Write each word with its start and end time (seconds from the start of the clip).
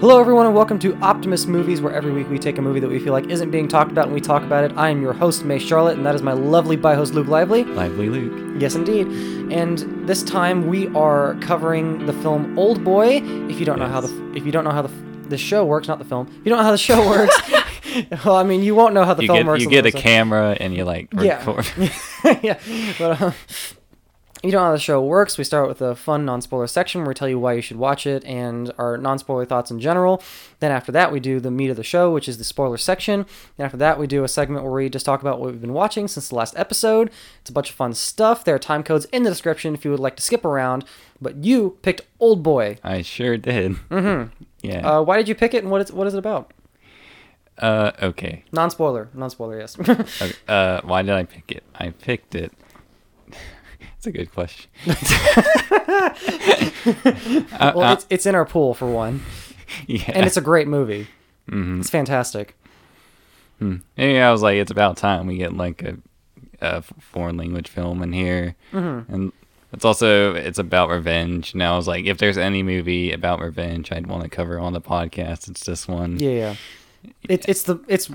Hello, 0.00 0.20
everyone, 0.20 0.46
and 0.46 0.54
welcome 0.54 0.78
to 0.78 0.94
Optimus 1.02 1.46
Movies, 1.46 1.80
where 1.80 1.92
every 1.92 2.12
week 2.12 2.30
we 2.30 2.38
take 2.38 2.56
a 2.56 2.62
movie 2.62 2.78
that 2.78 2.88
we 2.88 3.00
feel 3.00 3.12
like 3.12 3.26
isn't 3.30 3.50
being 3.50 3.66
talked 3.66 3.90
about 3.90 4.04
and 4.04 4.14
we 4.14 4.20
talk 4.20 4.44
about 4.44 4.62
it. 4.62 4.72
I 4.76 4.90
am 4.90 5.02
your 5.02 5.12
host, 5.12 5.44
May 5.44 5.58
Charlotte, 5.58 5.96
and 5.96 6.06
that 6.06 6.14
is 6.14 6.22
my 6.22 6.34
lovely 6.34 6.76
by 6.76 6.94
host, 6.94 7.14
Luke 7.14 7.26
Lively. 7.26 7.64
Lively 7.64 8.08
Luke. 8.08 8.60
Yes, 8.60 8.76
indeed. 8.76 9.08
And 9.52 9.78
this 10.08 10.22
time 10.22 10.68
we 10.68 10.86
are 10.94 11.34
covering 11.40 12.06
the 12.06 12.12
film 12.12 12.56
Old 12.56 12.84
Boy. 12.84 13.16
If 13.50 13.58
you 13.58 13.66
don't 13.66 13.80
know 13.80 13.88
how 13.88 14.00
the 14.00 14.32
if 14.36 14.46
you 14.46 14.52
don't 14.52 14.62
know 14.62 14.70
how 14.70 14.82
the 14.82 14.92
the 15.28 15.38
show 15.38 15.64
works, 15.64 15.88
not 15.88 15.98
the 15.98 16.04
film. 16.04 16.28
If 16.28 16.36
you 16.46 16.50
don't 16.50 16.58
know 16.58 16.64
how 16.64 16.70
the 16.70 16.78
show 16.78 17.06
works, 17.08 17.36
well, 18.24 18.36
I 18.36 18.44
mean, 18.44 18.62
you 18.62 18.74
won't 18.76 18.94
know 18.94 19.04
how 19.04 19.14
the 19.14 19.22
You 19.22 19.28
film 19.28 19.38
get 19.38 19.46
works. 19.46 19.62
you 19.64 19.68
get 19.70 19.84
a 19.86 19.92
camera 19.92 20.56
and 20.60 20.74
you 20.74 20.84
like 20.84 21.08
Yeah. 21.18 21.62
yeah, 22.42 22.58
but 22.98 23.20
um, 23.20 23.34
you 24.42 24.52
don't 24.52 24.60
know 24.60 24.66
how 24.66 24.72
the 24.72 24.78
show 24.78 25.02
works. 25.02 25.36
We 25.36 25.44
start 25.44 25.68
with 25.68 25.82
a 25.82 25.96
fun 25.96 26.24
non-spoiler 26.24 26.68
section 26.68 27.00
where 27.00 27.08
we 27.08 27.14
tell 27.14 27.28
you 27.28 27.38
why 27.38 27.54
you 27.54 27.60
should 27.60 27.76
watch 27.76 28.06
it 28.06 28.24
and 28.24 28.72
our 28.78 28.96
non-spoiler 28.96 29.44
thoughts 29.44 29.70
in 29.70 29.80
general. 29.80 30.22
Then 30.60 30.70
after 30.70 30.92
that, 30.92 31.10
we 31.12 31.18
do 31.18 31.40
the 31.40 31.50
meat 31.50 31.70
of 31.70 31.76
the 31.76 31.82
show, 31.82 32.12
which 32.12 32.28
is 32.28 32.38
the 32.38 32.44
spoiler 32.44 32.76
section. 32.76 33.26
And 33.56 33.64
after 33.64 33.76
that, 33.78 33.98
we 33.98 34.06
do 34.06 34.22
a 34.22 34.28
segment 34.28 34.62
where 34.62 34.72
we 34.72 34.88
just 34.88 35.04
talk 35.04 35.20
about 35.20 35.40
what 35.40 35.50
we've 35.50 35.60
been 35.60 35.72
watching 35.72 36.06
since 36.06 36.28
the 36.28 36.36
last 36.36 36.56
episode. 36.56 37.10
It's 37.40 37.50
a 37.50 37.52
bunch 37.52 37.70
of 37.70 37.76
fun 37.76 37.94
stuff. 37.94 38.44
There 38.44 38.54
are 38.54 38.60
time 38.60 38.82
codes 38.82 39.06
in 39.06 39.24
the 39.24 39.30
description 39.30 39.74
if 39.74 39.84
you 39.84 39.90
would 39.90 40.00
like 40.00 40.16
to 40.16 40.22
skip 40.22 40.44
around. 40.44 40.84
But 41.20 41.44
you 41.44 41.78
picked 41.82 42.02
Old 42.20 42.42
Boy. 42.44 42.78
I 42.84 43.02
sure 43.02 43.36
did. 43.36 43.72
Mm-hmm. 43.90 44.32
Yeah. 44.60 44.98
Uh, 44.98 45.02
why 45.02 45.16
did 45.16 45.28
you 45.28 45.36
pick 45.36 45.54
it, 45.54 45.62
and 45.62 45.70
what 45.70 45.82
is 45.82 45.92
what 45.92 46.08
is 46.08 46.14
it 46.14 46.18
about? 46.18 46.52
Uh, 47.58 47.92
okay. 48.02 48.42
Non-spoiler, 48.52 49.08
non-spoiler, 49.14 49.60
yes. 49.60 49.78
okay. 49.88 50.32
Uh, 50.48 50.80
why 50.82 51.02
did 51.02 51.12
I 51.12 51.22
pick 51.22 51.52
it? 51.52 51.62
I 51.76 51.90
picked 51.90 52.34
it. 52.34 52.52
It's 53.98 54.06
a 54.06 54.12
good 54.12 54.32
question. 54.32 54.70
Uh, 57.60 57.72
well, 57.74 57.82
uh, 57.82 57.92
it's 57.94 58.06
it's 58.08 58.26
in 58.26 58.34
our 58.34 58.44
pool 58.46 58.72
for 58.74 58.86
one, 58.90 59.20
yeah. 59.86 60.02
and 60.14 60.24
it's 60.26 60.36
a 60.36 60.40
great 60.40 60.68
movie. 60.68 61.06
Mhm. 61.50 61.80
It's 61.80 61.90
fantastic. 61.90 62.56
Hmm. 63.58 63.76
Yeah, 63.96 64.28
I 64.28 64.32
was 64.32 64.42
like, 64.42 64.56
it's 64.56 64.70
about 64.70 64.96
time 64.96 65.26
we 65.26 65.36
get 65.36 65.52
like 65.54 65.82
a, 65.82 65.96
a 66.60 66.82
foreign 66.82 67.36
language 67.36 67.68
film 67.68 68.02
in 68.02 68.12
here, 68.12 68.54
Mm-hmm. 68.72 69.12
and 69.12 69.32
it's 69.72 69.84
also 69.84 70.34
it's 70.34 70.58
about 70.58 70.88
revenge. 70.88 71.52
And 71.52 71.62
I 71.62 71.76
was 71.76 71.86
like, 71.88 72.06
if 72.06 72.18
there's 72.18 72.38
any 72.38 72.62
movie 72.62 73.12
about 73.12 73.40
revenge, 73.40 73.90
I'd 73.92 74.06
want 74.06 74.22
to 74.22 74.28
cover 74.30 74.58
on 74.58 74.72
the 74.72 74.80
podcast. 74.80 75.48
It's 75.50 75.64
this 75.64 75.86
one. 75.88 76.18
Yeah, 76.18 76.30
yeah. 76.30 76.54
It's 77.28 77.46
it's 77.46 77.62
the 77.64 77.80
it's 77.88 78.08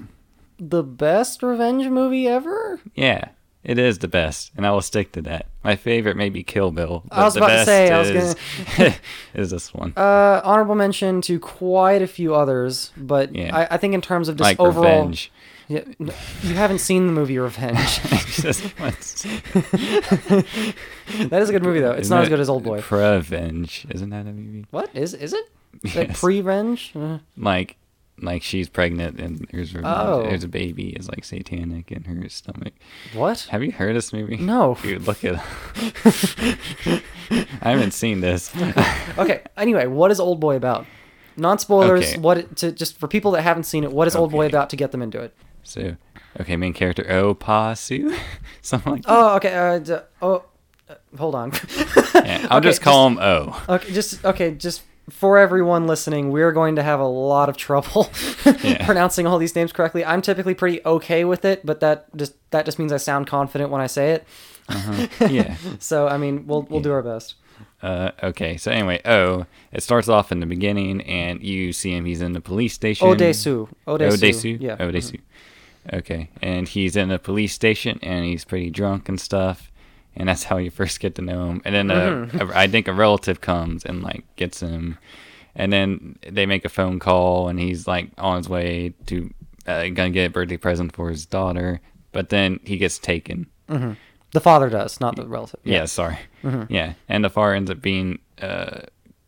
the 0.57 0.83
best 0.83 1.43
revenge 1.43 1.85
movie 1.87 2.27
ever. 2.27 2.79
Yeah, 2.95 3.29
it 3.63 3.77
is 3.79 3.99
the 3.99 4.07
best, 4.07 4.51
and 4.57 4.65
I 4.65 4.71
will 4.71 4.81
stick 4.81 5.11
to 5.13 5.21
that. 5.23 5.45
My 5.63 5.75
favorite 5.75 6.17
may 6.17 6.29
be 6.29 6.43
Kill 6.43 6.71
Bill. 6.71 7.03
But 7.09 7.17
I 7.17 7.23
was 7.23 7.33
the 7.35 7.39
about 7.43 7.57
to 7.59 7.65
say, 7.65 7.91
I 7.91 7.99
was 7.99 8.09
is, 8.09 8.35
is 9.33 9.49
this 9.51 9.73
one. 9.73 9.93
Uh, 9.95 10.41
honorable 10.43 10.75
mention 10.75 11.21
to 11.21 11.39
quite 11.39 12.01
a 12.01 12.07
few 12.07 12.35
others, 12.35 12.91
but 12.97 13.33
Yeah. 13.35 13.55
I, 13.55 13.75
I 13.75 13.77
think 13.77 13.93
in 13.93 14.01
terms 14.01 14.27
of 14.29 14.35
just 14.37 14.43
like 14.47 14.59
overall, 14.59 14.83
Revenge. 15.01 15.31
Yeah, 15.69 15.83
you 15.97 16.55
haven't 16.55 16.79
seen 16.79 17.07
the 17.07 17.13
movie 17.13 17.37
Revenge. 17.39 17.77
That 21.29 21.41
is 21.41 21.49
a 21.49 21.51
good 21.53 21.63
movie 21.63 21.79
though. 21.79 21.91
It's 21.91 22.01
Isn't 22.07 22.15
not 22.15 22.23
as 22.23 22.29
good 22.29 22.39
as 22.39 22.49
Old 22.49 22.63
Boy. 22.63 22.81
Revenge, 22.89 23.85
isn't 23.89 24.09
that 24.09 24.21
a 24.25 24.31
movie? 24.33 24.65
What 24.71 24.89
is 24.95 25.13
is 25.13 25.33
it? 25.33 25.45
Like 25.95 26.09
Yes. 26.09 26.19
pre-revenge? 26.19 26.93
Uh, 26.95 27.19
like, 27.37 27.77
like 28.21 28.43
she's 28.43 28.69
pregnant 28.69 29.19
and 29.19 29.47
there's 29.51 29.73
revenge. 29.73 29.95
Oh. 29.97 30.23
There's 30.23 30.43
a 30.43 30.47
baby 30.47 30.89
is 30.89 31.09
like 31.09 31.23
satanic 31.25 31.91
in 31.91 32.03
her 32.03 32.29
stomach. 32.29 32.73
what? 33.13 33.41
Have 33.49 33.63
you 33.63 33.71
heard 33.71 33.95
this 33.95 34.13
movie? 34.13 34.37
No. 34.37 34.77
Dude, 34.81 35.07
look 35.07 35.23
at. 35.25 35.35
I 37.61 37.71
haven't 37.71 37.91
seen 37.91 38.21
this. 38.21 38.53
Okay. 39.15 39.41
Anyway, 39.55 39.85
what 39.85 40.09
is 40.09 40.19
Old 40.19 40.39
Boy 40.39 40.55
about? 40.55 40.87
Non-spoilers. 41.37 42.13
Okay. 42.13 42.19
What 42.19 42.55
to 42.57 42.71
just 42.71 42.97
for 42.97 43.07
people 43.07 43.31
that 43.31 43.43
haven't 43.43 43.65
seen 43.65 43.83
it? 43.83 43.91
What 43.91 44.07
is 44.07 44.15
Old 44.15 44.31
Boy 44.31 44.47
about 44.47 44.71
to 44.71 44.75
get 44.75 44.91
them 44.91 45.03
into 45.03 45.19
it? 45.21 45.35
So, 45.61 45.95
okay, 46.41 46.55
main 46.55 46.73
character 46.73 47.03
Opasu, 47.03 48.17
something 48.61 48.93
like 48.93 49.03
that. 49.03 49.11
Oh, 49.11 49.35
okay. 49.35 49.53
Uh, 49.53 49.79
d- 49.79 49.97
oh, 50.21 50.43
uh, 50.89 50.95
hold 51.17 51.35
on. 51.35 51.51
yeah, 52.15 52.47
I'll 52.49 52.57
okay, 52.57 52.69
just 52.69 52.81
call 52.81 53.07
him 53.07 53.19
O. 53.19 53.63
Okay, 53.69 53.91
just 53.93 54.25
okay, 54.25 54.51
just 54.55 54.81
for 55.09 55.37
everyone 55.37 55.85
listening, 55.87 56.31
we're 56.31 56.51
going 56.51 56.75
to 56.77 56.83
have 56.83 56.99
a 56.99 57.05
lot 57.07 57.49
of 57.49 57.57
trouble 57.57 58.09
Yeah. 58.63 58.85
pronouncing 58.85 59.27
all 59.27 59.37
these 59.37 59.55
names 59.55 59.71
correctly. 59.73 60.05
I'm 60.05 60.21
typically 60.21 60.53
pretty 60.53 60.81
okay 60.85 61.25
with 61.25 61.45
it, 61.45 61.65
but 61.65 61.79
that 61.81 62.15
just 62.15 62.33
that 62.51 62.65
just 62.65 62.79
means 62.79 62.91
I 62.93 62.97
sound 62.97 63.27
confident 63.27 63.69
when 63.69 63.81
I 63.81 63.87
say 63.87 64.11
it. 64.11 64.27
Uh-huh. 64.69 65.07
Yeah. 65.29 65.57
So 65.79 66.07
I 66.07 66.17
mean, 66.17 66.47
we'll 66.47 66.63
we'll 66.63 66.79
do 66.81 66.91
our 66.93 67.01
best. 67.03 67.35
Uh, 67.81 68.11
okay, 68.23 68.55
so 68.57 68.71
anyway, 68.71 69.01
O. 69.03 69.45
It 69.73 69.83
starts 69.83 70.07
off 70.07 70.31
in 70.31 70.39
the 70.39 70.45
beginning, 70.45 71.01
and 71.01 71.43
you 71.43 71.73
see 71.73 71.93
him. 71.93 72.05
He's 72.05 72.21
in 72.21 72.31
the 72.31 72.39
police 72.41 72.73
station. 72.73 73.07
Odesu. 73.07 73.67
Odesu. 73.85 74.11
Odesu. 74.17 74.57
Yeah. 74.61 74.77
Odesu. 74.77 75.19
Okay, 75.91 76.29
and 76.41 76.67
he's 76.67 76.95
in 76.95 77.09
the 77.09 77.19
police 77.19 77.51
station, 77.53 77.99
and 78.01 78.23
he's 78.23 78.45
pretty 78.45 78.69
drunk 78.69 79.09
and 79.09 79.19
stuff, 79.19 79.69
and 80.15 80.29
that's 80.29 80.43
how 80.43 80.57
you 80.57 80.69
first 80.71 80.99
get 80.99 81.15
to 81.15 81.21
know 81.21 81.49
him. 81.49 81.61
And 81.65 81.73
then 81.75 81.91
uh, 81.91 81.95
Mm-hmm. 82.09 82.49
a- 82.51 82.55
I 82.55 82.67
think 82.67 82.87
a 82.87 82.93
relative 82.93 83.41
comes 83.41 83.83
and 83.85 84.03
like 84.03 84.23
gets 84.35 84.59
him, 84.61 84.97
and 85.55 85.71
then 85.73 86.17
they 86.27 86.45
make 86.45 86.65
a 86.65 86.69
phone 86.69 86.99
call, 86.99 87.47
and 87.49 87.59
he's 87.59 87.87
like 87.87 88.09
on 88.17 88.37
his 88.37 88.49
way 88.49 88.93
to 89.07 89.33
uh, 89.67 89.83
gonna 89.89 90.09
get 90.09 90.25
a 90.25 90.29
birthday 90.29 90.57
present 90.57 90.93
for 90.95 91.09
his 91.09 91.25
daughter, 91.25 91.79
but 92.11 92.29
then 92.29 92.59
he 92.65 92.77
gets 92.77 92.97
taken. 92.99 93.47
The 94.31 94.39
father 94.41 94.69
does, 94.69 94.99
not 94.99 95.15
the 95.15 95.27
relative. 95.27 95.59
Yeah, 95.63 95.85
sorry. 95.85 96.17
Mm-hmm. 96.43 96.71
Yeah, 96.73 96.93
and 97.07 97.23
the 97.23 97.29
father 97.29 97.53
ends 97.53 97.69
up 97.71 97.81
being 97.81 98.19
uh, 98.41 98.81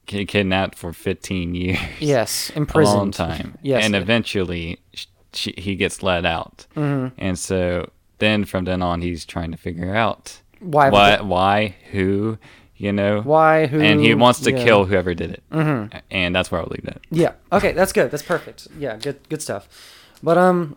kidnapped 0.07 0.77
for 0.77 0.93
15 0.93 1.55
years. 1.55 1.77
Yes, 1.99 2.51
imprisoned. 2.55 2.93
a 2.95 2.97
long 2.97 3.11
time. 3.11 3.57
Yes. 3.61 3.85
and 3.85 3.95
eventually 3.95 4.79
sh- 4.93 5.05
she, 5.33 5.53
he 5.57 5.75
gets 5.75 6.01
let 6.03 6.25
out, 6.25 6.65
mm-hmm. 6.75 7.13
and 7.17 7.37
so 7.39 7.89
then 8.19 8.45
from 8.45 8.65
then 8.65 8.81
on 8.81 9.01
he's 9.01 9.25
trying 9.25 9.51
to 9.51 9.57
figure 9.57 9.93
out 9.95 10.41
Why- 10.59 10.89
why, 10.89 11.21
why, 11.21 11.75
who, 11.91 12.37
you 12.77 12.91
know, 12.91 13.21
Why? 13.21 13.67
Who? 13.67 13.79
and 13.79 14.01
he 14.01 14.13
wants 14.15 14.41
to 14.41 14.51
yeah. 14.51 14.63
kill 14.63 14.85
whoever 14.85 15.13
did 15.13 15.31
it, 15.31 15.43
mm-hmm. 15.51 15.97
and 16.11 16.35
that's 16.35 16.51
where 16.51 16.61
I'll 16.61 16.67
leave 16.67 16.83
that. 16.83 16.99
Yeah. 17.09 17.33
Okay, 17.51 17.71
that's 17.71 17.93
good. 17.93 18.11
That's 18.11 18.23
perfect. 18.23 18.67
Yeah, 18.77 18.97
good 18.97 19.17
good 19.29 19.41
stuff. 19.41 19.69
But 20.21 20.37
um 20.37 20.75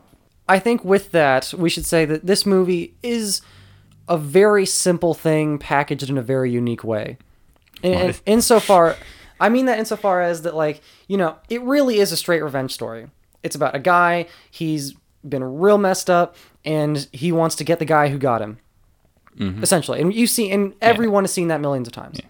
I 0.49 0.59
think 0.61 0.85
with 0.85 1.11
that, 1.13 1.53
we 1.53 1.69
should 1.69 1.85
say 1.85 2.05
that 2.05 2.27
this 2.27 2.47
movie 2.47 2.95
is 3.03 3.43
a 4.09 4.17
very 4.17 4.65
simple 4.65 5.13
thing 5.13 5.59
packaged 5.59 6.09
in 6.09 6.17
a 6.17 6.23
very 6.23 6.51
unique 6.51 6.85
way. 6.85 7.19
And, 7.83 7.95
and 7.95 8.21
insofar 8.27 8.97
I 9.41 9.49
mean 9.49 9.67
that 9.67 9.79
insofar 9.79 10.23
as 10.23 10.43
that 10.43 10.55
like, 10.55 10.81
you 11.09 11.17
know, 11.17 11.37
it 11.51 11.63
really 11.63 11.99
is 11.99 12.13
a 12.13 12.17
straight 12.17 12.43
revenge 12.43 12.73
story. 12.73 13.09
It's 13.43 13.57
about 13.57 13.75
a 13.75 13.81
guy, 13.81 14.27
he's 14.51 14.95
been 15.29 15.43
real 15.43 15.79
messed 15.79 16.09
up 16.09 16.37
and 16.65 17.09
he 17.13 17.33
wants 17.33 17.57
to 17.57 17.65
get 17.65 17.81
the 17.81 17.85
guy 17.85 18.09
who 18.09 18.19
got 18.19 18.41
him. 18.41 18.59
Essentially. 19.63 20.01
And 20.01 20.13
you 20.13 20.27
see 20.27 20.51
and 20.51 20.75
everyone 20.81 21.25
has 21.25 21.33
seen 21.33 21.49
that 21.49 21.61
millions 21.61 21.87
of 21.87 21.95
times. 21.95 22.21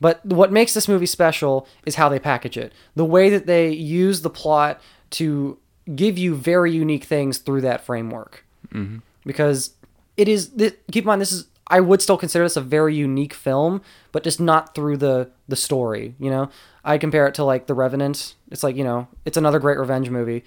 But 0.00 0.24
what 0.24 0.52
makes 0.52 0.74
this 0.74 0.88
movie 0.88 1.06
special 1.06 1.66
is 1.84 1.96
how 1.96 2.08
they 2.08 2.18
package 2.18 2.56
it. 2.56 2.72
The 2.94 3.04
way 3.04 3.30
that 3.30 3.46
they 3.46 3.70
use 3.70 4.22
the 4.22 4.30
plot 4.30 4.80
to 5.10 5.58
give 5.94 6.16
you 6.16 6.34
very 6.34 6.72
unique 6.72 7.04
things 7.04 7.38
through 7.38 7.62
that 7.62 7.84
framework. 7.84 8.44
Mm-hmm. 8.72 8.98
Because 9.26 9.74
it 10.16 10.28
is, 10.28 10.52
keep 10.92 11.02
in 11.02 11.06
mind, 11.06 11.20
this 11.20 11.32
is, 11.32 11.46
I 11.66 11.80
would 11.80 12.00
still 12.00 12.16
consider 12.16 12.44
this 12.44 12.56
a 12.56 12.60
very 12.60 12.94
unique 12.94 13.34
film, 13.34 13.82
but 14.12 14.22
just 14.22 14.40
not 14.40 14.74
through 14.74 14.98
the, 14.98 15.30
the 15.48 15.56
story, 15.56 16.14
you 16.18 16.30
know? 16.30 16.48
I 16.84 16.96
compare 16.96 17.26
it 17.26 17.34
to 17.34 17.44
like 17.44 17.66
The 17.66 17.74
Revenant. 17.74 18.36
It's 18.50 18.62
like, 18.62 18.76
you 18.76 18.84
know, 18.84 19.08
it's 19.24 19.36
another 19.36 19.58
great 19.58 19.78
revenge 19.78 20.08
movie. 20.10 20.44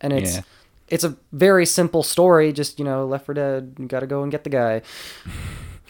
And 0.00 0.12
it's, 0.12 0.36
Yeah. 0.36 0.42
It's 0.92 1.02
a 1.04 1.16
very 1.32 1.66
simple 1.66 2.02
story, 2.04 2.52
just, 2.52 2.78
you 2.78 2.84
know, 2.84 3.04
Left 3.06 3.26
for 3.26 3.34
Dead, 3.34 3.74
you 3.78 3.86
gotta 3.86 4.06
go 4.06 4.22
and 4.22 4.30
get 4.30 4.44
the 4.44 4.50
guy 4.50 4.82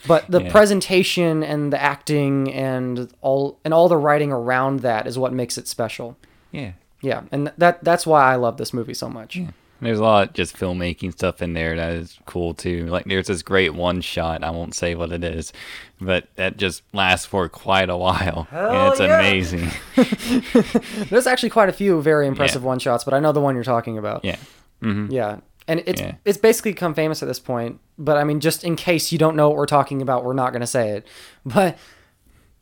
but 0.08 0.28
the 0.30 0.42
Yeah. 0.44 0.50
presentation 0.50 1.42
and 1.44 1.72
the 1.72 1.80
acting 1.80 2.52
and 2.52 3.12
all 3.20 3.58
and 3.64 3.72
all 3.74 3.88
the 3.88 3.96
writing 3.96 4.32
around 4.32 4.80
that 4.80 5.06
is 5.06 5.18
what 5.18 5.32
makes 5.32 5.56
it 5.58 5.68
special 5.68 6.16
Yeah. 6.50 6.72
yeah 7.02 7.22
and 7.30 7.52
that 7.58 7.84
that's 7.84 8.04
why 8.06 8.32
i 8.32 8.36
love 8.36 8.56
this 8.56 8.72
movie 8.72 8.94
so 8.94 9.08
much 9.08 9.38
There's 9.80 9.98
a 10.00 10.02
lot 10.02 10.28
of 10.28 10.34
just 10.34 10.56
filmmaking 10.56 11.12
stuff 11.12 11.42
in 11.42 11.54
there 11.54 11.74
that 11.76 11.92
is 11.94 12.18
cool 12.26 12.54
too. 12.54 12.86
Like 12.86 13.04
there's 13.06 13.26
this 13.26 13.42
great 13.42 13.74
one 13.74 14.00
shot. 14.00 14.44
I 14.44 14.50
won't 14.50 14.76
say 14.76 14.94
what 14.94 15.10
it 15.10 15.24
is, 15.24 15.52
but 16.00 16.28
that 16.36 16.56
just 16.56 16.82
lasts 16.92 17.26
for 17.26 17.48
quite 17.48 17.90
a 17.90 17.96
while, 17.96 18.46
Hell 18.50 18.70
and 18.70 18.92
it's 18.92 19.00
yeah. 19.00 19.18
amazing. 19.18 19.70
there's 21.10 21.26
actually 21.26 21.50
quite 21.50 21.68
a 21.68 21.72
few 21.72 22.00
very 22.00 22.26
impressive 22.28 22.62
one 22.64 22.78
shots 22.78 23.02
but 23.04 23.12
i 23.14 23.18
know 23.20 23.32
the 23.32 23.40
one 23.40 23.54
you're 23.56 23.64
talking 23.64 23.98
about 23.98 24.24
Yeah. 24.24 24.36
Hmm 24.82 25.06
yeah 25.10 25.38
and 25.68 25.82
it's 25.86 26.00
Yeah. 26.00 26.16
it's 26.24 26.38
basically 26.38 26.72
become 26.72 26.92
famous 26.94 27.22
at 27.22 27.28
this 27.28 27.38
point 27.38 27.80
but 27.98 28.16
i 28.18 28.24
mean 28.24 28.40
just 28.40 28.64
in 28.64 28.76
case 28.76 29.10
you 29.12 29.18
don't 29.18 29.36
know 29.36 29.48
what 29.48 29.56
we're 29.56 29.66
talking 29.66 30.02
about 30.02 30.24
we're 30.24 30.32
not 30.34 30.52
going 30.52 30.60
to 30.60 30.66
say 30.66 30.90
it 30.90 31.06
but 31.46 31.78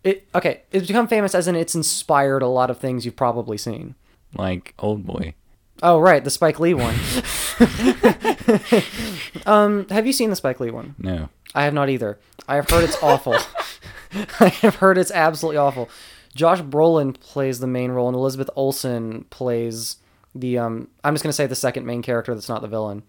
it 0.04 0.26
okay 0.34 0.62
it's 0.70 0.86
become 0.86 1.08
famous 1.08 1.34
as 1.34 1.48
in 1.48 1.56
it's 1.56 1.74
inspired 1.74 2.42
a 2.42 2.46
lot 2.48 2.70
of 2.70 2.78
things 2.78 3.04
you've 3.04 3.16
probably 3.16 3.56
seen 3.58 3.94
Like 4.36 4.74
Old 4.78 5.04
Boy. 5.04 5.34
oh 5.82 5.98
right 5.98 6.22
the 6.22 6.30
spike 6.30 6.60
lee 6.60 6.74
one 6.74 6.94
um 9.46 9.86
have 9.90 10.06
you 10.06 10.12
seen 10.12 10.30
the 10.30 10.36
spike 10.36 10.60
lee 10.60 10.70
one 10.70 10.94
No. 10.98 11.28
I 11.54 11.64
have 11.64 11.74
not 11.74 11.88
either. 11.90 12.16
I 12.46 12.54
have 12.54 12.70
heard 12.70 12.84
it's 12.84 13.02
awful. 13.02 13.34
I 14.38 14.50
have 14.62 14.76
heard 14.76 14.96
it's 14.96 15.10
absolutely 15.10 15.56
awful. 15.56 15.88
Josh 16.32 16.60
Brolin 16.60 17.18
plays 17.18 17.58
the 17.58 17.66
main 17.66 17.90
role, 17.90 18.06
and 18.06 18.14
Elizabeth 18.16 18.48
Olsen 18.54 19.24
plays 19.30 19.96
the 20.34 20.58
um. 20.58 20.88
I'm 21.04 21.14
just 21.14 21.22
gonna 21.22 21.32
say 21.32 21.46
the 21.46 21.54
second 21.54 21.86
main 21.86 22.02
character 22.02 22.34
that's 22.34 22.48
not 22.48 22.62
the 22.62 22.68
villain. 22.68 23.02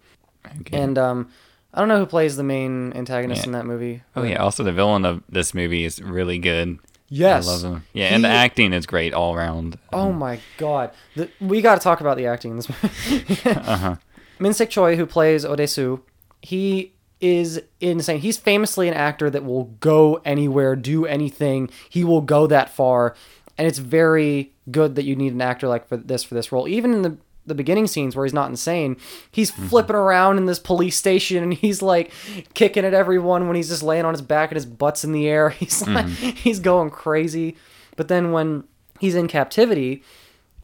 Okay. 0.60 0.76
And 0.76 0.98
um, 0.98 1.28
I 1.72 1.78
don't 1.80 1.88
know 1.88 1.98
who 1.98 2.06
plays 2.06 2.36
the 2.36 2.42
main 2.42 2.92
antagonist 2.94 3.42
Yeah. 3.42 3.46
in 3.46 3.52
that 3.52 3.66
movie. 3.66 4.02
oh 4.16 4.22
yeah, 4.24 4.36
also 4.36 4.62
the 4.64 4.72
villain 4.72 5.04
of 5.04 5.22
this 5.28 5.54
movie 5.54 5.84
is 5.84 6.02
really 6.02 6.38
good. 6.38 6.78
Yes. 7.08 7.46
I 7.46 7.50
love 7.50 7.62
him. 7.62 7.84
Yeah, 7.92 8.06
and 8.14 8.24
the 8.24 8.28
acting 8.28 8.72
is 8.72 8.86
great 8.86 9.12
all 9.12 9.34
around. 9.34 9.78
Oh 9.92 10.12
my 10.12 10.40
god, 10.56 10.92
the, 11.14 11.28
we 11.40 11.60
got 11.60 11.74
to 11.74 11.80
talk 11.80 12.00
about 12.00 12.16
the 12.16 12.26
acting 12.26 12.52
in 12.52 12.56
this 12.56 12.68
movie. 12.68 13.38
Uh-huh. 13.50 13.96
Min 14.38 14.54
Sik 14.54 14.70
Choi, 14.70 14.96
who 14.96 15.04
plays 15.06 15.44
Odesu, 15.44 16.00
he 16.40 16.94
is 17.20 17.62
insane. 17.80 18.18
He's 18.18 18.36
famously 18.38 18.88
an 18.88 18.94
actor 18.94 19.30
that 19.30 19.44
will 19.44 19.64
go 19.78 20.20
anywhere, 20.24 20.74
do 20.74 21.06
anything. 21.06 21.70
He 21.88 22.02
will 22.02 22.22
go 22.22 22.46
that 22.48 22.70
far, 22.70 23.14
and 23.58 23.66
it's 23.66 23.78
very 23.78 24.52
good 24.70 24.94
that 24.94 25.04
you 25.04 25.16
need 25.16 25.32
an 25.32 25.42
actor 25.42 25.68
like 25.68 25.88
for 25.88 25.96
this 25.96 26.22
for 26.22 26.34
this 26.34 26.52
role. 26.52 26.68
Even 26.68 26.92
in 26.92 27.02
the 27.02 27.16
the 27.44 27.54
beginning 27.54 27.88
scenes 27.88 28.14
where 28.14 28.24
he's 28.24 28.32
not 28.32 28.48
insane, 28.48 28.96
he's 29.30 29.50
mm-hmm. 29.50 29.66
flipping 29.66 29.96
around 29.96 30.38
in 30.38 30.46
this 30.46 30.58
police 30.58 30.96
station 30.96 31.42
and 31.42 31.54
he's 31.54 31.82
like 31.82 32.12
kicking 32.54 32.84
at 32.84 32.94
everyone 32.94 33.48
when 33.48 33.56
he's 33.56 33.68
just 33.68 33.82
laying 33.82 34.04
on 34.04 34.14
his 34.14 34.22
back 34.22 34.50
and 34.50 34.56
his 34.56 34.66
butt's 34.66 35.04
in 35.04 35.12
the 35.12 35.28
air. 35.28 35.48
He's 35.62 35.86
like 35.86 36.06
mm-hmm. 36.06 36.36
he's 36.36 36.60
going 36.60 36.90
crazy. 36.90 37.56
But 37.96 38.08
then 38.08 38.32
when 38.32 38.64
he's 39.00 39.14
in 39.14 39.28
captivity, 39.28 40.02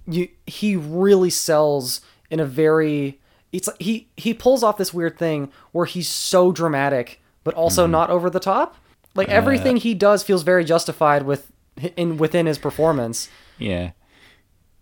you 0.06 0.28
he 0.46 0.76
really 0.76 1.30
sells 1.30 2.00
in 2.30 2.40
a 2.40 2.46
very 2.46 3.18
it's 3.52 3.66
like 3.66 3.80
he 3.80 4.08
he 4.16 4.32
pulls 4.32 4.62
off 4.62 4.76
this 4.76 4.94
weird 4.94 5.18
thing 5.18 5.50
where 5.72 5.86
he's 5.86 6.08
so 6.08 6.52
dramatic 6.52 7.20
but 7.44 7.54
also 7.54 7.84
mm-hmm. 7.84 7.92
not 7.92 8.10
over 8.10 8.30
the 8.30 8.40
top 8.40 8.76
like 9.14 9.28
everything 9.28 9.76
he 9.76 9.94
does 9.94 10.22
feels 10.22 10.42
very 10.42 10.64
justified 10.64 11.24
with 11.24 11.50
in 11.96 12.16
within 12.18 12.46
his 12.46 12.58
performance 12.58 13.28
Yeah. 13.58 13.92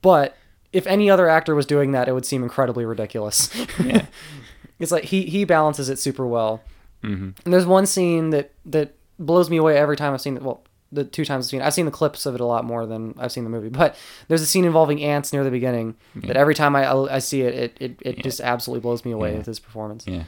but 0.02 0.36
if 0.72 0.86
any 0.86 1.08
other 1.10 1.28
actor 1.28 1.54
was 1.54 1.66
doing 1.66 1.92
that 1.92 2.08
it 2.08 2.12
would 2.12 2.26
seem 2.26 2.42
incredibly 2.42 2.84
ridiculous 2.84 3.50
Yeah. 3.82 4.06
it's 4.78 4.92
like 4.92 5.04
he 5.04 5.22
he 5.26 5.44
balances 5.44 5.88
it 5.88 5.98
super 5.98 6.26
well 6.26 6.62
hmm 7.02 7.30
and 7.44 7.52
there's 7.54 7.66
one 7.66 7.86
scene 7.86 8.30
that 8.30 8.52
that 8.64 8.94
blows 9.18 9.48
me 9.48 9.56
away 9.56 9.76
every 9.76 9.96
time 9.96 10.12
I've 10.12 10.20
seen 10.20 10.36
it. 10.36 10.42
Well, 10.42 10.62
the 10.92 11.02
two 11.02 11.24
times 11.24 11.46
I've 11.46 11.50
seen 11.50 11.60
it. 11.62 11.64
I've 11.64 11.72
seen 11.72 11.86
the 11.86 11.90
clips 11.90 12.26
of 12.26 12.34
it 12.34 12.40
a 12.40 12.44
lot 12.44 12.64
more 12.66 12.84
than 12.84 13.14
I've 13.18 13.32
seen 13.32 13.44
the 13.44 13.50
movie. 13.50 13.70
But 13.70 13.96
there's 14.28 14.42
a 14.42 14.46
scene 14.46 14.66
involving 14.66 15.02
ants 15.02 15.32
near 15.32 15.42
the 15.42 15.50
beginning 15.50 15.94
that 16.16 16.36
every 16.36 16.54
time 16.54 16.76
I 16.76 16.86
I 16.90 17.18
see 17.18 17.40
it, 17.42 17.54
it 17.54 17.76
it, 17.80 17.98
it 18.18 18.22
just 18.22 18.40
absolutely 18.42 18.82
blows 18.82 19.04
me 19.06 19.12
away 19.12 19.30
Yeah. 19.32 19.38
with 19.38 19.46
his 19.46 19.58
performance. 19.58 20.06
Yeah. 20.06 20.24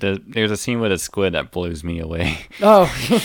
The, 0.00 0.20
there's 0.26 0.50
a 0.50 0.56
scene 0.56 0.80
with 0.80 0.90
a 0.90 0.98
squid 0.98 1.34
that 1.34 1.52
blows 1.52 1.84
me 1.84 2.00
away. 2.00 2.38
Oh, 2.60 2.92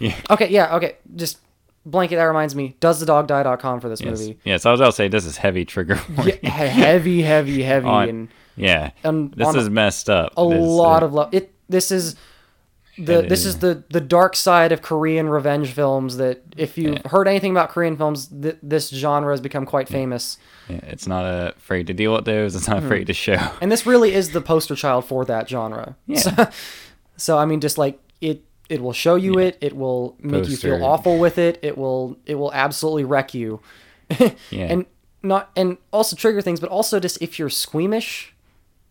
Yeah. 0.00 0.16
okay, 0.30 0.48
yeah, 0.48 0.74
okay. 0.76 0.96
Just 1.14 1.38
blanket. 1.84 2.16
That 2.16 2.24
reminds 2.24 2.54
me. 2.54 2.76
Does 2.80 3.00
the 3.00 3.06
dog 3.06 3.26
die.com 3.26 3.80
for 3.80 3.88
this 3.88 4.00
yes. 4.00 4.18
movie? 4.20 4.38
Yes, 4.44 4.64
I 4.66 4.70
was 4.70 4.80
about 4.80 4.86
to 4.90 4.92
say 4.96 5.08
this 5.08 5.24
is 5.26 5.36
heavy 5.36 5.64
trigger 5.64 6.00
warning. 6.16 6.38
Yeah, 6.42 6.50
he- 6.68 6.80
heavy, 6.80 7.22
heavy, 7.22 7.62
heavy, 7.62 7.86
On- 7.86 8.08
and 8.08 8.28
Yeah. 8.56 8.90
and 9.04 9.32
This 9.34 9.54
is 9.54 9.68
messed 9.70 10.08
up. 10.10 10.32
a 10.36 10.48
This, 10.48 10.60
lot 10.60 11.02
uh, 11.02 11.06
of 11.06 11.12
love. 11.14 11.34
It. 11.34 11.54
This 11.68 11.90
is. 11.90 12.16
The, 12.98 13.22
this 13.22 13.46
is 13.46 13.60
the, 13.60 13.82
the 13.88 14.02
dark 14.02 14.36
side 14.36 14.70
of 14.70 14.82
Korean 14.82 15.26
revenge 15.30 15.70
films. 15.72 16.18
That 16.18 16.42
if 16.58 16.76
you've 16.76 16.96
Yeah. 16.96 17.08
heard 17.08 17.26
anything 17.26 17.50
about 17.50 17.70
Korean 17.70 17.96
films, 17.96 18.26
th- 18.28 18.58
this 18.62 18.90
genre 18.90 19.32
has 19.32 19.40
become 19.40 19.64
quite 19.64 19.88
famous. 19.88 20.36
yeah, 20.68 20.76
it's 20.82 21.06
not 21.06 21.24
afraid 21.56 21.86
to 21.86 21.94
deal 21.94 22.12
with 22.12 22.26
those. 22.26 22.54
It's 22.54 22.68
not 22.68 22.80
Hmm. 22.80 22.84
afraid 22.86 23.06
to 23.06 23.14
show. 23.14 23.38
and 23.62 23.72
this 23.72 23.86
really 23.86 24.12
is 24.12 24.32
the 24.32 24.42
poster 24.42 24.76
child 24.76 25.06
for 25.06 25.24
that 25.24 25.48
genre. 25.48 25.96
Yeah. 26.06 26.18
So, 26.18 26.48
so, 27.16 27.38
I 27.38 27.46
mean, 27.46 27.62
just 27.62 27.78
like 27.78 27.98
it, 28.20 28.42
it 28.72 28.80
will 28.80 28.94
show 28.94 29.16
you 29.16 29.38
it. 29.38 29.58
It 29.60 29.76
will 29.76 30.16
make 30.18 30.48
you 30.48 30.56
feel 30.56 30.82
awful 30.82 31.18
with 31.18 31.36
it. 31.36 31.58
It 31.60 31.76
will, 31.76 32.16
it 32.24 32.36
will 32.36 32.52
absolutely 32.54 33.04
wreck 33.04 33.34
you. 33.34 33.60
Yeah. 34.50 34.66
And 34.66 34.86
not, 35.22 35.50
and 35.56 35.78
also 35.90 36.16
trigger 36.16 36.42
things, 36.42 36.60
but 36.60 36.68
also 36.68 37.00
just 37.00 37.20
if 37.22 37.38
you're 37.38 37.48
squeamish, 37.48 38.34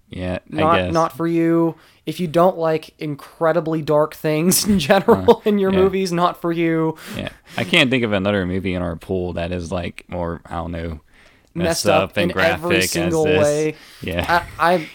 yeah. 0.10 0.40
I 0.52 0.56
not, 0.56 0.76
guess. 0.78 0.94
not 0.94 1.18
for 1.18 1.28
you. 1.28 1.76
If 2.06 2.20
you 2.20 2.28
don't 2.28 2.58
like 2.58 2.94
incredibly 3.00 3.82
dark 3.82 4.16
things 4.16 4.66
in 4.68 4.80
general 4.80 5.42
in 5.46 5.60
your 5.60 5.72
yeah. 5.72 5.80
movies, 5.80 6.12
not 6.12 6.42
for 6.42 6.52
you. 6.52 6.98
Yeah. 7.16 7.30
I 7.58 7.64
can't 7.64 7.90
think 7.90 8.04
of 8.04 8.14
another 8.14 8.46
movie 8.46 8.74
in 8.74 8.82
our 8.82 8.96
pool 8.96 9.34
that 9.34 9.52
is 9.52 9.72
like 9.72 10.06
more, 10.08 10.42
I 10.46 10.56
don't 10.56 10.72
know, 10.72 11.02
Messed 11.54 11.86
messed, 11.86 11.88
up 11.88 12.12
up, 12.12 12.18
and 12.18 12.32
in 12.32 12.38
every 12.38 12.70
graphic 12.70 12.90
single 12.90 13.28
as 13.28 13.34
this. 13.34 13.44
way. 13.44 13.76
Yeah. 14.02 14.44
I, 14.58 14.74
I, 14.74 14.90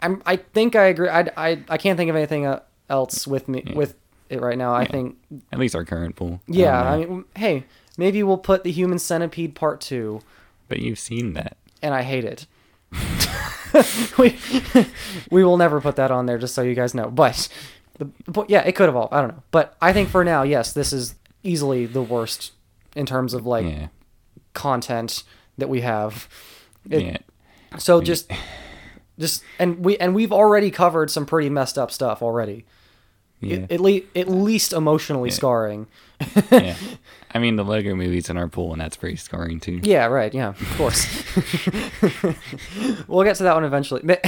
I'm, 0.00 0.22
I 0.24 0.36
think 0.36 0.74
I 0.74 0.84
agree. 0.84 1.08
I, 1.08 1.28
I, 1.36 1.62
I 1.68 1.78
can't 1.78 1.96
think 1.96 2.10
of 2.10 2.16
anything 2.16 2.46
uh, 2.46 2.60
else 2.88 3.26
with 3.26 3.48
me 3.48 3.72
with 3.74 3.94
it 4.30 4.40
right 4.40 4.56
now. 4.56 4.72
I 4.74 4.86
think 4.86 5.16
At 5.52 5.58
least 5.58 5.74
our 5.74 5.84
current 5.84 6.16
pool. 6.16 6.40
Yeah, 6.46 6.82
don't. 6.82 6.92
I 6.92 6.96
mean, 7.06 7.24
hey, 7.36 7.64
maybe 7.98 8.22
we'll 8.22 8.38
put 8.38 8.64
the 8.64 8.70
Human 8.72 8.98
Centipede 8.98 9.54
Part 9.54 9.80
Two, 9.80 10.20
but 10.68 10.78
you've 10.80 10.98
seen 10.98 11.32
that. 11.34 11.56
and 11.82 11.92
I 11.94 12.02
hate 12.02 12.24
it. 12.24 12.46
we 14.18 14.38
we 15.30 15.44
will 15.44 15.56
never 15.56 15.80
put 15.80 15.96
that 15.96 16.10
on 16.10 16.26
there, 16.26 16.38
just 16.38 16.54
so 16.54 16.62
you 16.62 16.74
guys 16.74 16.94
know. 16.94 17.10
But 17.10 17.48
the, 17.98 18.06
po- 18.32 18.46
yeah, 18.48 18.62
it 18.62 18.72
could 18.74 18.88
evolve. 18.88 19.12
I 19.12 19.20
don't 19.20 19.30
know, 19.36 19.42
but 19.50 19.76
I 19.80 19.92
think 19.92 20.08
for 20.08 20.24
now, 20.24 20.42
yes, 20.42 20.72
this 20.72 20.92
is 20.92 21.14
easily 21.42 21.86
the 21.86 22.02
worst 22.02 22.52
in 22.96 23.06
terms 23.06 23.34
of 23.34 23.46
like 23.46 23.66
Yeah. 23.66 23.88
content 24.54 25.22
that 25.58 25.68
we 25.68 25.80
have. 25.82 26.28
It- 26.88 27.02
yeah. 27.02 27.16
So 27.78 28.00
just 28.00 28.30
just 29.18 29.44
and 29.58 29.84
we 29.84 29.96
and 29.98 30.14
we've 30.14 30.32
already 30.32 30.70
covered 30.70 31.10
some 31.10 31.26
pretty 31.26 31.48
messed 31.50 31.78
up 31.78 31.90
stuff 31.92 32.22
already. 32.22 32.64
Yeah. 33.40 33.66
At, 33.70 33.80
le- 33.80 34.00
at 34.14 34.28
least 34.28 34.72
emotionally 34.72 35.30
Yeah. 35.30 35.34
scarring. 35.34 35.86
yeah. 36.50 36.76
I 37.34 37.38
mean, 37.38 37.56
the 37.56 37.64
Lego 37.64 37.94
movies 37.94 38.28
in 38.28 38.36
our 38.36 38.48
pool, 38.48 38.72
and 38.72 38.80
that's 38.80 38.96
pretty 38.96 39.16
scarring 39.16 39.60
too. 39.60 39.80
Yeah, 39.82 40.06
right. 40.06 40.34
Yeah, 40.34 40.48
of 40.48 40.74
course. 40.76 41.06
we'll 43.08 43.24
get 43.24 43.36
to 43.36 43.44
that 43.44 43.54
one 43.54 43.64
eventually. 43.64 44.02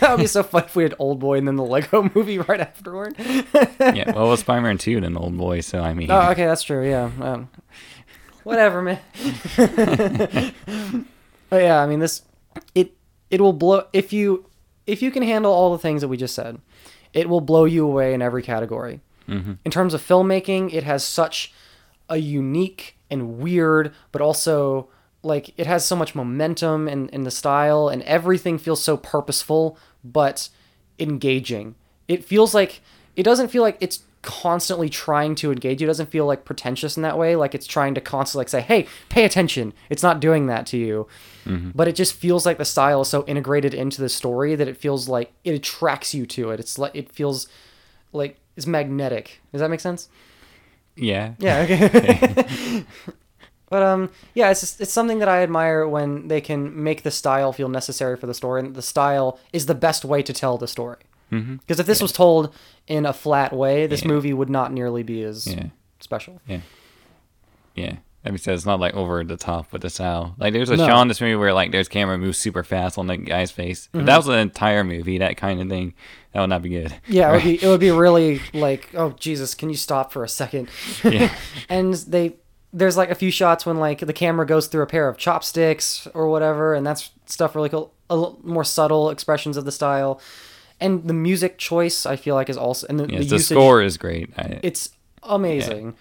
That 0.00 0.12
would 0.12 0.20
be 0.22 0.26
so 0.28 0.42
fun 0.42 0.64
if 0.64 0.74
we 0.74 0.82
had 0.82 0.94
Old 0.98 1.18
Boy 1.18 1.36
and 1.36 1.46
then 1.46 1.56
the 1.56 1.62
Lego 1.62 2.10
movie 2.14 2.38
right 2.38 2.58
afterward. 2.58 3.16
yeah. 3.18 4.10
Well, 4.14 4.24
it 4.26 4.30
was 4.30 4.40
Spider-Man 4.40 4.78
2 4.78 4.96
and 4.96 5.14
Old 5.18 5.36
Boy, 5.36 5.60
so 5.60 5.80
I 5.82 5.92
mean. 5.92 6.10
Oh, 6.10 6.30
okay, 6.30 6.46
that's 6.46 6.62
true. 6.62 6.88
Yeah. 6.88 7.10
Um, 7.20 7.50
whatever, 8.42 8.80
man. 8.80 8.98
but 11.50 11.62
yeah, 11.62 11.82
I 11.82 11.86
mean 11.86 11.98
this 12.00 12.22
it 12.74 12.92
it 13.30 13.42
will 13.42 13.52
blow 13.52 13.84
if 13.92 14.10
you 14.12 14.46
if 14.86 15.02
you 15.02 15.10
can 15.10 15.22
handle 15.22 15.52
all 15.52 15.70
the 15.72 15.78
things 15.78 16.00
that 16.00 16.08
we 16.08 16.16
just 16.16 16.34
said, 16.34 16.58
it 17.12 17.28
will 17.28 17.40
blow 17.40 17.64
you 17.64 17.86
away 17.86 18.14
in 18.14 18.22
every 18.22 18.42
category. 18.42 19.00
Mhm. 19.28 19.58
In 19.64 19.70
terms 19.70 19.94
of 19.94 20.06
filmmaking, 20.06 20.72
it 20.72 20.84
has 20.84 21.04
such 21.04 21.52
a 22.08 22.16
unique 22.16 22.96
and 23.10 23.38
weird, 23.38 23.92
but 24.12 24.20
also 24.20 24.88
like 25.22 25.52
it 25.58 25.66
has 25.66 25.84
so 25.84 25.94
much 25.94 26.14
momentum 26.14 26.88
in, 26.88 27.08
in 27.10 27.24
the 27.24 27.30
style 27.30 27.88
and 27.88 28.02
everything 28.04 28.58
feels 28.58 28.82
so 28.82 28.96
purposeful 28.96 29.76
but 30.02 30.48
engaging. 30.98 31.74
It 32.08 32.24
feels 32.24 32.54
like 32.54 32.80
it 33.16 33.22
doesn't 33.22 33.48
feel 33.48 33.62
like 33.62 33.76
it's 33.80 34.00
constantly 34.22 34.88
trying 34.88 35.34
to 35.36 35.50
engage 35.50 35.80
you. 35.80 35.86
It 35.86 35.88
doesn't 35.88 36.10
feel 36.10 36.26
like 36.26 36.44
pretentious 36.44 36.96
in 36.96 37.02
that 37.02 37.18
way. 37.18 37.36
Like 37.36 37.54
it's 37.54 37.66
trying 37.66 37.94
to 37.94 38.00
constantly 38.00 38.42
like 38.42 38.48
say, 38.48 38.60
"Hey, 38.60 38.86
pay 39.08 39.24
attention." 39.24 39.72
It's 39.88 40.02
not 40.02 40.20
doing 40.20 40.46
that 40.46 40.66
to 40.66 40.76
you. 40.76 41.06
But 41.74 41.88
it 41.88 41.94
just 41.96 42.14
feels 42.14 42.44
like 42.44 42.58
the 42.58 42.64
style 42.64 43.00
is 43.00 43.08
so 43.08 43.24
integrated 43.26 43.74
into 43.74 44.00
the 44.00 44.08
story 44.08 44.54
that 44.54 44.68
it 44.68 44.76
feels 44.76 45.08
like 45.08 45.32
it 45.44 45.54
attracts 45.54 46.14
you 46.14 46.26
to 46.26 46.50
it. 46.50 46.60
It's 46.60 46.78
like 46.78 46.94
it 46.94 47.10
feels 47.10 47.48
like 48.12 48.38
it's 48.56 48.66
magnetic. 48.66 49.40
Does 49.52 49.60
that 49.60 49.70
make 49.70 49.80
sense? 49.80 50.08
Yeah. 50.96 51.34
Yeah. 51.38 51.60
Okay. 51.62 52.84
but 53.70 53.82
um, 53.82 54.10
yeah, 54.34 54.50
it's 54.50 54.60
just, 54.60 54.80
it's 54.80 54.92
something 54.92 55.18
that 55.20 55.28
I 55.28 55.42
admire 55.42 55.88
when 55.88 56.28
they 56.28 56.40
can 56.40 56.82
make 56.82 57.02
the 57.02 57.10
style 57.10 57.52
feel 57.52 57.68
necessary 57.68 58.16
for 58.16 58.26
the 58.26 58.34
story, 58.34 58.60
and 58.60 58.74
the 58.74 58.82
style 58.82 59.38
is 59.52 59.66
the 59.66 59.74
best 59.74 60.04
way 60.04 60.22
to 60.22 60.32
tell 60.32 60.58
the 60.58 60.68
story. 60.68 60.98
Hmm 61.30 61.56
Because 61.56 61.80
if 61.80 61.86
this 61.86 62.02
was 62.02 62.12
told 62.12 62.54
in 62.86 63.06
a 63.06 63.12
flat 63.12 63.52
way, 63.52 63.86
this 63.86 64.02
Yeah. 64.02 64.08
movie 64.08 64.32
would 64.32 64.50
not 64.50 64.72
nearly 64.72 65.02
be 65.02 65.22
as 65.22 65.46
Yeah. 65.46 65.66
special. 66.00 66.40
Yeah. 66.46 66.60
Yeah. 67.74 67.96
That 68.22 68.32
means 68.32 68.46
it's 68.46 68.66
not 68.66 68.80
like 68.80 68.92
over 68.94 69.24
the 69.24 69.38
top 69.38 69.72
with 69.72 69.80
the 69.80 69.88
style. 69.88 70.34
Like 70.38 70.52
there's 70.52 70.68
a 70.68 70.76
No. 70.76 70.86
shot 70.86 71.00
in 71.02 71.08
this 71.08 71.22
movie 71.22 71.36
where 71.36 71.54
like 71.54 71.72
there's 71.72 71.88
camera 71.88 72.18
moves 72.18 72.36
super 72.36 72.62
fast 72.62 72.98
on 72.98 73.06
the 73.06 73.16
guy's 73.16 73.50
face. 73.50 73.86
Mm-hmm. 73.88 74.00
If 74.00 74.06
that 74.06 74.16
was 74.18 74.28
an 74.28 74.34
entire 74.34 74.84
movie, 74.84 75.16
that 75.18 75.38
kind 75.38 75.58
of 75.60 75.68
thing, 75.70 75.94
that 76.34 76.40
would 76.42 76.50
not 76.50 76.60
be 76.60 76.68
good. 76.68 76.94
Yeah, 77.06 77.30
it 77.30 77.32
would 77.36 77.42
be 77.44 77.54
it 77.64 77.66
would 77.66 77.80
be 77.80 77.90
really 77.90 78.42
like, 78.52 78.90
oh 78.94 79.14
Jesus, 79.18 79.54
can 79.54 79.70
you 79.70 79.76
stop 79.76 80.12
for 80.12 80.22
a 80.22 80.28
second? 80.28 80.68
Yeah. 81.02 81.34
and 81.70 81.94
they 81.94 82.34
there's 82.74 82.96
like 82.98 83.10
a 83.10 83.14
few 83.14 83.30
shots 83.30 83.64
when 83.64 83.78
like 83.78 84.00
the 84.00 84.12
camera 84.12 84.44
goes 84.46 84.66
through 84.66 84.82
a 84.82 84.86
pair 84.86 85.08
of 85.08 85.16
chopsticks 85.16 86.06
or 86.12 86.28
whatever, 86.28 86.74
and 86.74 86.86
that's 86.86 87.10
stuff 87.24 87.54
really 87.54 87.70
cool. 87.70 87.94
A 88.10 88.32
more 88.42 88.64
subtle 88.64 89.08
expressions 89.08 89.56
of 89.56 89.64
the 89.64 89.72
style, 89.72 90.20
and 90.80 91.06
the 91.06 91.14
music 91.14 91.58
choice 91.58 92.06
I 92.06 92.16
feel 92.16 92.34
like 92.34 92.48
is 92.48 92.56
also 92.56 92.86
and 92.88 92.98
the, 93.00 93.04
Yes, 93.08 93.22
the 93.24 93.28
the, 93.28 93.34
usage. 93.36 93.56
score 93.56 93.82
is 93.82 93.96
great. 93.96 94.30
I, 94.36 94.60
It's 94.62 94.90
amazing. 95.22 95.94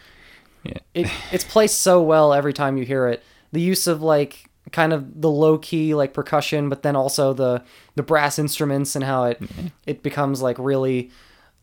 yeah. 0.63 0.77
It 0.93 1.07
it's 1.31 1.43
placed 1.43 1.79
so 1.79 2.01
well 2.01 2.33
every 2.33 2.53
time 2.53 2.77
you 2.77 2.86
hear 2.86 3.07
it. 3.07 3.24
The 3.51 3.62
use 3.62 3.88
of 3.88 4.01
like 4.01 4.45
kind 4.71 4.93
of 4.93 5.21
the 5.21 5.29
low 5.31 5.57
key 5.57 5.95
like 5.95 6.13
percussion, 6.13 6.69
but 6.69 6.83
then 6.83 6.95
also 6.95 7.33
the 7.33 7.63
the 7.95 8.03
brass 8.03 8.38
instruments 8.39 8.95
and 8.95 9.03
how 9.03 9.25
it 9.25 9.41
it 9.86 10.03
becomes 10.03 10.41
like 10.41 10.57
really 10.59 11.09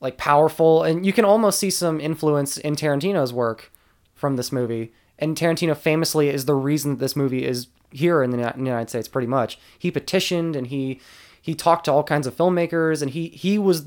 like 0.00 0.18
powerful, 0.18 0.82
and 0.82 1.06
you 1.06 1.12
can 1.12 1.24
almost 1.24 1.58
see 1.58 1.70
some 1.70 2.00
influence 2.00 2.58
in 2.58 2.76
Tarantino's 2.76 3.32
work 3.32 3.72
from 4.14 4.36
this 4.36 4.52
movie 4.52 4.92
and 5.18 5.34
Tarantino 5.36 5.74
famously 5.74 6.28
is 6.28 6.44
the 6.44 6.54
reason 6.54 6.90
that 6.92 6.98
this 7.00 7.16
movie 7.16 7.44
is 7.46 7.68
here 7.90 8.22
in 8.22 8.30
the, 8.30 8.36
in 8.54 8.64
the 8.64 8.70
United 8.70 8.90
States. 8.90 9.08
Pretty 9.08 9.26
much, 9.26 9.58
he 9.78 9.90
petitioned 9.90 10.54
and 10.54 10.66
he 10.66 11.00
he 11.46 11.54
talked 11.54 11.84
to 11.84 11.92
all 11.92 12.02
kinds 12.02 12.26
of 12.26 12.36
filmmakers, 12.36 13.00
and 13.02 13.12
he 13.12 13.28
he 13.28 13.56
was 13.56 13.86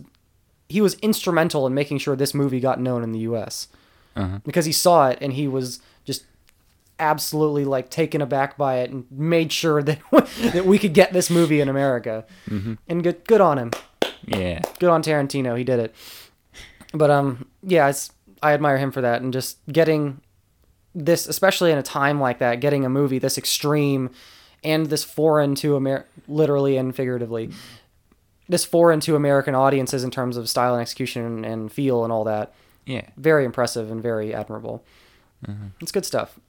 he 0.70 0.80
was 0.80 0.94
instrumental 1.02 1.68
in 1.68 1.74
making 1.74 1.98
sure 1.98 2.16
this 2.16 2.34
movie 2.34 2.62
got 2.62 2.80
known 2.80 3.04
in 3.04 3.12
the 3.12 3.20
U.S. 3.20 3.68
Uh-huh. 4.16 4.40
because 4.46 4.66
he 4.66 4.72
saw 4.72 5.10
it 5.10 5.18
and 5.20 5.34
he 5.34 5.46
was 5.46 5.82
just 6.06 6.24
absolutely 7.00 7.66
like 7.66 7.90
taken 7.90 8.22
aback 8.22 8.58
by 8.58 8.78
it 8.78 8.92
and 8.92 9.06
made 9.12 9.52
sure 9.52 9.84
that 9.90 10.00
that 10.54 10.66
we 10.66 10.80
could 10.80 10.94
get 10.94 11.12
this 11.12 11.30
movie 11.30 11.60
in 11.60 11.68
America. 11.68 12.26
And 12.88 13.04
good 13.04 13.28
good 13.28 13.42
on 13.42 13.58
him. 13.58 13.72
Yeah. 14.26 14.62
Good 14.80 14.90
on 14.90 15.04
Tarantino. 15.04 15.58
He 15.58 15.66
did 15.66 15.80
it. 15.82 15.94
But 16.94 17.12
um 17.12 17.46
yeah, 17.62 17.90
it's 17.90 18.14
I 18.42 18.54
admire 18.54 18.78
him 18.78 18.92
for 18.94 19.02
that 19.02 19.22
and 19.22 19.34
just 19.34 19.58
getting 19.70 20.22
this 20.96 21.28
especially 21.28 21.74
in 21.74 21.78
a 21.78 21.84
time 21.84 22.22
like 22.22 22.40
that, 22.40 22.62
getting 22.62 22.86
a 22.86 22.90
movie 22.90 23.20
this 23.20 23.38
extreme 23.38 24.12
and 24.64 24.88
this 24.88 25.04
foreign 25.04 25.56
to 25.56 25.76
Amer 25.76 26.06
literally 26.28 26.78
and 26.78 26.96
figuratively. 26.96 27.52
This 28.48 28.66
foreign 28.66 29.00
to 29.02 29.16
American 29.16 29.54
audiences 29.56 30.04
in 30.04 30.12
terms 30.12 30.36
of 30.38 30.50
style 30.50 30.74
and 30.74 30.82
execution 30.82 31.46
and 31.46 31.72
feel 31.72 32.04
and 32.04 32.12
all 32.12 32.24
that 32.24 32.54
Yeah. 32.86 33.04
very 33.16 33.46
impressive 33.46 33.92
and 33.92 34.02
very 34.02 34.34
admirable. 34.34 34.84
Mm-hmm. 35.46 35.68
It's 35.82 35.92
good 35.92 36.06
stuff. 36.06 36.40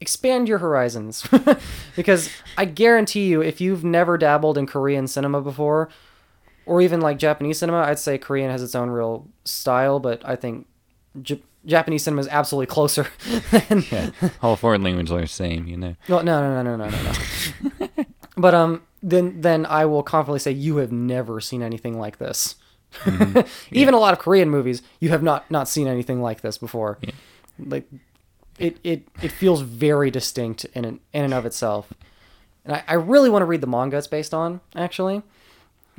Expand 0.00 0.48
your 0.48 0.58
horizons 0.58 1.24
because 1.96 2.30
I 2.56 2.64
guarantee 2.64 3.26
you, 3.28 3.40
if 3.42 3.60
you've 3.60 3.84
never 3.84 4.18
dabbled 4.18 4.58
in 4.58 4.66
Korean 4.66 5.06
cinema 5.06 5.40
before, 5.42 5.88
or 6.66 6.80
even 6.80 7.00
like 7.00 7.18
Japanese 7.18 7.58
cinema, 7.58 7.78
I'd 7.82 7.98
say 7.98 8.18
Korean 8.18 8.50
has 8.50 8.62
its 8.62 8.74
own 8.74 8.90
real 8.90 9.28
style, 9.44 10.00
but 10.00 10.22
I 10.24 10.34
think 10.36 10.66
J- 11.22 11.42
Japanese 11.66 12.04
cinema 12.04 12.20
is 12.20 12.28
absolutely 12.28 12.66
closer 12.66 13.06
than. 13.50 13.84
Yeah. 13.90 14.10
All 14.42 14.56
foreign 14.56 14.82
language 14.82 15.10
are 15.10 15.20
the 15.20 15.26
same, 15.26 15.66
you 15.66 15.76
know. 15.76 15.96
No, 16.08 16.20
no, 16.22 16.62
no, 16.62 16.62
no, 16.62 16.76
no, 16.76 16.88
no, 16.88 17.02
no. 17.02 17.12
no. 17.80 18.04
but 18.36 18.54
um, 18.54 18.82
then 19.02 19.40
then 19.40 19.66
I 19.66 19.84
will 19.84 20.02
confidently 20.02 20.40
say 20.40 20.52
you 20.52 20.76
have 20.78 20.92
never 20.92 21.40
seen 21.40 21.62
anything 21.62 21.98
like 21.98 22.18
this. 22.18 22.56
Even 23.70 23.94
a 23.94 23.98
lot 23.98 24.12
of 24.12 24.18
Korean 24.18 24.50
movies, 24.50 24.82
you 24.98 25.10
have 25.10 25.22
not 25.22 25.50
not 25.50 25.68
seen 25.68 25.86
anything 25.86 26.20
like 26.20 26.40
this 26.40 26.58
before. 26.58 26.98
Like, 27.58 27.86
it, 28.58 28.78
it 28.82 29.08
it 29.22 29.32
feels 29.32 29.60
very 29.60 30.10
distinct 30.10 30.64
in 30.74 30.84
an, 30.84 31.00
in 31.12 31.24
and 31.24 31.34
of 31.34 31.46
itself. 31.46 31.92
And 32.64 32.76
I, 32.76 32.84
I 32.88 32.94
really 32.94 33.30
want 33.30 33.42
to 33.42 33.46
read 33.46 33.60
the 33.60 33.66
manga 33.66 33.96
it's 33.96 34.06
based 34.06 34.34
on, 34.34 34.60
actually, 34.74 35.22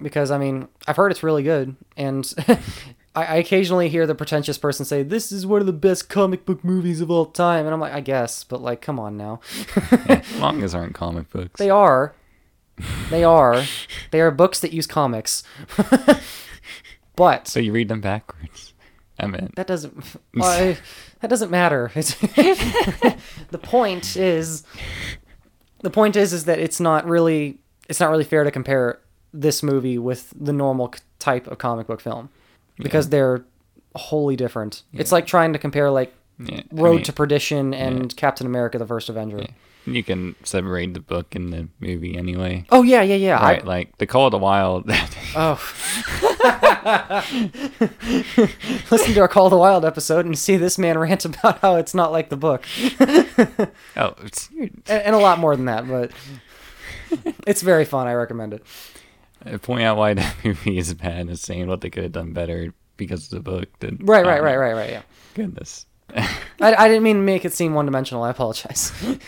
because 0.02 0.32
I 0.32 0.38
mean 0.38 0.68
I've 0.88 0.98
heard 0.98 1.12
it's 1.12 1.24
really 1.24 1.44
good, 1.44 1.76
and 1.96 2.32
I, 3.16 3.26
I 3.26 3.36
occasionally 3.36 3.90
hear 3.90 4.08
the 4.08 4.16
pretentious 4.16 4.58
person 4.58 4.86
say 4.86 5.04
this 5.04 5.32
is 5.32 5.46
one 5.46 5.60
of 5.60 5.68
the 5.68 5.74
best 5.74 6.10
comic 6.10 6.46
book 6.46 6.64
movies 6.64 7.02
of 7.02 7.12
all 7.12 7.26
time, 7.26 7.66
and 7.66 7.74
I'm 7.74 7.80
like 7.80 7.94
I 7.94 8.02
guess, 8.02 8.44
but 8.44 8.62
like 8.62 8.82
come 8.82 9.00
on 9.00 9.18
now. 9.18 9.40
Yeah. 9.92 10.22
Mangas 10.40 10.74
aren't 10.74 10.94
comic 10.96 11.30
books. 11.30 11.58
They 11.60 11.70
are. 11.70 12.14
They 13.10 13.24
are. 13.24 13.64
They 14.12 14.22
are 14.22 14.32
books 14.32 14.60
that 14.62 14.74
use 14.74 14.88
comics. 14.88 15.44
but 17.16 17.48
so 17.48 17.60
you 17.60 17.72
read 17.74 17.90
them 17.90 18.02
backwards. 18.02 18.74
I 19.20 19.28
mean, 19.28 19.52
that 19.56 19.68
doesn't 19.68 19.94
well, 20.36 20.50
I- 20.50 20.78
that 21.20 21.30
doesn't 21.30 21.52
matter. 21.52 21.92
The 21.94 23.60
point 23.62 24.16
is 24.16 24.64
the 25.82 25.90
point 25.92 26.16
is 26.16 26.34
is 26.34 26.46
that 26.46 26.60
it's 26.60 26.80
not 26.80 27.06
really 27.06 27.60
it's 27.90 28.00
not 28.00 28.10
really 28.10 28.24
fair 28.24 28.44
to 28.44 28.52
compare 28.52 29.00
this 29.34 29.62
movie 29.62 29.98
with 29.98 30.34
the 30.40 30.54
normal 30.54 30.94
type 31.20 31.48
of 31.48 31.58
comic 31.58 31.88
book 31.88 32.02
film 32.02 32.30
because 32.78 33.10
they're 33.10 33.44
wholly 33.96 34.36
different. 34.36 34.84
It's 34.94 35.12
like 35.12 35.28
trying 35.28 35.54
to 35.54 35.60
compare 35.60 35.92
like 35.92 36.14
Yeah. 36.40 36.62
I 36.62 36.64
Road 36.72 36.96
mean, 36.96 37.04
to 37.06 37.14
Perdition 37.14 37.74
and 37.74 38.16
Captain 38.16 38.48
America: 38.48 38.78
The 38.78 38.88
First 38.88 39.10
Avenger. 39.10 39.46
You 39.86 40.04
can 40.04 40.36
separate 40.44 40.94
the 40.94 41.00
book 41.00 41.34
and 41.34 41.52
the 41.52 41.68
movie 41.80 42.16
anyway. 42.16 42.66
Oh 42.70 42.84
yeah, 42.84 43.02
yeah, 43.02 43.16
yeah. 43.16 43.40
I- 43.40 43.54
Right, 43.54 43.66
like 43.66 43.98
the 43.98 44.06
Call 44.06 44.28
of 44.28 44.32
the 44.32 44.38
Wild. 44.38 44.90
Oh. 45.36 45.60
Listen 48.92 49.14
to 49.14 49.20
our 49.22 49.28
Call 49.28 49.48
of 49.48 49.52
the 49.52 49.58
Wild 49.58 49.86
episode 49.86 50.26
and 50.26 50.38
see 50.38 50.58
this 50.58 50.78
man 50.78 50.98
rant 50.98 51.26
about 51.26 51.60
how 51.60 51.76
it's 51.76 51.94
not 51.94 52.12
like 52.12 52.30
the 52.30 52.38
book. 52.38 52.66
oh, 53.98 54.16
it's, 54.24 54.50
And, 54.56 54.82
and 54.88 55.16
a 55.16 55.20
lot 55.20 55.40
more 55.40 55.56
than 55.56 55.66
that, 55.66 55.88
but 55.88 56.12
it's 57.48 57.62
very 57.62 57.86
fun. 57.86 58.08
I 58.08 58.14
recommend 58.14 58.54
it. 58.54 58.64
Point 59.62 59.84
out 59.84 59.98
why 59.98 60.14
that 60.16 60.36
movie 60.44 60.78
is 60.78 60.94
bad 60.94 61.28
and 61.28 61.40
saying 61.40 61.68
what 61.68 61.82
they 61.82 61.90
could 61.90 62.04
have 62.04 62.12
done 62.12 62.34
better 62.34 62.74
because 62.98 63.26
of 63.26 63.44
the 63.44 63.52
book. 63.52 63.70
Then, 63.80 63.98
Right, 64.02 64.26
right, 64.26 64.40
um, 64.40 64.46
right, 64.46 64.58
right, 64.58 64.74
right. 64.74 64.90
Yeah. 64.92 65.02
Goodness. 65.34 65.86
I, 66.16 66.28
I 66.60 66.88
didn't 66.88 67.04
mean 67.04 67.18
to 67.18 67.22
make 67.22 67.46
it 67.46 67.54
seem 67.54 67.74
one 67.74 67.86
dimensional. 67.86 68.24
I 68.24 68.32
apologize. 68.32 68.92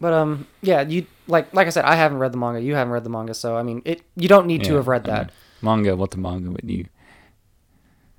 but 0.00 0.12
um, 0.12 0.46
yeah, 0.60 0.82
you 0.82 1.06
like 1.26 1.52
like 1.54 1.66
I 1.66 1.70
said, 1.70 1.84
I 1.84 1.94
haven't 1.94 2.18
read 2.18 2.32
the 2.32 2.38
manga. 2.38 2.60
You 2.60 2.74
haven't 2.74 2.92
read 2.92 3.04
the 3.04 3.10
manga, 3.10 3.34
so 3.34 3.56
I 3.56 3.62
mean, 3.62 3.80
it. 3.84 4.02
You 4.14 4.28
don't 4.28 4.46
need 4.46 4.62
to 4.64 4.74
have 4.74 4.88
read 4.88 5.08
I 5.08 5.12
that. 5.12 5.26
mean, 5.26 5.30
manga, 5.62 5.96
what 5.96 6.10
the 6.10 6.18
manga 6.18 6.50
would 6.50 6.68
you? 6.68 6.86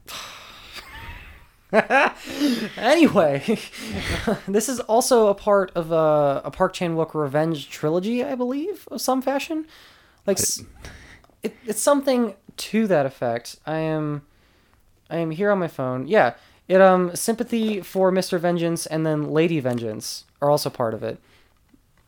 Anyway, 2.77 3.39
this 4.48 4.70
is 4.70 4.79
also 4.82 5.27
a 5.27 5.36
part 5.36 5.72
of 5.75 5.91
a, 5.91 6.41
a 6.46 6.51
Park 6.51 6.74
Chan 6.74 6.96
Wook 6.96 7.13
revenge 7.13 7.70
trilogy, 7.70 8.24
I 8.24 8.36
believe, 8.36 8.88
of 8.91 9.01
some 9.01 9.22
fashion. 9.22 9.65
Like, 10.25 10.39
it, 11.44 11.55
it's 11.65 11.82
something 11.82 12.36
to 12.58 12.88
that 12.88 13.05
effect. 13.05 13.58
I 13.65 13.77
am, 13.77 14.24
I 15.10 15.17
am 15.17 15.32
here 15.32 15.51
on 15.51 15.60
my 15.60 15.67
phone. 15.67 16.08
Yeah, 16.08 16.36
it 16.67 16.82
um 16.82 17.15
sympathy 17.15 17.82
for 17.82 18.12
Mister 18.12 18.38
Vengeance 18.38 18.86
and 18.86 19.05
then 19.05 19.29
Lady 19.29 19.60
Vengeance 19.60 20.25
are 20.41 20.50
also 20.50 20.70
part 20.70 20.94
of 20.94 21.03
it. 21.03 21.20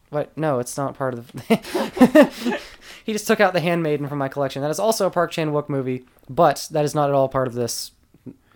But 0.10 0.36
no, 0.38 0.60
it's 0.60 0.78
not 0.78 0.96
part 0.96 1.14
of 1.14 1.32
the. 1.32 2.60
he 3.06 3.12
just 3.12 3.28
took 3.28 3.42
out 3.42 3.54
the 3.54 3.60
Handmaiden 3.60 4.08
from 4.08 4.18
my 4.18 4.30
collection. 4.30 4.62
That 4.62 4.72
is 4.72 4.80
also 4.80 5.06
a 5.06 5.12
Park 5.12 5.32
Chan 5.32 5.52
Wook 5.52 5.70
movie, 5.70 6.06
but 6.30 6.68
that 6.72 6.86
is 6.86 6.96
not 6.96 7.10
at 7.10 7.16
all 7.16 7.28
part 7.28 7.48
of 7.48 7.54
this. 7.54 7.92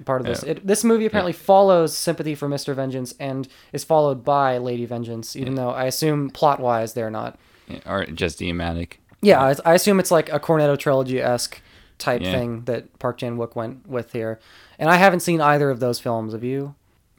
Part 0.05 0.21
of 0.21 0.27
this. 0.27 0.43
Yeah. 0.43 0.51
It, 0.51 0.67
this 0.67 0.83
movie 0.83 1.05
apparently 1.05 1.33
follows 1.33 1.95
Sympathy 1.97 2.35
for 2.35 2.47
Mr. 2.47 2.73
Vengeance 2.75 3.13
and 3.19 3.47
is 3.73 3.83
followed 3.83 4.23
by 4.23 4.57
Lady 4.57 4.85
Vengeance, 4.85 5.35
even 5.35 5.55
though 5.55 5.69
I 5.69 5.85
assume 5.85 6.29
plot 6.29 6.59
wise 6.59 6.93
they're 6.93 7.11
not. 7.11 7.39
Or 7.85 8.05
just 8.05 8.41
idiomatic. 8.41 8.99
Yeah, 9.21 9.41
I, 9.41 9.55
I 9.71 9.73
assume 9.75 9.99
it's 9.99 10.11
like 10.11 10.31
a 10.33 10.39
Cornetto 10.39 10.77
trilogy 10.77 11.21
esque 11.21 11.61
type 11.99 12.21
Yeah. 12.21 12.31
thing 12.31 12.61
that 12.65 12.97
Park 12.99 13.19
Chan 13.19 13.37
Wook 13.37 13.55
went 13.55 13.87
with 13.87 14.11
here. 14.13 14.39
And 14.79 14.89
I 14.89 14.95
haven't 14.95 15.19
seen 15.19 15.39
either 15.41 15.69
of 15.69 15.79
those 15.79 15.99
films. 15.99 16.33
Have 16.33 16.43
you? 16.43 16.73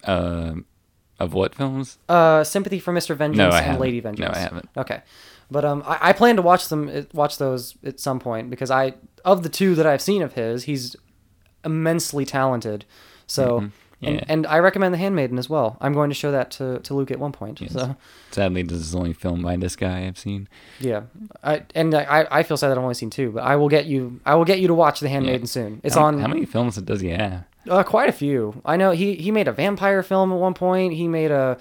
Um, 0.04 0.64
of 1.20 1.32
what 1.32 1.54
films? 1.54 1.98
Uh, 2.08 2.42
Sympathy 2.42 2.80
for 2.80 2.92
Mr. 2.92 3.14
Vengeance 3.16 3.38
No, 3.38 3.56
and 3.56 3.64
haven't. 3.64 3.80
Lady 3.80 4.00
Vengeance. 4.00 4.28
No, 4.34 4.36
I 4.36 4.42
haven't. 4.42 4.68
Okay, 4.76 5.02
but 5.50 5.64
um, 5.64 5.84
I, 5.86 6.08
I 6.08 6.12
plan 6.12 6.34
to 6.36 6.42
watch 6.42 6.66
them, 6.68 6.90
uh, 6.92 7.02
watch 7.14 7.38
those 7.38 7.76
at 7.84 8.00
some 8.00 8.18
point 8.18 8.50
because 8.50 8.70
I 8.72 8.94
of 9.24 9.44
the 9.44 9.48
two 9.48 9.76
that 9.76 9.86
I've 9.86 10.02
seen 10.02 10.22
of 10.22 10.32
his, 10.32 10.64
he's 10.64 10.96
immensely 11.64 12.24
talented. 12.24 12.84
So, 13.26 13.60
Mhm. 13.60 13.70
Yeah. 14.00 14.08
and 14.10 14.24
and 14.30 14.46
I 14.48 14.58
recommend 14.58 14.92
The 14.92 14.98
Handmaiden 14.98 15.38
as 15.38 15.48
well. 15.48 15.76
I'm 15.80 15.92
going 15.92 16.10
to 16.10 16.14
show 16.14 16.32
that 16.32 16.50
to, 16.52 16.80
to 16.80 16.92
Luke 16.94 17.10
at 17.12 17.20
one 17.20 17.30
point. 17.30 17.60
Yes. 17.60 17.72
So, 17.72 17.94
Sadly, 18.32 18.62
this 18.64 18.78
is 18.78 18.90
the 18.92 18.98
only 18.98 19.12
film 19.12 19.42
by 19.42 19.54
this 19.56 19.76
guy 19.76 20.06
I've 20.06 20.18
seen. 20.18 20.48
yeah, 20.80 21.02
I 21.44 21.62
and 21.76 21.94
I, 21.94 22.26
I 22.30 22.42
feel 22.42 22.56
sad 22.56 22.68
that 22.70 22.78
I've 22.78 22.82
only 22.82 22.94
seen 22.94 23.10
two, 23.10 23.30
but 23.30 23.44
I 23.44 23.54
will 23.54 23.68
get 23.68 23.86
you 23.86 24.20
I 24.26 24.34
will 24.34 24.44
get 24.44 24.58
you 24.58 24.66
to 24.66 24.74
watch 24.74 24.98
The 25.00 25.08
Handmaiden 25.08 25.46
soon. 25.46 25.80
It's 25.84 25.94
how, 25.94 26.04
on 26.06 26.18
How 26.18 26.26
many 26.26 26.46
films 26.46 26.76
does 26.76 27.00
he 27.00 27.10
have? 27.10 27.44
Uh, 27.70 27.84
quite 27.84 28.08
a 28.08 28.12
few. 28.12 28.60
I 28.64 28.76
know 28.76 28.90
he 28.90 29.14
he 29.14 29.30
made 29.30 29.46
a 29.46 29.52
vampire 29.52 30.02
film 30.02 30.32
at 30.32 30.38
one 30.38 30.54
point. 30.54 30.94
He 30.94 31.06
made 31.06 31.30
a 31.30 31.58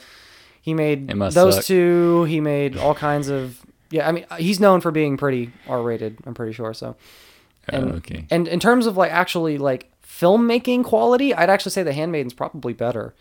he 0.64 0.74
made 0.74 1.10
those 1.10 1.56
suck. 1.58 1.66
two. 1.66 2.24
He 2.24 2.40
made 2.42 2.76
all 2.76 2.96
kinds 2.96 3.30
of 3.30 3.62
yeah. 3.92 4.08
I 4.08 4.12
mean, 4.12 4.26
he's 4.40 4.60
known 4.60 4.82
for 4.82 4.90
being 4.90 5.16
pretty 5.16 5.52
R 5.68 5.84
rated. 5.84 6.18
I'm 6.26 6.34
pretty 6.34 6.54
sure. 6.54 6.74
So 6.74 6.96
and 7.70 7.92
oh, 7.92 7.96
okay. 7.98 8.26
and 8.32 8.48
in 8.48 8.60
terms 8.60 8.88
of 8.88 8.98
like 8.98 9.12
actually 9.12 9.60
like 9.60 9.91
filmmaking 10.22 10.84
quality, 10.84 11.34
I'd 11.34 11.50
actually 11.50 11.72
say 11.72 11.84
The 11.84 11.94
Handmaiden's 11.94 12.34
probably 12.34 12.74
better. 12.74 13.14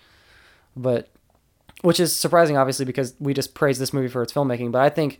But 0.76 1.08
which 1.82 1.98
is 1.98 2.14
surprising, 2.14 2.56
obviously, 2.56 2.84
because 2.84 3.14
we 3.18 3.32
just 3.32 3.54
praise 3.54 3.78
this 3.78 3.92
movie 3.92 4.08
for 4.08 4.22
its 4.22 4.32
filmmaking. 4.32 4.70
But 4.72 4.82
I 4.82 4.90
think 4.90 5.18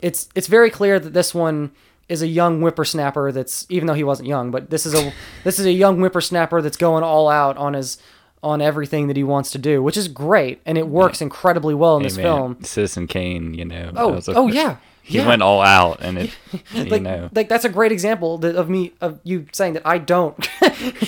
it's 0.00 0.28
it's 0.34 0.46
very 0.46 0.70
clear 0.70 0.98
that 1.00 1.12
this 1.12 1.34
one 1.34 1.72
is 2.08 2.22
a 2.22 2.26
young 2.26 2.60
whippersnapper 2.60 3.32
that's 3.32 3.66
even 3.68 3.86
though 3.86 3.94
he 3.94 4.04
wasn't 4.04 4.28
young, 4.28 4.50
but 4.50 4.70
this 4.70 4.86
is 4.86 4.94
a 4.94 5.12
this 5.44 5.58
is 5.58 5.66
a 5.66 5.72
young 5.72 5.98
whippersnapper 5.98 6.62
that's 6.62 6.76
going 6.76 7.02
all 7.02 7.28
out 7.28 7.56
on 7.56 7.74
his 7.74 7.98
on 8.42 8.60
everything 8.60 9.08
that 9.08 9.16
he 9.16 9.24
wants 9.24 9.50
to 9.50 9.58
do, 9.58 9.82
which 9.82 9.96
is 9.96 10.06
great 10.06 10.60
and 10.66 10.78
it 10.78 10.86
works 10.86 11.20
incredibly 11.20 11.74
well 11.74 11.96
in 11.96 12.02
Hey, 12.02 12.08
this 12.08 12.16
man, 12.18 12.24
film. 12.24 12.62
Citizen 12.62 13.06
Kane, 13.08 13.54
you 13.54 13.64
know. 13.64 13.90
Oh, 13.96 14.20
oh 14.28 14.46
yeah. 14.46 14.76
He 15.06 15.18
yeah. 15.18 15.28
went 15.28 15.40
all 15.40 15.62
out, 15.62 15.98
and 16.00 16.18
it, 16.18 16.36
you 16.72 16.84
like, 16.86 17.02
know. 17.02 17.30
like 17.32 17.48
that's 17.48 17.64
a 17.64 17.68
great 17.68 17.92
example 17.92 18.44
of 18.44 18.68
me 18.68 18.92
of 19.00 19.20
you 19.22 19.46
saying 19.52 19.74
that 19.74 19.86
I 19.86 19.98
don't 19.98 20.36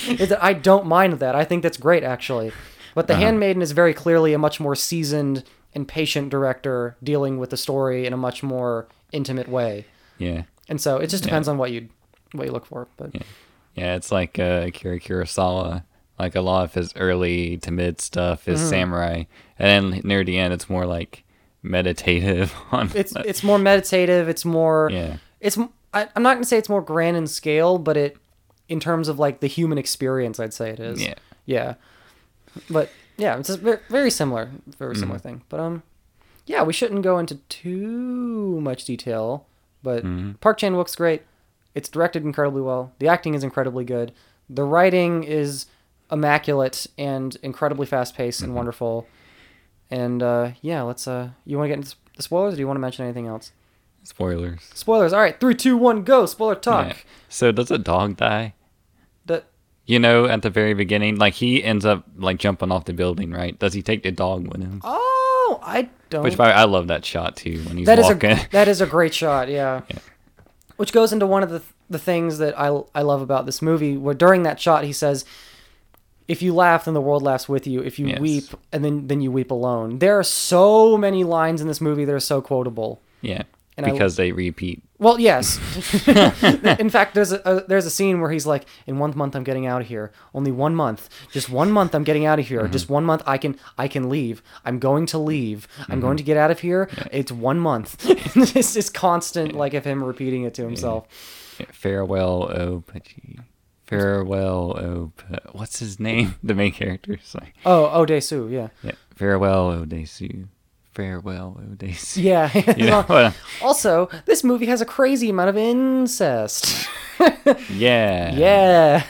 is 0.09 0.29
that 0.31 0.39
I 0.43 0.53
don't 0.53 0.87
mind 0.87 1.15
that. 1.15 1.35
I 1.35 1.45
think 1.45 1.65
that's 1.65 1.77
great 1.77 2.05
actually. 2.05 2.53
But 2.95 3.09
The 3.09 3.15
Uh-huh. 3.15 3.23
Handmaiden 3.23 3.61
is 3.61 3.73
very 3.73 3.93
clearly 3.95 4.33
a 4.33 4.39
much 4.39 4.61
more 4.61 4.77
seasoned 4.77 5.43
and 5.75 5.87
patient 5.87 6.31
director 6.31 6.97
dealing 7.03 7.39
with 7.39 7.51
the 7.51 7.57
story 7.57 8.07
in 8.07 8.13
a 8.13 8.17
much 8.17 8.43
more 8.43 8.87
intimate 9.13 9.49
way. 9.49 9.85
Yeah. 10.17 10.45
And 10.69 10.81
so 10.81 10.99
it 10.99 11.09
just 11.11 11.25
depends 11.25 11.49
on 11.49 11.59
what 11.59 11.71
you 11.73 11.89
what 12.33 12.47
you 12.47 12.53
look 12.53 12.67
for. 12.67 12.87
But 12.97 13.15
Yeah. 13.15 13.23
Yeah, 13.75 13.95
it's 13.97 14.11
like 14.13 14.39
uh, 14.39 14.65
Akira 14.69 14.99
Kurosawa. 15.01 15.83
Like 16.19 16.35
a 16.37 16.41
lot 16.41 16.65
of 16.65 16.75
his 16.75 16.93
early 16.97 17.57
to 17.59 17.71
mid 17.73 18.01
stuff 18.01 18.49
is 18.49 18.61
Mm-hmm. 18.61 18.71
samurai, 18.71 19.25
and 19.59 19.93
then 19.93 20.01
near 20.05 20.25
the 20.25 20.39
end, 20.39 20.53
it's 20.53 20.69
more 20.71 20.87
like 20.87 21.25
meditative 21.69 22.55
on. 22.73 22.91
It's 22.95 23.15
it's 23.17 23.43
more 23.45 23.59
meditative. 23.59 24.29
It's 24.29 24.45
more. 24.45 24.89
yeah, 24.93 25.19
It's. 25.41 25.57
I'm 25.95 26.23
not 26.23 26.35
gonna 26.35 26.45
say 26.45 26.59
it's 26.59 26.69
more 26.69 26.83
grand 26.83 27.17
in 27.17 27.27
scale, 27.27 27.79
but 27.79 27.97
it, 27.97 28.17
in 28.69 28.79
terms 28.81 29.09
of 29.09 29.19
like 29.19 29.41
the 29.41 29.47
human 29.47 29.79
experience, 29.79 30.39
I'd 30.41 30.53
say 30.53 30.71
it 30.71 30.81
is. 30.81 31.03
yeah. 31.03 31.15
Yeah. 31.47 31.75
But 32.69 32.91
yeah, 33.17 33.39
it's 33.39 33.49
a 33.49 33.57
very, 33.57 33.79
very 33.89 34.11
similar, 34.11 34.51
very 34.79 34.97
similar 34.97 35.19
thing. 35.19 35.43
But 35.49 35.61
um, 35.61 35.83
yeah, 36.47 36.63
we 36.63 36.73
shouldn't 36.73 37.03
go 37.03 37.19
into 37.19 37.37
too 37.49 38.61
much 38.61 38.85
detail. 38.85 39.47
But 39.83 40.05
Mm-hmm. 40.05 40.33
Park 40.41 40.59
Chan 40.59 40.75
Wook's 40.77 40.95
great. 40.97 41.23
It's 41.75 41.89
directed 41.89 42.23
incredibly 42.25 42.61
well. 42.63 42.93
The 42.99 43.09
acting 43.09 43.35
is 43.35 43.43
incredibly 43.45 43.85
good. 43.85 44.13
The 44.51 44.65
writing 44.65 45.25
is 45.25 45.67
immaculate 46.11 46.87
and 46.99 47.37
incredibly 47.43 47.87
fast 47.87 48.15
paced 48.15 48.41
Mm-hmm. 48.41 48.45
and 48.51 48.55
wonderful. 48.55 49.07
And 49.91 50.23
uh, 50.23 50.51
yeah, 50.61 50.83
let's. 50.83 51.09
Uh, 51.09 51.31
you 51.45 51.57
want 51.57 51.67
to 51.67 51.69
get 51.77 51.79
into 51.85 51.97
the 52.17 52.23
spoilers, 52.23 52.55
or 52.55 52.57
do 52.57 52.61
you 52.61 52.67
want 52.67 52.77
to 52.77 52.81
mention 52.81 53.05
anything 53.05 53.27
else? 53.27 53.53
Spoilers. 54.03 54.61
Spoilers. 54.75 55.13
All 55.13 55.21
right, 55.21 55.39
three, 55.39 55.55
two, 55.55 55.77
one, 55.77 56.03
go. 56.03 56.27
Spoiler 56.27 56.55
talk. 56.55 56.89
Yeah. 56.89 56.95
So 57.29 57.53
does 57.53 57.71
a 57.71 57.79
dog 57.79 58.17
die? 58.17 58.55
The- 59.27 59.45
You 59.87 59.99
know, 59.99 60.27
at 60.27 60.43
the 60.43 60.51
very 60.51 60.75
beginning, 60.75 61.17
like 61.17 61.35
he 61.35 61.63
ends 61.63 61.85
up 61.85 62.05
like 62.17 62.39
jumping 62.39 62.71
off 62.73 62.85
the 62.87 62.93
building, 62.93 63.31
right? 63.31 63.59
Does 63.59 63.75
he 63.75 63.83
take 63.83 64.03
the 64.03 64.11
dog 64.13 64.47
with 64.49 64.61
him? 64.63 64.81
oh, 64.85 65.61
I 65.63 65.89
don't. 66.11 66.23
Which 66.23 66.37
by, 66.37 66.53
I 66.53 66.65
love 66.65 66.89
that 66.89 67.05
shot 67.05 67.37
too 67.37 67.63
when 67.65 67.77
he's 67.79 67.87
That 67.87 67.99
is 67.99 68.05
walking. 68.07 68.31
a 68.33 68.47
that 68.53 68.69
is 68.69 68.81
a 68.81 68.87
great 68.87 69.15
shot. 69.15 69.49
Yeah. 69.49 69.83
Yeah. 69.91 69.99
Which 70.77 70.93
goes 70.93 71.13
into 71.13 71.27
one 71.27 71.43
of 71.43 71.51
the 71.51 71.63
the 71.91 71.99
things 71.99 72.39
that 72.39 72.59
I 72.59 72.67
I 72.95 73.03
love 73.03 73.21
about 73.23 73.47
this 73.47 73.61
movie. 73.63 73.97
Where 73.97 74.15
during 74.15 74.43
that 74.45 74.61
shot 74.61 74.85
he 74.85 74.93
says, 74.93 75.25
"If 76.29 76.43
you 76.43 76.55
laugh, 76.55 76.85
then 76.85 76.95
the 76.95 77.01
world 77.01 77.23
laughs 77.23 77.49
with 77.49 77.67
you. 77.67 77.81
If 77.81 77.99
you 77.99 78.07
Yes. 78.09 78.21
weep, 78.21 78.45
and 78.73 78.85
then 78.85 79.09
then 79.09 79.21
you 79.21 79.33
weep 79.33 79.51
alone." 79.51 79.99
There 79.99 80.19
are 80.19 80.23
so 80.23 80.97
many 80.97 81.25
lines 81.25 81.61
in 81.61 81.69
this 81.69 81.81
movie 81.81 82.05
that 82.05 82.15
are 82.15 82.21
so 82.21 82.41
quotable. 82.41 83.01
yeah, 83.21 83.43
And 83.77 83.87
I- 83.87 83.91
because 83.91 84.15
they 84.15 84.31
repeat. 84.31 84.83
Well, 85.01 85.21
yes. 85.21 85.59
in 86.81 86.91
fact, 86.91 87.15
there's 87.15 87.31
a, 87.31 87.41
a 87.45 87.67
there's 87.67 87.87
a 87.87 87.91
scene 87.91 88.21
where 88.21 88.31
he's 88.31 88.47
like, 88.47 88.65
"In 88.87 88.99
one 88.99 89.17
month, 89.17 89.37
I'm 89.37 89.45
getting 89.45 89.67
out 89.67 89.81
of 89.81 89.87
here. 89.87 90.13
Only 90.35 90.51
one 90.51 90.75
month. 90.75 91.09
Just 91.33 91.49
one 91.49 91.71
month, 91.71 91.95
I'm 91.95 92.05
getting 92.05 92.27
out 92.27 92.39
of 92.41 92.49
here. 92.49 92.67
Just 92.67 92.87
mm-hmm. 92.87 92.95
one 92.95 93.05
month, 93.05 93.23
I 93.27 93.39
can 93.39 93.57
I 93.77 93.87
can 93.87 94.09
leave. 94.09 94.43
I'm 94.65 94.79
going 94.81 95.07
to 95.07 95.19
leave. 95.19 95.69
I'm 95.89 96.01
going 96.01 96.13
mm-hmm. 96.13 96.17
to 96.17 96.23
get 96.25 96.37
out 96.37 96.51
of 96.51 96.61
here. 96.61 96.89
It's 97.13 97.31
one 97.31 97.61
month. 97.61 98.05
it's 98.57 98.75
just 98.75 98.93
constant, 98.93 99.53
like 99.53 99.75
of 99.75 99.85
him 99.85 100.03
repeating 100.03 100.43
it 100.43 100.55
to 100.55 100.63
himself. 100.63 101.07
Farewell, 101.73 102.51
oh 102.53 102.83
Pachi. 102.87 103.41
Farewell, 103.89 104.77
oh. 104.79 105.13
What's 105.53 105.79
his 105.79 105.99
name? 105.99 106.35
The 106.43 106.55
main 106.55 106.73
character. 106.73 107.19
Like, 107.35 107.55
Oh, 107.65 107.87
oh, 107.93 108.05
Desu, 108.07 108.51
yeah, 108.51 108.69
yeah. 108.83 108.93
Farewell, 109.15 109.71
oh 109.71 109.85
Desu. 109.85 110.47
Farewell, 110.93 111.59
oh 111.59 111.75
Desu. 111.75 112.23
yeah. 112.23 112.51
You 112.77 112.87
know, 112.91 113.33
also, 113.63 114.09
this 114.27 114.45
movie 114.45 114.67
has 114.67 114.81
a 114.81 114.85
crazy 114.85 115.31
amount 115.31 115.49
of 115.49 115.57
incest. 115.57 116.89
yeah. 117.71 118.33
yeah, 118.35 119.03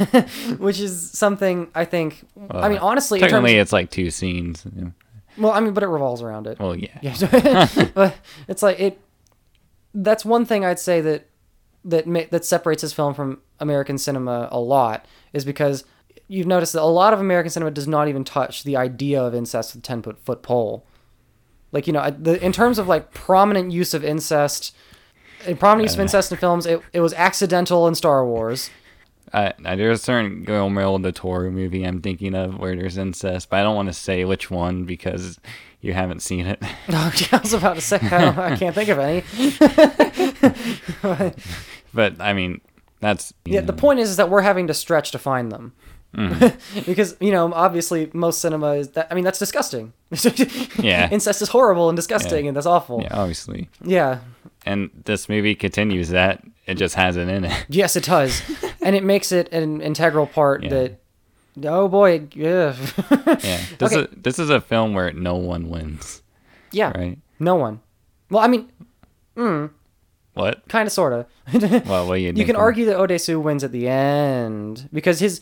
which 0.58 0.78
is 0.80 1.10
something 1.10 1.68
I 1.74 1.84
think. 1.84 2.24
I 2.50 2.68
mean, 2.68 2.78
honestly, 2.78 3.18
technically, 3.20 3.56
it's 3.56 3.72
like 3.72 3.90
two 3.90 4.10
scenes. 4.10 4.64
well, 5.36 5.52
I 5.52 5.60
mean, 5.60 5.74
but 5.74 5.82
it 5.82 5.88
revolves 5.88 6.22
around 6.22 6.46
it. 6.46 6.58
Well, 6.60 6.74
yeah. 6.76 6.98
Yeah, 7.02 7.88
but 7.94 8.14
it's 8.46 8.62
like 8.62 8.78
it. 8.80 9.00
That's 9.92 10.24
one 10.24 10.44
thing 10.46 10.64
I'd 10.64 10.78
say 10.78 11.00
that 11.00 11.26
that 11.84 12.06
ma- 12.06 12.22
that 12.30 12.44
separates 12.44 12.82
this 12.82 12.92
film 12.92 13.14
from 13.14 13.40
American 13.60 13.98
cinema 13.98 14.48
a 14.50 14.60
lot 14.60 15.06
is 15.32 15.44
because 15.44 15.84
you've 16.26 16.46
noticed 16.46 16.72
that 16.74 16.82
a 16.82 16.84
lot 16.84 17.12
of 17.12 17.20
American 17.20 17.50
cinema 17.50 17.70
does 17.70 17.88
not 17.88 18.08
even 18.08 18.24
touch 18.24 18.64
the 18.64 18.76
idea 18.76 19.22
of 19.22 19.34
incest 19.34 19.74
with 19.74 19.82
a 19.82 19.86
ten 19.86 20.02
foot 20.02 20.18
foot 20.24 20.42
pole. 20.42 20.84
Like 21.72 21.86
you 21.86 21.92
know, 21.92 22.10
the, 22.10 22.42
in 22.44 22.52
terms 22.52 22.78
of 22.78 22.88
like 22.88 23.12
prominent 23.12 23.72
use 23.72 23.94
of 23.94 24.04
incest, 24.04 24.74
and 25.46 25.58
prominent 25.58 25.88
use 25.88 25.94
of 25.94 26.00
uh. 26.00 26.02
incest 26.02 26.32
in 26.32 26.38
films, 26.38 26.66
it, 26.66 26.80
it 26.92 27.00
was 27.00 27.12
accidental 27.14 27.86
in 27.86 27.94
Star 27.94 28.24
Wars. 28.24 28.70
I, 29.32 29.52
I, 29.64 29.76
there's 29.76 30.00
a 30.00 30.02
certain 30.02 30.42
Guillermo 30.44 30.98
del 30.98 31.12
Toro 31.12 31.50
movie 31.50 31.84
I'm 31.84 32.00
thinking 32.00 32.34
of 32.34 32.58
where 32.58 32.74
there's 32.74 32.96
incest, 32.96 33.50
but 33.50 33.60
I 33.60 33.62
don't 33.62 33.76
want 33.76 33.88
to 33.88 33.92
say 33.92 34.24
which 34.24 34.50
one 34.50 34.84
because 34.84 35.38
you 35.80 35.92
haven't 35.92 36.20
seen 36.20 36.46
it. 36.46 36.58
I 36.88 37.40
was 37.42 37.52
about 37.52 37.74
to 37.76 37.80
say 37.80 37.98
I, 38.02 38.52
I 38.52 38.56
can't 38.56 38.74
think 38.74 38.88
of 38.88 38.98
any. 38.98 39.22
but 41.94 42.20
I 42.20 42.32
mean, 42.32 42.60
that's 43.00 43.32
Yeah, 43.44 43.60
the 43.60 43.72
point 43.72 44.00
is, 44.00 44.10
is 44.10 44.16
that 44.16 44.30
we're 44.30 44.42
having 44.42 44.66
to 44.68 44.74
stretch 44.74 45.10
to 45.12 45.18
find 45.18 45.50
them. 45.52 45.72
Mm-hmm. 46.16 46.80
because, 46.86 47.16
you 47.20 47.30
know, 47.32 47.52
obviously 47.52 48.10
most 48.14 48.40
cinema 48.40 48.72
is 48.72 48.88
that 48.92 49.08
I 49.10 49.14
mean 49.14 49.24
that's 49.24 49.38
disgusting. 49.38 49.92
Yeah. 50.78 51.08
Incest 51.10 51.42
is 51.42 51.48
horrible 51.50 51.88
and 51.90 51.96
disgusting 51.96 52.44
Yeah. 52.44 52.48
and 52.48 52.56
that's 52.56 52.66
awful. 52.66 53.02
Yeah, 53.02 53.16
obviously. 53.18 53.68
Yeah. 53.84 54.20
And 54.66 54.90
this 55.04 55.28
movie 55.28 55.54
continues 55.54 56.08
that. 56.10 56.42
It 56.66 56.74
just 56.74 56.94
has 56.96 57.16
it 57.16 57.28
in 57.28 57.44
it. 57.44 57.66
Yes, 57.68 57.96
it 57.96 58.04
does. 58.04 58.42
and 58.82 58.94
it 58.96 59.04
makes 59.04 59.32
it 59.32 59.52
an 59.52 59.80
integral 59.80 60.26
part 60.26 60.62
Yeah. 60.64 60.70
that 60.70 61.00
oh 61.64 61.88
boy, 61.88 62.26
yeah. 62.34 62.74
Yeah. 63.10 63.60
This 63.78 63.92
Okay. 63.92 64.00
is 64.00 64.06
this 64.16 64.38
is 64.38 64.50
a 64.50 64.60
film 64.60 64.94
where 64.94 65.12
no 65.12 65.36
one 65.36 65.68
wins, 65.68 66.22
yeah. 66.72 66.90
right? 66.96 67.18
No 67.38 67.54
one. 67.54 67.80
Well, 68.30 68.42
I 68.42 68.48
mean, 68.48 68.70
mm, 69.36 69.70
What? 70.34 70.66
kind 70.68 70.86
of 70.86 70.92
sort 70.92 71.12
of. 71.12 71.26
Well, 71.86 72.06
what 72.08 72.16
do 72.16 72.20
you 72.20 72.32
you 72.36 72.44
can 72.44 72.56
argue 72.56 72.84
that 72.86 72.96
Odesu 72.98 73.40
wins 73.42 73.64
at 73.64 73.72
the 73.72 73.88
end 73.88 74.88
because 74.92 75.20
his 75.20 75.40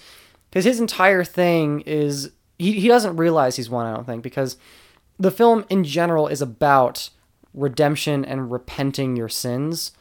because 0.50 0.64
his 0.64 0.79
entire 0.81 1.24
thing 1.24 1.81
is 1.81 2.31
he, 2.59 2.72
he 2.81 2.88
doesn't 2.88 3.16
realize 3.16 3.57
he's 3.57 3.68
won. 3.70 3.87
I 3.87 3.94
don't 3.94 4.05
think 4.07 4.22
because 4.22 4.57
the 5.18 5.31
film 5.31 5.64
in 5.68 5.85
general 5.85 6.29
is 6.29 6.40
about 6.42 7.11
redemption 7.55 8.24
and 8.24 8.50
repenting 8.52 9.16
your 9.16 9.29
sins 9.29 9.92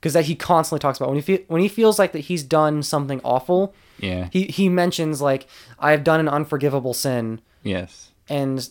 because 0.00 0.14
that 0.14 0.24
he 0.24 0.34
constantly 0.34 0.80
talks 0.80 0.98
about 0.98 1.08
when 1.08 1.16
he 1.16 1.22
fe- 1.22 1.44
when 1.48 1.60
he 1.60 1.68
feels 1.68 1.98
like 1.98 2.12
that 2.12 2.20
he's 2.20 2.42
done 2.42 2.82
something 2.82 3.20
awful. 3.22 3.74
Yeah. 3.98 4.28
He 4.32 4.44
he 4.44 4.68
mentions 4.68 5.20
like 5.20 5.46
I 5.78 5.90
have 5.90 6.04
done 6.04 6.20
an 6.20 6.28
unforgivable 6.28 6.94
sin 6.94 7.40
yes. 7.62 8.10
and 8.28 8.68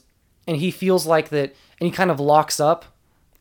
and 0.48 0.58
he 0.58 0.72
feels 0.72 1.06
like 1.06 1.30
that 1.30 1.56
and 1.80 1.86
he 1.86 1.92
kind 1.92 2.10
of 2.10 2.20
locks 2.20 2.60
up 2.60 2.86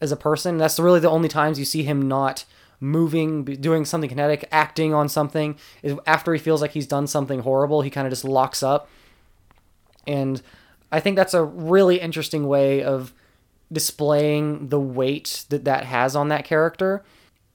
as 0.01 0.13
a 0.13 0.17
person 0.17 0.59
that's 0.59 0.79
really 0.79 1.01
the 1.01 1.11
only 1.11 1.29
times 1.29 1.59
you 1.59 1.65
see 1.65 1.83
him 1.83 2.07
not 2.07 2.45
moving 2.81 3.45
doing 3.45 3.85
something 3.85 4.09
kinetic 4.09 4.47
acting 4.53 4.95
on 4.95 5.09
something 5.09 5.57
is 5.83 5.97
after 6.07 6.33
he 6.33 6.39
feels 6.39 6.61
like 6.61 6.73
he's 6.73 6.87
done 6.87 7.07
something 7.07 7.41
horrible 7.41 7.83
he 7.83 7.91
kind 7.91 8.07
of 8.07 8.13
just 8.13 8.25
locks 8.25 8.63
up 8.63 8.89
and 10.07 10.41
i 10.93 11.01
think 11.01 11.17
that's 11.17 11.35
a 11.35 11.43
really 11.43 11.99
interesting 11.99 12.47
way 12.47 12.81
of 12.81 13.13
displaying 13.73 14.69
the 14.69 14.79
weight 14.79 15.45
that 15.49 15.65
that 15.65 15.85
has 15.85 16.15
on 16.15 16.29
that 16.29 16.45
character 16.45 17.03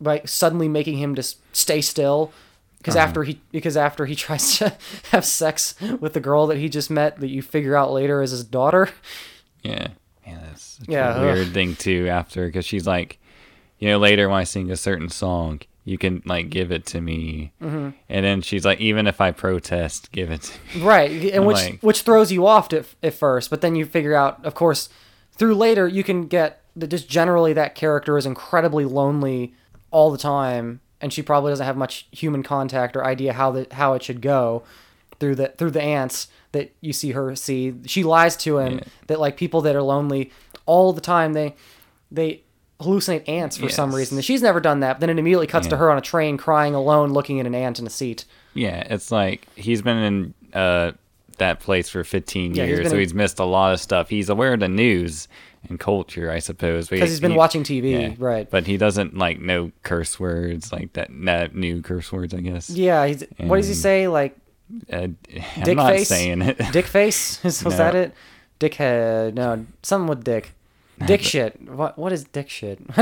by 0.02 0.22
suddenly 0.26 0.68
making 0.68 0.98
him 0.98 1.16
just 1.16 1.38
stay 1.56 1.82
still 1.82 2.32
because 2.78 2.96
after 2.96 3.24
he 3.24 3.40
because 3.52 3.78
after 3.78 4.06
he 4.06 4.16
tries 4.26 4.58
to 4.58 4.76
have 5.12 5.24
sex 5.26 5.76
with 6.00 6.14
the 6.14 6.20
girl 6.20 6.48
that 6.48 6.58
he 6.58 6.68
just 6.70 6.90
met 6.90 7.20
that 7.20 7.30
you 7.30 7.42
figure 7.42 7.76
out 7.76 7.92
later 7.94 8.22
is 8.22 8.32
his 8.32 8.44
daughter 8.44 8.90
Yeah. 9.64 9.88
Yeah, 10.26 10.40
that's 10.48 10.80
Yeah, 10.88 11.16
a 11.16 11.18
ugh. 11.18 11.36
weird 11.36 11.54
thing 11.54 11.76
too. 11.76 12.08
After, 12.08 12.46
because 12.46 12.66
she's 12.66 12.88
like, 12.88 13.20
you 13.80 13.90
know, 13.90 13.98
later 13.98 14.30
when 14.30 14.38
I 14.40 14.44
sing 14.46 14.72
a 14.72 14.78
certain 14.78 15.10
song, 15.10 15.60
you 15.84 15.98
can 15.98 16.22
like 16.26 16.50
give 16.50 16.72
it 16.72 16.86
to 16.88 17.02
me, 17.02 17.52
mm-hmm. 17.62 17.90
and 18.08 18.26
then 18.26 18.42
she's 18.42 18.64
like, 18.64 18.80
even 18.80 19.06
if 19.06 19.20
I 19.20 19.32
protest, 19.32 20.14
give 20.14 20.32
it 20.32 20.44
to 20.44 20.54
me. 20.80 20.84
right 20.86 21.12
and 21.34 21.46
which 21.46 21.58
Like- 21.58 21.80
which 21.82 22.02
throws 22.04 22.32
you 22.32 22.48
off 22.48 22.72
at, 22.72 22.86
at 23.04 23.14
first 23.14 23.50
but 23.50 23.60
then 23.60 23.76
you 23.76 23.86
figure 23.86 24.14
out 24.16 24.44
of 24.46 24.54
course 24.56 24.88
through 25.34 25.56
later 25.56 25.88
you 25.90 26.04
can 26.06 26.28
get 26.28 26.62
that 26.78 26.88
just 26.88 27.10
generally 27.10 27.52
that 27.54 27.76
character 27.76 28.18
is 28.18 28.26
incredibly 28.26 28.86
lonely 28.86 29.54
all 29.94 30.12
the 30.12 30.18
time 30.18 30.82
and 31.00 31.14
she 31.14 31.22
probably 31.22 31.52
doesn't 31.52 31.66
have 31.66 31.78
much 31.78 32.08
human 32.12 32.44
contact 32.44 32.96
or 32.98 33.06
idea 33.06 33.32
how 33.34 33.52
the 33.52 33.68
how 33.72 33.94
it 33.94 34.04
should 34.04 34.22
go 34.22 34.64
through 35.20 35.36
the 35.36 35.48
through 35.58 35.72
the 35.72 35.82
ants 35.82 36.28
that 36.52 36.72
you 36.82 36.92
see 36.94 37.12
her 37.12 37.36
see. 37.36 37.74
She 37.86 38.04
lies 38.04 38.36
to 38.38 38.58
him 38.58 38.80
Yeah. 38.80 38.84
that 39.08 39.20
like 39.20 39.38
people 39.38 39.62
that 39.62 39.76
are 39.76 39.82
lonely 39.82 40.32
all 40.66 40.92
the 40.94 41.02
time 41.02 41.34
they 41.34 41.56
they 42.12 42.42
hallucinate 42.80 43.28
ants 43.30 43.56
for 43.58 43.70
some 43.70 43.94
reason. 43.96 44.20
She's 44.22 44.42
never 44.42 44.60
done 44.60 44.80
that 44.82 44.94
but 44.96 45.00
then 45.02 45.10
it 45.12 45.20
immediately 45.20 45.48
cuts 45.48 45.68
to 45.68 45.78
her 45.78 45.90
on 45.92 45.98
a 45.98 46.02
train 46.02 46.38
crying 46.38 46.74
alone 46.76 47.14
looking 47.14 47.40
at 47.40 47.46
an 47.46 47.56
ant 47.56 47.80
in 47.80 47.88
a 47.88 47.90
seat. 47.90 48.26
Yeah, 48.54 48.82
it's 48.90 49.12
like 49.12 49.48
he's 49.56 49.82
been 49.82 49.98
in 49.98 50.34
uh, 50.54 50.92
that 51.38 51.60
place 51.60 51.90
for 51.90 52.04
15 52.04 52.56
Yeah, 52.56 52.66
years, 52.66 52.88
so 52.90 52.94
in- 52.96 53.00
he's 53.00 53.14
missed 53.14 53.40
a 53.40 53.46
lot 53.46 53.74
of 53.74 53.80
stuff. 53.80 54.10
He's 54.10 54.30
aware 54.30 54.54
of 54.54 54.60
the 54.60 54.68
news 54.70 55.28
and 55.70 55.80
culture, 55.80 56.30
I 56.30 56.40
suppose, 56.40 56.90
because 56.90 57.10
he's 57.10 57.20
been 57.22 57.32
he- 57.32 57.38
watching 57.38 57.64
tv 57.64 57.92
yeah, 57.92 58.14
right 58.18 58.50
But 58.50 58.68
he 58.68 58.76
doesn't 58.78 59.18
like 59.18 59.40
know 59.40 59.72
curse 59.84 60.20
words 60.20 60.72
like 60.74 60.94
that. 60.94 61.10
That 61.12 61.56
new 61.56 61.82
curse 61.82 62.12
words, 62.12 62.34
I 62.34 62.42
guess. 62.42 62.70
Yeah, 62.70 63.06
he's, 63.08 63.24
what 63.38 63.58
does 63.58 63.68
he 63.68 63.74
say? 63.74 64.08
Like 64.08 64.36
Uh, 64.92 64.96
I'm 64.98 65.18
dick 65.64 65.78
not 65.78 65.92
face? 65.92 66.08
saying 66.10 66.42
it. 66.42 66.58
dick 66.72 66.86
face? 66.86 67.42
Was 67.44 67.64
No. 67.64 67.70
that 67.72 67.96
it? 67.96 68.14
Dickhead? 68.60 69.34
No, 69.34 69.66
something 69.82 70.08
with 70.08 70.24
dick. 70.24 70.54
Dick 71.06 71.22
shit. 71.22 71.60
What? 71.70 71.98
What 71.98 72.14
is 72.14 72.24
dick 72.24 72.50
shit? 72.50 72.80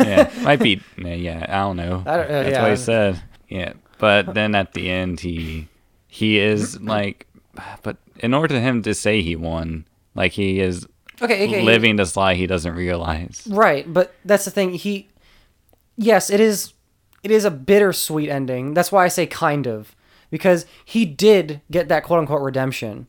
yeah, 0.00 0.30
might 0.42 0.60
be. 0.60 0.80
yeah, 0.96 1.14
Yeah, 1.14 1.46
I 1.48 1.60
don't 1.60 1.76
know. 1.76 2.02
I 2.06 2.16
don't- 2.16 2.26
uh, 2.26 2.42
That's 2.42 2.50
yeah. 2.50 2.62
what 2.62 2.70
he 2.70 2.76
said. 2.76 3.22
Yeah, 3.48 3.72
but 3.98 4.34
then 4.34 4.54
at 4.54 4.72
the 4.72 4.88
end, 4.90 5.20
he 5.20 5.68
he 6.06 6.38
is 6.38 6.80
like 6.80 7.26
but 7.82 7.96
in 8.18 8.34
order 8.34 8.54
for 8.54 8.60
him 8.60 8.82
to 8.82 8.94
say 8.94 9.22
he 9.22 9.36
won, 9.36 9.86
like 10.14 10.32
he 10.32 10.60
is 10.60 10.86
Okay, 11.20 11.46
okay. 11.46 11.62
living 11.62 11.96
this 11.96 12.16
lie 12.16 12.34
he 12.34 12.46
doesn't 12.46 12.74
realize. 12.74 13.46
Right, 13.50 13.90
but 13.92 14.14
that's 14.24 14.44
the 14.44 14.50
thing. 14.50 14.74
He, 14.74 15.08
yes, 15.96 16.30
it 16.30 16.40
is. 16.40 16.72
It 17.24 17.32
is 17.32 17.44
a 17.44 17.50
bittersweet 17.50 18.28
ending. 18.28 18.74
That's 18.74 18.92
why 18.92 19.04
I 19.04 19.08
say 19.08 19.26
kind 19.26 19.66
of, 19.66 19.96
because 20.30 20.66
he 20.84 21.04
did 21.04 21.60
get 21.70 21.88
that 21.88 22.04
quote 22.04 22.20
unquote 22.20 22.42
redemption. 22.42 23.08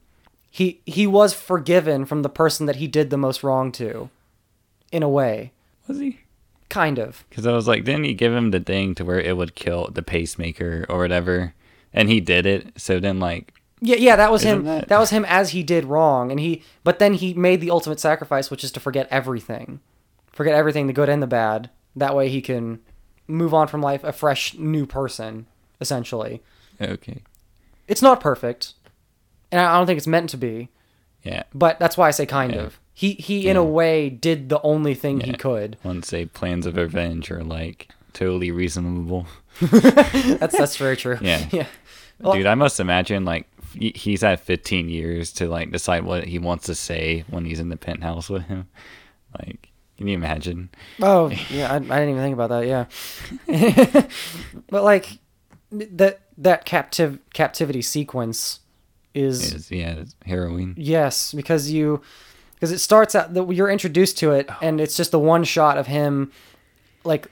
He 0.50 0.82
he 0.88 1.06
was 1.06 1.34
forgiven 1.36 2.06
from 2.06 2.24
the 2.24 2.30
person 2.30 2.66
that 2.66 2.78
he 2.78 2.88
did 2.88 3.12
the 3.12 3.18
most 3.18 3.44
wrong 3.44 3.72
to, 3.74 4.10
in 4.92 5.04
a 5.04 5.10
way, 5.10 5.52
Was 5.88 6.00
he? 6.00 6.22
kind 6.70 6.98
of. 6.98 7.24
Because 7.30 7.46
I 7.46 7.52
was 7.54 7.68
like, 7.68 7.84
didn't 7.84 8.06
he 8.06 8.16
give 8.16 8.34
him 8.34 8.50
the 8.50 8.60
thing 8.60 8.96
to 8.96 9.06
where 9.06 9.20
it 9.20 9.38
would 9.38 9.54
kill 9.54 9.90
the 9.92 10.02
pacemaker 10.02 10.88
or 10.90 10.98
whatever? 10.98 11.54
And 11.94 12.10
he 12.10 12.20
did 12.20 12.46
it. 12.48 12.80
So 12.80 13.00
then, 13.00 13.20
like, 13.20 13.54
Yeah, 13.82 13.96
yeah, 13.96 14.16
that 14.18 14.32
was 14.32 14.44
him. 14.44 14.60
Isn't 14.62 14.66
that- 14.66 14.88
That... 14.90 15.00
was 15.00 15.10
him 15.10 15.26
as 15.26 15.52
he 15.52 15.64
did 15.64 15.86
wrong, 15.86 16.32
and 16.32 16.40
he. 16.40 16.64
But 16.84 17.00
then 17.00 17.14
he 17.14 17.34
made 17.34 17.62
the 17.62 17.72
ultimate 17.72 18.00
sacrifice, 18.00 18.52
which 18.52 18.64
is 18.64 18.72
to 18.74 18.80
forget 18.80 19.08
everything, 19.10 19.80
forget 20.32 20.54
everything, 20.54 20.88
the 20.88 20.94
good 20.94 21.10
and 21.10 21.22
the 21.24 21.28
bad. 21.28 21.70
That 21.96 22.16
way 22.16 22.30
he 22.30 22.42
can 22.42 22.80
move 23.28 23.54
on 23.54 23.68
from 23.68 23.82
life 23.82 24.04
a 24.04 24.12
fresh, 24.12 24.54
new 24.56 24.86
person, 24.86 25.46
essentially. 25.80 26.42
okay, 26.82 27.22
It's 27.88 28.02
not 28.02 28.20
perfect, 28.20 28.74
and 29.52 29.62
I 29.62 29.78
don't 29.78 29.86
think 29.88 29.98
it's 29.98 30.08
meant 30.08 30.30
to 30.32 30.38
be. 30.38 30.70
yeah. 31.24 31.44
But 31.54 31.80
that's 31.80 31.96
why 31.98 32.08
I 32.08 32.12
say 32.12 32.26
kind 32.26 32.54
Yeah. 32.54 32.62
of. 32.62 32.80
He 32.94 33.14
he 33.14 33.48
in 33.48 33.56
a 33.56 33.64
way 33.64 34.10
did 34.10 34.50
the 34.50 34.62
only 34.62 34.94
thing 34.94 35.22
he 35.22 35.32
could. 35.34 35.78
One 35.84 36.04
say 36.04 36.26
plans 36.26 36.66
of 36.66 36.76
revenge 36.76 37.32
are 37.32 37.44
like 37.46 37.88
totally 38.12 38.52
reasonable. 38.52 39.26
That's 39.62 40.58
that's 40.58 40.76
very 40.78 40.98
true. 40.98 41.18
Yeah. 41.22 41.46
Yeah. 41.52 41.66
Well- 42.20 42.34
Dude, 42.34 42.46
I 42.46 42.56
must 42.56 42.80
imagine 42.82 43.24
like 43.24 43.48
he's 43.74 44.22
had 44.22 44.40
15 44.40 44.90
years 44.90 45.32
to 45.34 45.48
like 45.48 45.72
decide 45.72 46.04
what 46.04 46.26
he 46.26 46.40
wants 46.40 46.66
to 46.66 46.76
say 46.76 47.24
when 47.30 47.46
he's 47.46 47.60
in 47.60 47.70
the 47.70 47.78
penthouse 47.78 48.30
with 48.30 48.44
him. 48.44 48.68
Like, 49.38 49.70
can 49.98 50.08
you 50.08 50.14
imagine? 50.16 50.70
Oh 51.02 51.30
yeah, 51.50 51.72
I, 51.72 51.76
I 51.76 51.80
didn't 51.80 52.10
even 52.10 52.22
think 52.22 52.34
about 52.34 52.50
that. 52.50 52.66
Yeah, 52.68 52.86
but 54.70 54.84
like 54.84 55.20
that 55.72 56.22
that 56.38 56.66
captive 56.66 57.20
captivity 57.34 57.82
sequence 57.82 58.62
is 59.14 59.54
Is 59.54 59.72
yeah, 59.72 59.92
it's 59.94 60.16
heroin. 60.26 60.74
yes 60.78 61.34
because 61.34 61.70
you 61.72 62.02
because 62.56 62.72
it 62.72 62.80
starts 62.80 63.16
out 63.16 63.34
that 63.34 63.52
you're 63.54 63.70
introduced 63.70 64.18
to 64.20 64.32
it 64.32 64.50
and 64.62 64.80
it's 64.80 64.96
just 64.98 65.12
the 65.12 65.20
one 65.20 65.44
shot 65.44 65.78
of 65.78 65.88
him 65.88 66.32
like 67.04 67.28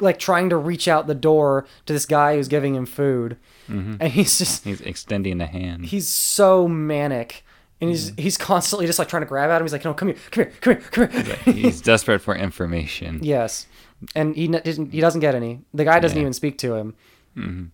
like 0.00 0.18
trying 0.18 0.50
to 0.50 0.56
reach 0.56 0.86
out 0.88 1.06
the 1.06 1.14
door 1.14 1.66
to 1.86 1.92
this 1.92 2.06
guy 2.06 2.36
who's 2.36 2.48
giving 2.48 2.74
him 2.74 2.86
food 2.86 3.36
Mm-hmm. 3.68 3.94
and 4.00 4.12
he's 4.12 4.38
just 4.38 4.64
He's 4.64 4.80
extending 4.82 5.40
a 5.40 5.46
hand. 5.46 5.86
he's 5.86 6.06
so 6.08 6.68
manic 6.68 7.44
and 7.80 7.90
he's 7.90 8.10
mm-hmm. 8.10 8.20
he's 8.22 8.36
constantly 8.36 8.86
just 8.86 8.98
like 8.98 9.08
trying 9.08 9.22
to 9.22 9.26
grab 9.26 9.50
at 9.50 9.60
him 9.60 9.64
he's 9.64 9.72
like 9.72 9.84
no 9.84 9.94
come 9.94 10.08
here 10.08 10.16
come 10.30 10.44
here 10.44 10.52
come 10.60 10.74
here 10.76 11.08
come 11.08 11.24
here 11.24 11.54
he's 11.54 11.80
desperate 11.92 12.20
for 12.20 12.34
information. 12.36 13.20
Yes, 13.22 13.66
and 14.14 14.36
he 14.36 14.48
doesn't. 14.48 14.92
He 14.92 15.00
doesn't 15.00 15.20
get 15.20 15.34
any. 15.34 15.60
The 15.72 15.84
guy 15.84 15.98
doesn't 16.00 16.16
Yeah. 16.16 16.22
even 16.22 16.32
speak 16.34 16.58
to 16.58 16.74
him. 16.74 16.94
Mm-hmm. 17.36 17.64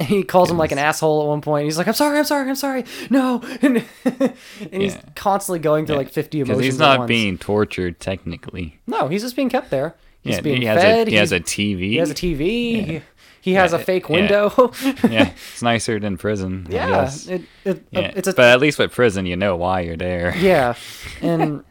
And 0.00 0.08
he 0.08 0.22
calls 0.24 0.50
him 0.50 0.56
like 0.58 0.72
an 0.72 0.78
asshole 0.78 1.22
at 1.22 1.28
one 1.28 1.40
point. 1.40 1.64
He's 1.66 1.78
like, 1.78 1.86
"I'm 1.86 1.94
sorry, 1.94 2.18
I'm 2.18 2.24
sorry, 2.24 2.48
I'm 2.48 2.56
sorry, 2.56 2.84
no," 3.10 3.42
and, 3.62 3.84
and 4.04 4.82
he's 4.82 4.96
constantly 5.14 5.58
going 5.60 5.86
through 5.86 5.96
like 5.96 6.08
50 6.10 6.38
Because 6.38 6.48
emotions. 6.50 6.64
he's 6.64 6.78
not 6.78 7.06
being 7.06 7.38
tortured 7.38 8.00
technically. 8.00 8.80
No, 8.86 9.08
he's 9.08 9.22
just 9.22 9.36
being 9.36 9.50
kept 9.50 9.70
there. 9.70 9.94
He's 10.22 10.36
Yeah, 10.36 10.40
being 10.40 10.62
he 10.62 10.66
has 10.66 10.80
fed. 10.82 11.06
a 11.08 11.10
he 11.10 11.16
has 11.16 11.32
a 11.32 11.38
TV. 11.40 11.78
he 11.90 11.96
has 11.96 12.10
a 12.10 12.14
TV. 12.14 13.02
He, 13.44 13.50
he 13.50 13.54
has 13.56 13.72
Yeah, 13.72 13.78
a 13.78 13.84
fake 13.84 14.08
yeah. 14.08 14.16
window. 14.16 14.72
yeah, 15.08 15.32
it's 15.52 15.62
nicer 15.62 16.00
than 16.00 16.16
prison. 16.16 16.66
Yeah, 16.70 17.10
it, 17.28 17.42
it, 17.64 17.84
yeah. 17.90 18.12
it's 18.16 18.28
a 18.28 18.32
but 18.32 18.46
at 18.46 18.60
least 18.60 18.78
with 18.78 18.90
prison, 18.92 19.26
you 19.26 19.36
know 19.36 19.54
why 19.56 19.80
you're 19.80 19.96
there. 19.98 20.34
yeah, 20.36 20.74
and 21.20 21.62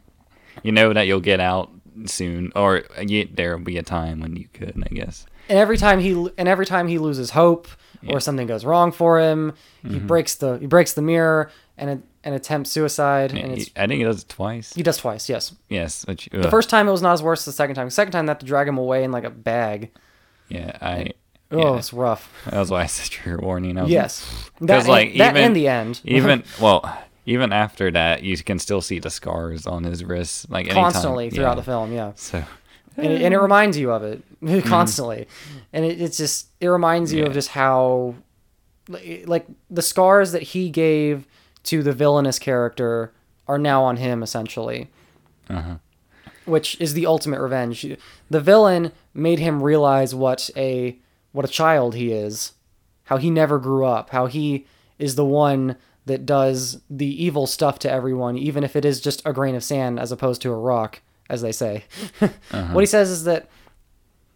You 0.64 0.72
know 0.72 0.94
that 0.94 1.08
you'll 1.08 1.20
get 1.20 1.40
out 1.40 1.72
soon, 2.06 2.52
or 2.56 2.84
you, 3.02 3.28
there 3.32 3.58
will 3.58 3.64
be 3.66 3.78
a 3.78 3.84
time 3.84 4.20
when 4.20 4.36
you 4.36 4.48
could. 4.54 4.82
I 4.90 4.94
guess. 4.94 5.26
and 5.50 5.58
every 5.58 5.78
time 5.78 6.00
he 6.00 6.12
and 6.38 6.48
every 6.48 6.66
time 6.66 6.88
he 6.88 6.98
loses 7.00 7.32
hope 7.32 7.68
Yeah. 8.02 8.14
or 8.14 8.20
something 8.20 8.48
goes 8.48 8.64
wrong 8.66 8.92
for 8.92 9.20
him, 9.20 9.54
he 9.82 9.90
Mm-hmm. 9.90 10.08
breaks 10.08 10.36
the 10.36 10.58
he 10.60 10.68
breaks 10.68 10.94
the 10.94 11.02
mirror 11.02 11.50
and 11.78 12.04
and 12.24 12.36
attempts 12.36 12.70
suicide. 12.72 13.32
Yeah, 13.34 13.44
and 13.44 13.52
he- 13.56 13.62
it's 13.64 13.72
I 13.76 13.88
think 13.88 13.98
he 13.98 14.04
does 14.06 14.22
it 14.22 14.30
twice. 14.30 14.74
he 14.74 14.84
does 14.84 14.98
twice. 14.98 15.28
Yes, 15.28 15.54
Yes. 15.70 16.06
Which, 16.08 16.30
the 16.32 16.50
first 16.52 16.70
time 16.70 16.88
it 16.88 16.92
was 16.92 17.02
not 17.02 17.14
as 17.14 17.24
worse 17.24 17.42
as 17.42 17.46
the 17.46 17.52
second 17.52 17.76
time. 17.76 17.88
The 17.88 17.92
second 17.92 18.12
time 18.14 18.26
they 18.28 18.30
have 18.32 18.40
to 18.40 18.46
drag 18.46 18.68
him 18.68 18.78
away 18.78 19.04
in 19.04 19.12
like 19.12 19.24
a 19.26 19.30
bag. 19.32 19.90
Yeah, 20.50 20.78
I. 20.82 21.14
Oh, 21.54 21.74
yeah, 21.74 21.78
it's 21.78 21.94
rough. 21.94 22.32
that 22.46 22.60
was 22.60 22.72
why 22.72 22.82
I 22.84 22.86
said 22.88 23.10
trigger 23.12 23.38
warning. 23.42 23.78
I 23.78 23.84
was 23.84 23.92
Yes, 23.92 24.50
Because 24.60 24.88
like 24.88 25.12
and, 25.12 25.20
that 25.20 25.32
even 25.36 25.44
and 25.44 25.56
the 25.56 25.68
end. 25.68 26.02
even 26.06 26.44
well, 26.62 27.02
even 27.26 27.54
after 27.54 27.92
that, 27.92 28.24
you 28.24 28.36
can 28.38 28.60
still 28.60 28.82
see 28.82 29.00
the 29.00 29.10
scars 29.10 29.66
on 29.68 29.84
his 29.84 30.04
wrists, 30.04 30.48
like 30.50 30.66
anytime- 30.66 30.84
constantly 30.92 31.30
throughout 31.30 31.52
yeah. 31.52 31.56
the 31.56 31.63
film. 31.63 31.94
Yeah, 31.94 32.12
So 32.16 32.44
and 32.98 33.08
it, 33.08 33.22
and 33.22 33.34
it 33.34 33.39
reminds 33.39 33.78
you 33.78 33.92
of 33.92 34.04
it 34.04 34.24
constantly, 34.66 35.28
and 35.72 35.86
it, 35.86 36.02
it's 36.02 36.18
just 36.18 36.48
it 36.60 36.68
reminds 36.68 37.13
you 37.13 37.22
of 37.24 37.28
Mm-hmm. 37.30 37.34
Just 37.36 37.50
how 37.50 38.16
like 38.89 39.24
like, 39.28 39.46
the 39.70 39.82
scars 39.82 40.32
that 40.34 40.42
he 40.44 40.70
gave 40.70 41.26
to 41.63 41.82
the 41.84 41.94
villainous 41.94 42.39
character 42.39 43.13
are 43.48 43.58
now 43.58 43.84
on 43.84 43.98
him 43.98 44.22
essentially. 44.24 44.89
Uh-huh. 45.50 45.76
Which 46.46 46.80
is 46.82 46.94
the 46.94 47.06
ultimate 47.06 47.39
revenge. 47.39 47.86
The 48.30 48.42
villain 48.42 48.92
made 49.13 49.39
him 49.39 49.63
realize 49.63 50.13
what 50.13 50.50
a 50.58 50.98
what 51.34 51.46
a 51.46 51.50
child 51.50 51.96
he 51.96 52.12
is, 52.12 52.54
how 53.06 53.17
he 53.17 53.30
never 53.30 53.60
grew 53.60 53.86
up, 53.86 54.12
how 54.12 54.28
he 54.28 54.65
is 54.98 55.15
the 55.15 55.26
one 55.26 55.76
that 56.06 56.26
does 56.26 56.82
the 56.89 57.24
evil 57.24 57.48
stuff 57.48 57.80
to 57.80 57.91
everyone, 57.91 58.38
even 58.38 58.63
if 58.63 58.76
it 58.76 58.86
is 58.86 59.02
just 59.02 59.22
a 59.26 59.34
grain 59.34 59.56
of 59.56 59.63
sand 59.63 60.00
as 60.00 60.12
opposed 60.12 60.41
to 60.41 60.52
a 60.52 60.58
rock, 60.58 61.02
as 61.30 61.41
they 61.41 61.52
say. 61.52 61.84
Uh-huh. 62.22 62.74
What 62.74 62.82
he 62.82 62.86
says 62.86 63.10
is 63.10 63.24
that 63.24 63.50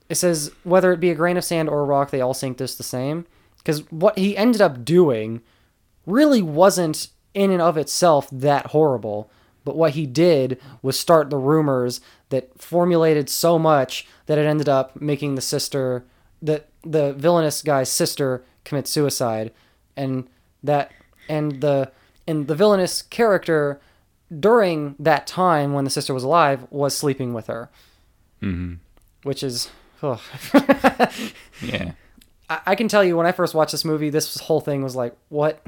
it 0.10 0.16
says 0.16 0.52
whether 0.64 0.92
it 0.92 1.00
be 1.00 1.12
a 1.12 1.16
grain 1.16 1.38
of 1.38 1.44
sand 1.44 1.70
or 1.70 1.82
a 1.82 1.86
rock, 1.86 2.10
they 2.10 2.22
all 2.22 2.34
sink 2.34 2.58
just 2.58 2.78
the 2.78 2.84
same. 2.84 3.26
Because 3.58 3.90
what 3.92 4.18
he 4.18 4.36
ended 4.36 4.62
up 4.62 4.84
doing 4.84 5.42
really 6.06 6.42
wasn't 6.42 7.10
in 7.34 7.52
and 7.52 7.62
of 7.62 7.78
itself 7.78 8.28
that 8.32 8.68
horrible. 8.68 9.30
But 9.64 9.76
what 9.76 9.92
he 9.92 10.08
did 10.08 10.60
was 10.82 10.98
start 10.98 11.30
the 11.30 11.38
rumors 11.38 12.00
that 12.30 12.60
formulated 12.60 13.30
so 13.30 13.60
much 13.60 14.08
that 14.26 14.38
it 14.38 14.46
ended 14.46 14.70
up 14.70 15.00
making 15.00 15.36
the 15.36 15.42
sister, 15.42 16.06
that 16.42 16.70
the 16.84 17.14
villainous 17.14 17.62
guy's 17.62 17.90
sister, 17.92 18.44
commits 18.64 18.92
suicide, 18.92 19.52
and 19.96 20.28
that 20.64 20.92
and 21.30 21.62
the 21.62 21.92
and 22.28 22.48
the 22.48 22.56
villainous 22.56 23.02
character 23.02 23.80
during 24.40 24.96
that 25.00 25.26
time 25.26 25.74
when 25.74 25.84
the 25.86 25.90
sister 25.90 26.14
was 26.14 26.24
alive 26.24 26.66
was 26.70 26.96
sleeping 26.96 27.34
with 27.34 27.48
her, 27.48 27.70
hmm 28.42 28.76
which 29.24 29.44
is. 29.44 29.70
ugh. 30.04 30.20
yeah, 31.62 31.92
I, 32.50 32.60
I 32.68 32.76
can 32.76 32.88
tell 32.88 33.04
you 33.04 33.18
when 33.18 33.26
I 33.26 33.32
first 33.32 33.54
watched 33.54 33.72
this 33.72 33.86
movie, 33.86 34.10
this 34.10 34.38
whole 34.42 34.62
thing 34.62 34.84
was 34.84 34.96
like, 34.96 35.16
what? 35.30 35.66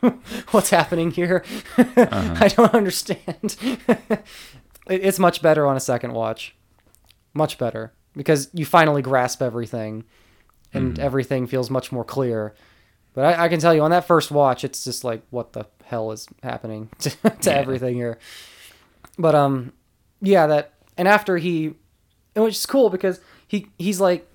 What's 0.50 0.70
happening 0.70 1.12
here? 1.12 1.44
I 1.78 2.48
don't 2.56 2.74
understand. 2.74 3.56
it, 3.88 4.24
it's 4.88 5.18
much 5.20 5.42
better 5.42 5.64
on 5.66 5.76
a 5.76 5.80
second 5.80 6.12
watch. 6.12 6.54
Much 7.34 7.56
better. 7.56 7.92
Because 8.14 8.50
you 8.52 8.64
finally 8.66 9.00
grasp 9.02 9.40
everything 9.42 10.04
and 10.74 10.98
everything 10.98 11.46
feels 11.46 11.70
much 11.70 11.92
more 11.92 12.04
clear. 12.04 12.54
But 13.14 13.24
I, 13.38 13.44
I 13.44 13.48
can 13.48 13.60
tell 13.60 13.74
you 13.74 13.82
on 13.82 13.90
that 13.90 14.06
first 14.06 14.30
watch, 14.30 14.64
it's 14.64 14.84
just 14.84 15.04
like, 15.04 15.22
what 15.30 15.52
the 15.52 15.66
hell 15.84 16.12
is 16.12 16.26
happening 16.42 16.88
to, 17.00 17.10
to 17.10 17.50
Yeah. 17.50 17.56
everything 17.56 17.94
here? 17.94 18.18
But, 19.18 19.34
um, 19.34 19.72
yeah, 20.20 20.46
that, 20.46 20.72
and 20.96 21.06
after 21.08 21.36
he, 21.36 21.74
and 22.34 22.44
which 22.44 22.54
is 22.56 22.66
cool 22.66 22.88
because 22.90 23.20
he, 23.46 23.66
he's 23.78 24.00
like, 24.00 24.26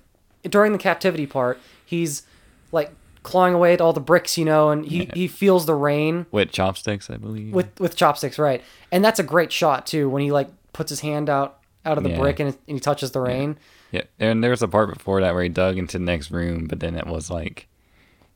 during 0.44 0.72
the 0.72 0.78
captivity 0.78 1.26
part, 1.26 1.58
he's 1.84 2.22
like 2.70 2.92
clawing 3.24 3.54
away 3.54 3.74
at 3.74 3.80
all 3.80 3.92
the 3.92 4.00
bricks, 4.00 4.38
you 4.38 4.44
know, 4.44 4.70
and 4.70 4.86
he, 4.86 5.04
Yeah. 5.04 5.10
he 5.14 5.26
feels 5.28 5.66
the 5.66 5.74
rain 5.74 6.26
with 6.30 6.52
chopsticks, 6.52 7.10
I 7.10 7.16
believe. 7.16 7.52
with 7.52 7.78
with 7.80 7.96
chopsticks, 7.96 8.38
right? 8.38 8.62
And 8.92 9.04
that's 9.04 9.18
a 9.18 9.24
great 9.24 9.50
shot 9.52 9.86
too 9.86 10.08
when 10.08 10.22
he 10.22 10.30
like 10.30 10.48
puts 10.72 10.90
his 10.90 11.00
hand 11.00 11.28
out 11.28 11.57
out 11.88 11.98
of 11.98 12.04
the 12.04 12.10
Yeah. 12.10 12.18
brick 12.20 12.38
and, 12.40 12.48
and 12.68 12.76
he 12.76 12.80
touches 12.80 13.10
the 13.12 13.20
rain. 13.20 13.56
yeah, 13.90 14.02
and 14.18 14.42
there 14.44 14.50
was 14.50 14.62
a 14.62 14.68
part 14.68 14.92
before 14.92 15.20
that 15.20 15.34
where 15.34 15.42
he 15.42 15.48
dug 15.48 15.78
into 15.78 15.98
the 15.98 16.04
next 16.04 16.30
room, 16.30 16.66
but 16.66 16.80
then 16.80 16.94
it 16.94 17.06
was 17.06 17.30
like 17.30 17.66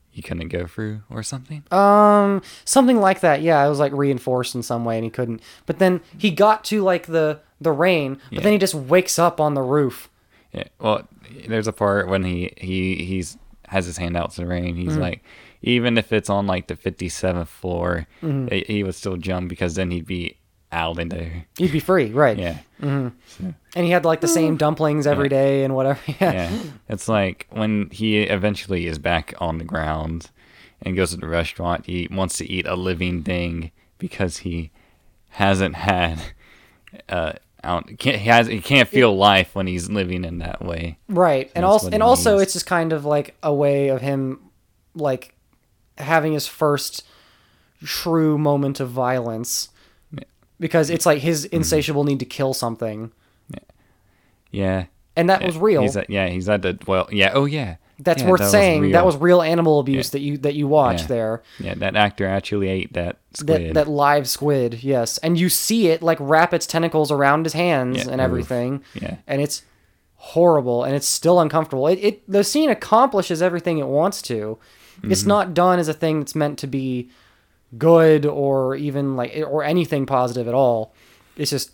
he 0.09 0.21
couldn't 0.21 0.49
go 0.49 0.65
through 0.67 1.01
or 1.09 1.23
something. 1.23 1.63
Um, 1.71 2.41
something 2.65 2.99
like 2.99 3.19
that. 3.21 3.41
Yeah, 3.41 3.65
it 3.65 3.69
was 3.69 3.79
like 3.79 3.91
reinforced 3.93 4.53
in 4.55 4.61
some 4.63 4.85
way, 4.85 4.95
and 4.97 5.03
he 5.03 5.09
couldn't. 5.09 5.41
But 5.65 5.79
then 5.79 6.01
he 6.17 6.29
got 6.31 6.63
to 6.65 6.81
like 6.83 7.07
the 7.07 7.39
the 7.61 7.71
rain, 7.71 8.15
but 8.29 8.33
Yeah. 8.37 8.41
then 8.41 8.51
he 8.53 8.57
just 8.59 8.75
wakes 8.75 9.17
up 9.17 9.39
on 9.39 9.53
the 9.53 9.61
roof. 9.61 10.09
Yeah. 10.51 10.65
Well, 10.79 11.07
there's 11.47 11.67
a 11.67 11.73
part 11.73 12.07
when 12.09 12.23
he 12.23 12.51
he 12.57 13.05
he's 13.05 13.37
has 13.69 13.85
his 13.87 13.97
hand 13.97 14.15
out 14.17 14.31
to 14.31 14.41
the 14.41 14.47
rain. 14.47 14.75
Mm-hmm. 14.75 14.81
He's 14.81 14.97
like, 14.97 15.23
even 15.63 15.97
if 15.97 16.11
it's 16.13 16.29
on 16.29 16.45
like 16.45 16.67
the 16.67 16.75
57th 16.75 17.47
floor, 17.47 18.05
Mm-hmm. 18.21 18.53
he, 18.53 18.65
he 18.67 18.83
would 18.83 18.93
still 18.95 19.17
jump 19.17 19.49
because 19.49 19.73
then 19.75 19.89
he'd 19.89 20.05
be 20.05 20.37
out 20.73 20.99
into. 20.99 21.15
there. 21.15 21.45
He'd 21.57 21.71
be 21.71 21.79
free, 21.79 22.11
right? 22.11 22.37
Yeah. 22.37 22.57
And 22.81 23.13
he 23.75 23.89
had 23.89 24.03
like 24.05 24.21
the 24.21 24.27
same 24.27 24.57
dumplings 24.57 25.07
every 25.07 25.29
day 25.29 25.63
and 25.63 25.75
whatever. 25.75 25.99
Yeah. 26.19 26.33
Yeah. 26.33 26.59
It's 26.89 27.07
like 27.07 27.47
when 27.49 27.89
he 27.91 28.21
eventually 28.23 28.87
is 28.87 28.99
back 28.99 29.33
on 29.39 29.57
the 29.57 29.63
ground 29.63 30.29
and 30.81 30.95
goes 30.95 31.11
to 31.11 31.17
the 31.17 31.27
restaurant. 31.27 31.85
He 31.85 32.07
wants 32.11 32.37
to 32.37 32.49
eat 32.49 32.67
a 32.67 32.75
living 32.75 33.23
thing 33.23 33.71
because 33.97 34.39
he 34.39 34.71
hasn't 35.29 35.75
had. 35.75 36.21
Uh, 37.07 37.33
I 37.63 37.69
don't, 37.69 37.97
can't, 37.97 38.17
he 38.17 38.27
has 38.29 38.47
he 38.47 38.59
can't 38.59 38.89
feel 38.89 39.15
life 39.15 39.55
when 39.55 39.67
he's 39.67 39.89
living 39.89 40.25
in 40.25 40.39
that 40.39 40.63
way. 40.63 40.97
Right. 41.07 41.49
And 41.55 41.63
also 41.63 41.89
and 41.89 42.03
also 42.03 42.33
needs. 42.33 42.43
it's 42.43 42.53
just 42.53 42.65
kind 42.65 42.91
of 42.91 43.05
like 43.05 43.35
a 43.41 43.53
way 43.53 43.87
of 43.87 44.01
him 44.01 44.51
like 44.93 45.33
having 45.97 46.33
his 46.33 46.47
first 46.47 47.03
true 47.83 48.37
moment 48.37 48.79
of 48.79 48.89
violence. 48.89 49.69
Because 50.59 50.89
it's 50.89 51.05
like 51.05 51.19
his 51.19 51.45
Mm-hmm. 51.45 51.55
insatiable 51.57 52.03
need 52.03 52.19
to 52.19 52.25
kill 52.25 52.53
something. 52.53 53.11
Yeah, 54.51 54.85
And 55.15 55.29
that 55.29 55.43
was 55.43 55.57
real. 55.57 55.81
He's 55.81 55.97
at, 55.97 56.09
yeah, 56.09 56.27
he's 56.29 56.47
at 56.47 56.61
the 56.61 56.77
well. 56.87 57.09
Yeah, 57.11 57.31
oh 57.33 57.45
yeah. 57.45 57.77
That's 57.99 58.21
Yeah, 58.21 58.29
worth 58.29 58.39
that 58.39 58.45
was 58.45 58.51
saying. 58.51 58.91
that 58.91 59.05
was 59.05 59.17
real 59.17 59.41
animal 59.41 59.79
abuse 59.79 60.11
that 60.11 60.19
you 60.19 60.37
that 60.39 60.53
you 60.53 60.67
watch 60.67 61.01
Yeah. 61.01 61.07
there. 61.07 61.43
Yeah, 61.59 61.73
that 61.75 61.95
actor 61.95 62.27
actually 62.27 62.67
ate 62.67 62.93
that 62.93 63.17
squid. 63.33 63.69
That 63.69 63.73
that 63.73 63.87
live 63.87 64.27
squid, 64.29 64.83
yes. 64.83 65.17
And 65.19 65.39
you 65.39 65.49
see 65.49 65.87
it 65.87 66.03
like 66.03 66.17
wrap 66.19 66.53
its 66.53 66.67
tentacles 66.67 67.11
around 67.11 67.45
his 67.45 67.53
hands 67.53 67.97
Yeah, 67.97 68.11
and 68.11 68.21
oof. 68.21 68.25
everything. 68.25 68.83
Yeah. 68.93 69.15
And 69.25 69.41
it's 69.41 69.63
horrible 70.15 70.83
and 70.83 70.95
it's 70.95 71.07
still 71.07 71.39
uncomfortable. 71.39 71.87
It, 71.87 71.99
it 72.01 72.31
the 72.31 72.43
scene 72.43 72.69
accomplishes 72.69 73.41
everything 73.41 73.79
it 73.79 73.87
wants 73.87 74.21
to. 74.23 74.59
Mm-hmm. 74.99 75.11
It's 75.11 75.25
not 75.25 75.53
done 75.55 75.79
as 75.79 75.87
a 75.87 75.93
thing 75.93 76.19
that's 76.19 76.35
meant 76.35 76.59
to 76.59 76.67
be 76.67 77.09
good 77.77 78.25
or 78.25 78.75
even 78.75 79.15
like 79.15 79.35
or 79.47 79.63
anything 79.63 80.05
positive 80.05 80.47
at 80.47 80.53
all. 80.53 80.93
It's 81.37 81.51
just 81.51 81.71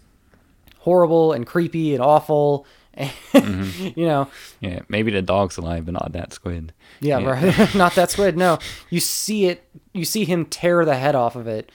horrible 0.80 1.34
and 1.34 1.46
creepy 1.46 1.94
and 1.94 2.04
awful. 2.04 2.66
And, 2.94 3.12
Mm-hmm. 3.34 4.00
you 4.00 4.06
know, 4.08 4.28
yeah, 4.60 4.80
maybe 4.90 5.12
the 5.12 5.22
dog's 5.22 5.58
alive, 5.58 5.86
but 5.86 5.94
not 5.94 6.12
that 6.14 6.34
squid. 6.34 6.74
yeah, 7.00 7.24
right. 7.24 7.76
Not 7.76 7.96
that 7.96 8.12
squid. 8.12 8.36
No, 8.38 8.60
you 8.90 9.00
see 9.00 9.46
it. 9.46 9.64
You 9.94 10.04
see 10.06 10.26
him 10.26 10.46
tear 10.46 10.84
the 10.84 10.96
head 10.96 11.16
off 11.16 11.36
of 11.36 11.48
it. 11.48 11.72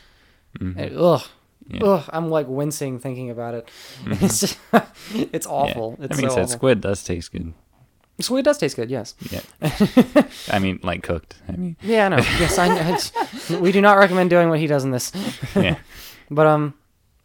And, 0.60 0.78
ugh, 0.96 1.22
Mm-hmm. 1.70 1.76
Yeah. 1.76 1.84
ugh. 1.90 2.10
I'm 2.12 2.28
like 2.28 2.46
wincing 2.46 2.98
thinking 2.98 3.30
about 3.30 3.54
it. 3.54 3.68
It's 4.06 4.40
just, 4.40 4.58
it's 5.14 5.46
Yeah. 5.46 5.52
awful. 5.52 5.96
It's 6.00 6.18
I 6.18 6.20
mean, 6.20 6.28
so 6.30 6.34
said 6.34 6.42
awful. 6.44 6.52
squid 6.52 6.80
does 6.82 7.02
taste 7.02 7.32
good. 7.32 7.54
Squid 8.20 8.44
does 8.44 8.58
taste 8.58 8.76
good. 8.76 8.90
Yes. 8.90 9.14
Yeah. 9.30 9.40
I 10.50 10.58
mean, 10.60 10.78
like 10.82 11.02
cooked. 11.02 11.34
I 11.48 11.52
mean, 11.52 11.76
Yeah, 11.82 12.06
I 12.06 12.08
know. 12.10 12.16
Yes, 12.18 12.58
I. 12.58 12.92
It's, 12.94 13.50
we 13.50 13.72
do 13.72 13.80
not 13.80 13.98
recommend 13.98 14.30
doing 14.30 14.48
what 14.48 14.60
he 14.60 14.66
does 14.66 14.84
in 14.84 14.90
this. 14.92 15.10
yeah. 15.56 15.78
But 16.30 16.46
um, 16.46 16.74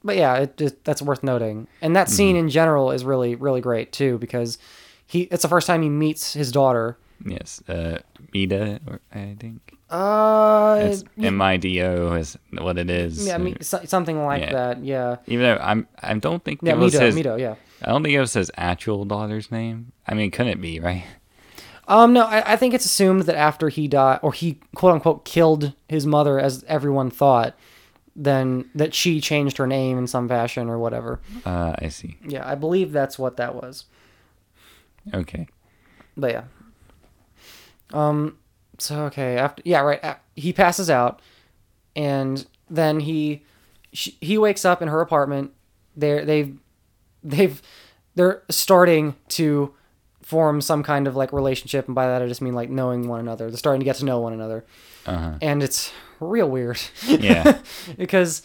but 0.04 0.16
yeah, 0.18 0.36
it, 0.38 0.60
it 0.62 0.84
that's 0.84 1.02
worth 1.02 1.24
noting. 1.24 1.68
And 1.82 1.96
that 1.96 2.10
scene 2.10 2.36
Mm-hmm. 2.36 2.46
in 2.46 2.50
general 2.50 2.92
is 2.92 3.06
really 3.06 3.36
really 3.36 3.62
great 3.62 3.92
too 3.92 4.18
because 4.18 4.58
he 5.06 5.22
it's 5.24 5.44
the 5.44 5.48
first 5.48 5.68
time 5.68 5.82
he 5.84 5.90
meets 5.90 6.34
his 6.34 6.52
daughter. 6.52 6.98
Yes. 7.26 7.62
Uh, 7.68 8.00
Mida, 8.34 8.80
or 8.88 9.00
I 9.14 9.36
think. 9.40 9.74
Uh, 9.90 10.80
It's 10.84 11.04
M 11.18 11.42
I 11.42 11.58
D 11.58 11.82
O 11.82 12.14
is 12.14 12.38
what 12.58 12.78
it 12.78 12.90
is. 12.90 13.26
yeah, 13.26 13.38
me, 13.38 13.56
so, 13.62 13.82
something 13.86 14.24
like 14.24 14.42
Yeah. 14.44 14.52
that. 14.54 14.84
Yeah. 14.84 15.16
Even 15.28 15.44
though 15.46 15.62
I'm, 15.62 15.88
I 16.02 16.14
don't 16.14 16.44
think 16.44 16.60
Yeah, 16.62 16.74
it 16.74 16.78
was 16.78 16.94
Mito, 16.94 17.00
his. 17.02 17.16
Mito, 17.16 17.40
yeah. 17.40 17.56
I 17.84 17.88
don't 17.90 18.04
think 18.04 18.16
it 18.16 18.30
his 18.34 18.52
actual 18.56 19.06
daughter's 19.06 19.52
name. 19.52 19.92
I 20.08 20.14
mean, 20.14 20.32
couldn't 20.32 20.52
it 20.54 20.62
be 20.62 20.80
right? 20.80 21.04
Um, 21.88 22.14
no, 22.14 22.26
I, 22.26 22.54
I 22.54 22.56
think 22.56 22.74
it's 22.76 22.86
assumed 22.86 23.24
that 23.24 23.36
after 23.36 23.70
he 23.70 23.88
died, 23.88 24.20
or 24.22 24.32
he 24.32 24.60
quote 24.76 24.94
unquote 24.94 25.26
killed 25.26 25.74
his 25.88 26.06
mother, 26.06 26.40
as 26.40 26.64
everyone 26.68 27.10
thought, 27.10 27.58
then 28.16 28.70
that 28.76 28.94
she 28.94 29.20
changed 29.20 29.58
her 29.58 29.66
name 29.66 29.98
in 29.98 30.06
some 30.06 30.28
fashion 30.28 30.70
or 30.70 30.78
whatever. 30.78 31.20
Uh, 31.46 31.74
I 31.80 31.88
see. 31.88 32.18
Yeah, 32.28 32.48
I 32.48 32.54
believe 32.56 32.92
that's 32.92 33.18
what 33.18 33.38
that 33.38 33.56
was. 33.56 33.86
Okay. 35.14 35.48
But 36.16 36.32
yeah. 36.32 36.44
Um. 37.94 38.38
So 38.78 39.04
okay. 39.06 39.38
After 39.38 39.62
yeah, 39.66 39.82
right. 39.82 40.04
a- 40.04 40.18
He 40.36 40.54
passes 40.54 40.90
out, 40.90 41.22
and 41.96 42.46
then 42.70 43.00
he 43.02 43.44
she, 43.94 44.18
he 44.22 44.38
wakes 44.38 44.66
up 44.66 44.82
in 44.82 44.88
her 44.88 45.02
apartment. 45.02 45.52
They're 45.96 46.24
they've 46.26 46.58
they've 47.24 47.62
they're 48.16 48.44
starting 48.50 49.16
to 49.30 49.74
form 50.22 50.62
some 50.62 50.84
kind 50.84 51.08
of 51.08 51.16
like 51.16 51.34
relationship, 51.34 51.88
and 51.88 51.96
by 51.96 52.08
that 52.08 52.22
I 52.22 52.28
just 52.28 52.42
mean 52.42 52.54
like 52.54 52.70
knowing 52.70 53.08
one 53.08 53.20
another. 53.20 53.50
They're 53.50 53.58
starting 53.58 53.80
to 53.82 53.86
get 53.86 53.96
to 53.98 54.06
know 54.06 54.20
one 54.20 54.34
another, 54.34 54.66
Uh 55.06 55.18
huh. 55.18 55.34
and 55.42 55.64
it's 55.64 55.92
real 56.20 56.50
weird. 56.50 56.80
Yeah. 57.08 57.60
because 57.98 58.44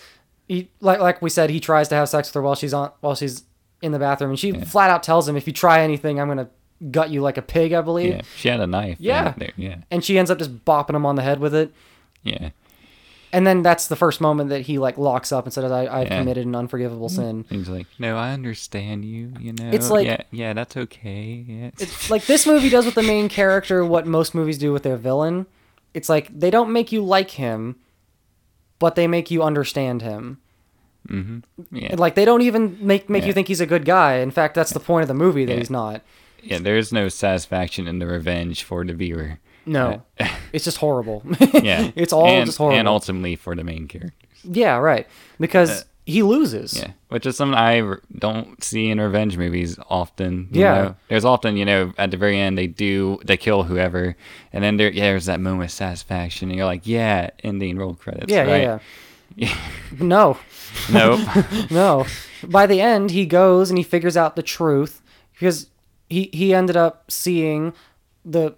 he 0.49 0.71
like 0.81 1.01
like 1.01 1.21
we 1.23 1.31
said, 1.31 1.51
he 1.51 1.61
tries 1.61 1.89
to 1.89 1.95
have 1.95 2.09
sex 2.09 2.29
with 2.29 2.35
her 2.35 2.43
while 2.43 2.55
she's 2.55 2.75
on 2.75 2.91
while 3.01 3.15
she's 3.15 3.45
in 3.83 3.93
the 3.93 3.99
bathroom, 3.99 4.31
and 4.31 4.39
she 4.39 4.53
flat 4.53 4.89
out 4.91 5.03
tells 5.03 5.29
him, 5.29 5.37
"If 5.37 5.47
you 5.47 5.53
try 5.53 5.83
anything, 5.83 6.19
I'm 6.19 6.29
gonna 6.29 6.49
gut 6.91 7.11
you 7.11 7.21
like 7.23 7.37
a 7.37 7.43
pig." 7.43 7.73
I 7.73 7.81
believe. 7.81 8.15
Yeah. 8.15 8.23
She 8.37 8.49
had 8.49 8.61
a 8.61 8.67
knife. 8.67 8.97
Yeah. 9.01 9.35
there. 9.37 9.53
Yeah. 9.57 9.77
and 9.91 10.05
she 10.05 10.19
ends 10.19 10.31
up 10.31 10.39
just 10.39 10.65
bopping 10.65 10.95
him 10.95 11.07
on 11.07 11.17
the 11.17 11.23
head 11.23 11.41
with 11.41 11.55
it. 11.55 11.73
Yeah. 12.23 12.51
And 13.33 13.45
then 13.45 13.63
that's 13.63 13.89
the 13.89 13.97
first 13.97 14.21
moment 14.21 14.51
that 14.51 14.61
he 14.63 14.79
like 14.79 14.97
locks 14.97 15.33
up 15.33 15.45
and 15.45 15.53
says, 15.53 15.71
I, 15.73 15.87
"I've 15.87 16.07
Yeah. 16.07 16.19
committed 16.21 16.47
an 16.47 16.55
unforgivable 16.55 17.09
sin." 17.09 17.45
He's 17.51 17.69
like, 17.69 17.89
no, 17.99 18.17
I 18.17 18.31
understand 18.33 19.05
you. 19.05 19.33
You 19.41 19.53
know. 19.55 19.71
It's 19.73 19.91
like- 19.91 20.07
yeah, 20.07 20.21
yeah, 20.31 20.53
that's 20.53 20.77
okay. 20.77 21.45
Yeah. 21.47 21.71
It's 21.81 22.11
like 22.11 22.27
this 22.27 22.47
movie 22.47 22.69
does 22.69 22.85
with 22.87 22.95
the 22.95 23.03
main 23.03 23.29
character 23.29 23.85
what 23.85 24.07
most 24.07 24.37
movies 24.37 24.57
do 24.57 24.73
with 24.73 24.85
their 24.85 24.97
villain. 24.97 25.47
It's 25.95 26.09
like 26.09 26.29
they 26.39 26.49
don't 26.51 26.73
make 26.73 26.93
you 26.93 27.03
like 27.05 27.33
him, 27.33 27.75
but 28.79 28.95
they 28.95 29.09
make 29.09 29.31
you 29.33 29.43
understand 29.43 30.03
him. 30.03 30.39
mm-hmm. 31.09 31.39
Yeah. 31.77 31.89
And, 31.91 32.01
like 32.01 32.15
they 32.15 32.25
don't 32.25 32.43
even 32.43 32.79
make 32.81 33.11
make 33.11 33.27
you 33.27 33.33
think 33.33 33.49
he's 33.49 33.61
a 33.61 33.67
good 33.67 33.85
guy. 33.85 34.15
In 34.19 34.31
fact, 34.31 34.55
that's 34.55 34.73
the 34.73 34.81
point 34.81 35.03
of 35.03 35.09
the 35.09 35.15
movie 35.15 35.45
that 35.45 35.53
Yeah. 35.55 35.59
he's 35.59 35.71
not. 35.71 36.03
Yeah. 36.45 36.59
There's 36.59 36.93
no 36.93 37.09
satisfaction 37.09 37.87
in 37.89 37.99
the 37.99 38.07
revenge 38.07 38.63
for 38.63 38.85
the 38.85 38.95
viewer. 38.95 39.39
No, 39.67 40.03
it's 40.53 40.65
just 40.65 40.77
horrible. 40.79 41.23
Yeah. 41.63 41.91
it's 41.97 42.13
all 42.13 42.27
and, 42.27 42.47
just 42.47 42.59
horrible. 42.59 42.79
And 42.79 42.87
ultimately 42.89 43.37
for 43.37 43.55
the 43.57 43.65
main 43.65 43.89
character. 43.89 44.27
yeah, 44.45 44.77
right. 44.77 45.07
Because 45.41 45.71
Uh, 45.71 45.85
he 46.07 46.23
loses. 46.23 46.77
Yeah, 46.79 46.91
which 47.09 47.25
is 47.25 47.39
something 47.39 47.57
I 47.57 47.81
don't 48.19 48.63
see 48.63 48.91
in 48.91 49.01
revenge 49.01 49.39
movies 49.39 49.79
often. 49.89 50.49
you 50.53 50.61
Yeah. 50.61 50.75
know? 50.75 50.97
there's 51.09 51.25
often 51.25 51.57
you 51.57 51.65
know 51.65 51.95
at 51.97 52.11
the 52.11 52.19
very 52.19 52.39
end 52.39 52.59
they 52.59 52.67
do 52.67 53.19
they 53.25 53.39
kill 53.39 53.63
whoever, 53.63 54.15
and 54.53 54.63
then 54.63 54.77
there 54.77 54.91
yeah 54.93 55.05
there's 55.05 55.25
that 55.27 55.41
moment 55.41 55.71
of 55.71 55.73
satisfaction, 55.73 56.51
and 56.51 56.59
you're 56.59 56.67
like 56.67 56.87
yeah 56.87 57.31
ending 57.43 57.79
roll 57.79 57.95
credits. 57.95 58.31
yeah, 58.31 58.43
right? 58.43 58.63
yeah, 58.63 58.79
yeah. 59.37 59.57
No, 59.99 60.37
nope. 60.93 61.21
no. 61.71 62.05
By 62.47 62.67
the 62.67 62.83
end, 62.83 63.11
he 63.13 63.25
goes 63.25 63.71
and 63.71 63.79
he 63.79 63.85
figures 63.85 64.17
out 64.17 64.37
the 64.37 64.43
truth 64.43 65.01
because 65.33 65.71
he 66.09 66.31
he 66.33 66.55
ended 66.55 66.77
up 66.77 67.11
seeing 67.11 67.73
the 68.25 68.55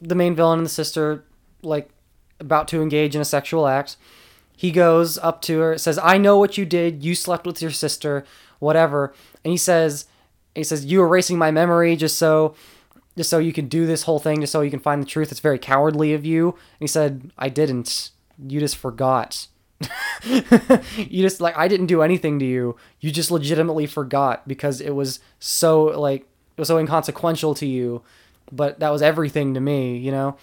the 0.00 0.14
main 0.14 0.34
villain 0.34 0.58
and 0.58 0.66
the 0.66 0.70
sister 0.70 1.24
like 1.62 1.90
about 2.38 2.68
to 2.68 2.82
engage 2.82 3.14
in 3.14 3.20
a 3.20 3.24
sexual 3.24 3.66
act. 3.66 3.96
He 4.56 4.70
goes 4.70 5.18
up 5.18 5.42
to 5.42 5.58
her, 5.60 5.78
says, 5.78 5.98
"I 6.02 6.18
know 6.18 6.38
what 6.38 6.56
you 6.56 6.64
did. 6.64 7.04
You 7.04 7.14
slept 7.14 7.46
with 7.46 7.60
your 7.60 7.70
sister, 7.70 8.24
whatever." 8.58 9.12
And 9.44 9.50
he 9.50 9.58
says, 9.58 10.06
he 10.54 10.64
says, 10.64 10.86
"You 10.86 11.02
erasing 11.02 11.38
my 11.38 11.50
memory 11.50 11.96
just 11.96 12.18
so." 12.18 12.54
Just 13.16 13.30
so 13.30 13.38
you 13.38 13.54
can 13.54 13.66
do 13.66 13.86
this 13.86 14.02
whole 14.02 14.18
thing, 14.18 14.42
just 14.42 14.52
so 14.52 14.60
you 14.60 14.70
can 14.70 14.78
find 14.78 15.00
the 15.00 15.06
truth. 15.06 15.30
It's 15.30 15.40
very 15.40 15.58
cowardly 15.58 16.12
of 16.12 16.26
you. 16.26 16.48
And 16.48 16.80
he 16.80 16.86
said, 16.86 17.30
I 17.38 17.48
didn't. 17.48 18.10
You 18.38 18.60
just 18.60 18.76
forgot. 18.76 19.46
you 20.24 21.22
just 21.22 21.40
like 21.40 21.56
I 21.56 21.68
didn't 21.68 21.86
do 21.86 22.02
anything 22.02 22.38
to 22.38 22.44
you. 22.44 22.76
You 23.00 23.10
just 23.10 23.30
legitimately 23.30 23.86
forgot 23.86 24.46
because 24.46 24.80
it 24.80 24.90
was 24.90 25.20
so 25.38 25.84
like 25.84 26.26
it 26.56 26.60
was 26.60 26.68
so 26.68 26.78
inconsequential 26.78 27.54
to 27.56 27.66
you, 27.66 28.02
but 28.50 28.80
that 28.80 28.90
was 28.90 29.02
everything 29.02 29.54
to 29.54 29.60
me, 29.60 29.98
you 29.98 30.10
know. 30.10 30.36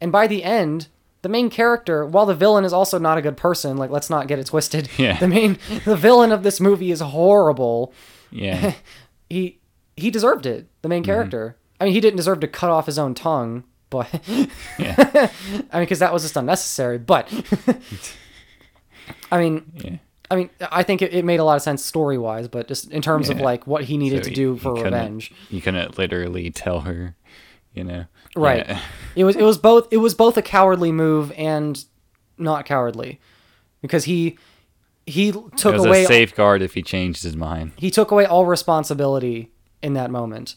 And 0.00 0.12
by 0.12 0.26
the 0.26 0.44
end, 0.44 0.88
the 1.22 1.28
main 1.28 1.50
character, 1.50 2.06
while 2.06 2.26
the 2.26 2.34
villain 2.34 2.64
is 2.64 2.72
also 2.72 2.98
not 2.98 3.18
a 3.18 3.22
good 3.22 3.36
person, 3.36 3.76
like 3.76 3.90
let's 3.90 4.08
not 4.08 4.28
get 4.28 4.38
it 4.38 4.46
twisted. 4.46 4.88
Yeah. 4.98 5.18
The 5.20 5.28
main 5.28 5.58
the 5.84 5.96
villain 5.96 6.32
of 6.32 6.42
this 6.42 6.60
movie 6.60 6.90
is 6.90 7.00
horrible. 7.00 7.92
yeah, 8.30 8.74
He 9.30 9.58
he 9.96 10.10
deserved 10.10 10.46
it. 10.46 10.68
The 10.82 10.88
main 10.88 11.02
mm-hmm. 11.02 11.10
character. 11.10 11.56
I 11.80 11.84
mean, 11.84 11.94
he 11.94 12.00
didn't 12.00 12.16
deserve 12.16 12.40
to 12.40 12.48
cut 12.48 12.70
off 12.70 12.86
his 12.86 12.98
own 12.98 13.14
tongue, 13.14 13.64
but 13.90 14.08
yeah, 14.78 15.30
I 15.70 15.78
mean, 15.78 15.82
because 15.82 15.98
that 15.98 16.12
was 16.12 16.22
just 16.22 16.36
unnecessary. 16.36 16.98
But 16.98 17.28
I 19.32 19.38
mean, 19.38 19.72
yeah. 19.74 19.96
I 20.30 20.36
mean, 20.36 20.50
I 20.72 20.82
think 20.82 21.02
it, 21.02 21.14
it 21.14 21.24
made 21.24 21.40
a 21.40 21.44
lot 21.44 21.56
of 21.56 21.62
sense 21.62 21.84
story 21.84 22.18
wise, 22.18 22.48
but 22.48 22.68
just 22.68 22.90
in 22.90 23.00
terms 23.02 23.28
of 23.28 23.38
like 23.40 23.66
what 23.66 23.84
he 23.84 23.96
needed 23.96 24.24
So 24.24 24.28
to 24.30 24.34
do 24.34 24.54
he 24.54 24.60
for 24.60 24.74
revenge, 24.74 25.32
You 25.50 25.60
couldn't 25.60 25.96
literally 25.98 26.50
tell 26.50 26.80
her, 26.80 27.14
you 27.74 27.84
know. 27.84 28.04
right? 28.34 28.66
Yeah. 28.66 28.80
It 29.16 29.24
was 29.24 29.36
it 29.36 29.42
was 29.42 29.56
both 29.58 29.88
it 29.92 29.96
was 29.98 30.14
both 30.14 30.36
a 30.36 30.42
cowardly 30.42 30.92
move 30.92 31.32
and 31.36 31.82
not 32.38 32.66
cowardly, 32.66 33.18
because 33.80 34.04
he 34.04 34.36
he 35.06 35.28
It 35.28 35.56
took 35.56 35.74
was 35.74 35.84
away 35.84 36.04
a 36.04 36.06
safeguard 36.06 36.60
if 36.60 36.74
he 36.74 36.82
changed 36.82 37.22
his 37.22 37.34
mind. 37.36 37.72
he 37.76 37.90
took 37.90 38.10
away 38.10 38.26
all 38.26 38.44
responsibility 38.44 39.50
in 39.82 39.94
that 39.94 40.10
moment. 40.10 40.56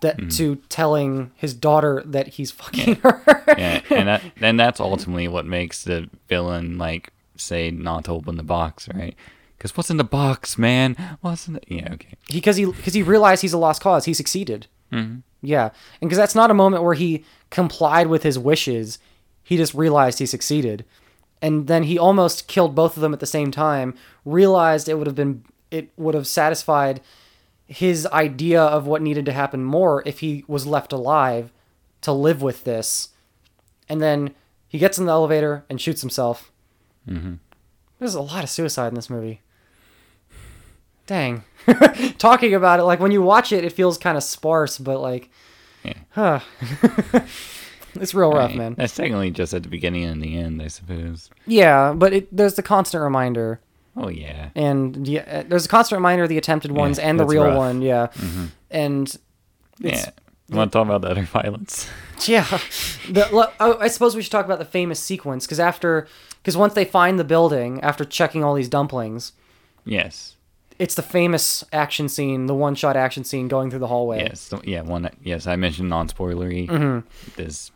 That 0.00 0.16
Mm-hmm. 0.18 0.28
to 0.28 0.56
telling 0.68 1.30
his 1.36 1.54
daughter 1.54 2.02
that 2.06 2.28
he's 2.28 2.50
fucking 2.50 2.96
her. 2.96 3.22
yeah, 3.58 3.80
and 3.90 4.08
that 4.08 4.22
and 4.40 4.60
that's 4.60 4.78
ultimately 4.80 5.26
what 5.28 5.46
makes 5.46 5.84
the 5.84 6.08
villain 6.28 6.76
like 6.78 7.10
say 7.40 7.70
not 7.70 8.04
to 8.04 8.12
open 8.12 8.36
the 8.36 8.42
box, 8.42 8.88
right? 8.94 9.14
Because 9.56 9.76
what's 9.76 9.90
in 9.90 9.96
the 9.96 10.04
box, 10.04 10.58
man? 10.58 10.96
What's 11.22 11.48
in 11.48 11.54
the 11.54 11.60
yeah? 11.68 11.92
Okay, 11.94 12.14
because 12.30 12.56
he 12.56 12.66
because 12.66 12.94
he 12.94 13.02
realized 13.02 13.42
he's 13.42 13.52
a 13.54 13.58
lost 13.58 13.80
cause. 13.82 14.04
He 14.04 14.14
succeeded. 14.14 14.66
Mhm. 14.92 15.22
Yeah, 15.42 15.70
and 16.00 16.08
because 16.08 16.18
that's 16.18 16.34
not 16.34 16.50
a 16.50 16.54
moment 16.54 16.82
where 16.82 16.94
he 16.94 17.24
complied 17.50 18.06
with 18.08 18.22
his 18.22 18.38
wishes. 18.38 18.98
he 19.42 19.56
just 19.56 19.74
realized 19.74 20.18
he 20.18 20.26
succeeded. 20.26 20.84
And 21.40 21.68
then 21.68 21.84
he 21.84 21.96
almost 21.98 22.48
killed 22.48 22.74
both 22.74 22.96
of 22.96 23.00
them 23.00 23.12
at 23.12 23.20
the 23.20 23.26
same 23.26 23.52
time, 23.52 23.94
realized 24.24 24.88
it 24.88 24.94
would 24.98 25.06
have 25.06 25.14
been 25.14 25.44
it 25.70 25.90
would 25.96 26.14
have 26.14 26.26
satisfied 26.26 27.00
his 27.66 28.06
idea 28.08 28.60
of 28.62 28.86
what 28.86 29.02
needed 29.02 29.24
to 29.26 29.32
happen 29.32 29.62
more 29.64 30.02
if 30.06 30.18
he 30.20 30.44
was 30.48 30.66
left 30.66 30.92
alive 30.92 31.52
to 32.00 32.12
live 32.12 32.42
with 32.42 32.64
this. 32.64 33.10
And 33.88 34.00
then 34.00 34.34
he 34.68 34.78
gets 34.78 34.98
in 34.98 35.06
the 35.06 35.12
elevator 35.12 35.64
and 35.70 35.80
shoots 35.80 36.00
himself. 36.00 36.50
Hmm 37.08 37.34
There's 37.98 38.14
a 38.14 38.20
lot 38.20 38.44
of 38.44 38.50
suicide 38.50 38.88
in 38.88 38.94
this 38.94 39.08
movie. 39.10 39.40
Dang. 41.06 41.44
Talking 42.18 42.54
about 42.54 42.80
it, 42.80 42.84
like 42.84 42.98
when 43.00 43.12
you 43.12 43.22
watch 43.22 43.52
it, 43.52 43.64
it 43.64 43.72
feels 43.72 43.96
kind 43.96 44.16
of 44.16 44.22
sparse, 44.24 44.76
but 44.78 45.00
like, 45.00 45.30
Yeah. 45.84 45.92
huh. 46.10 46.40
it's 47.94 48.12
real 48.14 48.32
rough, 48.32 48.50
Right. 48.50 48.56
man. 48.58 48.74
That's 48.76 48.94
technically 48.94 49.30
just 49.30 49.54
at 49.54 49.62
the 49.62 49.68
beginning 49.68 50.04
and 50.04 50.20
the 50.20 50.36
end, 50.36 50.60
I 50.60 50.66
suppose. 50.68 51.30
Yeah, 51.46 51.92
but 51.94 52.12
it, 52.12 52.36
there's 52.36 52.54
the 52.54 52.62
constant 52.62 53.02
reminder, 53.02 53.60
Oh 53.96 54.08
yeah. 54.08 54.50
and 54.56 55.06
yeah, 55.06 55.20
uh, 55.20 55.44
there's 55.48 55.66
a 55.66 55.68
constant 55.68 55.98
reminder 55.98 56.24
of 56.24 56.28
the 56.28 56.38
attempted 56.38 56.72
ones 56.72 56.98
and 56.98 57.20
the 57.20 57.24
real 57.24 57.44
rough. 57.44 57.56
one. 57.56 57.82
Yeah, 57.82 58.08
Mhm. 58.14 58.48
and 58.70 59.06
it's, 59.80 60.02
Yeah. 60.06 60.10
You 60.48 60.56
want 60.56 60.70
to 60.72 60.78
talk 60.78 60.86
about 60.86 61.02
the 61.02 61.08
other 61.08 61.22
violence? 61.24 61.88
Yeah, 62.26 62.46
the, 63.10 63.28
lo- 63.30 63.52
oh, 63.60 63.76
I 63.78 63.88
suppose 63.88 64.16
we 64.16 64.22
should 64.22 64.32
talk 64.32 64.46
about 64.46 64.58
the 64.58 64.64
famous 64.64 64.98
sequence 64.98 65.44
because 65.44 65.60
after, 65.60 66.08
because 66.42 66.56
once 66.56 66.72
they 66.72 66.86
find 66.86 67.18
the 67.18 67.24
building 67.24 67.78
after 67.82 68.06
checking 68.06 68.42
all 68.42 68.54
these 68.54 68.70
dumplings, 68.70 69.32
Yes. 69.84 70.34
it's 70.78 70.94
the 70.94 71.02
famous 71.02 71.62
action 71.74 72.08
scene, 72.08 72.46
the 72.46 72.54
one-shot 72.54 72.96
action 72.96 73.22
scene 73.22 73.48
going 73.48 73.68
through 73.68 73.80
the 73.80 73.86
hallway. 73.86 74.20
Yes. 74.20 74.40
So- 74.40 74.62
yeah. 74.64 74.80
One. 74.80 75.10
Yes, 75.22 75.46
I 75.46 75.56
mentioned 75.56 75.90
non-spoilery. 75.90 76.68
Mhm. 76.68 77.04
This 77.36 77.70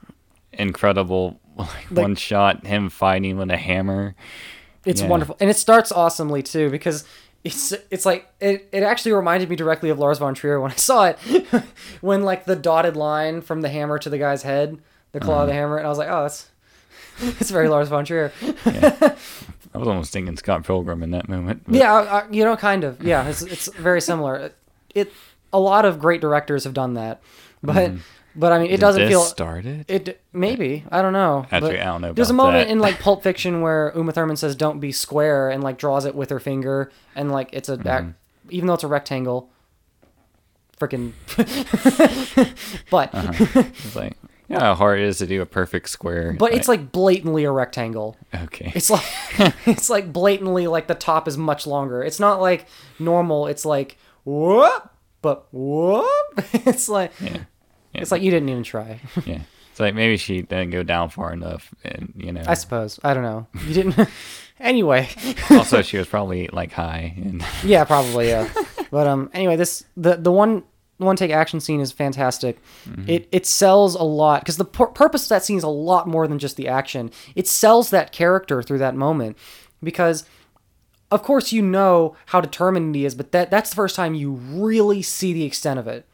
incredible 0.54 1.38
like, 1.56 1.90
Like- 1.90 2.02
one 2.02 2.14
shot 2.16 2.66
him 2.66 2.88
fighting 2.88 3.36
with 3.36 3.50
a 3.50 3.56
hammer. 3.58 4.14
It's 4.86 5.02
Yeah. 5.02 5.08
wonderful, 5.08 5.36
and 5.38 5.50
it 5.50 5.58
starts 5.58 5.92
awesomely 5.92 6.42
too 6.42 6.70
because 6.70 7.04
it's 7.44 7.72
it's 7.90 8.04
like 8.04 8.28
it, 8.40 8.68
it 8.72 8.82
actually 8.82 9.12
reminded 9.12 9.48
me 9.48 9.56
directly 9.56 9.90
of 9.90 9.98
Lars 9.98 10.18
von 10.18 10.34
Trier 10.34 10.60
when 10.60 10.70
I 10.72 10.76
saw 10.76 11.06
it, 11.06 11.18
when 12.00 12.22
like 12.22 12.44
the 12.44 12.56
dotted 12.56 12.96
line 12.96 13.40
from 13.40 13.60
the 13.62 13.68
hammer 13.68 13.98
to 13.98 14.10
the 14.10 14.18
guy's 14.18 14.42
head, 14.42 14.78
the 15.12 15.20
claw 15.20 15.34
of 15.34 15.38
Uh-huh. 15.40 15.46
the 15.46 15.52
mm-hmm. 15.52 15.58
hammer, 15.60 15.76
and 15.78 15.86
I 15.86 15.88
was 15.88 15.98
like, 15.98 16.08
oh, 16.10 16.22
that's 16.22 16.50
it's 17.40 17.50
very 17.50 17.68
Lars 17.68 17.88
von 17.88 18.04
Trier. 18.04 18.32
I 19.72 19.78
was 19.78 19.86
almost 19.88 20.12
thinking 20.12 20.36
Scott 20.36 20.64
Pilgrim 20.64 21.02
in 21.02 21.12
that 21.12 21.28
moment. 21.28 21.62
but- 21.64 21.74
Yeah, 21.74 21.92
I, 21.94 22.20
I- 22.20 22.28
you 22.30 22.44
know, 22.44 22.56
kind 22.56 22.82
of. 22.84 23.02
Yeah, 23.02 23.28
it's 23.28 23.42
it's 23.42 23.72
very 23.74 24.00
similar. 24.00 24.52
It 24.94 25.12
a 25.52 25.60
lot 25.60 25.84
of 25.84 25.98
great 25.98 26.20
directors 26.20 26.64
have 26.64 26.74
done 26.74 26.94
that, 26.94 27.20
but 27.62 27.90
mm-hmm. 27.92 27.98
But 28.36 28.52
I 28.52 28.58
mean, 28.58 28.68
it 28.68 28.72
Did 28.72 28.80
doesn't 28.80 29.02
this 29.02 29.10
feel 29.10 29.22
started. 29.22 29.84
it. 29.88 30.20
Maybe 30.32 30.84
I 30.90 31.02
don't 31.02 31.12
know. 31.12 31.46
Actually, 31.50 31.72
but 31.76 31.80
I 31.80 31.84
don't 31.84 32.00
know. 32.02 32.12
There's 32.12 32.30
a 32.30 32.34
moment 32.34 32.68
that. 32.68 32.72
in 32.72 32.78
like 32.78 32.98
Pulp 33.00 33.22
Fiction 33.22 33.60
where 33.60 33.92
Uma 33.96 34.12
Thurman 34.12 34.36
says, 34.36 34.54
"Don't 34.56 34.80
be 34.80 34.92
square," 34.92 35.50
and 35.50 35.62
like 35.62 35.78
draws 35.78 36.04
it 36.04 36.14
with 36.14 36.30
her 36.30 36.40
finger, 36.40 36.90
and 37.14 37.30
like 37.32 37.50
it's 37.52 37.68
a 37.68 37.76
Mm-hmm. 37.78 38.10
even 38.50 38.66
though 38.66 38.74
it's 38.74 38.84
a 38.84 38.88
rectangle. 38.88 39.50
Freaking. 40.78 41.12
but 42.90 43.10
It's 43.12 43.94
like, 43.96 44.16
you 44.48 44.54
know 44.56 44.60
how 44.60 44.74
hard 44.74 44.98
it 44.98 45.04
is 45.04 45.18
to 45.18 45.26
do 45.26 45.42
a 45.42 45.46
perfect 45.46 45.88
square. 45.90 46.34
but 46.38 46.52
it's 46.54 46.68
like 46.68 46.90
blatantly 46.92 47.44
a 47.44 47.50
rectangle. 47.52 48.16
okay. 48.34 48.72
It's 48.74 48.90
like 48.90 49.04
it's 49.66 49.90
like 49.90 50.12
blatantly 50.12 50.66
like 50.66 50.86
the 50.86 50.94
top 50.94 51.28
is 51.28 51.36
much 51.36 51.66
longer. 51.66 52.02
It's 52.02 52.18
not 52.20 52.40
like 52.40 52.66
normal. 52.98 53.46
It's 53.46 53.64
like 53.64 53.98
whoop, 54.24 54.88
but 55.22 55.46
whoop. 55.52 56.06
It's 56.54 56.88
like 56.88 57.12
yeah. 57.20 57.38
Yeah. 57.92 58.02
it's 58.02 58.12
like 58.12 58.22
you 58.22 58.30
didn't 58.30 58.48
even 58.48 58.62
try. 58.62 59.00
yeah. 59.24 59.40
It's 59.70 59.80
like 59.80 59.94
maybe 59.94 60.16
she 60.16 60.42
didn't 60.42 60.70
go 60.70 60.82
down 60.82 61.10
far 61.10 61.32
enough, 61.32 61.72
and 61.84 62.12
you 62.16 62.32
know. 62.32 62.42
I 62.46 62.54
suppose 62.54 62.98
I 63.02 63.14
don't 63.14 63.22
know. 63.22 63.46
You 63.66 63.74
didn't. 63.74 64.08
anyway, 64.60 65.08
also, 65.50 65.82
she 65.82 65.96
was 65.96 66.06
probably 66.06 66.48
like 66.52 66.72
high, 66.72 67.14
and 67.16 67.44
yeah, 67.64 67.84
probably 67.84 68.28
yeah. 68.28 68.48
But 68.90 69.06
um, 69.06 69.30
anyway, 69.32 69.56
this 69.56 69.84
the 69.96 70.16
the 70.16 70.32
one 70.32 70.64
one 70.98 71.16
take 71.16 71.30
action 71.30 71.60
scene 71.60 71.80
is 71.80 71.92
fantastic. 71.92 72.58
It 73.06 73.28
it 73.32 73.46
sells 73.46 73.94
a 73.94 74.02
lot 74.02 74.42
because 74.42 74.56
the 74.56 74.64
pur- 74.64 74.88
purpose 74.88 75.22
of 75.24 75.28
that 75.30 75.44
scene 75.44 75.56
is 75.56 75.62
a 75.64 75.68
lot 75.68 76.08
more 76.08 76.26
than 76.26 76.38
just 76.38 76.56
the 76.56 76.68
action. 76.68 77.10
It 77.34 77.46
sells 77.46 77.90
that 77.90 78.12
character 78.12 78.62
through 78.62 78.78
that 78.78 78.94
moment 78.94 79.38
because. 79.82 80.24
Of 81.12 81.24
course, 81.24 81.50
you 81.50 81.60
know 81.60 82.14
how 82.26 82.40
determined 82.40 82.94
he 82.94 83.04
is, 83.04 83.16
but 83.16 83.32
that, 83.32 83.50
that's 83.50 83.70
the 83.70 83.74
first 83.74 83.96
time 83.96 84.14
you 84.14 84.30
really 84.30 85.02
see 85.02 85.32
the 85.32 85.42
extent 85.42 85.80
of 85.80 85.88
it. 85.88 86.06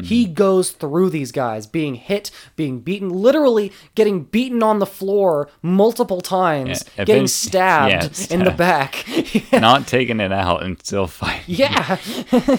He 0.00 0.26
goes 0.26 0.70
through 0.70 1.10
these 1.10 1.32
guys, 1.32 1.66
being 1.66 1.96
hit, 1.96 2.30
being 2.56 2.80
beaten, 2.80 3.10
literally 3.10 3.72
getting 3.94 4.24
beaten 4.24 4.62
on 4.62 4.78
the 4.78 4.86
floor 4.86 5.48
multiple 5.60 6.20
times, 6.20 6.84
Yeah, 6.96 7.04
getting 7.04 7.26
stabbed 7.26 7.92
yeah, 7.92 8.34
in 8.34 8.44
the 8.44 8.54
stabbed. 8.54 8.56
back. 8.56 9.04
not 9.52 9.86
taking 9.86 10.20
it 10.20 10.32
out 10.32 10.62
and 10.62 10.78
still 10.80 11.06
fighting. 11.06 11.42
yeah. 11.46 11.98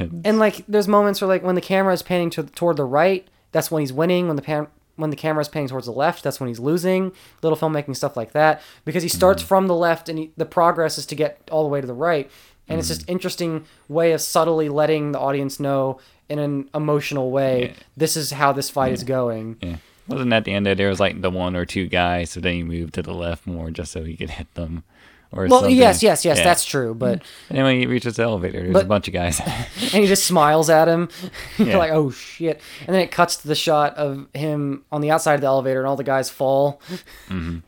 And 0.24 0.38
like 0.38 0.64
there's 0.66 0.88
moments 0.88 1.20
where 1.20 1.28
like 1.28 1.42
when 1.42 1.54
the 1.54 1.60
camera 1.60 1.92
is 1.92 2.02
panning 2.02 2.30
to, 2.30 2.44
toward 2.44 2.76
the 2.76 2.84
right, 2.84 3.26
that's 3.52 3.70
when 3.70 3.80
he's 3.80 3.92
winning. 3.92 4.26
When 4.26 4.36
the 4.36 4.42
pan, 4.42 4.68
when 4.96 5.10
the 5.10 5.16
camera 5.16 5.40
is 5.40 5.48
panning 5.48 5.68
towards 5.68 5.86
the 5.86 5.92
left, 5.92 6.22
that's 6.22 6.40
when 6.40 6.48
he's 6.48 6.60
losing. 6.60 7.12
Little 7.42 7.58
filmmaking 7.58 7.96
stuff 7.96 8.16
like 8.16 8.32
that 8.32 8.62
because 8.84 9.02
he 9.02 9.08
starts 9.08 9.42
mm-hmm. 9.42 9.48
from 9.48 9.66
the 9.66 9.74
left 9.74 10.08
and 10.08 10.18
he, 10.18 10.30
the 10.36 10.46
progress 10.46 10.98
is 10.98 11.06
to 11.06 11.14
get 11.14 11.40
all 11.50 11.62
the 11.62 11.68
way 11.68 11.80
to 11.80 11.86
the 11.86 11.94
right. 11.94 12.30
And 12.68 12.78
it's 12.78 12.88
mm-hmm. 12.88 12.98
just 12.98 13.10
interesting 13.10 13.64
way 13.88 14.12
of 14.12 14.20
subtly 14.20 14.68
letting 14.68 15.12
the 15.12 15.18
audience 15.18 15.58
know 15.58 15.98
in 16.30 16.38
an 16.38 16.70
emotional 16.74 17.30
way 17.30 17.62
Yeah. 17.62 17.72
this 17.96 18.16
is 18.16 18.30
how 18.30 18.52
this 18.52 18.70
fight 18.70 18.92
is 18.92 19.04
going. 19.04 19.56
yeah. 19.60 19.76
Wasn't 20.08 20.32
at 20.32 20.44
the 20.44 20.52
end 20.54 20.66
that 20.66 20.76
there 20.76 20.88
was 20.88 20.98
like 20.98 21.20
the 21.20 21.30
one 21.30 21.54
or 21.54 21.64
two 21.64 21.86
guys, 21.86 22.30
so 22.30 22.40
then 22.40 22.54
he 22.54 22.62
moved 22.62 22.94
to 22.94 23.02
the 23.02 23.12
left 23.14 23.46
more 23.46 23.70
just 23.70 23.92
so 23.92 24.02
he 24.02 24.16
could 24.16 24.30
hit 24.30 24.52
them, 24.54 24.82
or 25.30 25.46
Well, 25.46 25.60
something. 25.60 25.76
yes, 25.76 26.02
yes, 26.02 26.24
yes, 26.24 26.38
Yeah. 26.38 26.44
that's 26.44 26.64
true. 26.64 26.94
But 26.94 27.22
anyway, 27.48 27.78
he 27.78 27.86
reaches 27.86 28.16
the 28.16 28.24
elevator, 28.24 28.60
there's 28.60 28.72
But- 28.72 28.84
a 28.86 28.88
bunch 28.88 29.06
of 29.06 29.14
guys. 29.14 29.38
and 29.40 30.02
he 30.02 30.06
just 30.06 30.24
smiles 30.24 30.68
at 30.68 30.88
him. 30.88 31.08
You're 31.58 31.68
Yeah. 31.68 31.76
like, 31.76 31.92
oh 31.92 32.10
shit. 32.10 32.60
And 32.86 32.94
then 32.94 33.02
it 33.02 33.12
cuts 33.12 33.36
to 33.36 33.46
the 33.48 33.54
shot 33.54 33.94
of 33.96 34.26
him 34.34 34.82
on 34.90 35.00
the 35.00 35.10
outside 35.12 35.34
of 35.34 35.42
the 35.42 35.46
elevator 35.46 35.78
and 35.78 35.86
all 35.86 35.96
the 35.96 36.02
guys 36.02 36.28
fall. 36.30 36.80
Mm-hmm. 37.28 37.58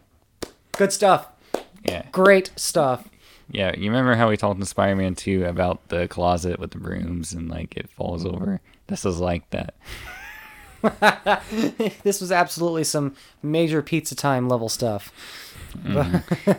Good 0.73 0.93
stuff. 0.93 1.29
yeah, 1.85 2.05
Great 2.11 2.51
stuff. 2.57 3.09
Yeah. 3.53 3.73
You 3.77 3.91
remember 3.91 4.15
how 4.17 4.29
we 4.29 4.37
talked 4.37 4.59
in 4.59 4.67
Spider-Man 4.67 5.15
2 5.15 5.45
about 5.45 5.89
the 5.89 6.09
closet 6.09 6.59
with 6.59 6.73
the 6.73 6.79
brooms 6.79 7.33
and 7.33 7.49
like 7.49 7.77
it 7.77 7.89
falls 7.91 8.27
over? 8.27 8.61
This 8.89 9.05
is 9.05 9.21
like 9.21 9.49
that. 9.51 9.75
this 12.03 12.21
was 12.21 12.33
absolutely 12.33 12.83
some 12.85 13.15
major 13.43 13.83
pizza 13.83 14.15
time 14.17 14.49
level 14.49 14.69
stuff. 14.69 15.13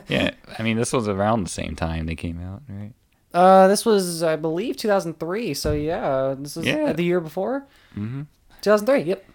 Yeah, 0.07 0.31
I 0.57 0.63
mean 0.63 0.75
this 0.77 0.91
was 0.91 1.07
around 1.07 1.43
the 1.43 1.49
same 1.49 1.75
time 1.75 2.07
they 2.07 2.15
came 2.15 2.41
out, 2.41 2.63
right? 2.67 2.93
Uh, 3.31 3.67
this 3.67 3.85
was, 3.85 4.23
I 4.23 4.35
believe, 4.37 4.75
2003. 4.77 5.53
So 5.53 5.73
yeah, 5.73 6.33
this 6.37 6.55
was 6.55 6.65
Yeah. 6.65 6.93
the 6.93 7.03
year 7.03 7.19
before. 7.19 7.65
Mhm. 7.95 8.25
2003. 8.61 9.01
Yep. 9.09 9.25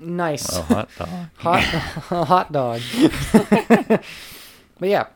Nice. 0.00 0.52
Well, 0.52 0.62
hot 0.64 0.88
dog. 0.98 1.08
hot 1.36 1.62
hot 2.26 2.52
dog. 2.52 2.80
but 4.78 4.88
yeah, 4.88 5.06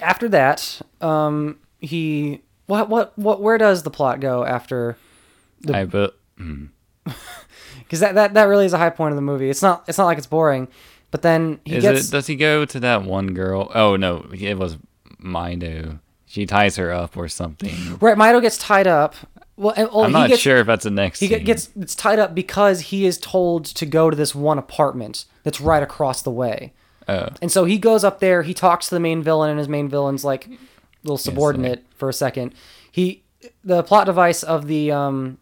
after 0.00 0.28
that, 0.30 0.80
um, 1.00 1.58
he 1.78 2.42
what 2.66 2.88
what 2.88 3.18
what 3.18 3.40
where 3.42 3.58
does 3.58 3.82
the 3.82 3.90
plot 3.90 4.20
go 4.20 4.44
after? 4.44 4.96
the- 5.60 5.76
I 5.76 5.84
but 5.84 6.16
Because 7.78 8.00
that, 8.00 8.14
that 8.14 8.34
that 8.34 8.44
really 8.44 8.66
is 8.66 8.72
a 8.72 8.78
high 8.78 8.90
point 8.90 9.12
of 9.12 9.16
the 9.16 9.22
movie. 9.22 9.50
It's 9.50 9.62
not 9.62 9.84
it's 9.88 9.98
not 9.98 10.06
like 10.06 10.18
it's 10.18 10.26
boring, 10.26 10.68
but 11.10 11.22
then 11.22 11.60
he 11.64 11.76
is 11.76 11.82
gets 11.82 12.08
it? 12.08 12.10
Does 12.12 12.26
he 12.26 12.36
go 12.36 12.64
to 12.64 12.80
that 12.80 13.04
one 13.04 13.34
girl? 13.34 13.70
Oh 13.74 13.96
no, 13.96 14.26
it 14.32 14.58
was 14.58 14.78
Mido. 15.22 16.00
She 16.26 16.46
ties 16.46 16.76
her 16.76 16.90
up 16.90 17.16
or 17.16 17.28
something. 17.28 17.98
right. 18.00 18.16
Mido 18.16 18.40
gets 18.40 18.56
tied 18.56 18.86
up. 18.86 19.14
Well, 19.56 19.74
oh, 19.76 20.04
I'm 20.04 20.12
not 20.12 20.30
gets, 20.30 20.40
sure 20.40 20.56
if 20.56 20.66
that's 20.66 20.84
the 20.84 20.90
next. 20.90 21.20
He 21.20 21.28
scene. 21.28 21.44
gets 21.44 21.68
it's 21.78 21.94
tied 21.94 22.18
up 22.18 22.34
because 22.34 22.80
he 22.80 23.04
is 23.04 23.18
told 23.18 23.66
to 23.66 23.84
go 23.84 24.08
to 24.08 24.16
this 24.16 24.34
one 24.34 24.58
apartment 24.58 25.26
that's 25.42 25.60
right 25.60 25.82
across 25.82 26.22
the 26.22 26.30
way. 26.30 26.72
Oh, 27.12 27.28
And 27.42 27.50
so 27.52 27.64
he 27.64 27.78
goes 27.78 28.04
up 28.04 28.20
there, 28.20 28.42
he 28.42 28.54
talks 28.54 28.88
to 28.88 28.94
the 28.94 29.00
main 29.00 29.22
villain, 29.22 29.50
and 29.50 29.58
his 29.58 29.68
main 29.68 29.88
villain's 29.88 30.24
like 30.24 30.48
little 31.04 31.18
subordinate 31.18 31.84
for 31.96 32.08
a 32.08 32.12
second. 32.12 32.54
He 32.90 33.22
the 33.64 33.82
plot 33.82 34.06
device 34.06 34.42
of 34.42 34.66
the 34.66 34.90
um 34.92 35.38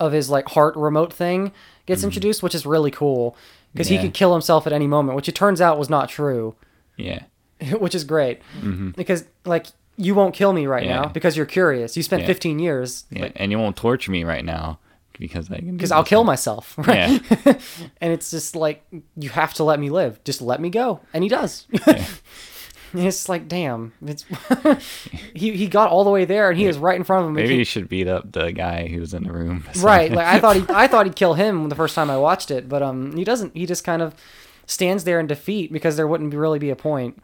of 0.00 0.12
his 0.12 0.30
like 0.30 0.48
heart 0.48 0.74
remote 0.76 1.12
thing 1.12 1.52
gets 1.86 2.02
introduced, 2.04 2.42
which 2.42 2.54
is 2.54 2.64
really 2.66 2.90
cool. 2.90 3.36
Because 3.72 3.88
he 3.88 3.96
Mm-hmm. 3.96 4.04
Could 4.06 4.14
kill 4.14 4.32
himself 4.32 4.66
at 4.68 4.72
any 4.72 4.86
moment, 4.86 5.16
which 5.16 5.28
it 5.28 5.34
turns 5.34 5.60
out 5.60 5.78
was 5.78 5.90
not 5.90 6.08
true. 6.08 6.54
yeah. 6.96 7.24
which 7.78 7.94
is 7.94 8.04
great. 8.04 8.40
Because 8.96 9.24
like 9.44 9.66
you 9.96 10.14
won't 10.14 10.34
kill 10.34 10.52
me 10.52 10.66
right 10.66 10.82
Mm-hmm. 10.82 10.90
Yeah. 10.90 11.00
now 11.02 11.08
because 11.08 11.36
you're 11.36 11.46
curious. 11.46 11.96
You 11.96 12.02
spent 12.02 12.22
Yeah. 12.22 12.26
15 12.28 12.58
years 12.58 13.04
Yeah, 13.10 13.30
and 13.36 13.50
you 13.52 13.58
won't 13.58 13.76
torture 13.76 14.10
me 14.12 14.22
right 14.24 14.44
now 14.44 14.78
because 15.18 15.50
I 15.50 15.56
can. 15.58 15.76
because 15.76 15.92
I'll 15.92 16.04
kill 16.04 16.24
myself. 16.24 16.74
Right? 16.78 17.20
Yeah, 17.44 17.58
and 18.00 18.12
it's 18.12 18.30
just 18.30 18.54
like 18.56 18.84
you 19.16 19.30
have 19.30 19.54
to 19.54 19.64
let 19.64 19.78
me 19.80 19.90
live. 19.90 20.22
Just 20.24 20.40
let 20.42 20.60
me 20.60 20.70
go, 20.70 21.00
and 21.12 21.22
he 21.22 21.28
does. 21.28 21.66
and 21.86 22.06
it's 23.06 23.28
like, 23.28 23.48
damn, 23.48 23.92
it's 24.04 24.24
he 25.34 25.56
he 25.56 25.66
got 25.66 25.90
all 25.90 26.04
the 26.04 26.10
way 26.10 26.24
there, 26.24 26.50
and 26.50 26.58
he 26.58 26.66
is 26.66 26.78
right 26.78 26.96
in 26.96 27.04
front 27.04 27.22
of 27.24 27.28
him. 27.28 27.34
maybe 27.34 27.56
he- 27.58 27.64
should 27.64 27.88
beat 27.88 28.06
up 28.08 28.30
the 28.32 28.52
guy 28.52 28.86
who's 28.88 29.14
in 29.14 29.24
the 29.24 29.32
room. 29.32 29.64
right. 29.78 30.10
Like 30.12 30.26
I 30.26 30.40
thought 30.40 30.56
he 30.56 30.64
I 30.68 30.86
thought 30.86 31.06
he'd 31.06 31.16
kill 31.16 31.34
him 31.34 31.68
the 31.68 31.74
first 31.76 31.94
time 31.94 32.10
I 32.10 32.16
watched 32.16 32.50
it, 32.50 32.68
but 32.68 32.82
um, 32.82 33.16
he 33.16 33.24
doesn't. 33.24 33.56
He 33.56 33.66
just 33.66 33.84
kind 33.84 34.02
of 34.02 34.14
stands 34.66 35.04
there 35.04 35.20
in 35.20 35.26
defeat 35.26 35.72
because 35.72 35.96
there 35.96 36.06
wouldn't 36.06 36.32
really 36.34 36.58
be 36.58 36.70
a 36.70 36.76
point. 36.76 37.20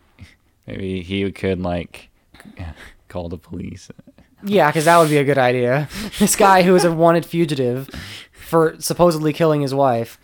Maybe 0.66 1.02
he 1.02 1.30
could 1.32 1.60
like 1.60 2.08
call 3.08 3.28
the 3.28 3.38
police. 3.38 3.90
Yeah, 4.42 4.68
because 4.68 4.84
that 4.86 4.98
would 4.98 5.08
be 5.10 5.18
a 5.18 5.24
good 5.24 5.38
idea. 5.38 5.88
This 6.18 6.36
guy 6.36 6.62
who 6.62 6.74
is 6.74 6.84
a 6.84 6.92
wanted 6.92 7.26
fugitive 7.26 7.88
for 8.32 8.74
supposedly 8.80 9.32
killing 9.32 9.60
his 9.60 9.74
wife. 9.74 10.18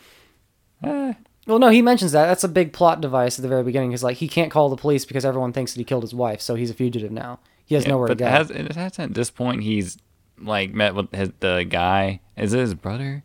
Ah, 0.83 1.15
Well, 1.47 1.59
no, 1.59 1.69
he 1.69 1.83
mentions 1.83 2.13
that. 2.13 2.27
That's 2.27 2.45
a 2.45 2.49
big 2.49 2.73
plot 2.73 3.01
device 3.01 3.39
at 3.39 3.43
the 3.43 3.49
very 3.49 3.63
beginning. 3.63 3.91
Because 3.91 4.03
like 4.05 4.17
he 4.19 4.29
can't 4.29 4.51
call 4.51 4.69
the 4.69 4.77
police 4.77 5.05
because 5.05 5.25
everyone 5.25 5.53
thinks 5.53 5.73
that 5.73 5.79
he 5.81 5.85
killed 5.85 6.03
his 6.03 6.15
wife, 6.15 6.41
so 6.41 6.55
he's 6.55 6.71
a 6.71 6.75
fugitive 6.75 7.11
now. 7.13 7.39
He 7.65 7.75
has 7.75 7.85
yeah, 7.85 7.91
nowhere 7.91 8.09
to 8.09 8.15
go. 8.15 8.27
has, 8.27 8.49
hasn't 8.51 8.99
at 9.11 9.15
this 9.15 9.31
point 9.31 9.63
he's 9.63 9.99
like 10.39 10.73
met 10.73 10.95
with 10.95 11.13
his, 11.15 11.31
the 11.41 11.65
guy. 11.69 12.21
Is 12.37 12.53
it 12.53 12.59
his 12.61 12.75
brother? 12.75 13.25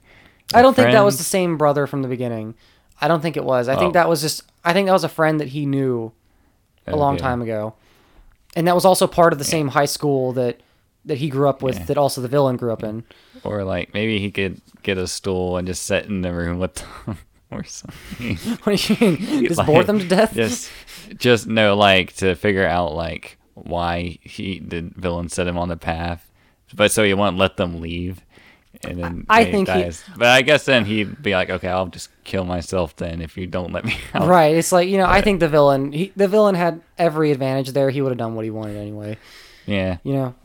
I 0.53 0.61
don't 0.61 0.73
think 0.75 0.91
that 0.91 1.05
was 1.05 1.17
the 1.17 1.23
same 1.23 1.57
brother 1.57 1.87
from 1.87 2.01
the 2.01 2.07
beginning. 2.07 2.55
I 2.99 3.07
don't 3.07 3.21
think 3.21 3.37
it 3.37 3.43
was. 3.43 3.67
I 3.69 3.75
think 3.75 3.89
Oh. 3.91 3.93
that 3.93 4.09
was 4.09 4.21
just. 4.21 4.43
I 4.63 4.73
think 4.73 4.87
that 4.87 4.93
was 4.93 5.03
a 5.03 5.09
friend 5.09 5.39
that 5.39 5.49
he 5.49 5.65
knew 5.65 6.11
a 6.87 6.95
long 6.95 7.17
time 7.17 7.41
ago, 7.41 7.73
and 8.55 8.67
that 8.67 8.75
was 8.75 8.85
also 8.85 9.07
part 9.07 9.33
of 9.33 9.39
the 9.39 9.45
same 9.45 9.69
high 9.69 9.85
school 9.85 10.33
that 10.33 10.59
that 11.05 11.17
he 11.17 11.29
grew 11.29 11.49
up 11.49 11.61
with. 11.61 11.77
Yeah. 11.79 11.85
That 11.85 11.97
also 11.97 12.21
the 12.21 12.27
villain 12.27 12.57
grew 12.57 12.71
up 12.71 12.83
in. 12.83 13.03
Or 13.43 13.63
like 13.63 13.93
maybe 13.93 14.19
he 14.19 14.31
could 14.31 14.61
get 14.83 14.97
a 14.97 15.07
stool 15.07 15.57
and 15.57 15.67
just 15.67 15.83
sit 15.83 16.05
in 16.05 16.21
the 16.21 16.33
room 16.33 16.59
with 16.59 16.75
them 16.75 17.17
or 17.51 17.63
something. 17.63 18.37
What 18.63 18.77
do 18.77 18.93
you 18.93 18.99
mean? 19.17 19.45
Just 19.47 19.57
Like, 19.57 19.67
bore 19.67 19.83
them 19.83 19.99
to 19.99 20.07
death? 20.07 20.33
Just, 20.33 20.69
just 21.17 21.47
no, 21.47 21.75
like 21.75 22.13
to 22.17 22.35
figure 22.35 22.65
out 22.67 22.93
like 22.93 23.37
why 23.55 24.19
he 24.21 24.59
the 24.59 24.81
villain 24.95 25.29
set 25.29 25.47
him 25.47 25.57
on 25.57 25.67
the 25.69 25.77
path, 25.77 26.29
but 26.73 26.91
so 26.91 27.03
he 27.03 27.13
won't 27.13 27.37
let 27.37 27.57
them 27.57 27.81
leave. 27.81 28.21
And 28.83 28.97
then 29.03 29.25
I 29.29 29.43
think 29.45 29.67
he- 29.69 29.91
but 30.17 30.27
I 30.27 30.41
guess 30.43 30.65
then 30.65 30.85
he'd 30.85 31.21
be 31.21 31.33
like, 31.33 31.49
okay, 31.49 31.67
I'll 31.67 31.87
just 31.87 32.09
kill 32.23 32.45
myself 32.45 32.95
then 32.95 33.21
if 33.21 33.37
you 33.37 33.45
don't 33.45 33.73
let 33.73 33.83
me 33.85 33.95
out. 34.13 34.27
Right. 34.27 34.55
It's 34.55 34.71
like 34.71 34.87
you 34.87 34.97
know. 34.97 35.05
I 35.05 35.21
think 35.21 35.39
the 35.41 35.49
villain. 35.49 35.91
He, 35.91 36.13
the 36.15 36.27
villain 36.29 36.55
had 36.55 36.81
every 36.97 37.31
advantage 37.31 37.71
there. 37.73 37.89
He 37.89 38.01
would 38.01 38.09
have 38.11 38.17
done 38.17 38.33
what 38.35 38.45
he 38.45 38.49
wanted 38.51 38.77
anyway. 38.77 39.17
Yeah. 39.65 39.97
You 40.03 40.13
know. 40.13 40.35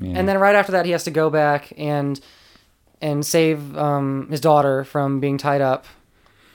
Yeah. 0.00 0.18
And 0.18 0.28
then 0.28 0.38
right 0.38 0.54
after 0.54 0.72
that, 0.72 0.84
he 0.86 0.92
has 0.92 1.04
to 1.04 1.10
go 1.10 1.30
back 1.30 1.72
and 1.76 2.20
and 3.00 3.24
save 3.24 3.76
um, 3.76 4.28
his 4.30 4.40
daughter 4.40 4.84
from 4.84 5.20
being 5.20 5.36
tied 5.38 5.60
up, 5.60 5.84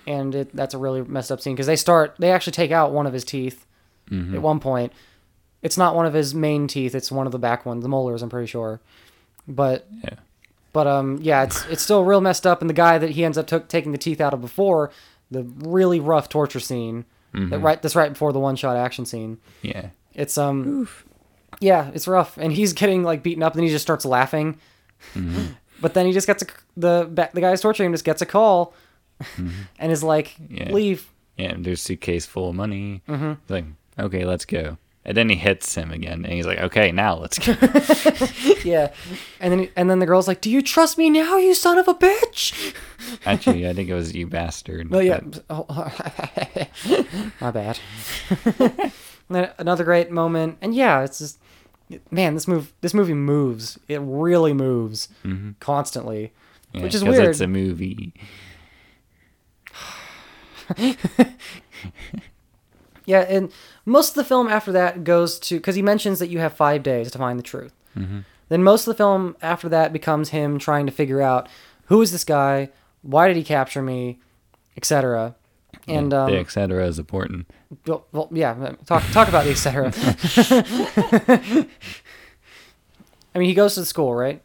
and 0.08 0.34
it, 0.34 0.56
that's 0.56 0.74
a 0.74 0.78
really 0.78 1.02
messed 1.04 1.32
up 1.32 1.40
scene 1.42 1.54
because 1.56 1.68
they 1.68 1.76
start 1.76 2.16
they 2.20 2.32
actually 2.32 2.54
take 2.54 2.72
out 2.72 2.92
one 2.92 3.06
of 3.08 3.14
his 3.14 3.24
teeth 3.24 3.66
Mhm. 4.10 4.34
at 4.36 4.42
one 4.42 4.60
point. 4.60 4.92
It's 5.62 5.78
not 5.78 5.96
one 5.96 6.06
of 6.06 6.14
his 6.14 6.34
main 6.34 6.68
teeth; 6.68 6.96
it's 6.96 7.12
one 7.12 7.26
of 7.28 7.32
the 7.32 7.40
back 7.40 7.66
ones, 7.66 7.84
the 7.84 7.90
molars. 7.90 8.22
I'm 8.24 8.30
pretty 8.30 8.48
sure, 8.48 8.80
but 9.48 9.86
Yeah. 10.04 10.16
but 10.74 10.88
um 10.88 11.20
yeah, 11.22 11.44
it's 11.44 11.66
it's 11.66 11.82
still 11.84 12.04
real 12.04 12.22
messed 12.22 12.48
up. 12.48 12.62
And 12.62 12.70
the 12.70 12.74
guy 12.74 12.98
that 12.98 13.12
he 13.12 13.24
ends 13.26 13.38
up 13.38 13.46
took 13.48 13.68
taking 13.68 13.92
the 13.92 13.98
teeth 13.98 14.20
out 14.22 14.34
of 14.34 14.42
before 14.42 14.90
the 15.30 15.44
really 15.60 16.00
rough 16.00 16.28
torture 16.30 16.60
scene 16.60 17.06
that 17.34 17.40
Mhm. 17.40 17.64
right 17.64 17.80
that's 17.82 17.96
right 17.96 18.12
before 18.12 18.34
the 18.34 18.40
one 18.40 18.56
shot 18.56 18.76
action 18.76 19.06
scene. 19.06 19.38
Yeah. 19.62 19.88
It's 20.16 20.38
um, 20.40 20.88
yeah, 21.60 21.92
it's 21.94 22.08
rough, 22.08 22.38
and 22.38 22.52
he's 22.54 22.74
getting 22.74 23.04
like 23.04 23.24
beaten 23.24 23.44
up, 23.44 23.54
and 23.54 23.60
then 23.60 23.66
he 23.68 23.72
just 23.72 23.84
starts 23.84 24.06
laughing. 24.06 24.58
Mhm. 25.16 25.56
But 25.82 25.94
then 25.94 26.06
he 26.06 26.12
just 26.12 26.28
gets 26.28 26.44
a 26.44 26.48
the 26.78 27.06
the 27.34 27.42
guy 27.42 27.50
who's 27.52 27.62
torturing 27.62 27.88
him 27.88 27.94
just 27.94 28.04
gets 28.06 28.22
a 28.22 28.26
call, 28.26 28.74
and 29.80 29.92
is 29.92 30.04
like, 30.04 30.36
Yeah. 30.50 30.72
leave. 30.72 31.08
Yeah. 31.38 31.52
and 31.52 31.66
There's 31.66 31.80
a 31.80 31.84
suitcase 31.84 32.26
full 32.26 32.50
of 32.50 32.56
money. 32.56 33.02
Mhm. 33.08 33.38
He's 33.44 33.50
like, 33.52 33.66
okay, 33.98 34.26
let's 34.26 34.46
go. 34.46 34.78
And 35.06 35.16
then 35.16 35.30
he 35.30 35.36
hits 35.38 35.74
him 35.76 35.92
again, 35.92 36.26
and 36.26 36.34
he's 36.34 36.46
like, 36.46 36.60
okay, 36.60 36.92
now 36.92 37.16
let's 37.16 37.40
go. 37.40 37.54
yeah, 38.66 38.92
and 39.40 39.52
then 39.54 39.70
and 39.78 39.90
then 39.90 40.00
the 40.00 40.06
girl's 40.06 40.28
like, 40.28 40.42
"Do 40.42 40.50
you 40.52 40.62
trust 40.62 40.98
me 40.98 41.10
now, 41.10 41.38
you 41.38 41.54
son 41.56 41.78
of 41.80 41.88
a 41.88 41.94
bitch?" 41.94 42.76
Actually, 43.26 43.68
I 43.68 43.74
think 43.74 43.90
it 43.90 43.94
was 43.96 44.14
you 44.14 44.28
bastard. 44.28 44.90
Well, 44.90 45.02
yeah, 45.02 45.22
but- 45.24 45.46
oh, 45.50 45.66
my 47.42 47.52
bad. 47.52 47.80
Then 49.30 49.50
Another 49.58 49.84
great 49.84 50.12
moment, 50.12 50.58
and 50.62 50.76
yeah, 50.76 51.02
it's 51.04 51.20
just 51.20 51.40
man, 52.12 52.34
this 52.36 52.48
move 52.48 52.72
this 52.82 52.94
movie 52.94 53.14
moves. 53.14 53.80
It 53.88 54.00
really 54.04 54.54
moves 54.54 55.10
Mhm. 55.26 55.56
constantly. 55.60 56.32
yeah, 56.74 56.84
which 56.84 56.96
is 56.96 57.04
weird. 57.04 57.28
It's 57.30 57.40
a 57.42 57.48
movie. 57.48 58.14
Yeah, 63.06 63.22
and 63.22 63.52
most 63.86 64.10
of 64.10 64.16
the 64.16 64.24
film 64.24 64.48
after 64.48 64.72
that 64.74 65.04
goes 65.04 65.40
to 65.40 65.56
because 65.56 65.76
he 65.76 65.82
mentions 65.82 66.20
that 66.20 66.28
you 66.30 66.38
have 66.40 66.54
five 66.54 66.84
days 66.84 67.10
to 67.12 67.18
find 67.18 67.40
the 67.40 67.44
truth. 67.44 67.74
Mhm. 67.98 68.24
Then 68.50 68.64
most 68.64 68.88
of 68.88 68.94
the 68.94 68.98
film 68.98 69.36
after 69.42 69.68
that 69.70 69.92
becomes 69.92 70.30
him 70.30 70.60
trying 70.60 70.86
to 70.86 70.92
figure 70.92 71.22
out 71.22 71.50
who 71.86 72.02
is 72.04 72.12
this 72.12 72.24
guy, 72.24 72.70
why 73.02 73.28
did 73.28 73.36
he 73.36 73.44
capture 73.44 73.82
me, 73.82 74.20
etc. 74.78 75.36
And 75.90 76.12
yeah, 76.12 76.24
um, 76.26 76.32
the 76.32 76.38
et 76.40 76.52
cetera 76.52 76.86
is 76.88 77.00
important. 77.00 77.50
well, 77.86 78.06
well, 78.12 78.30
yeah, 78.32 78.74
talk 78.86 79.04
talk 79.12 79.28
about 79.28 79.46
the 79.46 79.52
etc. 79.52 79.92
I 83.36 83.40
mean, 83.40 83.48
he 83.50 83.54
goes 83.54 83.76
to 83.76 83.82
the 83.82 83.86
school, 83.86 84.14
right? 84.16 84.42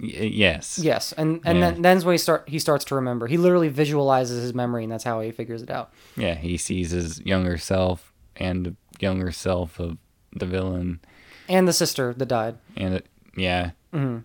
Y- 0.00 0.30
yes. 0.32 0.78
Yes, 0.78 1.12
and 1.12 1.40
and 1.44 1.58
Yeah. 1.58 1.70
then 1.72 1.82
then's 1.82 2.04
when 2.04 2.14
he 2.14 2.18
start 2.18 2.48
he 2.48 2.58
starts 2.58 2.84
to 2.86 2.94
remember. 2.94 3.26
He 3.26 3.36
literally 3.36 3.68
visualizes 3.68 4.42
his 4.42 4.54
memory, 4.54 4.84
and 4.84 4.92
that's 4.92 5.04
how 5.04 5.20
he 5.20 5.30
figures 5.32 5.62
it 5.62 5.70
out. 5.70 5.92
Yeah, 6.16 6.34
he 6.34 6.56
sees 6.56 6.90
his 6.92 7.20
younger 7.20 7.58
self 7.58 8.12
and 8.36 8.64
the 8.66 8.76
younger 9.00 9.32
self 9.32 9.78
of 9.78 9.98
the 10.34 10.46
villain, 10.46 11.00
And 11.48 11.68
the 11.68 11.72
sister 11.74 12.14
that 12.14 12.26
died. 12.26 12.56
and 12.76 12.94
it, 12.94 13.06
yeah, 13.36 13.72
hmm 13.92 14.18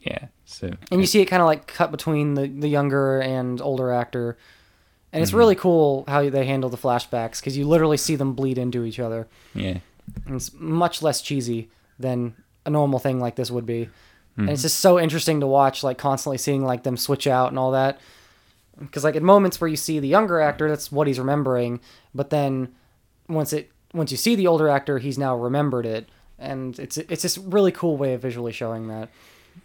yeah. 0.00 0.26
So 0.44 0.72
and 0.90 1.00
you 1.00 1.06
see 1.06 1.20
it 1.20 1.26
kind 1.26 1.40
of 1.40 1.46
like 1.46 1.68
cut 1.68 1.92
between 1.92 2.34
the, 2.34 2.48
the 2.48 2.68
younger 2.68 3.20
and 3.20 3.60
older 3.60 3.92
actor 3.92 4.36
and 5.12 5.18
Mm-hmm. 5.18 5.22
it's 5.24 5.32
really 5.32 5.54
cool 5.54 6.04
how 6.08 6.28
they 6.30 6.46
handle 6.46 6.70
the 6.70 6.76
flashbacks 6.78 7.40
because 7.40 7.56
you 7.56 7.66
literally 7.68 7.96
see 7.98 8.16
them 8.16 8.32
bleed 8.34 8.56
into 8.58 8.84
each 8.84 8.98
other 8.98 9.26
yeah, 9.54 9.78
and 10.26 10.36
it's 10.36 10.52
much 10.54 11.02
less 11.02 11.20
cheesy 11.20 11.68
than 11.98 12.34
a 12.64 12.70
normal 12.70 12.98
thing 12.98 13.20
like 13.20 13.36
this 13.36 13.50
would 13.50 13.66
be 13.66 13.82
and 13.82 13.90
Mm-hmm. 14.46 14.48
it's 14.48 14.62
just 14.62 14.78
so 14.78 14.98
interesting 14.98 15.40
to 15.40 15.46
watch 15.46 15.82
like 15.84 15.98
constantly 15.98 16.38
seeing 16.38 16.64
like 16.64 16.84
them 16.84 16.96
switch 16.96 17.26
out 17.26 17.50
and 17.50 17.58
all 17.58 17.72
that 17.72 18.00
because 18.80 19.04
like 19.04 19.14
at 19.16 19.22
moments 19.22 19.60
where 19.60 19.68
you 19.68 19.76
see 19.76 19.98
the 19.98 20.08
younger 20.08 20.40
actor 20.40 20.70
that's 20.70 20.90
what 20.90 21.06
he's 21.06 21.18
remembering 21.18 21.80
but 22.14 22.30
then 22.30 22.68
once 23.28 23.52
it 23.52 23.70
once 23.92 24.10
you 24.10 24.16
see 24.16 24.34
the 24.34 24.46
older 24.46 24.68
actor 24.70 24.98
he's 24.98 25.18
now 25.18 25.36
remembered 25.36 25.84
it 25.84 26.08
and 26.38 26.78
it's 26.78 26.96
it's 26.96 27.20
just 27.20 27.36
really 27.44 27.70
cool 27.70 27.98
way 27.98 28.14
of 28.14 28.22
visually 28.22 28.52
showing 28.52 28.88
that 28.88 29.10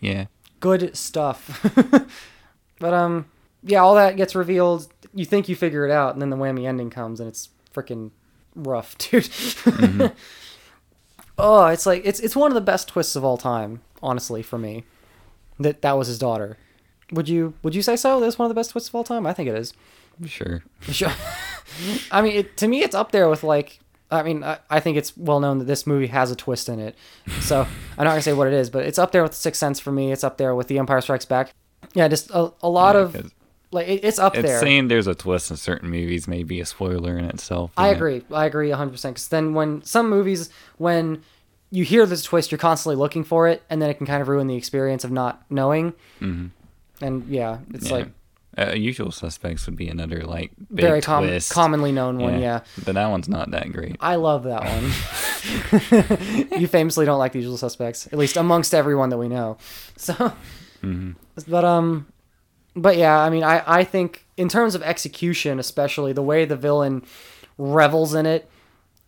yeah, 0.01 0.25
good 0.59 0.97
stuff. 0.97 1.65
but 2.79 2.93
um, 2.93 3.25
yeah, 3.63 3.79
all 3.79 3.95
that 3.95 4.17
gets 4.17 4.35
revealed. 4.35 4.91
You 5.17 5.25
think 5.25 5.49
you 5.49 5.55
figure 5.55 5.85
it 5.85 5.91
out, 5.91 6.13
and 6.13 6.21
then 6.21 6.29
the 6.29 6.37
whammy 6.37 6.67
ending 6.67 6.89
comes, 6.89 7.19
and 7.19 7.27
it's 7.27 7.49
freaking 7.73 8.11
rough, 8.55 8.97
dude. 8.97 9.23
Mm-hmm. 9.23 10.07
oh, 11.37 11.65
it's 11.67 11.85
like 11.85 12.03
it's 12.05 12.19
it's 12.19 12.35
one 12.35 12.51
of 12.51 12.55
the 12.55 12.61
best 12.61 12.87
twists 12.87 13.15
of 13.15 13.23
all 13.23 13.37
time, 13.37 13.81
honestly, 14.01 14.41
for 14.41 14.57
me. 14.57 14.83
That 15.59 15.81
that 15.81 15.97
was 15.97 16.07
his 16.07 16.19
daughter. 16.19 16.57
Would 17.11 17.29
you 17.29 17.53
would 17.63 17.73
you 17.75 17.81
say 17.81 17.95
so? 17.95 18.19
That's 18.19 18.37
one 18.37 18.45
of 18.45 18.49
the 18.49 18.59
best 18.59 18.71
twists 18.71 18.89
of 18.89 18.95
all 18.95 19.03
time. 19.03 19.25
I 19.25 19.33
think 19.33 19.49
it 19.49 19.55
is. 19.55 19.73
sure. 20.25 20.63
Sure. 20.81 21.11
I 22.11 22.21
mean, 22.21 22.33
it, 22.37 22.57
to 22.57 22.67
me, 22.67 22.81
it's 22.83 22.95
up 22.95 23.11
there 23.11 23.29
with 23.29 23.43
like. 23.43 23.79
I 24.09 24.23
mean, 24.23 24.41
I, 24.41 24.59
I 24.69 24.79
think 24.79 24.95
it's 24.97 25.17
well 25.17 25.41
known 25.41 25.57
that 25.59 25.65
this 25.65 25.85
movie 25.85 26.07
has 26.07 26.31
a 26.31 26.35
twist 26.35 26.69
in 26.69 26.79
it. 26.79 26.95
So 27.41 27.61
I'm 27.97 28.05
not 28.05 28.11
gonna 28.11 28.21
say 28.21 28.31
what 28.31 28.47
it 28.47 28.53
is, 28.53 28.69
but 28.69 28.85
it's 28.85 28.97
up 28.97 29.11
there 29.11 29.21
with 29.21 29.33
Sixth 29.33 29.59
Sense 29.59 29.81
for 29.81 29.91
me. 29.91 30.13
It's 30.13 30.23
up 30.23 30.37
there 30.37 30.55
with 30.55 30.67
The 30.69 30.77
Empire 30.79 31.01
Strikes 31.01 31.25
Back. 31.25 31.51
Yeah, 31.93 32.07
just 32.07 32.29
a, 32.31 32.53
a 32.61 32.69
lot 32.69 32.95
Yeah, 32.95 33.01
of 33.01 33.33
like 33.71 33.87
it, 33.87 34.01
it's 34.03 34.19
up 34.19 34.35
It's 34.35 34.47
there. 34.47 34.59
saying 34.59 34.87
there's 34.87 35.07
a 35.07 35.15
twist 35.15 35.51
in 35.51 35.57
certain 35.57 35.89
movies 35.89 36.27
may 36.27 36.43
be 36.43 36.59
a 36.61 36.65
spoiler 36.65 37.17
in 37.17 37.25
itself. 37.25 37.71
I 37.77 37.89
agree. 37.89 38.23
I 38.31 38.45
agree 38.45 38.69
100. 38.69 38.91
percent 38.91 39.15
Because 39.15 39.27
then 39.29 39.53
when 39.53 39.83
some 39.83 40.09
movies, 40.09 40.49
when 40.77 41.21
you 41.69 41.83
hear 41.83 42.05
this 42.05 42.23
twist, 42.23 42.51
you're 42.51 42.57
constantly 42.59 42.95
looking 42.95 43.23
for 43.25 43.47
it, 43.47 43.61
and 43.69 43.81
then 43.81 43.89
it 43.89 43.95
can 43.95 44.07
kind 44.07 44.21
of 44.21 44.27
ruin 44.29 44.47
the 44.47 44.55
experience 44.55 45.03
of 45.03 45.11
not 45.11 45.43
knowing. 45.49 45.93
Mhm. 46.21 46.51
And 47.01 47.25
yeah, 47.27 47.59
it's 47.73 47.87
Yeah. 47.89 47.93
like 47.97 48.07
Uh, 48.59 48.71
Usual 48.73 49.11
Suspects 49.11 49.67
would 49.67 49.75
be 49.75 49.87
another 49.87 50.23
like 50.23 50.51
big 50.73 50.83
very 50.85 50.99
com- 51.01 51.29
commonly 51.51 51.91
known 51.91 52.17
one. 52.17 52.39
Yeah. 52.39 52.61
but 52.85 52.95
that 52.95 53.07
one's 53.07 53.29
not 53.29 53.51
that 53.51 53.71
great. 53.71 53.97
I 53.99 54.15
love 54.15 54.45
that 54.45 54.63
one. 54.63 54.91
you 56.59 56.67
famously 56.67 57.05
don't 57.05 57.19
like 57.19 57.33
the 57.33 57.39
usual 57.39 57.57
suspects, 57.57 58.07
at 58.07 58.17
least 58.17 58.35
amongst 58.37 58.73
everyone 58.73 59.09
that 59.09 59.17
we 59.17 59.27
know. 59.27 59.57
So, 59.97 60.13
hmm 60.81 61.11
but 61.47 61.63
um, 61.65 62.07
but 62.77 62.95
yeah, 62.97 63.19
I 63.19 63.29
mean, 63.29 63.43
I 63.43 63.61
I 63.67 63.83
think 63.83 64.25
in 64.37 64.47
terms 64.47 64.75
of 64.75 64.81
execution, 64.83 65.59
especially 65.59 66.13
the 66.13 66.21
way 66.23 66.45
the 66.45 66.55
villain 66.55 67.03
revels 67.57 68.13
in 68.13 68.25
it, 68.25 68.49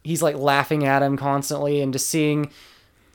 he's 0.03 0.21
like 0.21 0.35
laughing 0.35 0.85
at 0.85 1.01
him 1.03 1.15
constantly, 1.17 1.79
and 1.81 1.93
just 1.93 2.09
seeing 2.09 2.49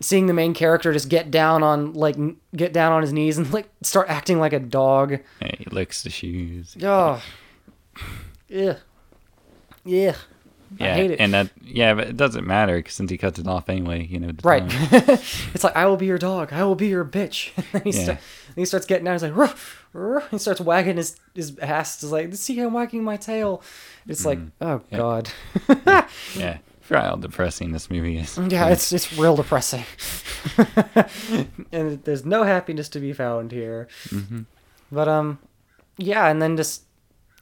seeing 0.01 0.27
the 0.27 0.35
main 0.35 0.55
character 0.55 0.93
just 0.93 1.09
get 1.09 1.31
down 1.31 1.63
on 1.63 1.93
like 1.93 2.17
get 2.57 2.73
down 2.73 2.93
on 2.93 3.03
his 3.03 3.13
knees 3.13 3.37
and 3.39 3.53
like 3.53 3.69
start 3.83 4.09
acting 4.09 4.39
like 4.39 4.53
a 4.53 4.61
dog. 4.61 5.19
Yeah, 5.43 5.51
he 5.59 5.67
licks 5.71 6.03
the 6.03 6.11
shoes. 6.11 6.77
Oh, 6.83 7.23
yeah, 8.49 8.77
yeah. 9.85 10.15
Yeah, 10.81 10.87
I 10.93 10.95
hate 10.95 11.11
it. 11.13 11.21
and 11.21 11.33
that 11.35 11.51
yeah, 11.63 11.95
but 11.95 12.09
it 12.09 12.17
doesn't 12.17 12.45
matter 12.45 12.83
'cause 12.83 12.95
since 12.95 13.09
he 13.09 13.17
cuts 13.17 13.39
it 13.39 13.47
off 13.47 13.69
anyway. 13.69 14.07
You 14.07 14.19
know, 14.19 14.33
Right. 14.43 14.65
it's 15.55 15.63
like 15.63 15.77
I 15.77 15.87
will 15.87 15.97
be 15.97 16.07
your 16.07 16.19
dog. 16.19 16.53
I 16.53 16.65
will 16.65 16.75
be 16.75 16.89
your 16.89 17.05
bitch. 17.05 17.51
Yeah. 17.85 17.93
sta- 17.93 18.17
and 18.57 18.63
he 18.63 18.65
starts 18.65 18.87
getting 18.87 19.07
out. 19.09 19.21
He's 19.21 19.23
like, 19.31 20.31
he 20.31 20.39
starts 20.39 20.61
wagging 20.61 20.97
his 20.97 21.17
his 21.35 21.59
ass. 21.61 22.01
He's 22.01 22.11
like, 22.13 22.35
see, 22.35 22.61
I'm 22.61 22.73
wagging 22.73 23.05
my 23.05 23.17
tail. 23.17 23.63
It's 24.07 24.25
like, 24.25 24.39
oh 24.61 24.81
Yeah. 24.91 24.99
god. 24.99 25.31
yeah. 26.37 26.59
Forgot 26.81 27.05
how 27.05 27.17
depressing 27.17 27.73
this 27.73 27.89
movie 27.91 28.19
is. 28.19 28.37
yeah, 28.49 28.69
it's 28.69 28.93
it's 28.93 29.17
real 29.19 29.37
depressing. 29.37 29.85
and 31.73 32.03
there's 32.05 32.25
no 32.25 32.43
happiness 32.43 32.89
to 32.91 33.01
be 33.01 33.13
found 33.13 33.53
here. 33.53 33.89
hmm 34.11 34.43
But 34.93 35.09
um, 35.09 35.39
yeah, 35.97 36.29
and 36.29 36.43
then 36.43 36.57
just 36.57 36.83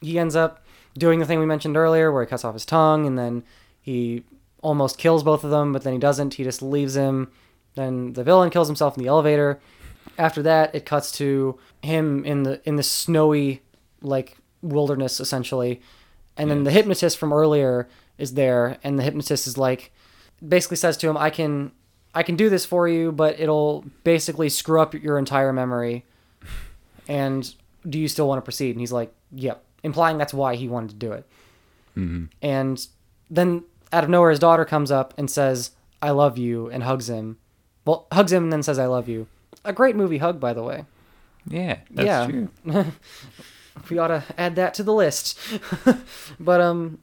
he 0.01 0.19
ends 0.19 0.37
up 0.37 0.65
doing 0.97 1.19
the 1.19 1.27
thing 1.27 1.41
we 1.41 1.47
mentioned 1.47 1.77
earlier, 1.77 2.13
where 2.13 2.23
he 2.23 2.29
cuts 2.29 2.45
off 2.45 2.55
his 2.55 2.65
tongue, 2.67 3.07
and 3.07 3.19
then 3.19 3.43
he 3.81 4.23
almost 4.63 4.97
kills 4.99 5.23
both 5.25 5.43
of 5.43 5.51
them, 5.51 5.73
but 5.73 5.83
then 5.83 5.93
he 5.93 5.99
doesn't. 5.99 6.35
He 6.35 6.45
just 6.45 6.63
leaves 6.63 6.95
him. 6.95 7.31
Then 7.75 8.13
the 8.13 8.23
villain 8.23 8.51
kills 8.51 8.69
himself 8.69 8.97
in 8.97 9.03
the 9.03 9.09
elevator. 9.09 9.59
After 10.19 10.43
that, 10.43 10.75
it 10.75 10.85
cuts 10.85 11.11
to 11.13 11.59
him 11.83 12.25
in 12.25 12.43
the 12.43 12.61
in 12.65 12.77
the 12.77 12.83
snowy 12.83 13.63
like 14.01 14.37
wilderness 14.63 15.21
essentially, 15.21 15.81
and 16.37 16.51
then 16.51 16.65
the 16.65 16.71
hypnotist 16.71 17.19
from 17.19 17.33
earlier 17.33 17.89
is 18.19 18.35
there, 18.35 18.79
and 18.85 18.99
the 18.99 19.03
hypnotist 19.03 19.47
is 19.47 19.57
like 19.59 19.93
basically 20.47 20.77
says 20.77 20.97
to 20.99 21.09
him, 21.09 21.17
"I 21.17 21.31
can." 21.31 21.73
I 22.15 22.23
can 22.23 22.37
do 22.37 22.51
this 22.51 22.67
for 22.67 22.87
you, 22.87 23.11
but 23.11 23.41
it'll 23.41 23.87
basically 24.05 24.51
screw 24.51 24.83
up 24.83 24.93
your 24.93 25.17
entire 25.17 25.51
memory 25.51 26.05
and 27.09 27.55
do 27.89 27.99
you 27.99 28.09
still 28.09 28.29
want 28.29 28.39
to 28.39 28.43
proceed? 28.43 28.71
And 28.71 28.81
he's 28.81 28.93
like, 28.93 29.13
yep, 29.31 29.65
implying 29.83 30.19
that's 30.19 30.35
why 30.35 30.55
he 30.55 30.69
wanted 30.69 30.91
to 30.91 30.97
do 30.97 31.13
it. 31.13 31.27
hmm 31.95 32.25
And 32.41 32.87
then 33.31 33.65
out 33.93 34.05
of 34.05 34.11
nowhere, 34.11 34.31
his 34.31 34.39
daughter 34.39 34.65
comes 34.65 34.91
up 34.91 35.15
and 35.17 35.31
says, 35.31 35.73
I 36.01 36.11
love 36.11 36.39
you, 36.39 36.69
and 36.71 36.83
hugs 36.83 37.09
him. 37.09 37.39
Well, 37.85 38.07
hugs 38.13 38.33
him 38.33 38.45
and 38.45 38.53
then 38.53 38.63
says, 38.63 38.79
I 38.79 38.87
love 38.87 39.09
you. 39.09 39.27
A 39.65 39.73
great 39.73 39.97
movie 39.97 40.19
hug, 40.19 40.41
by 40.41 40.53
the 40.53 40.63
way. 40.63 40.85
Yeah, 41.47 41.79
that's 41.91 42.07
Yeah. 42.07 42.27
true. 42.27 42.49
We 43.91 43.97
ought 43.99 44.09
to 44.09 44.23
add 44.37 44.55
that 44.57 44.75
to 44.75 44.83
the 44.83 44.93
list. 44.93 45.39
but, 46.39 46.61
um, 46.61 46.99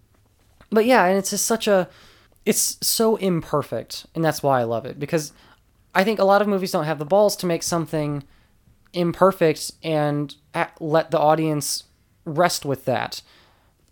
but 0.70 0.86
yeah, 0.86 1.06
and 1.06 1.18
it's 1.18 1.32
just 1.32 1.46
such 1.46 1.68
a, 1.68 1.90
it's 2.46 2.78
so 2.86 3.16
imperfect, 3.16 4.06
and 4.14 4.24
that's 4.24 4.44
why 4.44 4.60
I 4.62 4.64
love 4.64 4.86
it, 4.86 5.00
because 5.00 5.34
I 5.96 6.04
think 6.04 6.20
a 6.20 6.24
lot 6.24 6.42
of 6.44 6.48
movies 6.48 6.72
don't 6.72 6.86
have 6.86 7.00
the 7.00 7.06
balls 7.06 7.36
to 7.38 7.48
make 7.48 7.64
something 7.64 8.24
imperfect 8.94 9.72
and 9.84 10.36
a- 10.54 10.70
let 10.80 11.10
the 11.12 11.20
audience 11.20 11.86
rest 12.26 12.66
with 12.66 12.86
that. 12.86 13.22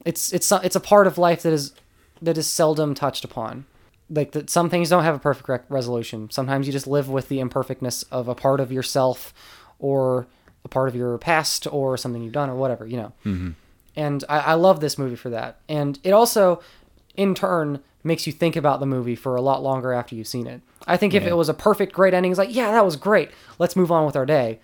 It's 0.06 0.32
it's 0.32 0.52
it's 0.52 0.76
a 0.76 0.80
part 0.80 1.08
of 1.08 1.18
life 1.18 1.42
that 1.44 1.54
is 1.54 1.74
that 2.22 2.38
is 2.38 2.48
seldom 2.48 2.94
touched 2.94 3.26
upon. 3.26 3.66
Like 4.10 4.32
that, 4.32 4.50
some 4.50 4.70
things 4.70 4.90
don't 4.90 5.04
have 5.04 5.16
a 5.16 5.20
perfect 5.20 5.70
resolution. 5.70 6.30
Sometimes 6.32 6.66
you 6.68 6.74
just 6.74 6.88
live 6.88 7.10
with 7.10 7.28
the 7.30 7.40
imperfectness 7.40 8.04
of 8.04 8.28
a 8.28 8.36
part 8.36 8.60
of 8.60 8.72
yourself, 8.72 9.34
or 9.80 10.28
a 10.64 10.68
part 10.70 10.88
of 10.90 10.96
your 10.96 11.18
past, 11.18 11.68
or 11.72 11.98
something 11.98 12.22
you've 12.24 12.34
done, 12.34 12.50
or 12.50 12.56
whatever 12.56 12.86
you 12.88 12.98
know. 12.98 13.12
hmm 13.24 13.50
And 13.96 14.24
I, 14.30 14.40
I 14.40 14.54
love 14.54 14.80
this 14.80 14.98
movie 14.98 15.16
for 15.18 15.30
that. 15.32 15.60
And 15.68 16.00
it 16.04 16.12
also, 16.12 16.62
in 17.16 17.36
turn, 17.36 17.80
makes 18.04 18.26
you 18.28 18.32
think 18.34 18.56
about 18.56 18.80
the 18.80 18.86
movie 18.86 19.16
for 19.16 19.36
a 19.36 19.42
lot 19.42 19.62
longer 19.62 19.92
after 19.92 20.16
you've 20.16 20.28
seen 20.28 20.48
it. 20.48 20.62
I 20.86 20.96
think 20.96 21.14
if 21.14 21.24
Yeah. 21.24 21.30
it 21.30 21.36
was 21.38 21.50
a 21.50 21.54
perfect, 21.54 21.92
great 21.92 22.14
ending, 22.14 22.32
it's 22.32 22.38
like, 22.40 22.56
yeah, 22.56 22.72
that 22.72 22.86
was 22.86 22.96
great. 22.96 23.30
Let's 23.60 23.76
move 23.76 23.92
on 23.92 24.06
with 24.06 24.16
our 24.16 24.26
day. 24.26 24.60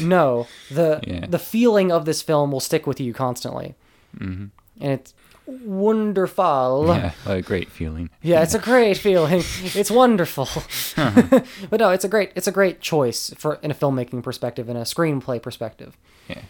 No, 0.00 0.46
the 0.70 1.00
Yeah. 1.06 1.26
the 1.28 1.38
feeling 1.38 1.92
of 1.92 2.04
this 2.04 2.22
film 2.22 2.50
will 2.52 2.60
stick 2.60 2.86
with 2.86 2.98
you 3.00 3.12
constantly, 3.12 3.74
hmm 4.16 4.46
and 4.80 4.92
it's 4.92 5.12
wonderful. 5.48 6.84
Yeah, 6.88 7.12
a 7.26 7.42
great 7.42 7.70
feeling. 7.70 8.10
Yeah, 8.22 8.42
it's 8.42 8.54
a 8.54 8.58
great 8.58 8.96
feeling. 8.96 9.42
It's 9.74 9.90
wonderful. 9.90 10.48
but 11.70 11.80
no, 11.80 11.90
it's 11.90 12.04
a 12.04 12.08
great 12.08 12.32
it's 12.34 12.46
a 12.46 12.52
great 12.52 12.80
choice 12.80 13.30
for 13.36 13.54
in 13.62 13.70
a 13.70 13.74
filmmaking 13.74 14.22
perspective 14.22 14.68
and 14.68 14.78
a 14.78 14.82
screenplay 14.82 15.40
perspective. 15.40 15.96
Yeah. 16.28 16.42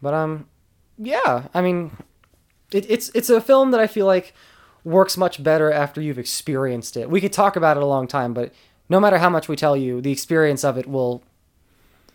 But 0.00 0.14
um, 0.14 0.46
yeah, 0.98 1.48
I 1.54 1.60
mean, 1.60 1.96
it, 2.72 2.88
it's 2.90 3.10
it's 3.14 3.30
a 3.30 3.40
film 3.40 3.70
that 3.72 3.80
I 3.80 3.86
feel 3.86 4.06
like 4.06 4.34
works 4.84 5.16
much 5.16 5.42
better 5.42 5.70
after 5.70 6.00
you've 6.00 6.18
experienced 6.18 6.96
it. 6.96 7.10
We 7.10 7.20
could 7.20 7.32
talk 7.32 7.56
about 7.56 7.76
it 7.76 7.82
a 7.82 7.86
long 7.86 8.06
time, 8.06 8.32
but 8.32 8.52
no 8.88 8.98
matter 9.00 9.18
how 9.18 9.28
much 9.28 9.48
we 9.48 9.56
tell 9.56 9.76
you, 9.76 10.00
the 10.00 10.12
experience 10.12 10.64
of 10.64 10.78
it 10.78 10.86
will 10.86 11.22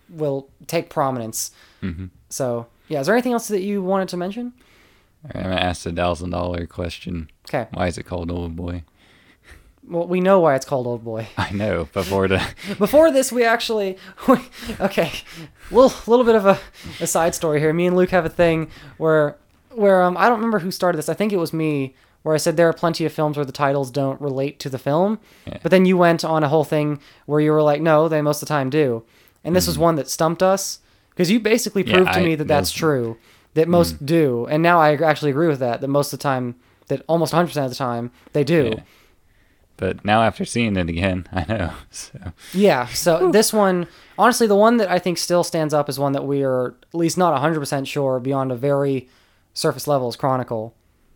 will 0.09 0.49
take 0.68 0.89
prominence. 0.89 1.51
hmm 1.82 2.05
So 2.30 2.68
yeah, 2.88 2.99
is 2.99 3.07
there 3.07 3.16
anything 3.16 3.34
else 3.34 3.47
that 3.47 3.61
you 3.61 3.82
wanted 3.82 4.09
to 4.09 4.18
mention? 4.18 4.53
All 5.26 5.32
right, 5.41 5.43
I'm 5.45 5.51
gonna 5.51 5.61
ask 5.61 5.84
the 5.84 5.91
thousand 5.91 6.30
dollar 6.32 6.65
question. 6.67 7.30
Okay, 7.49 7.67
Why 7.73 7.88
is 7.88 7.97
it 7.97 8.03
called 8.03 8.32
Old 8.32 8.55
Boy? 8.55 8.84
well 9.88 10.07
we 10.07 10.19
know 10.19 10.39
why 10.39 10.55
it's 10.55 10.65
called 10.65 10.88
Old 10.88 11.03
Boy. 11.03 11.28
I 11.38 11.51
know. 11.51 11.86
Before 11.93 12.28
the 12.28 12.45
Before 12.80 13.11
this, 13.11 13.32
we 13.32 13.43
actually 13.43 13.97
we, 14.28 14.38
okay, 14.80 15.11
little 15.71 15.93
little 16.07 16.26
bit 16.26 16.36
of 16.36 16.45
a, 16.45 16.59
a 16.99 17.07
side 17.07 17.36
story 17.36 17.59
here. 17.59 17.73
Me 17.73 17.86
and 17.88 17.95
Luke 17.95 18.09
have 18.11 18.26
a 18.26 18.30
thing 18.30 18.69
where 18.97 19.38
where 19.71 20.01
um 20.03 20.17
I 20.17 20.23
don't 20.28 20.38
remember 20.38 20.59
who 20.59 20.71
started 20.71 20.97
this. 20.97 21.09
I 21.09 21.13
think 21.13 21.34
it 21.34 21.38
was 21.38 21.53
me 21.53 21.95
where 22.23 22.34
I 22.34 22.38
said 22.38 22.57
there 22.57 22.67
are 22.69 22.73
plenty 22.73 23.05
of 23.05 23.13
films 23.13 23.38
where 23.38 23.45
the 23.45 23.51
titles 23.51 23.91
don't 23.91 24.19
relate 24.19 24.57
to 24.59 24.69
the 24.69 24.80
film, 24.80 25.19
Yeah. 25.45 25.59
but 25.61 25.69
then 25.69 25.86
you 25.86 25.95
went 25.95 26.26
on 26.26 26.43
a 26.43 26.49
whole 26.49 26.63
thing 26.63 26.99
where 27.28 27.39
you 27.39 27.51
were 27.51 27.61
like, 27.61 27.82
no, 27.84 28.07
they 28.09 28.19
most 28.23 28.41
of 28.41 28.47
the 28.47 28.51
time 28.53 28.71
do, 28.71 29.03
and 29.43 29.55
this 29.55 29.67
was 29.67 29.78
one 29.78 29.93
that 29.97 30.09
stumped 30.09 30.41
us 30.41 30.80
because 31.11 31.30
you 31.30 31.39
basically 31.39 31.84
Mm-hmm. 31.84 31.91
Yeah, 31.91 31.97
proved 31.97 32.13
to 32.13 32.19
I- 32.19 32.23
me 32.26 32.34
that 32.36 32.47
that's 32.47 32.71
true, 32.71 33.17
that 33.56 33.68
most 33.68 33.95
mm. 33.95 34.06
do, 34.06 34.45
and 34.49 34.62
now 34.64 34.80
I 34.80 34.95
actually 34.95 35.32
agree 35.32 35.47
with 35.47 35.60
that. 35.60 35.82
That 35.82 35.88
most 35.88 36.14
of 36.14 36.20
the 36.20 36.24
time, 36.24 36.56
that 36.88 37.01
almost 37.08 37.34
100 37.34 37.47
percent 37.47 37.66
of 37.66 37.72
the 37.72 37.76
time 37.78 38.12
they 38.34 38.43
do. 38.43 38.74
Yeah. 38.76 38.84
But 39.78 40.06
now 40.06 40.22
after 40.22 40.45
seeing 40.45 40.78
it 40.78 40.88
again, 40.89 41.28
I 41.34 41.45
know. 41.49 41.74
So 41.89 42.20
Yeah, 42.53 42.86
so 42.88 43.32
this 43.32 43.51
one, 43.51 43.88
honestly, 44.18 44.47
the 44.47 44.56
one 44.56 44.78
that 44.78 44.89
I 44.89 44.99
think 44.99 45.18
still 45.18 45.43
stands 45.43 45.74
up 45.74 45.89
is 45.89 45.99
one 45.99 46.14
that 46.14 46.26
we 46.26 46.43
are 46.43 46.68
at 46.68 46.95
least 46.95 47.18
not 47.18 47.38
100% 47.41 47.86
sure 47.88 48.20
beyond 48.22 48.51
a 48.53 48.56
very 48.56 49.10
surface 49.53 49.88
level 49.88 50.08
is 50.08 50.16
Chronicle. 50.16 50.74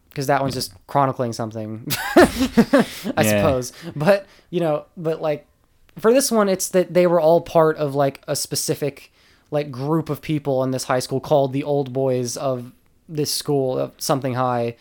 Because 0.10 0.28
that 0.28 0.42
one's 0.42 0.56
just 0.56 0.74
chronicling 0.88 1.34
something, 1.34 1.88
I 2.16 2.86
Yeah. 3.18 3.24
suppose. 3.24 3.72
But, 3.96 4.26
you 4.50 4.60
know, 4.60 4.86
but 4.98 5.22
like, 5.22 5.46
for 6.00 6.12
this 6.12 6.32
one, 6.32 6.50
it's 6.50 6.68
that 6.70 6.94
they 6.94 7.06
were 7.06 7.22
all 7.22 7.42
part 7.42 7.78
of 7.78 7.94
like 7.94 8.22
a 8.28 8.36
specific 8.36 9.14
like 9.52 9.72
group 9.72 10.10
of 10.10 10.22
people 10.22 10.64
in 10.64 10.72
this 10.72 10.84
high 10.86 11.00
school 11.00 11.20
called 11.20 11.54
the 11.54 11.64
Old 11.64 11.92
Boys 11.94 12.38
of 12.38 12.72
this 13.08 13.34
school, 13.34 13.78
of 13.80 13.94
something 13.98 14.36
high. 14.36 14.76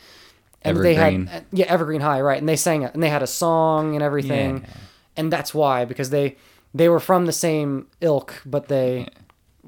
they 0.62 0.70
Evergreen. 0.70 1.26
had, 1.26 1.44
yeah, 1.52 1.66
Evergreen 1.66 2.00
High, 2.02 2.20
right. 2.20 2.38
And 2.38 2.48
they 2.48 2.56
sang 2.56 2.82
it, 2.82 2.92
and 2.94 3.02
they 3.02 3.08
had 3.08 3.22
a 3.22 3.26
song 3.26 3.94
and 3.94 4.02
everything 4.02 4.60
Yeah. 4.60 4.66
and 5.16 5.32
that's 5.32 5.54
why 5.54 5.84
because 5.84 6.10
they 6.10 6.36
they 6.74 6.88
were 6.88 7.00
from 7.00 7.24
the 7.26 7.32
same 7.32 7.86
ilk 8.02 8.42
but 8.44 8.68
they 8.68 9.08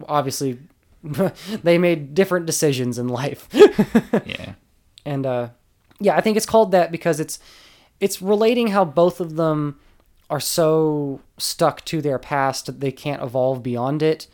obviously 0.07 0.59
they 1.63 1.79
made 1.79 2.15
different 2.15 2.45
decisions 2.47 2.99
in 2.99 3.09
life 3.09 3.49
yeah. 4.27 4.53
and 5.07 5.25
uh 5.27 5.49
yeah 5.99 6.15
i 6.17 6.21
think 6.21 6.37
it's 6.37 6.45
called 6.47 6.73
that 6.73 6.93
because 6.93 7.19
it's 7.21 7.39
it's 8.01 8.21
relating 8.21 8.69
how 8.69 8.85
both 8.85 9.19
of 9.21 9.37
them 9.37 9.79
are 10.29 10.41
so 10.41 11.21
stuck 11.39 11.85
to 11.87 12.03
their 12.03 12.19
past 12.19 12.67
that 12.67 12.81
they 12.81 12.93
can't 12.93 13.23
evolve 13.23 13.63
beyond 13.63 14.03
it 14.03 14.27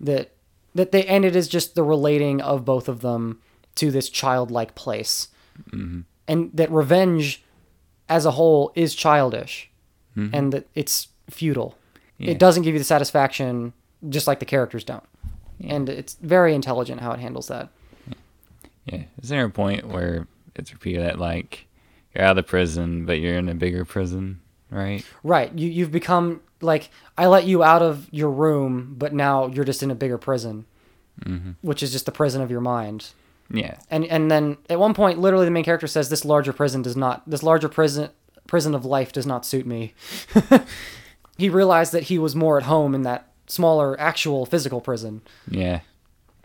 that 0.00 0.32
that 0.74 0.92
they 0.92 1.04
and 1.06 1.24
it 1.24 1.36
is 1.36 1.48
just 1.48 1.74
the 1.74 1.82
relating 1.82 2.40
of 2.40 2.64
both 2.64 2.88
of 2.88 3.00
them 3.00 3.40
to 3.76 3.90
this 3.90 4.08
childlike 4.08 4.74
place 4.74 5.28
mm-hmm. 5.70 6.00
and 6.28 6.50
that 6.54 6.70
revenge 6.70 7.44
as 8.08 8.26
a 8.26 8.32
whole 8.32 8.72
is 8.74 8.94
childish 8.94 9.70
mm-hmm. 10.16 10.34
and 10.34 10.52
that 10.52 10.66
it's 10.74 11.08
futile 11.30 11.76
Yeah. 12.18 12.32
it 12.32 12.38
doesn't 12.38 12.62
give 12.62 12.74
you 12.74 12.78
the 12.78 12.84
satisfaction 12.84 13.72
just 14.08 14.26
like 14.26 14.38
the 14.40 14.44
characters 14.44 14.84
don't 14.84 15.04
and 15.60 15.88
it's 15.88 16.14
very 16.14 16.54
intelligent 16.54 17.00
how 17.00 17.12
it 17.12 17.20
handles 17.20 17.48
that 17.48 17.68
Yeah. 18.86 19.04
Is 19.22 19.28
there 19.30 19.44
a 19.44 19.50
point 19.50 19.86
where 19.88 20.26
it's 20.56 20.72
repeated 20.72 21.02
that 21.02 21.18
like 21.18 21.66
you're 22.14 22.24
out 22.24 22.30
of 22.30 22.36
the 22.36 22.42
prison, 22.42 23.06
but 23.06 23.20
you're 23.20 23.36
in 23.36 23.48
a 23.48 23.54
bigger 23.54 23.84
prison, 23.84 24.40
right? 24.70 25.04
Right. 25.22 25.56
You 25.58 25.68
you've 25.68 25.90
become 25.90 26.40
like 26.64 26.90
I 27.16 27.26
let 27.26 27.44
you 27.44 27.62
out 27.62 27.82
of 27.82 28.08
your 28.10 28.30
room, 28.30 28.94
but 28.98 29.12
now 29.12 29.46
you're 29.46 29.64
just 29.64 29.82
in 29.82 29.90
a 29.90 29.94
bigger 29.94 30.18
prison, 30.18 30.64
which 31.62 31.82
is 31.82 31.92
just 31.92 32.06
the 32.06 32.12
prison 32.12 32.42
of 32.42 32.50
your 32.50 32.60
mind. 32.60 33.10
Yeah. 33.50 33.76
And 33.90 34.04
and 34.06 34.30
then 34.30 34.56
at 34.70 34.80
one 34.80 34.94
point, 34.94 35.18
literally, 35.18 35.44
the 35.44 35.50
main 35.50 35.64
character 35.64 35.86
says, 35.86 36.08
"This 36.08 36.24
larger 36.24 36.52
prison 36.52 36.82
does 36.82 36.96
not. 36.96 37.22
This 37.28 37.42
larger 37.42 37.68
prison 37.68 38.10
prison 38.46 38.74
of 38.74 38.84
life 38.84 39.12
does 39.12 39.26
not 39.26 39.44
suit 39.46 39.66
me." 39.66 39.94
he 41.38 41.48
realized 41.48 41.92
that 41.92 42.04
he 42.04 42.18
was 42.18 42.34
more 42.34 42.56
at 42.58 42.64
home 42.64 42.94
in 42.94 43.02
that 43.02 43.28
smaller, 43.46 43.98
actual 44.00 44.46
physical 44.46 44.80
prison, 44.80 45.20
Yeah. 45.48 45.80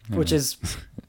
which 0.09 0.31
is 0.31 0.57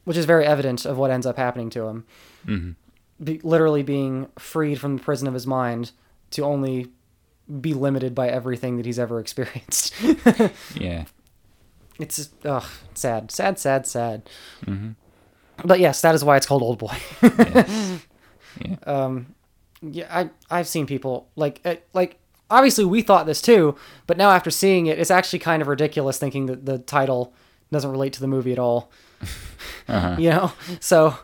which 0.05 0.17
is 0.17 0.25
very 0.25 0.47
evident 0.47 0.85
of 0.87 0.97
what 0.97 1.11
ends 1.11 1.27
up 1.27 1.37
happening 1.37 1.71
to 1.71 1.83
him. 1.87 2.05
Mhm. 2.47 2.75
Be, 3.23 3.39
literally 3.43 3.83
being 3.83 4.29
freed 4.39 4.81
from 4.81 4.97
the 4.97 5.03
prison 5.03 5.29
of 5.29 5.35
his 5.35 5.47
mind 5.47 5.91
to 6.31 6.43
only 6.43 6.89
be 7.61 7.75
limited 7.75 8.15
by 8.15 8.29
everything 8.29 8.77
that 8.77 8.87
he's 8.87 8.99
ever 8.99 9.19
experienced. 9.21 9.95
Yeah. 10.75 11.05
it's 11.99 12.17
just, 12.17 12.47
ugh, 12.47 12.65
sad, 12.95 13.31
sad, 13.31 13.59
sad, 13.59 13.87
sad. 13.87 14.23
Mhm. 14.65 14.95
But 15.65 15.81
yes, 15.81 16.01
that 16.03 16.15
is 16.15 16.25
why 16.25 16.37
it's 16.37 16.47
called 16.47 16.63
Old 16.63 16.79
Boy. 16.79 16.97
Yeah. 18.61 18.77
um, 18.85 19.35
yeah, 19.81 20.07
I 20.11 20.31
I've 20.51 20.67
seen 20.67 20.85
people 20.87 21.29
like 21.37 21.61
uh, 21.65 21.77
like 21.95 22.19
obviously 22.51 22.85
we 22.85 23.01
thought 23.01 23.27
this 23.27 23.41
too, 23.41 23.77
but 24.09 24.17
now 24.17 24.31
after 24.31 24.51
seeing 24.51 24.87
it, 24.87 24.99
it's 24.99 25.11
actually 25.11 25.39
kind 25.39 25.63
of 25.63 25.69
ridiculous 25.69 26.19
thinking 26.19 26.47
that 26.47 26.67
the 26.67 26.79
title 26.79 27.33
doesn't 27.71 27.91
relate 27.91 28.13
to 28.15 28.21
the 28.21 28.27
movie 28.27 28.53
at 28.53 28.59
all. 28.59 28.91
Uh-huh. 29.89 30.17
You 30.21 30.31
know, 30.31 30.53
so 30.79 31.17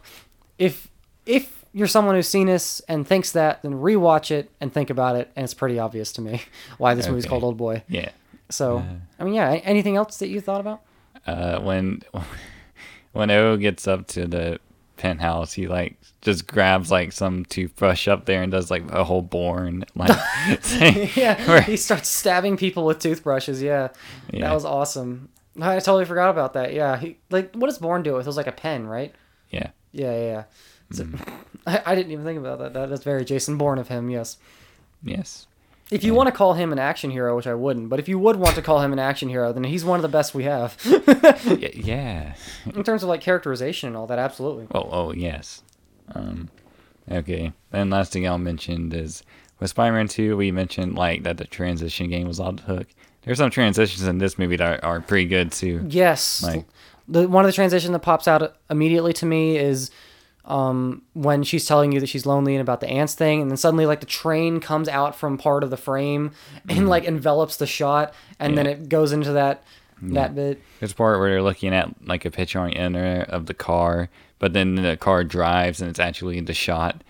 if 0.59 0.89
if 1.25 1.56
you're 1.77 1.87
someone 1.87 2.15
who's 2.15 2.27
seen 2.29 2.47
this 2.47 2.81
and 2.89 3.07
thinks 3.07 3.33
that, 3.33 3.63
then 3.63 3.73
rewatch 3.75 4.31
it 4.31 4.51
and 4.63 4.73
think 4.73 4.89
about 4.89 5.15
it, 5.17 5.31
and 5.37 5.45
it's 5.45 5.53
pretty 5.53 5.79
obvious 5.79 6.11
to 6.13 6.23
me 6.23 6.41
why 6.79 6.95
this 6.95 7.07
movie's 7.07 7.27
called 7.27 7.45
Old 7.45 7.59
Boy. 7.59 7.83
Yeah. 7.87 8.11
So 8.49 8.83
I 9.19 9.25
mean, 9.25 9.35
yeah. 9.35 9.51
Anything 9.63 9.97
else 9.97 10.17
that 10.19 10.29
you 10.29 10.41
thought 10.41 10.61
about? 10.61 10.81
Uh, 11.27 11.61
when 11.61 12.03
when 13.13 13.31
O 13.31 13.57
gets 13.57 13.87
up 13.87 14.07
to 14.09 14.27
the 14.27 14.59
penthouse, 14.97 15.53
he 15.53 15.67
like 15.69 15.97
just 16.23 16.47
grabs 16.47 16.91
like 16.91 17.13
some 17.13 17.45
toothbrush 17.45 18.09
up 18.09 18.25
there 18.25 18.43
and 18.43 18.51
does 18.51 18.71
like 18.71 18.91
a 18.91 19.05
whole 19.05 19.21
Bourne 19.23 19.85
like 19.95 20.17
thing. 20.61 21.11
yeah, 21.15 21.47
Where- 21.47 21.61
he 21.61 21.77
starts 21.77 22.09
stabbing 22.09 22.57
people 22.57 22.87
with 22.87 22.99
toothbrushes. 23.01 23.61
Yeah, 23.63 23.89
Yeah. 24.33 24.49
that 24.49 24.55
was 24.55 24.65
awesome. 24.65 25.29
I 25.61 25.75
totally 25.81 26.05
forgot 26.05 26.31
about 26.31 26.53
that. 26.55 26.73
Yeah, 26.73 26.97
he 26.99 27.19
like 27.31 27.55
what 27.55 27.67
does 27.69 27.79
Bourne 27.79 28.03
do 28.03 28.15
with? 28.15 28.27
It 28.27 28.29
was 28.29 28.37
like 28.37 28.47
a 28.47 28.53
pen, 28.53 28.87
right? 28.87 29.15
yeah. 29.51 29.71
Yeah, 29.93 30.13
yeah. 30.13 30.25
yeah. 30.25 30.43
So, 30.93 31.05
Mm. 31.05 31.29
I, 31.67 31.83
I 31.87 31.95
didn't 31.95 32.13
even 32.13 32.25
think 32.25 32.39
about 32.39 32.59
that. 32.59 32.73
that. 32.75 32.91
That's 32.91 33.05
very 33.05 33.25
Jason 33.25 33.59
Bourne 33.59 33.79
of 33.79 33.89
him. 33.89 34.11
Yes. 34.11 34.39
Yes. 35.03 35.47
If 35.91 36.03
you 36.03 36.15
want 36.15 36.27
to 36.27 36.33
call 36.33 36.55
him 36.55 36.73
an 36.73 36.81
action 36.81 37.11
hero, 37.11 37.37
which 37.37 37.47
I 37.47 37.55
wouldn't, 37.55 37.89
but 37.89 38.01
if 38.01 38.09
you 38.09 38.19
would 38.19 38.37
want 38.37 38.57
to 38.57 38.63
call 38.63 38.81
him 38.81 38.93
an 38.93 38.99
action 38.99 39.29
hero, 39.29 39.53
then 39.53 39.63
he's 39.63 39.85
one 39.85 39.99
of 39.99 40.03
the 40.03 40.09
best 40.09 40.35
we 40.35 40.43
have 40.43 40.77
yeah. 41.57 42.35
in 42.75 42.83
terms 42.83 43.05
of 43.05 43.09
like 43.09 43.21
characterization 43.21 43.87
and 43.87 43.97
all 43.97 44.09
that. 44.09 44.19
Absolutely. 44.19 44.67
Oh, 44.75 44.89
oh 44.91 45.13
yes. 45.13 45.63
Um, 46.13 46.51
okay. 47.09 47.53
And 47.73 47.91
last 47.91 48.13
thing 48.13 48.27
I'll 48.27 48.37
mention 48.37 48.93
is 48.93 49.23
with 49.61 49.71
Spider-Man 49.71 50.09
2, 50.09 50.37
we 50.37 50.51
mentioned 50.51 50.97
like 50.97 51.23
that 51.23 51.37
the 51.37 51.45
transition 51.47 52.11
game 52.11 52.27
was 52.27 52.41
off 52.41 52.57
the 52.57 52.63
hook. 52.63 52.89
There's 53.23 53.39
some 53.39 53.51
transitions 53.51 54.03
in 54.09 54.19
this 54.19 54.39
movie 54.39 54.57
that 54.57 54.83
are, 54.83 54.97
are 54.97 55.01
pretty 55.01 55.27
good 55.27 55.53
too. 55.53 55.87
Yes. 55.89 56.43
Like- 56.43 56.67
the 57.09 57.29
one 57.29 57.45
of 57.45 57.49
the 57.49 57.55
transition 57.55 57.93
that 57.93 58.01
pops 58.01 58.27
out 58.27 58.57
immediately 58.69 59.13
to 59.13 59.27
me 59.27 59.57
is 59.57 59.91
um, 60.47 61.03
when 61.15 61.43
she's 61.43 61.65
telling 61.67 61.93
you 61.93 62.01
that 62.01 62.09
she's 62.09 62.25
lonely 62.27 62.55
and 62.55 62.61
about 62.63 62.81
the 62.81 62.89
ants 62.89 63.15
thing, 63.15 63.43
and 63.43 63.51
then 63.51 63.57
suddenly 63.57 63.87
like 63.87 64.01
the 64.01 64.07
train 64.07 64.61
comes 64.61 64.89
out 64.89 65.15
from 65.17 65.39
part 65.39 65.63
of 65.65 65.71
the 65.71 65.77
frame 65.77 66.31
and 66.69 66.89
like 66.89 67.05
envelops 67.05 67.57
the 67.57 67.67
shot, 67.67 68.15
and 68.39 68.57
then 68.57 68.67
Mm-hmm. 68.67 68.83
It 68.85 68.89
goes 68.89 69.13
into 69.13 69.33
that 69.33 69.63
that 70.03 70.35
bit. 70.35 70.61
There's 70.81 70.93
part 70.93 71.19
where 71.19 71.29
you're 71.31 71.43
looking 71.43 71.73
at 71.75 71.89
like 72.07 72.25
a 72.25 72.31
picture 72.31 72.59
on 72.61 72.69
the 72.71 72.77
internet 72.77 73.31
of 73.31 73.47
the 73.47 73.55
car, 73.55 74.09
but 74.39 74.53
then 74.53 74.75
the 74.77 74.97
car 74.97 75.25
drives 75.25 75.81
and 75.81 75.89
it's 75.91 75.99
actually 75.99 76.39
the 76.41 76.53
shot. 76.55 77.03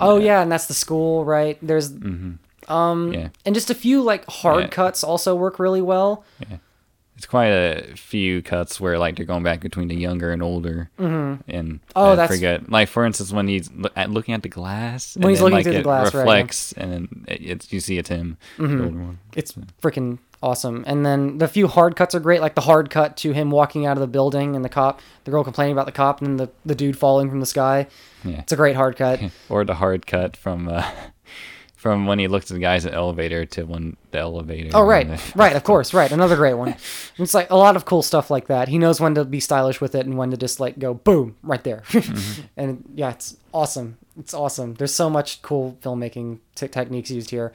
Oh 0.00 0.18
yeah, 0.18 0.40
and 0.42 0.50
that's 0.50 0.66
the 0.66 0.74
school, 0.74 1.24
right? 1.24 1.58
There's 1.62 1.92
Yeah. 1.92 3.28
and 3.44 3.54
just 3.54 3.70
a 3.70 3.74
few 3.74 4.02
like 4.02 4.24
hard 4.28 4.62
Yeah. 4.64 4.68
cuts 4.68 5.04
also 5.04 5.34
work 5.34 5.58
really 5.58 5.82
well. 5.82 6.24
It's 7.24 7.30
quite 7.30 7.46
a 7.46 7.96
few 7.96 8.42
cuts 8.42 8.78
where 8.78 8.98
like 8.98 9.16
they're 9.16 9.24
going 9.24 9.42
back 9.42 9.60
between 9.60 9.88
the 9.88 9.94
younger 9.96 10.30
and 10.30 10.42
older, 10.42 10.90
mm-hmm. 11.00 11.40
and 11.50 11.80
Oh, 11.96 12.10
I 12.12 12.16
that's- 12.16 12.28
forget. 12.36 12.68
Like 12.68 12.86
for 12.90 13.06
instance, 13.06 13.32
when 13.32 13.48
he's 13.48 13.72
lo- 13.72 13.88
at, 13.96 14.10
looking 14.10 14.34
at 14.34 14.42
the 14.42 14.50
glass, 14.50 15.16
When 15.16 15.30
he's 15.30 15.40
looking 15.40 15.54
like, 15.54 15.64
through 15.64 15.72
the 15.72 15.82
glass, 15.82 16.08
right, 16.12 16.12
yeah. 16.12 16.20
reflects, 16.20 16.72
and 16.72 17.24
it, 17.26 17.40
it's 17.42 17.72
you 17.72 17.80
see 17.80 17.96
it's 17.96 18.10
him. 18.10 18.36
Mm-hmm. 18.58 18.76
the 18.76 18.84
older 18.84 18.98
one. 18.98 19.18
It's 19.34 19.52
freaking 19.80 20.18
awesome. 20.42 20.84
And 20.86 21.06
then 21.06 21.38
the 21.38 21.48
few 21.48 21.66
hard 21.66 21.96
cuts 21.96 22.14
are 22.14 22.20
great, 22.20 22.42
like 22.42 22.56
the 22.56 22.60
hard 22.60 22.90
cut 22.90 23.16
to 23.18 23.32
him 23.32 23.50
walking 23.50 23.86
out 23.86 23.96
of 23.96 24.02
the 24.02 24.06
building 24.06 24.54
and 24.54 24.62
the 24.62 24.68
cop, 24.68 25.00
the 25.24 25.30
girl 25.30 25.42
complaining 25.44 25.72
about 25.72 25.86
the 25.86 25.92
cop, 25.92 26.20
and 26.20 26.38
then 26.38 26.46
the, 26.48 26.52
the 26.68 26.74
dude 26.74 26.98
falling 26.98 27.30
from 27.30 27.40
the 27.40 27.46
sky. 27.46 27.86
Yeah. 28.22 28.40
It's 28.40 28.52
a 28.52 28.56
great 28.56 28.76
hard 28.76 28.96
cut. 28.96 29.18
or 29.48 29.64
the 29.64 29.76
hard 29.76 30.06
cut 30.06 30.36
from 30.36 30.68
uh, 30.68 30.84
from 31.84 32.06
when 32.06 32.18
he 32.18 32.28
looks 32.28 32.50
at 32.50 32.54
the 32.54 32.60
guys 32.60 32.86
in 32.86 32.92
the 32.92 32.96
elevator 32.96 33.44
to 33.44 33.64
when 33.64 33.94
the 34.10 34.18
elevator. 34.18 34.70
Oh 34.72 34.86
right, 34.86 35.06
right, 35.36 35.54
of 35.54 35.64
course, 35.64 35.92
right. 35.92 36.10
Another 36.18 36.34
great 36.34 36.54
one. 36.54 36.76
It's 37.18 37.34
like 37.34 37.50
a 37.50 37.56
lot 37.56 37.76
of 37.76 37.84
cool 37.84 38.00
stuff 38.00 38.30
like 38.30 38.46
that. 38.46 38.68
He 38.68 38.78
knows 38.78 39.02
when 39.02 39.14
to 39.16 39.24
be 39.26 39.38
stylish 39.38 39.82
with 39.82 39.94
it 39.94 40.06
and 40.06 40.16
when 40.16 40.30
to 40.30 40.38
just 40.38 40.60
like 40.60 40.78
go 40.78 40.94
boom 40.94 41.36
right 41.42 41.62
there. 41.62 41.82
Mm-hmm. 42.04 42.42
and 42.56 42.84
yeah, 42.94 43.10
it's 43.10 43.36
awesome. 43.52 43.98
It's 44.18 44.32
awesome. 44.32 44.74
There's 44.74 44.94
so 44.94 45.10
much 45.10 45.42
cool 45.42 45.76
filmmaking 45.82 46.38
t- 46.54 46.68
techniques 46.68 47.10
used 47.10 47.28
here 47.28 47.52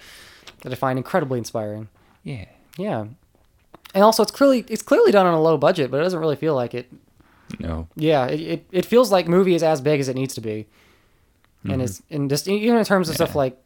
that 0.61 0.71
I 0.71 0.75
find 0.75 0.99
incredibly 0.99 1.39
inspiring. 1.39 1.89
yeah. 2.23 2.45
Yeah, 2.77 3.05
and 3.95 4.03
also 4.03 4.21
it's 4.21 4.31
clearly 4.31 4.63
it's 4.69 4.83
clearly 4.83 5.11
done 5.11 5.25
on 5.25 5.33
a 5.33 5.41
low 5.41 5.57
budget, 5.57 5.89
but 5.89 5.99
it 5.99 6.03
doesn't 6.03 6.19
really 6.19 6.35
feel 6.35 6.53
like 6.53 6.75
it. 6.75 6.91
No. 7.59 7.87
Yeah, 7.95 8.27
it, 8.27 8.39
it, 8.39 8.65
it 8.71 8.85
feels 8.85 9.11
like 9.11 9.27
movie 9.27 9.55
is 9.55 9.63
as 9.63 9.81
big 9.81 9.99
as 9.99 10.07
it 10.07 10.15
needs 10.15 10.35
to 10.35 10.41
be, 10.41 10.67
and 11.63 11.73
mm-hmm. 11.73 11.81
it's 11.81 12.03
and 12.11 12.29
just 12.29 12.47
even 12.47 12.77
in 12.77 12.85
terms 12.85 13.09
of 13.09 13.15
stuff 13.15 13.33
like 13.33 13.59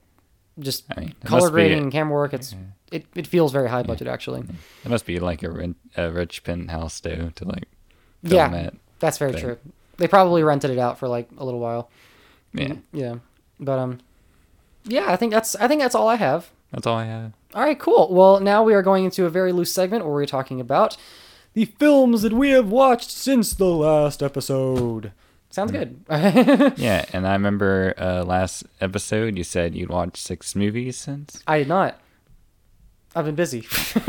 just 0.59 0.85
I 0.95 0.99
mean, 1.01 1.15
color 1.25 1.49
grading 1.49 1.91
camera 1.91 2.13
work. 2.13 2.33
It's 2.33 2.55
it, 2.91 3.05
it 3.15 3.25
feels 3.27 3.51
very 3.51 3.69
high 3.69 3.83
budget 3.83 4.07
actually. 4.07 4.41
It 4.83 4.89
must 4.89 5.05
be 5.05 5.19
like 5.19 5.41
a, 5.43 5.49
rent, 5.49 5.77
a 5.97 6.11
rich 6.11 6.43
penthouse 6.43 6.99
though 6.99 7.31
to 7.35 7.45
like 7.45 7.65
film 8.23 8.33
Yeah, 8.35 8.49
that. 8.49 8.73
that's 8.99 9.17
very 9.17 9.33
thing. 9.33 9.41
true. 9.41 9.57
They 9.97 10.07
probably 10.07 10.43
rented 10.43 10.71
it 10.71 10.79
out 10.79 10.97
for 10.99 11.07
like 11.07 11.29
a 11.37 11.43
little 11.45 11.59
while. 11.59 11.89
Yeah, 12.53 12.75
Yeah, 12.91 13.15
but 13.59 13.79
um, 13.79 13.99
yeah, 14.85 15.11
I 15.11 15.15
think 15.15 15.31
that's 15.33 15.55
I 15.55 15.67
think 15.67 15.81
that's 15.81 15.95
all 15.95 16.07
I 16.07 16.15
have. 16.15 16.51
that's 16.71 16.85
all 16.85 16.97
I 16.97 17.05
have. 17.05 17.33
All 17.55 17.61
right, 17.61 17.79
cool. 17.79 18.11
Well, 18.11 18.39
now 18.39 18.63
we 18.63 18.73
are 18.73 18.81
going 18.81 19.05
into 19.05 19.25
a 19.25 19.29
very 19.29 19.51
loose 19.51 19.71
segment 19.71 20.03
where 20.05 20.13
we're 20.13 20.25
talking 20.25 20.59
about 20.59 20.97
the 21.53 21.65
films 21.65 22.23
that 22.23 22.33
we 22.33 22.49
have 22.49 22.67
watched 22.69 23.09
since 23.11 23.53
the 23.53 23.65
last 23.69 24.21
episode. 24.23 25.11
Sounds 25.53 25.71
good. 25.71 26.03
Yeah, 26.77 27.05
and 27.13 27.27
I 27.27 27.33
remember 27.33 27.93
uh, 27.95 28.23
last 28.23 28.63
episode 28.81 29.37
you 29.37 29.43
said 29.43 29.75
you'd 29.75 29.89
watched 29.89 30.17
six 30.17 30.55
movies 30.55 30.97
since. 30.97 31.43
I 31.45 31.59
did 31.59 31.67
not. 31.67 31.99
I've 33.15 33.25
been 33.25 33.35
busy. 33.35 33.67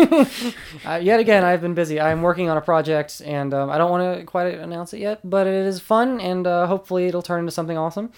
uh, 0.87 0.95
yet 1.03 1.21
again, 1.21 1.45
I've 1.45 1.61
been 1.61 1.75
busy. 1.75 2.01
I'm 2.01 2.23
working 2.23 2.49
on 2.49 2.57
a 2.57 2.63
project, 2.63 3.21
and 3.23 3.53
um, 3.53 3.69
I 3.69 3.77
don't 3.77 3.91
want 3.91 4.19
to 4.21 4.25
quite 4.25 4.55
announce 4.55 4.95
it 4.95 5.01
yet, 5.01 5.21
but 5.23 5.47
it 5.47 5.53
is 5.67 5.81
fun, 5.81 6.19
and 6.19 6.47
uh, 6.47 6.67
hopefully 6.67 7.09
it'll 7.09 7.21
turn 7.21 7.41
into 7.41 7.53
something 7.53 7.77
awesome. 7.77 8.11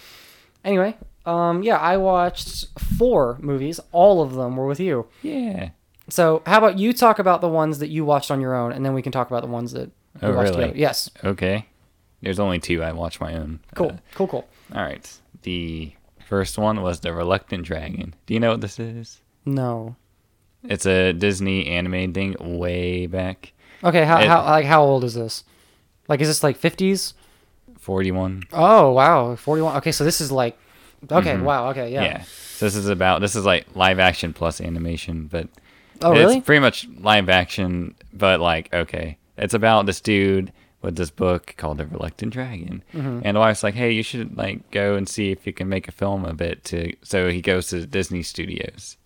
Anyway, 0.64 0.97
um, 1.24 1.64
yeah, 1.64 1.79
I 1.79 1.97
watched 1.97 2.66
four 2.97 3.39
movies. 3.41 3.81
All 3.91 4.22
of 4.22 4.35
them 4.35 4.57
were 4.57 4.68
with 4.68 4.79
you. 4.79 5.09
Yeah. 5.22 5.70
So, 6.09 6.43
how 6.47 6.59
about 6.59 6.79
you 6.79 6.93
talk 6.93 7.18
about 7.18 7.41
the 7.41 7.49
ones 7.49 7.81
that 7.81 7.89
you 7.89 8.05
watched 8.05 8.31
on 8.31 8.41
your 8.41 8.55
own, 8.55 8.70
and 8.70 8.87
then 8.87 8.95
we 8.95 9.03
can 9.03 9.11
talk 9.11 9.29
about 9.29 9.43
the 9.43 9.49
ones 9.49 9.72
that 9.72 9.91
we 10.22 10.29
Oh, 10.29 10.35
watched 10.37 10.51
really? 10.51 10.62
together. 10.66 10.79
Yes. 10.79 11.11
Okay. 11.24 11.66
There's 12.23 12.39
only 12.41 12.59
two. 12.59 12.83
I 12.83 12.93
watched 12.93 13.21
my 13.21 13.35
own. 13.35 13.61
Cool. 13.75 13.91
Uh, 13.91 13.97
cool. 14.14 14.27
Cool. 14.29 14.49
all 14.75 14.83
right. 14.83 15.21
The 15.43 15.93
first 16.27 16.59
one 16.59 16.83
was 16.83 17.01
The 17.01 17.12
Reluctant 17.12 17.64
Dragon. 17.64 18.14
Do 18.27 18.35
you 18.35 18.41
know 18.41 18.51
what 18.51 18.61
this 18.61 18.79
is? 18.79 19.21
No. 19.45 19.97
It's 20.64 20.87
a 20.87 21.12
Disney 21.12 21.67
animated 21.69 22.14
thing 22.14 22.59
way 22.59 23.07
back. 23.07 23.53
Okay. 23.85 24.05
How, 24.05 24.21
It- 24.21 24.27
how 24.27 24.43
like 24.45 24.64
how 24.67 24.83
old 24.83 25.05
is 25.05 25.14
this? 25.14 25.45
Like, 26.09 26.21
is 26.21 26.29
this 26.29 26.43
like 26.43 26.59
50s? 26.61 27.12
41. 27.79 28.45
Oh 28.53 28.93
wow, 28.93 29.37
41. 29.37 29.77
Okay, 29.79 29.93
so 29.93 30.05
this 30.05 30.21
is 30.21 30.33
like. 30.33 30.59
Okay. 31.11 31.37
Wow. 31.37 31.69
Okay. 31.71 31.93
Yeah. 31.93 32.03
Yeah. 32.03 32.23
So 32.23 32.67
this 32.67 32.75
is 32.75 32.89
about 32.89 33.21
this 33.21 33.37
is 33.37 33.45
like 33.45 33.67
live 33.77 33.99
action 33.99 34.33
plus 34.33 34.61
animation, 34.61 35.29
but 35.31 35.49
Oh 36.03 36.12
really? 36.12 36.39
It's 36.39 36.47
pretty 36.47 36.61
much 36.61 36.89
live 36.99 37.29
action, 37.29 37.95
but 38.12 38.41
like 38.41 38.73
okay, 38.75 39.19
it's 39.37 39.55
about 39.55 39.87
this 39.87 40.01
dude 40.01 40.53
with 40.87 40.97
this 40.97 41.11
book 41.11 41.53
called 41.59 41.76
The 41.78 41.87
Reluctant 41.87 42.32
Dragon, 42.32 42.82
Mm-hmm. 42.95 43.20
and 43.24 43.37
the 43.37 43.41
wife's 43.41 43.62
like, 43.62 43.74
hey, 43.74 43.91
you 43.91 44.03
should 44.03 44.39
like 44.39 44.70
go 44.70 44.95
and 44.95 45.07
see 45.07 45.30
if 45.32 45.47
you 45.47 45.53
can 45.53 45.68
make 45.68 45.87
a 45.89 45.93
film 45.93 46.24
of 46.24 46.41
it. 46.41 46.64
To 46.64 46.95
so 47.03 47.28
he 47.28 47.43
goes 47.43 47.68
to 47.68 47.84
Disney 47.87 48.22
Studios, 48.22 48.97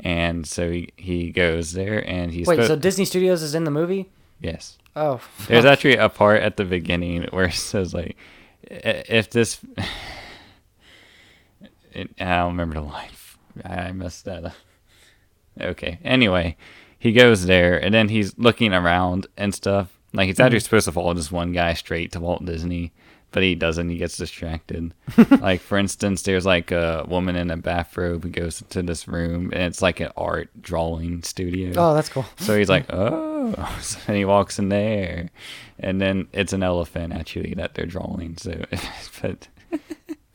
and 0.00 0.44
so 0.46 0.70
he 0.72 0.88
he 0.96 1.30
goes 1.30 1.72
there 1.72 1.98
and 2.08 2.32
he's 2.32 2.46
Wait, 2.48 2.66
so 2.66 2.74
Disney 2.74 3.04
Studios 3.04 3.42
is 3.42 3.54
in 3.54 3.62
the 3.64 3.70
movie? 3.70 4.10
yes. 4.40 4.78
Oh, 4.96 5.20
There's 5.48 5.64
actually 5.64 5.96
a 5.96 6.08
part 6.10 6.42
at 6.42 6.56
the 6.58 6.64
beginning 6.66 7.22
where 7.30 7.46
it 7.46 7.54
says 7.54 7.94
like, 7.94 8.14
if 8.62 9.30
this, 9.30 9.58
it, 11.92 12.10
I 12.20 12.36
don't 12.36 12.48
remember 12.52 12.74
the 12.74 12.80
line. 12.82 13.08
I 13.64 13.92
messed 13.92 14.24
that 14.24 14.44
up. 14.44 14.52
Okay. 15.60 15.98
Anyway, 16.04 16.56
he 16.98 17.12
goes 17.12 17.46
there 17.46 17.76
and 17.82 17.94
then 17.94 18.08
he's 18.08 18.36
looking 18.38 18.72
around 18.72 19.26
and 19.36 19.54
stuff. 19.54 19.98
Like 20.12 20.26
he's 20.26 20.40
actually 20.40 20.58
hmm. 20.58 20.64
supposed 20.64 20.84
to 20.86 20.92
follow 20.92 21.14
this 21.14 21.32
one 21.32 21.52
guy 21.52 21.74
straight 21.74 22.12
to 22.12 22.20
Walt 22.20 22.44
Disney, 22.44 22.92
but 23.30 23.42
he 23.42 23.54
doesn't. 23.54 23.88
He 23.88 23.96
gets 23.96 24.16
distracted. 24.16 24.92
like 25.40 25.60
for 25.60 25.78
instance, 25.78 26.22
there's 26.22 26.46
like 26.46 26.70
a 26.70 27.04
woman 27.08 27.36
in 27.36 27.50
a 27.50 27.56
bathrobe 27.56 28.24
who 28.24 28.30
goes 28.30 28.60
into 28.60 28.82
this 28.82 29.08
room 29.08 29.50
and 29.52 29.62
it's 29.62 29.82
like 29.82 30.00
an 30.00 30.10
art 30.16 30.50
drawing 30.60 31.22
studio. 31.22 31.72
oh, 31.76 31.94
that's 31.94 32.08
cool. 32.08 32.26
So 32.38 32.56
he's 32.56 32.68
like, 32.68 32.86
oh. 32.90 33.22
So 33.80 33.98
then 34.06 34.16
he 34.16 34.24
walks 34.24 34.58
in 34.60 34.68
there, 34.68 35.30
and 35.80 36.00
then 36.00 36.28
it's 36.32 36.52
an 36.52 36.62
elephant 36.62 37.12
actually 37.12 37.54
that 37.54 37.74
they're 37.74 37.86
drawing. 37.86 38.36
So, 38.36 38.64
but 39.20 39.48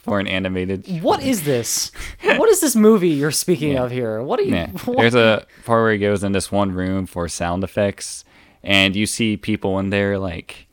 for 0.08 0.20
an 0.20 0.28
animated. 0.28 1.02
What 1.02 1.22
is 1.22 1.44
this? 1.44 1.92
what 2.22 2.50
is 2.50 2.62
this 2.62 2.76
movie 2.76 3.10
you're 3.10 3.32
speaking 3.32 3.74
Yeah. 3.74 3.84
of 3.84 3.92
here? 3.92 4.22
What 4.22 4.40
are 4.40 4.44
you? 4.44 4.56
Yeah. 4.56 4.70
what- 4.86 4.98
There's 4.98 5.16
a 5.16 5.46
part 5.66 5.84
where 5.84 5.92
he 5.92 6.00
goes 6.00 6.24
in 6.24 6.32
this 6.32 6.52
one 6.52 6.72
room 6.72 7.06
for 7.06 7.28
sound 7.28 7.64
effects, 7.64 8.24
and 8.68 8.96
you 8.96 9.08
see 9.08 9.36
people 9.38 9.80
in 9.80 9.90
there 9.90 10.20
like. 10.20 10.68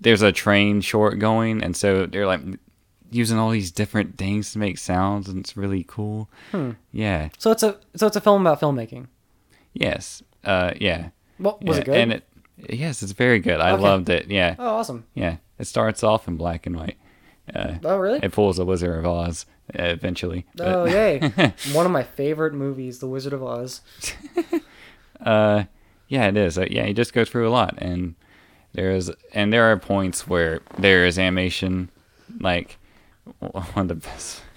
There's 0.00 0.22
a 0.22 0.30
train 0.30 0.80
short 0.80 1.18
going, 1.18 1.60
and 1.64 1.74
so 1.76 2.06
they're 2.06 2.26
like 2.26 2.40
using 3.10 3.36
all 3.36 3.50
these 3.50 3.72
different 3.72 4.16
things 4.16 4.52
to 4.52 4.58
make 4.60 4.78
sounds, 4.78 5.28
and 5.28 5.40
it's 5.40 5.56
really 5.56 5.84
cool. 5.88 6.28
Hmm. 6.52 6.72
Yeah. 6.92 7.30
So 7.38 7.50
it's 7.50 7.64
a 7.64 7.78
so 7.96 8.06
it's 8.06 8.14
a 8.14 8.20
film 8.20 8.46
about 8.46 8.60
filmmaking. 8.60 9.06
Yes. 9.72 10.22
Uh. 10.44 10.72
Yeah. 10.80 11.08
Well, 11.40 11.58
was 11.62 11.78
Yeah, 11.78 11.80
it 11.80 11.84
good? 11.86 11.96
And 11.96 12.12
it. 12.12 12.24
Yes, 12.70 13.02
it's 13.02 13.10
very 13.12 13.40
good. 13.40 13.60
I 13.60 13.72
Okay. 13.72 13.82
loved 13.82 14.08
it. 14.08 14.30
Yeah. 14.30 14.54
oh, 14.58 14.76
awesome. 14.76 15.04
Yeah. 15.14 15.38
It 15.58 15.66
starts 15.66 16.04
off 16.04 16.28
in 16.28 16.36
black 16.36 16.66
and 16.66 16.76
white. 16.76 16.96
Uh, 17.52 17.74
Oh, 17.84 17.96
really? 17.98 18.20
it 18.22 18.30
pulls 18.30 18.58
the 18.58 18.64
Wizard 18.64 18.98
of 18.98 19.06
Oz 19.06 19.46
uh, 19.76 19.82
eventually. 19.82 20.44
Oh, 20.60 20.84
yay! 20.84 21.18
One 21.72 21.86
of 21.86 21.90
my 21.92 22.02
favorite 22.04 22.52
movies, 22.54 22.98
The 23.00 23.06
Wizard 23.08 23.32
of 23.32 23.42
Oz. 23.42 23.80
Uh, 25.20 25.64
yeah, 26.08 26.26
it 26.26 26.36
is. 26.36 26.58
Uh, 26.58 26.66
yeah, 26.70 26.86
you 26.86 26.94
just 26.94 27.12
go 27.12 27.24
through 27.24 27.48
a 27.48 27.50
lot, 27.52 27.74
and 27.78 28.14
there's 28.72 29.10
and 29.32 29.52
there 29.52 29.70
are 29.70 29.76
points 29.76 30.26
where 30.26 30.60
there 30.78 31.06
is 31.06 31.18
animation, 31.18 31.90
like 32.40 32.78
one 33.38 33.64
of 33.76 33.88
the 33.88 33.94
best. 33.94 34.42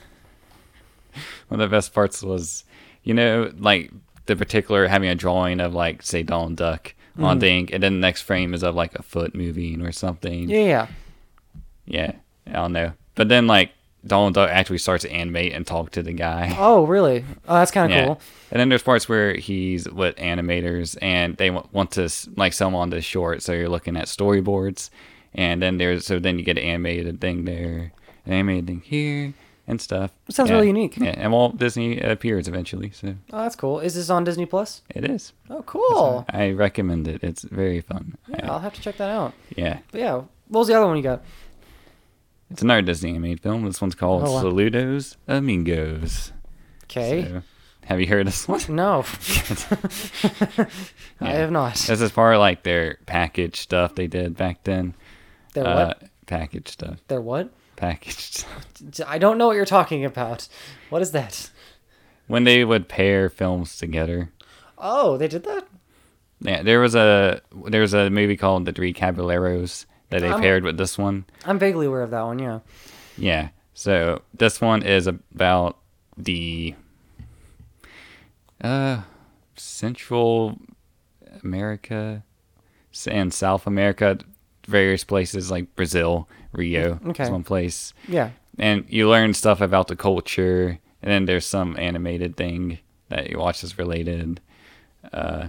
One 1.49 1.59
of 1.59 1.69
the 1.69 1.75
best 1.75 1.93
parts 1.93 2.23
was, 2.23 2.63
you 3.03 3.13
know, 3.13 3.51
like 3.57 3.91
the 4.25 4.37
particular 4.37 4.87
having 4.87 5.09
a 5.09 5.15
drawing 5.15 5.59
of 5.59 5.73
like 5.73 6.01
say 6.01 6.23
Donald 6.23 6.55
Duck 6.55 6.95
on 7.19 7.39
the 7.39 7.49
ink, 7.49 7.71
and 7.73 7.83
then 7.83 7.95
the 7.95 7.99
next 7.99 8.21
frame 8.21 8.53
is 8.53 8.63
of 8.63 8.73
like 8.73 8.95
a 8.95 9.03
foot 9.03 9.35
moving 9.35 9.81
or 9.81 9.91
something. 9.91 10.47
Yeah, 10.49 10.63
yeah. 10.63 10.87
Yeah, 11.85 12.11
I 12.47 12.51
don't 12.53 12.71
know. 12.71 12.93
But 13.15 13.27
then 13.27 13.47
like 13.47 13.71
Donald 14.05 14.33
Duck 14.33 14.49
actually 14.49 14.79
starts 14.79 15.03
to 15.03 15.11
animate 15.11 15.53
and 15.53 15.65
talk 15.67 15.91
to 15.91 16.01
the 16.03 16.13
guy. 16.13 16.55
Oh, 16.59 16.85
really? 16.85 17.23
Oh, 17.47 17.55
that's 17.55 17.71
kind 17.71 17.91
of 17.91 17.95
Yeah. 17.97 18.05
cool. 18.05 18.21
And 18.51 18.59
then 18.59 18.69
there's 18.69 18.81
parts 18.83 19.07
where 19.07 19.35
he's 19.35 19.87
with 19.89 20.15
animators 20.15 20.97
and 21.01 21.37
they 21.37 21.49
want, 21.51 21.71
want 21.73 21.91
to 21.91 22.09
like 22.35 22.53
sell 22.53 22.67
'em 22.69 22.75
on 22.75 22.89
the 22.89 23.01
short. 23.01 23.43
So 23.43 23.53
you're 23.53 23.69
looking 23.69 23.95
at 23.97 24.05
storyboards. 24.07 24.89
And 25.33 25.61
then 25.61 25.77
there's, 25.77 26.05
so 26.05 26.19
then 26.19 26.37
you 26.39 26.43
get 26.43 26.57
an 26.57 26.63
animated 26.63 27.21
thing 27.21 27.45
there, 27.45 27.93
an 28.25 28.33
animated 28.33 28.67
thing 28.67 28.81
here 28.83 29.33
and 29.67 29.79
stuff. 29.79 30.11
It 30.27 30.33
sounds 30.35 30.49
Yeah. 30.49 30.55
really 30.57 30.67
unique. 30.67 30.97
Yeah. 30.97 31.13
And 31.15 31.31
Walt 31.31 31.57
Disney 31.57 31.99
appears 31.99 32.47
eventually. 32.47 32.89
So 32.91 33.15
Oh, 33.31 33.37
that's 33.43 33.55
cool. 33.55 33.79
Is 33.79 33.93
this 33.95 34.09
on 34.09 34.23
Disney 34.23 34.45
Plus? 34.45 34.81
it 34.93 35.05
is. 35.09 35.31
Oh, 35.49 35.61
cool. 35.65 36.25
I 36.29 36.49
recommend 36.51 37.07
it. 37.07 37.23
It's 37.23 37.43
very 37.43 37.81
fun. 37.81 38.17
Yeah, 38.27 38.51
I'll 38.51 38.59
have 38.59 38.73
to 38.73 38.81
check 38.81 38.97
that 38.97 39.09
out. 39.09 39.33
Yeah. 39.55 39.77
But 39.91 40.01
yeah, 40.01 40.13
what 40.15 40.59
was 40.59 40.67
the 40.67 40.73
other 40.75 40.87
one 40.87 40.97
you 40.97 41.03
got? 41.03 41.21
It's 42.51 42.61
another 42.61 42.81
Disney 42.81 43.11
animated 43.11 43.41
film. 43.41 43.65
This 43.65 43.81
one's 43.81 43.95
called 43.95 44.23
Oh, 44.23 44.33
wow. 44.33 44.43
Saludos 44.43 45.15
Amigos. 45.27 46.31
Okay. 46.83 47.23
So, 47.23 47.41
have 47.85 47.99
you 47.99 48.07
heard 48.07 48.21
of 48.21 48.25
this 48.33 48.47
one? 48.47 48.61
No, 48.75 48.99
I 51.21 51.31
have 51.31 51.51
not. 51.51 51.75
This 51.75 52.01
is 52.01 52.11
part 52.11 52.35
of 52.35 52.39
like 52.39 52.63
their 52.63 52.97
package 53.05 53.59
stuff 53.59 53.95
they 53.95 54.07
did 54.07 54.35
back 54.35 54.63
then. 54.63 54.95
They're 55.53 55.67
uh, 55.67 55.85
what? 55.87 56.03
Package 56.27 56.69
stuff. 56.69 56.99
They're 57.07 57.21
what? 57.21 57.49
Package 57.75 58.17
stuff. 58.17 58.65
I 59.07 59.17
don't 59.17 59.37
know 59.37 59.47
what 59.47 59.55
you're 59.55 59.65
talking 59.65 60.05
about. 60.05 60.47
What 60.89 61.01
is 61.01 61.11
that? 61.11 61.49
When 62.27 62.43
they 62.43 62.63
would 62.63 62.87
pair 62.87 63.29
films 63.29 63.77
together. 63.77 64.31
Oh, 64.77 65.17
they 65.17 65.27
did 65.27 65.43
that? 65.45 65.67
Yeah, 66.41 66.63
there 66.63 66.79
was 66.79 66.95
a 66.95 67.41
there 67.67 67.81
was 67.81 67.93
a 67.93 68.09
movie 68.09 68.37
called 68.37 68.65
The 68.65 68.71
Three 68.71 68.93
Caballeros 68.93 69.85
that 70.11 70.21
they 70.21 70.29
I'm- 70.29 70.39
paired 70.41 70.63
with 70.63 70.77
this 70.77 70.97
one. 70.97 71.25
I'm 71.45 71.57
vaguely 71.59 71.87
aware 71.87 72.03
of 72.03 72.11
that 72.11 72.21
one. 72.23 72.39
Yeah. 72.39 72.59
Yeah. 73.17 73.49
So 73.73 74.21
this 74.33 74.61
one 74.61 74.83
is 74.83 75.07
about 75.07 75.77
the 76.17 76.75
uh 78.61 79.01
Central 79.55 80.57
America 81.43 82.23
and 83.07 83.33
South 83.33 83.65
America, 83.67 84.17
various 84.67 85.03
places 85.03 85.49
like 85.49 85.73
Brazil, 85.75 86.27
Rio 86.51 86.99
Okay. 87.07 87.23
is 87.23 87.29
one 87.29 87.43
place. 87.43 87.93
Yeah. 88.07 88.31
And 88.59 88.85
you 88.89 89.09
learn 89.09 89.33
stuff 89.33 89.61
about 89.61 89.87
the 89.87 89.95
culture, 89.95 90.79
and 91.01 91.11
then 91.11 91.25
there's 91.25 91.45
some 91.45 91.77
animated 91.77 92.35
thing 92.35 92.79
that 93.09 93.29
you 93.29 93.39
watch 93.39 93.63
is 93.63 93.77
related. 93.77 94.41
Uh, 95.13 95.47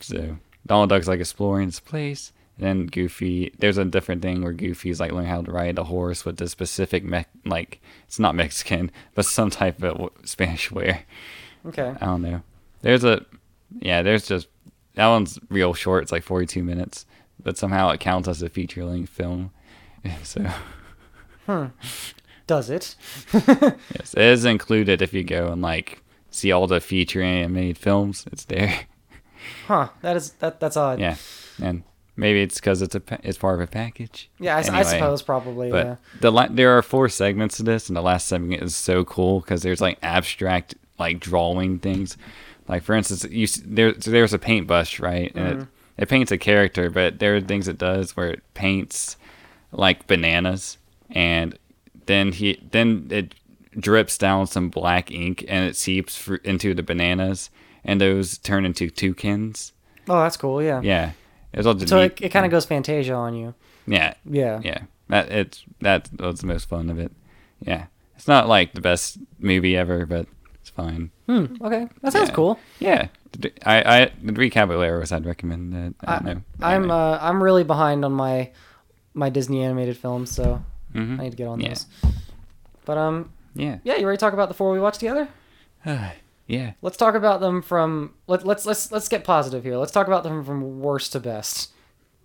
so 0.00 0.36
Donald 0.66 0.90
Duck's 0.90 1.08
like 1.08 1.20
exploring 1.20 1.66
this 1.68 1.80
place, 1.80 2.32
then 2.58 2.86
Goofy. 2.86 3.52
There's 3.58 3.78
a 3.78 3.84
different 3.84 4.22
thing 4.22 4.42
where 4.42 4.52
Goofy's 4.52 5.00
like 5.00 5.12
learning 5.12 5.30
how 5.30 5.42
to 5.42 5.50
ride 5.52 5.78
a 5.78 5.84
horse 5.84 6.24
with 6.24 6.36
the 6.38 6.48
specific 6.48 7.04
me- 7.04 7.24
like 7.44 7.80
it's 8.06 8.18
not 8.18 8.34
Mexican, 8.34 8.90
but 9.14 9.24
some 9.26 9.50
type 9.50 9.82
of 9.82 10.10
Spanish 10.24 10.70
wear. 10.72 11.04
Okay. 11.66 11.94
I 12.00 12.06
don't 12.06 12.22
know. 12.22 12.42
There's 12.82 13.04
a 13.04 13.24
yeah. 13.80 14.02
There's 14.02 14.26
just 14.26 14.48
that 14.94 15.06
one's 15.08 15.38
real 15.48 15.74
short. 15.74 16.02
It's 16.02 16.12
like 16.12 16.22
42 16.22 16.62
minutes, 16.62 17.06
but 17.42 17.56
somehow 17.58 17.90
it 17.90 18.00
counts 18.00 18.28
as 18.28 18.42
a 18.42 18.48
feature 18.48 18.84
length 18.84 19.10
film. 19.10 19.50
So 20.22 20.46
Hmm. 21.46 21.66
Does 22.46 22.70
it? 22.70 22.94
yes, 23.32 24.14
it 24.14 24.18
is 24.22 24.44
included 24.44 25.02
if 25.02 25.12
you 25.12 25.22
go 25.24 25.48
and 25.52 25.60
like 25.62 26.02
see 26.30 26.52
all 26.52 26.66
the 26.66 26.80
feature 26.80 27.20
animated 27.22 27.78
films. 27.78 28.26
It's 28.32 28.44
there. 28.44 28.86
Huh. 29.66 29.88
That 30.02 30.16
is 30.16 30.30
that. 30.40 30.60
That's 30.60 30.76
odd. 30.76 30.98
Yeah, 31.00 31.16
and 31.62 31.82
maybe 32.18 32.42
it's 32.42 32.56
because 32.56 32.82
it's 32.82 32.94
a 32.94 33.02
it's 33.22 33.38
part 33.38 33.54
of 33.54 33.60
a 33.60 33.70
package. 33.70 34.28
Yeah. 34.38 34.56
I, 34.56 34.60
Anyway, 34.60 34.82
suppose 34.84 35.22
probably. 35.22 35.70
But 35.70 35.86
yeah. 35.86 35.96
the 36.20 36.30
la- 36.32 36.48
there 36.50 36.76
are 36.76 36.82
four 36.82 37.08
segments 37.08 37.56
to 37.56 37.62
this, 37.62 37.88
and 37.88 37.96
the 37.96 38.02
last 38.02 38.26
segment 38.26 38.62
is 38.62 38.76
so 38.76 39.04
cool 39.04 39.40
because 39.40 39.62
there's 39.62 39.80
like 39.80 39.98
abstract 40.02 40.74
like 40.98 41.20
drawing 41.20 41.78
things. 41.78 42.16
Like 42.68 42.82
for 42.82 42.94
instance, 42.94 43.24
you 43.30 43.44
s- 43.44 43.62
there 43.64 43.94
so 44.00 44.10
there's 44.10 44.34
a 44.34 44.38
paintbrush, 44.38 45.00
right? 45.00 45.32
And 45.34 45.46
Mm-hmm. 45.46 45.60
it, 45.62 46.02
it 46.02 46.08
paints 46.08 46.30
a 46.30 46.38
character, 46.38 46.90
but 46.90 47.18
there 47.18 47.34
are 47.36 47.40
things 47.40 47.66
it 47.68 47.78
does 47.78 48.16
where 48.16 48.28
it 48.28 48.42
paints 48.54 49.16
like 49.72 50.06
bananas, 50.06 50.76
and 51.10 51.58
then 52.06 52.32
he 52.32 52.60
then 52.70 53.06
it 53.10 53.34
drips 53.78 54.18
down 54.18 54.46
some 54.46 54.68
black 54.70 55.10
ink 55.12 55.44
and 55.48 55.64
it 55.68 55.76
seeps 55.76 56.16
fr- 56.16 56.36
into 56.44 56.74
the 56.74 56.82
bananas, 56.82 57.50
and 57.84 58.00
those 58.00 58.38
turn 58.38 58.64
into 58.64 58.90
toucans. 58.90 59.72
Oh, 60.08 60.20
that's 60.22 60.36
cool. 60.36 60.62
Yeah. 60.62 60.80
Yeah, 60.82 61.12
it's 61.52 61.66
all 61.66 61.74
just 61.74 61.88
So 61.88 62.00
neat. 62.02 62.12
it, 62.12 62.22
it 62.26 62.28
kind 62.30 62.44
of 62.44 62.50
goes 62.50 62.64
Fantasia 62.66 63.14
on 63.14 63.34
you. 63.34 63.54
yeah 63.86 64.14
Yeah. 64.24 64.60
yeah 64.62 64.80
that 65.08 65.30
it's 65.32 65.64
that 65.80 66.08
was 66.18 66.40
the 66.40 66.46
most 66.46 66.68
fun 66.68 66.90
of 66.90 66.98
it 66.98 67.10
yeah 67.60 67.86
it's 68.16 68.28
not 68.28 68.48
like 68.48 68.72
the 68.74 68.80
best 68.80 69.18
movie 69.38 69.76
ever 69.76 70.04
but 70.06 70.26
it's 70.60 70.70
fine 70.70 71.10
Hmm. 71.26 71.46
Okay. 71.60 71.86
That 72.02 72.12
sounds 72.12 72.30
Yeah. 72.30 72.34
cool. 72.34 72.58
yeah 72.78 73.08
The- 73.38 73.52
i 73.66 74.02
i 74.02 74.10
the 74.22 74.50
caballeros 74.50 75.12
i'd 75.12 75.26
recommend 75.26 75.72
that 75.74 75.94
i 76.06 76.14
don't 76.18 76.24
know 76.24 76.42
I'm 76.60 76.90
uh, 76.90 77.18
I'm 77.20 77.42
really 77.42 77.64
behind 77.64 78.04
on 78.04 78.12
my 78.12 78.50
my 79.14 79.30
Disney 79.30 79.62
animated 79.64 79.96
films, 79.96 80.30
so 80.30 80.62
Mhm. 80.94 81.18
I 81.20 81.24
need 81.24 81.30
to 81.30 81.36
get 81.36 81.48
on 81.48 81.60
Yeah. 81.60 81.68
those. 81.70 81.86
But 82.84 82.96
um, 82.98 83.30
yeah 83.54 83.78
yeah, 83.84 83.96
you 83.96 84.06
ready 84.06 84.16
to 84.16 84.20
talk 84.20 84.32
about 84.32 84.48
the 84.48 84.54
four 84.54 84.72
we 84.72 84.80
watched 84.80 85.00
together? 85.00 85.28
yeah 86.48 86.72
Let's 86.82 86.96
talk 86.96 87.14
about 87.14 87.40
them 87.40 87.62
from 87.62 88.14
let, 88.26 88.44
let's 88.44 88.66
let's 88.66 88.90
let's 88.90 89.08
get 89.08 89.22
positive 89.22 89.62
here. 89.62 89.76
Let's 89.76 89.92
talk 89.92 90.06
about 90.08 90.24
them 90.24 90.44
from 90.44 90.80
worst 90.80 91.12
to 91.12 91.20
best. 91.20 91.70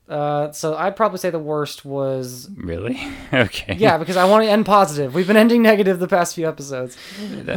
Uh, 0.10 0.52
so 0.52 0.76
I'd 0.76 0.96
probably 0.98 1.18
say 1.20 1.30
the 1.30 1.40
worst 1.40 1.86
was 1.86 2.50
really 2.58 3.00
okay 3.34 3.76
yeah 3.78 3.98
because 3.98 4.18
I 4.18 4.26
want 4.26 4.44
to 4.44 4.50
end 4.50 4.66
positive. 4.66 5.14
We've 5.14 5.28
been 5.28 5.38
ending 5.38 5.62
negative 5.62 6.00
the 6.00 6.08
past 6.10 6.36
few 6.36 6.48
episodes. 6.48 6.98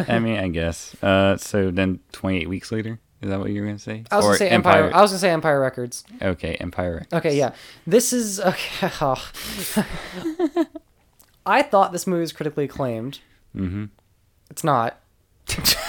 i 0.09 0.19
mean 0.21 0.39
i 0.39 0.49
guess 0.49 0.95
uh 1.03 1.37
so 1.39 1.71
then 1.73 1.99
28 2.13 2.49
weeks 2.49 2.71
later 2.71 3.01
is 3.23 3.31
that 3.31 3.41
what 3.41 3.51
you 3.51 3.61
were 3.63 3.67
gonna 3.67 3.79
say 3.81 4.05
I 4.13 4.17
was 4.17 4.25
Or 4.25 4.29
gonna 4.29 4.39
say 4.39 4.49
Empire. 4.51 4.91
I 4.95 5.01
was 5.03 5.11
gonna 5.11 5.19
say 5.19 5.31
Empire 5.31 5.59
Records. 5.61 6.05
okay 6.23 6.55
empire 6.57 7.07
Okay, 7.13 7.37
yeah. 7.37 7.53
This 7.87 8.13
is 8.13 8.39
okay. 8.41 8.91
oh. 9.01 9.31
I 11.47 11.63
thought 11.63 11.93
this 11.93 12.07
movie 12.07 12.21
was 12.21 12.33
critically 12.33 12.65
acclaimed. 12.65 13.21
mm-hmm 13.57 13.87
It's 14.51 14.63
not. 14.65 15.01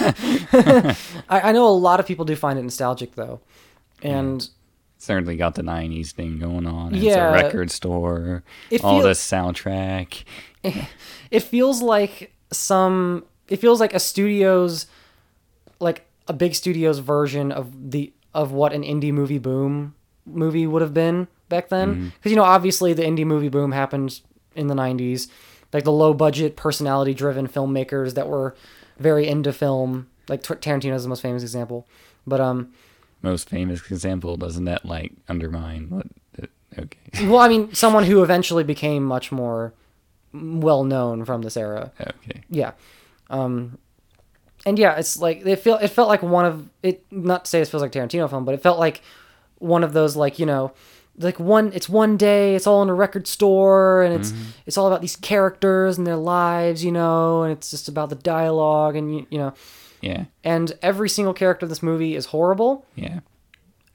I, 1.28 1.40
I 1.48 1.52
know 1.52 1.66
a 1.66 1.70
lot 1.70 2.00
of 2.00 2.06
people 2.06 2.24
do 2.24 2.36
find 2.36 2.58
it 2.58 2.62
nostalgic 2.62 3.14
though, 3.14 3.40
and 4.02 4.48
certainly 4.98 5.36
got 5.36 5.54
the 5.54 5.62
90s 5.62 6.10
thing 6.10 6.38
going 6.40 6.66
on 6.66 6.92
it's 6.94 7.04
Yeah. 7.04 7.28
a 7.30 7.32
record 7.32 7.70
store 7.70 8.42
It 8.68 8.82
all 8.82 8.98
feel- 8.98 9.08
this 9.08 9.24
soundtrack 9.24 10.24
it 11.30 11.40
feels 11.40 11.82
like 11.82 12.32
some. 12.50 13.24
It 13.48 13.56
feels 13.56 13.80
like 13.80 13.94
a 13.94 14.00
studio's, 14.00 14.86
like 15.80 16.04
a 16.26 16.32
big 16.32 16.54
studio's 16.54 16.98
version 16.98 17.52
of 17.52 17.90
the 17.92 18.12
of 18.34 18.52
what 18.52 18.72
an 18.72 18.82
indie 18.82 19.12
movie 19.12 19.38
boom 19.38 19.94
movie 20.26 20.66
would 20.66 20.82
have 20.82 20.92
been 20.92 21.28
back 21.48 21.68
then. 21.68 21.94
Mm-hmm. 21.94 22.08
Because 22.08 22.32
you 22.32 22.36
know, 22.36 22.42
obviously, 22.44 22.92
the 22.92 23.02
indie 23.04 23.24
movie 23.24 23.48
boom 23.48 23.70
happened 23.72 24.20
in 24.56 24.66
the 24.66 24.74
'90s, 24.74 25.28
like 25.72 25.84
the 25.84 25.92
low 25.92 26.12
budget, 26.12 26.56
personality 26.56 27.14
driven 27.14 27.46
filmmakers 27.46 28.14
that 28.14 28.28
were 28.28 28.54
very 28.98 29.26
into 29.26 29.52
film. 29.52 30.08
Like 30.28 30.42
Tar- 30.42 30.56
Tarantino 30.56 30.94
is 30.94 31.02
the 31.02 31.08
most 31.08 31.22
famous 31.22 31.42
example, 31.42 31.86
but 32.26 32.40
um. 32.40 32.72
most 33.22 33.48
famous 33.48 33.90
example 33.90 34.36
doesn't 34.36 34.64
that 34.64 34.84
like 34.84 35.12
undermine 35.28 35.88
what 35.90 36.06
okay 36.78 36.98
Well, 37.26 37.38
I 37.38 37.48
mean, 37.48 37.72
someone 37.74 38.04
who 38.04 38.22
eventually 38.22 38.64
became 38.64 39.04
much 39.04 39.32
more 39.32 39.72
well 40.32 40.84
known 40.84 41.24
from 41.24 41.42
this 41.42 41.56
era. 41.56 41.92
okay 42.00 42.42
Yeah. 42.50 42.72
Um 43.30 43.78
and 44.66 44.78
yeah, 44.78 44.96
it's 44.96 45.16
like 45.16 45.46
it 45.46 45.56
feel 45.56 45.76
it 45.76 45.88
felt 45.88 46.08
like 46.08 46.22
one 46.22 46.44
of 46.44 46.68
it 46.82 47.04
not 47.10 47.44
to 47.44 47.50
say 47.50 47.60
it 47.60 47.68
feels 47.68 47.82
like 47.82 47.92
Tarantino 47.92 48.28
film, 48.28 48.44
but 48.44 48.54
it 48.54 48.62
felt 48.62 48.78
like 48.78 49.02
one 49.58 49.82
of 49.82 49.92
those 49.92 50.16
like, 50.16 50.38
you 50.38 50.46
know, 50.46 50.72
like 51.18 51.38
one 51.40 51.72
it's 51.74 51.88
one 51.88 52.16
day 52.16 52.54
it's 52.54 52.66
all 52.66 52.82
in 52.82 52.88
a 52.88 52.94
record 52.94 53.26
store 53.26 54.02
and 54.02 54.14
it's 54.14 54.32
it's 54.66 54.78
all 54.78 54.86
about 54.86 55.00
these 55.00 55.16
characters 55.16 55.98
and 55.98 56.06
their 56.06 56.16
lives 56.16 56.84
you 56.84 56.92
know 56.92 57.42
and 57.42 57.52
it's 57.52 57.70
just 57.70 57.88
about 57.88 58.08
the 58.08 58.14
dialogue 58.14 58.94
and 58.96 59.14
you, 59.14 59.26
you 59.30 59.38
know 59.38 59.52
Yeah. 60.00 60.24
and 60.44 60.72
every 60.82 61.08
single 61.08 61.34
character 61.34 61.66
in 61.66 61.70
this 61.70 61.82
movie 61.82 62.14
is 62.14 62.26
horrible 62.26 62.86
Yeah. 62.94 63.20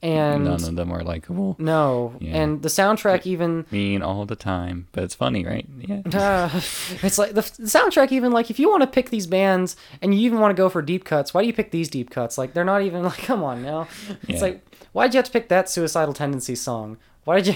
and 0.01 0.43
None 0.43 0.63
of 0.65 0.75
them 0.75 0.91
are 0.91 1.01
likable. 1.03 1.55
no 1.59 2.15
Yeah. 2.19 2.35
and 2.41 2.61
the 2.61 2.67
soundtrack 2.69 3.25
even 3.25 3.65
Mean 3.71 4.01
all 4.01 4.25
the 4.25 4.35
time, 4.35 4.87
but 4.91 5.03
it's 5.05 5.15
funny, 5.15 5.45
right? 5.45 5.65
Yeah. 5.79 6.01
uh, 6.13 6.49
it's 7.03 7.17
like 7.17 7.29
the, 7.29 7.41
the 7.41 7.69
soundtrack 7.69 8.11
even 8.11 8.31
like 8.33 8.49
if 8.49 8.59
you 8.59 8.69
want 8.69 8.81
to 8.81 8.87
pick 8.87 9.11
these 9.11 9.27
bands 9.27 9.77
and 10.01 10.13
you 10.13 10.19
even 10.21 10.39
want 10.39 10.55
to 10.55 10.61
go 10.61 10.67
for 10.67 10.81
deep 10.81 11.05
cuts 11.05 11.33
why 11.33 11.41
do 11.41 11.47
you 11.47 11.53
pick 11.53 11.71
these 11.71 11.89
deep 11.89 12.09
cuts 12.09 12.37
like 12.37 12.53
they're 12.53 12.65
not 12.65 12.81
even 12.81 13.03
like 13.11 13.19
come 13.19 13.43
on 13.43 13.61
now 13.61 13.87
it's 14.27 14.39
Yeah. 14.41 14.41
like 14.41 14.65
why'd 14.91 15.13
you 15.13 15.19
have 15.19 15.25
to 15.25 15.31
pick 15.31 15.47
that 15.49 15.69
suicidal 15.69 16.13
tendency 16.13 16.55
song 16.55 16.97
why 17.23 17.39
did 17.41 17.47
you 17.47 17.55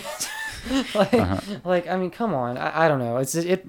like 0.96 1.14
Uh-huh. 1.14 1.40
like 1.64 1.88
i 1.88 1.96
mean 1.98 2.10
come 2.12 2.34
on 2.34 2.58
i, 2.58 2.86
I 2.86 2.88
don't 2.88 3.00
know 3.00 3.18
it's 3.18 3.36
it 3.36 3.66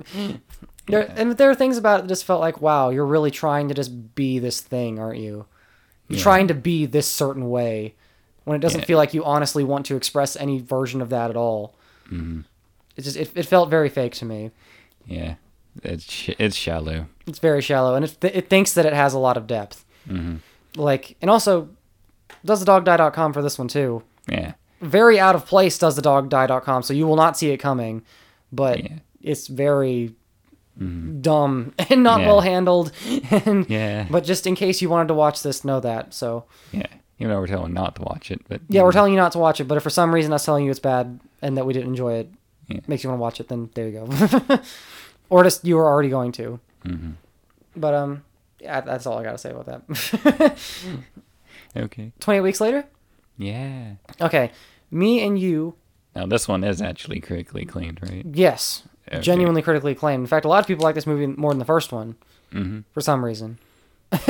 there 0.86 1.12
and 1.16 1.32
there 1.32 1.50
are 1.50 1.54
things 1.54 1.76
about 1.76 2.00
it 2.00 2.02
that 2.02 2.08
just 2.08 2.24
felt 2.24 2.40
like 2.40 2.60
wow 2.60 2.88
you're 2.90 3.06
really 3.06 3.30
trying 3.30 3.68
to 3.68 3.74
just 3.74 4.14
be 4.14 4.38
this 4.38 4.60
thing 4.60 4.98
aren't 4.98 5.18
you 5.20 5.46
you're 6.08 6.16
Yeah. 6.18 6.22
trying 6.22 6.48
to 6.48 6.54
be 6.54 6.86
this 6.86 7.06
certain 7.06 7.50
way 7.50 7.94
when 8.44 8.56
it 8.56 8.60
doesn't 8.60 8.80
Yeah. 8.80 8.86
feel 8.86 8.98
like 8.98 9.12
you 9.14 9.24
honestly 9.24 9.62
want 9.64 9.86
to 9.86 9.96
express 9.96 10.34
any 10.36 10.58
version 10.60 11.00
of 11.02 11.10
that 11.10 11.30
at 11.30 11.36
all 11.36 11.74
hmm 12.08 12.40
it 12.96 13.02
just 13.02 13.16
it, 13.16 13.30
it 13.36 13.44
felt 13.46 13.68
very 13.70 13.88
fake 13.88 14.14
to 14.14 14.24
me 14.24 14.50
Yeah. 15.06 15.34
It's 15.84 16.10
sh- 16.10 16.30
it's 16.40 16.56
shallow. 16.56 17.06
It's 17.28 17.38
very 17.38 17.60
shallow, 17.62 17.94
and 17.94 18.04
it, 18.04 18.16
it 18.24 18.48
thinks 18.50 18.72
that 18.72 18.84
it 18.84 18.92
has 18.94 19.14
a 19.14 19.18
lot 19.18 19.36
of 19.36 19.46
depth. 19.46 19.84
hmm 20.08 20.36
Like, 20.74 21.16
and 21.22 21.30
also, 21.30 21.68
does 22.44 22.58
the 22.58 22.66
dog 22.66 22.84
die.com 22.84 23.32
for 23.32 23.42
this 23.42 23.58
one 23.60 23.68
too. 23.68 24.02
Yeah. 24.28 24.54
Very 24.80 25.18
out 25.18 25.34
of 25.34 25.44
place 25.46 25.76
does 25.78 25.96
the 25.96 26.02
dog 26.02 26.28
die.com, 26.28 26.82
so 26.82 26.92
you 26.94 27.06
will 27.06 27.16
not 27.16 27.36
see 27.36 27.50
it 27.50 27.58
coming, 27.58 28.02
but 28.52 28.82
Yeah. 28.82 28.98
it's 29.22 29.46
very 29.48 30.14
hmm 30.78 31.20
dumb 31.20 31.74
and 31.90 32.04
not 32.04 32.20
Yeah. 32.20 32.26
well 32.28 32.40
handled. 32.40 32.92
And 33.30 33.68
Yeah. 33.68 34.06
but 34.10 34.22
just 34.24 34.46
in 34.46 34.54
case 34.54 34.80
you 34.80 34.88
wanted 34.88 35.08
to 35.08 35.14
watch 35.14 35.42
this, 35.42 35.64
know 35.64 35.80
that. 35.80 36.14
So 36.14 36.44
Yeah. 36.72 36.86
Even 37.18 37.32
though 37.32 37.40
we're 37.40 37.48
telling 37.48 37.72
not 37.72 37.96
to 37.96 38.02
watch 38.02 38.30
it, 38.30 38.40
but 38.48 38.60
yeah, 38.68 38.82
we're 38.84 38.92
telling 38.92 39.12
you 39.12 39.18
not 39.18 39.32
to 39.32 39.38
watch 39.40 39.60
it, 39.60 39.64
but 39.66 39.76
if 39.76 39.82
for 39.82 39.90
some 39.90 40.14
reason 40.14 40.32
us 40.32 40.44
telling 40.44 40.64
you 40.64 40.70
it's 40.70 40.78
bad 40.78 41.18
and 41.42 41.56
that 41.56 41.66
we 41.66 41.72
didn't 41.72 41.88
enjoy 41.88 42.12
it 42.14 42.30
Yeah. 42.68 42.78
makes 42.86 43.02
you 43.02 43.10
want 43.10 43.18
to 43.18 43.22
watch 43.22 43.40
it, 43.40 43.48
then 43.48 43.70
there 43.74 43.88
you 43.88 44.06
go. 44.06 44.60
or 45.30 45.42
just 45.42 45.64
you 45.64 45.74
were 45.76 45.86
already 45.88 46.10
going 46.10 46.30
to. 46.32 46.60
hmm 46.84 47.10
But 47.74 47.94
um, 47.94 48.22
yeah, 48.60 48.80
that's 48.82 49.04
all 49.06 49.18
I 49.18 49.24
gotta 49.24 49.38
say 49.38 49.50
about 49.50 49.66
that. 49.66 50.56
Okay. 51.76 52.12
Twenty-eight 52.20 52.40
weeks 52.42 52.60
later. 52.60 52.84
Yeah. 53.38 53.92
Okay, 54.20 54.50
me 54.90 55.22
and 55.22 55.38
you, 55.38 55.74
Now 56.14 56.26
this 56.26 56.48
one 56.48 56.64
is 56.64 56.82
actually 56.82 57.20
critically 57.20 57.62
acclaimed, 57.62 58.00
right? 58.02 58.24
yes, 58.32 58.82
Okay. 59.10 59.20
genuinely 59.22 59.62
critically 59.62 59.92
acclaimed. 59.92 60.20
In 60.22 60.26
fact, 60.26 60.44
a 60.44 60.48
lot 60.48 60.58
of 60.60 60.66
people 60.66 60.82
like 60.84 60.94
this 60.94 61.06
movie 61.06 61.26
more 61.26 61.50
than 61.52 61.58
the 61.58 61.64
first 61.64 61.92
one 61.92 62.16
hmm 62.52 62.80
for 62.92 63.00
some 63.00 63.24
reason. 63.24 63.58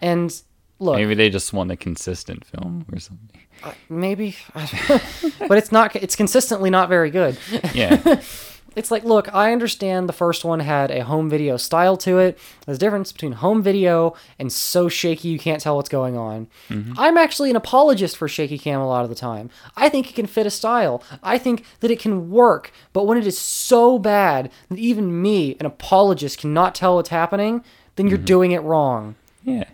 and 0.00 0.42
look, 0.78 0.96
Maybe 0.96 1.14
they 1.14 1.30
just 1.30 1.52
want 1.52 1.70
a 1.70 1.76
consistent 1.76 2.44
film 2.44 2.84
or 2.92 2.98
something. 3.00 3.40
uh, 3.62 3.72
maybe, 3.88 4.36
but 4.54 5.58
it's 5.58 5.72
not. 5.72 5.96
It's 5.96 6.16
consistently 6.16 6.70
not 6.70 6.88
very 6.88 7.10
good. 7.10 7.36
Yeah. 7.74 8.20
It's 8.76 8.90
like, 8.90 9.04
look, 9.04 9.32
I 9.34 9.52
understand 9.52 10.08
the 10.08 10.12
first 10.12 10.44
one 10.44 10.60
had 10.60 10.90
a 10.90 11.04
home 11.04 11.30
video 11.30 11.56
style 11.56 11.96
to 11.98 12.18
it. 12.18 12.38
There's 12.64 12.76
a 12.76 12.80
difference 12.80 13.12
between 13.12 13.32
home 13.32 13.62
video 13.62 14.14
and 14.38 14.52
so 14.52 14.88
shaky 14.88 15.28
you 15.28 15.38
can't 15.38 15.60
tell 15.60 15.76
what's 15.76 15.88
going 15.88 16.16
on. 16.16 16.48
Mm-hmm. 16.68 16.94
I'm 16.96 17.16
actually 17.16 17.50
an 17.50 17.56
apologist 17.56 18.16
for 18.16 18.28
shaky 18.28 18.58
cam 18.58 18.80
a 18.80 18.88
lot 18.88 19.04
of 19.04 19.08
the 19.08 19.14
time. 19.14 19.50
I 19.76 19.88
think 19.88 20.10
it 20.10 20.14
can 20.14 20.26
fit 20.26 20.46
a 20.46 20.50
style. 20.50 21.02
I 21.22 21.38
think 21.38 21.64
that 21.80 21.90
it 21.90 22.00
can 22.00 22.30
work. 22.30 22.72
But 22.92 23.06
when 23.06 23.18
it 23.18 23.26
is 23.26 23.38
so 23.38 23.98
bad 23.98 24.50
that 24.68 24.78
even 24.78 25.22
me, 25.22 25.56
an 25.60 25.66
apologist, 25.66 26.38
cannot 26.38 26.74
tell 26.74 26.96
what's 26.96 27.10
happening, 27.10 27.64
then 27.96 28.08
you're 28.08 28.18
mm-hmm. 28.18 28.24
doing 28.24 28.52
it 28.52 28.62
wrong. 28.62 29.14
Yeah. 29.44 29.64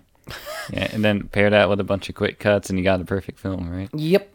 Yeah, 0.70 0.88
and 0.92 1.04
then 1.04 1.28
pair 1.28 1.50
that 1.50 1.68
with 1.68 1.80
a 1.80 1.84
bunch 1.84 2.08
of 2.08 2.14
quick 2.14 2.38
cuts, 2.38 2.70
and 2.70 2.78
you 2.78 2.84
got 2.84 2.98
the 2.98 3.04
perfect 3.04 3.38
film, 3.40 3.68
right? 3.70 3.88
Yep. 3.92 4.32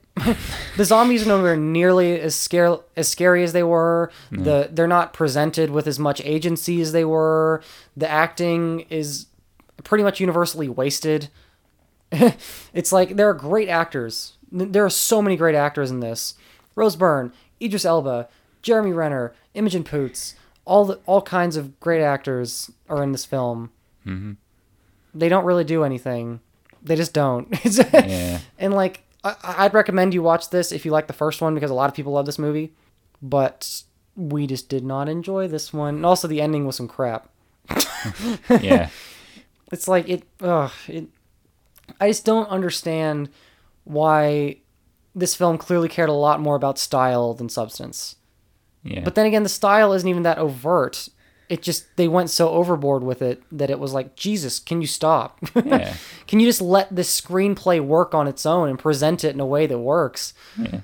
The 0.78 0.86
zombies 0.86 1.24
are 1.26 1.30
nowhere 1.30 1.58
nearly 1.58 2.20
as 2.20 2.36
scare 2.36 2.78
as 2.96 3.08
scary 3.08 3.44
as 3.44 3.54
they 3.54 3.64
were. 3.64 4.12
The 4.32 4.70
they're 4.72 4.88
not 4.88 5.14
presented 5.14 5.70
with 5.70 5.88
as 5.88 6.00
much 6.00 6.22
agency 6.24 6.82
as 6.82 6.92
they 6.92 7.06
were. 7.06 7.62
The 7.98 8.08
acting 8.10 8.82
is 8.90 9.28
pretty 9.84 10.04
much 10.04 10.20
universally 10.20 10.70
wasted. 10.70 11.30
it's 12.12 12.92
like 12.92 13.16
there 13.18 13.30
are 13.30 13.34
great 13.34 13.68
actors. 13.70 14.34
There 14.52 14.86
are 14.86 14.90
so 14.90 15.22
many 15.22 15.36
great 15.36 15.56
actors 15.56 15.92
in 15.92 16.00
this. 16.00 16.36
Rose 16.76 16.96
Byrne, 16.96 17.34
Idris 17.62 17.84
Elba, 17.86 18.28
Jeremy 18.62 18.94
Renner, 18.94 19.34
Imogen 19.54 19.84
Poots, 19.84 20.36
all 20.66 20.86
the 20.86 21.00
all 21.06 21.22
kinds 21.22 21.58
of 21.58 21.80
great 21.80 22.02
actors 22.02 22.72
are 22.90 23.04
in 23.04 23.12
this 23.12 23.26
film. 23.26 23.72
hmm 24.04 24.34
They 25.14 25.28
don't 25.30 25.46
really 25.46 25.64
do 25.66 25.84
anything. 25.84 26.40
They 26.82 26.96
just 26.96 27.14
don't. 27.14 27.48
Yeah. 27.66 28.40
And 28.60 28.74
like, 28.74 29.02
I, 29.26 29.36
I'd 29.66 29.74
recommend 29.74 30.14
you 30.14 30.22
watch 30.22 30.50
this 30.52 30.72
if 30.72 30.86
you 30.86 30.92
like 30.92 31.08
the 31.08 31.14
first 31.14 31.42
one 31.42 31.54
because 31.56 31.72
a 31.72 31.74
lot 31.74 31.90
of 31.90 31.96
people 31.96 32.14
love 32.14 32.26
this 32.26 32.40
movie, 32.40 32.74
but 33.22 33.84
we 34.16 34.48
just 34.48 34.70
did 34.70 34.86
not 34.86 35.10
enjoy 35.10 35.48
this 35.48 35.74
one. 35.74 35.96
And 35.96 36.06
also, 36.06 36.28
the 36.28 36.40
ending 36.42 36.66
was 36.66 36.78
some 36.78 36.88
crap. 36.88 37.30
Yeah. 38.62 38.90
It's 39.72 39.88
like 39.88 40.08
it. 40.08 40.24
Ugh, 40.42 40.72
it. 40.88 41.08
I 42.00 42.08
just 42.08 42.24
don't 42.24 42.48
understand 42.50 43.30
why 43.84 44.58
this 45.16 45.34
film 45.34 45.58
clearly 45.58 45.90
cared 45.90 46.08
a 46.08 46.14
lot 46.14 46.40
more 46.40 46.56
about 46.56 46.78
style 46.78 47.34
than 47.34 47.50
substance. 47.50 48.18
Yeah. 48.84 49.02
But 49.04 49.16
then 49.16 49.26
again, 49.26 49.42
the 49.42 49.50
style 49.50 49.92
isn't 49.94 50.08
even 50.08 50.22
that 50.24 50.38
overt. 50.38 51.10
It 51.48 51.62
just 51.62 51.86
they 51.96 52.08
went 52.08 52.30
so 52.32 52.50
overboard 52.50 53.04
with 53.04 53.22
it 53.22 53.44
that 53.52 53.70
it 53.70 53.80
was 53.80 53.94
like, 53.94 54.16
Jesus, 54.16 54.60
can 54.60 54.82
you 54.82 54.88
stop? 54.88 55.40
Yeah. 55.66 55.96
can 56.28 56.40
you 56.40 56.48
just 56.48 56.62
let 56.62 56.96
this 56.96 57.22
screenplay 57.22 57.80
work 57.86 58.14
on 58.16 58.28
its 58.28 58.46
own 58.46 58.70
and 58.70 58.80
present 58.80 59.24
it 59.24 59.34
in 59.36 59.40
a 59.40 59.46
way 59.46 59.68
that 59.68 59.78
works? 59.78 60.34
yeah. 60.60 60.82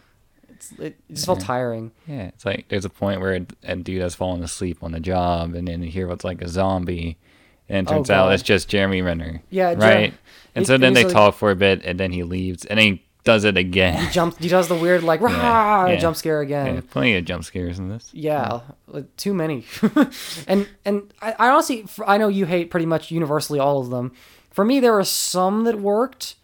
It's, 0.49 0.71
it 0.73 0.95
just 1.11 1.25
felt 1.25 1.39
tiring. 1.39 1.91
Yeah. 2.07 2.27
It's 2.27 2.45
like 2.45 2.67
there's 2.69 2.85
a 2.85 2.89
point 2.89 3.19
where 3.21 3.33
a, 3.35 3.45
a 3.63 3.75
dude 3.75 4.01
has 4.03 4.13
fallen 4.13 4.43
asleep 4.43 4.83
on 4.83 4.91
the 4.91 4.99
job, 4.99 5.55
and 5.55 5.67
then 5.67 5.81
you 5.81 5.89
hear 5.89 6.07
what's 6.07 6.23
like 6.23 6.41
a 6.43 6.47
zombie, 6.47 7.17
and 7.67 7.87
it 7.87 7.91
Oh, 7.91 7.95
turns 7.95 8.11
out 8.11 8.31
it's 8.33 8.43
just 8.43 8.69
Jeremy 8.69 9.01
Renner. 9.01 9.41
Yeah, 9.49 9.73
Jer- 9.73 9.79
Right. 9.79 10.13
and 10.53 10.63
it- 10.63 10.67
so 10.67 10.77
then 10.77 10.93
they 10.93 11.05
like- 11.05 11.13
talk 11.13 11.33
for 11.35 11.49
a 11.49 11.55
bit, 11.55 11.83
and 11.83 11.99
then 11.99 12.11
he 12.11 12.21
leaves, 12.21 12.65
and 12.65 12.77
then 12.77 12.85
he 12.85 13.03
does 13.23 13.43
it 13.43 13.57
again. 13.57 14.03
He 14.05 14.09
jumps. 14.11 14.37
He 14.37 14.47
does 14.47 14.67
the 14.67 14.75
weird 14.75 15.03
like 15.03 15.21
rah 15.21 15.87
yeah. 15.87 15.95
jump 15.97 16.15
scare 16.15 16.41
Yeah, 16.43 16.65
again. 16.65 16.81
plenty 16.83 17.15
of 17.15 17.25
jump 17.25 17.43
scares 17.43 17.77
in 17.79 17.89
this. 17.89 18.09
Yeah, 18.13 18.61
like, 18.87 19.03
uh, 19.03 19.07
too 19.17 19.33
many. 19.33 19.65
and 20.47 20.67
and 20.85 21.13
I, 21.21 21.35
I 21.37 21.49
honestly, 21.49 21.85
I 22.05 22.17
know 22.17 22.27
you 22.27 22.45
hate 22.45 22.71
pretty 22.71 22.85
much 22.85 23.11
universally 23.11 23.59
all 23.59 23.79
of 23.79 23.89
them. 23.89 24.11
For 24.51 24.65
me, 24.65 24.79
there 24.79 24.93
were 24.93 25.03
some 25.03 25.63
that 25.65 25.79
worked, 25.79 26.35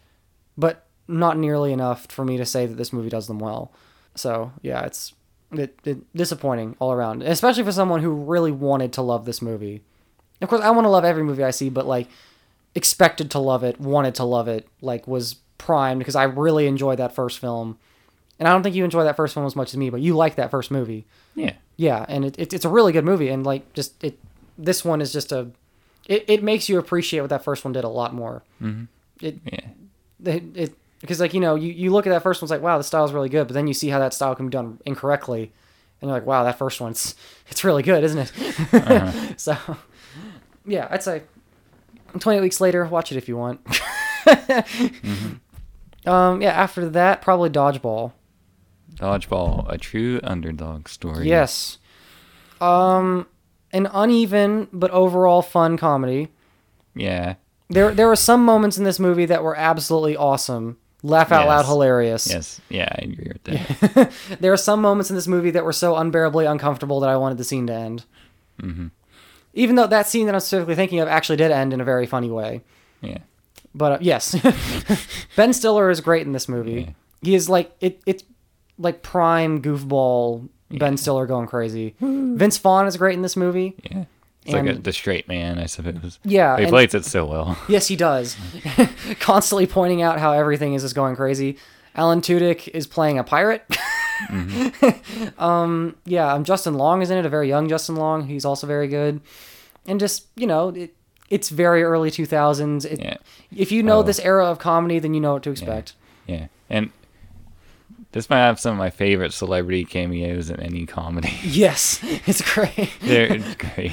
but 0.56 0.86
not 1.08 1.36
nearly 1.36 1.72
enough 1.72 2.06
for 2.06 2.24
me 2.24 2.36
to 2.36 2.44
say 2.44 2.66
that 2.66 2.74
this 2.74 2.92
movie 2.92 3.08
does 3.10 3.26
them 3.26 3.38
well. 3.38 3.72
So 4.14 4.52
yeah, 4.62 4.84
it's 4.84 5.14
it, 5.52 5.78
it 5.84 6.12
disappointing 6.14 6.76
all 6.78 6.92
around, 6.92 7.22
especially 7.22 7.64
for 7.64 7.72
someone 7.72 8.02
who 8.02 8.12
really 8.12 8.52
wanted 8.52 8.92
to 8.94 9.02
love 9.02 9.24
this 9.24 9.42
movie. 9.42 9.82
Of 10.40 10.48
course, 10.48 10.62
I 10.62 10.70
want 10.70 10.84
to 10.84 10.90
love 10.90 11.04
every 11.04 11.24
movie 11.24 11.42
I 11.42 11.50
see, 11.50 11.70
but 11.70 11.86
like 11.86 12.08
expected 12.74 13.30
to 13.32 13.38
love 13.38 13.64
it, 13.64 13.80
wanted 13.80 14.14
to 14.16 14.24
love 14.24 14.46
it, 14.46 14.68
like 14.80 15.08
was 15.08 15.36
primed 15.58 15.98
because 15.98 16.14
I 16.16 16.24
really 16.24 16.66
enjoyed 16.66 16.98
that 16.98 17.14
first 17.14 17.38
film. 17.38 17.78
And 18.38 18.46
I 18.48 18.52
don't 18.52 18.62
think 18.62 18.76
you 18.76 18.84
enjoy 18.84 19.02
that 19.04 19.16
first 19.16 19.34
film 19.34 19.44
as 19.46 19.56
much 19.56 19.70
as 19.70 19.76
me, 19.76 19.90
but 19.90 20.00
you 20.00 20.14
like 20.16 20.36
that 20.36 20.50
first 20.50 20.70
movie. 20.70 21.04
Yeah. 21.34 21.54
Yeah, 21.76 22.04
and 22.08 22.24
it, 22.24 22.38
it, 22.38 22.52
it's 22.52 22.64
a 22.64 22.68
really 22.68 22.92
good 22.92 23.04
movie, 23.04 23.28
and 23.28 23.44
like 23.44 23.72
just 23.72 24.02
it, 24.02 24.18
this 24.56 24.84
one 24.84 25.00
is 25.00 25.12
just 25.12 25.30
a, 25.32 25.48
it, 26.06 26.24
it 26.28 26.42
makes 26.42 26.68
you 26.68 26.78
appreciate 26.78 27.20
what 27.20 27.30
that 27.30 27.44
first 27.44 27.64
one 27.64 27.72
did 27.72 27.84
a 27.84 27.88
lot 27.88 28.14
more. 28.14 28.42
hmm 28.60 28.84
It 29.20 29.38
Yeah. 29.44 29.60
it, 30.24 30.42
it 30.56 30.74
because 31.00 31.20
like 31.20 31.34
you 31.34 31.40
know 31.40 31.54
you, 31.54 31.72
you 31.72 31.90
look 31.90 32.06
at 32.06 32.10
that 32.10 32.22
first 32.24 32.40
one, 32.42 32.46
it's 32.46 32.50
like 32.50 32.62
wow 32.62 32.78
the 32.78 32.84
style's 32.84 33.12
really 33.12 33.28
good, 33.28 33.46
but 33.46 33.54
then 33.54 33.66
you 33.68 33.74
see 33.74 33.88
how 33.88 33.98
that 34.00 34.12
style 34.14 34.34
can 34.34 34.46
be 34.46 34.50
done 34.50 34.78
incorrectly, 34.86 35.52
and 36.00 36.08
you're 36.08 36.16
like 36.18 36.26
wow 36.26 36.42
that 36.44 36.58
first 36.58 36.80
one's 36.80 37.14
it's 37.48 37.62
really 37.64 37.82
good, 37.84 38.02
isn't 38.04 38.18
it? 38.18 38.32
Uh-huh. 38.74 39.12
so 39.36 39.56
yeah, 40.66 40.88
I'd 40.90 41.02
say 41.04 41.22
28 42.18 42.40
weeks 42.40 42.60
later, 42.60 42.84
watch 42.86 43.12
it 43.12 43.16
if 43.18 43.28
you 43.28 43.36
want. 43.36 43.60
Um, 46.08 46.42
yeah, 46.42 46.50
after 46.50 46.88
that, 46.90 47.22
probably 47.22 47.50
Dodgeball. 47.50 48.12
Dodgeball, 48.94 49.66
a 49.68 49.78
true 49.78 50.20
underdog 50.22 50.88
story. 50.88 51.28
Yes. 51.28 51.78
Um, 52.60 53.26
an 53.72 53.86
uneven 53.92 54.68
but 54.72 54.90
overall 54.90 55.42
fun 55.42 55.76
comedy. 55.76 56.28
Yeah. 56.94 57.34
There, 57.68 57.94
there 57.94 58.08
were 58.08 58.16
some 58.16 58.44
moments 58.44 58.78
in 58.78 58.84
this 58.84 58.98
movie 58.98 59.26
that 59.26 59.42
were 59.42 59.56
absolutely 59.56 60.16
awesome. 60.16 60.78
Laugh 61.02 61.30
out 61.30 61.46
loud, 61.46 61.64
hilarious. 61.64 62.28
Yes. 62.28 62.60
Yeah, 62.68 62.88
I 62.90 63.04
agree 63.04 63.32
with 63.32 63.44
that. 63.44 64.12
There 64.40 64.52
are 64.52 64.56
some 64.56 64.82
moments 64.82 65.10
in 65.10 65.16
this 65.16 65.28
movie 65.28 65.52
that 65.52 65.64
were 65.64 65.72
so 65.72 65.96
unbearably 65.96 66.44
uncomfortable 66.46 66.98
that 67.00 67.10
I 67.10 67.16
wanted 67.16 67.38
the 67.38 67.44
scene 67.44 67.68
to 67.68 67.72
end. 67.72 68.04
Mm-hmm. 68.60 68.88
Even 69.54 69.76
though 69.76 69.86
that 69.86 70.08
scene 70.08 70.26
that 70.26 70.34
I'm 70.34 70.40
specifically 70.40 70.74
thinking 70.74 70.98
of 70.98 71.06
actually 71.06 71.36
did 71.36 71.52
end 71.52 71.72
in 71.72 71.80
a 71.80 71.84
very 71.84 72.06
funny 72.06 72.30
way. 72.30 72.62
Yeah. 73.00 73.18
But 73.74 73.92
uh, 73.92 73.98
yes, 74.00 74.34
Ben 75.36 75.52
Stiller 75.52 75.90
is 75.90 76.00
great 76.00 76.26
in 76.26 76.32
this 76.32 76.48
movie. 76.48 76.82
Yeah. 76.82 76.90
He 77.22 77.34
is 77.34 77.48
like 77.48 77.72
it. 77.80 78.00
It's 78.06 78.24
like 78.78 79.02
prime 79.02 79.60
goofball 79.62 80.48
Ben 80.70 80.96
Stiller 80.96 81.26
going 81.26 81.46
crazy. 81.48 81.94
Vince 82.00 82.58
Vaughn 82.58 82.86
is 82.86 82.96
great 82.96 83.14
in 83.14 83.22
this 83.22 83.36
movie. 83.36 83.74
Yeah. 83.90 84.04
It's 84.44 84.54
like 84.54 84.66
a, 84.66 84.78
the 84.78 84.92
straight 84.92 85.28
man, 85.28 85.58
I 85.58 85.66
suppose. 85.66 86.18
Yeah, 86.24 86.56
He 86.56 86.62
and- 86.62 86.70
plays 86.70 86.94
it 86.94 87.04
so 87.04 87.26
well. 87.26 87.58
Yes, 87.68 87.86
he 87.86 87.96
does. 87.96 88.34
Constantly 89.20 89.66
pointing 89.66 90.00
out 90.00 90.18
how 90.18 90.32
everything 90.32 90.72
is 90.74 90.82
just 90.82 90.94
going 90.94 91.16
crazy. 91.16 91.58
Alan 91.94 92.20
Tudyk 92.22 92.68
is 92.68 92.86
playing 92.86 93.18
a 93.18 93.24
pirate. 93.24 93.62
um, 95.38 95.96
yeah, 96.04 96.32
um, 96.32 96.44
Justin 96.44 96.74
Long 96.74 97.02
is 97.02 97.10
in 97.10 97.18
it, 97.18 97.26
a 97.26 97.28
very 97.28 97.48
young 97.48 97.68
Justin 97.68 97.96
Long. 97.96 98.26
He's 98.26 98.44
also 98.44 98.66
very 98.66 98.88
good. 98.88 99.20
And 99.86 99.98
just, 100.00 100.26
you 100.36 100.46
know, 100.46 100.68
it, 100.70 100.94
it's 101.30 101.48
very 101.50 101.82
early 101.82 102.10
2000s. 102.10 102.84
It, 102.84 103.00
Yeah. 103.00 103.16
If 103.54 103.70
you 103.72 103.82
know 103.82 103.98
Oh. 103.98 104.02
this 104.02 104.18
era 104.20 104.46
of 104.46 104.58
comedy, 104.58 104.98
then 104.98 105.14
you 105.14 105.20
know 105.20 105.34
what 105.34 105.42
to 105.44 105.50
expect. 105.50 105.94
Yeah. 106.26 106.46
And 106.70 106.90
this 108.12 108.28
might 108.30 108.38
have 108.38 108.58
some 108.58 108.72
of 108.72 108.78
my 108.78 108.90
favorite 108.90 109.32
celebrity 109.32 109.84
cameos 109.84 110.48
in 110.50 110.60
any 110.60 110.86
comedy. 110.86 111.32
Yes, 111.42 112.00
it's 112.26 112.40
great. 112.54 112.90
They're 113.00 113.38
great. 113.58 113.92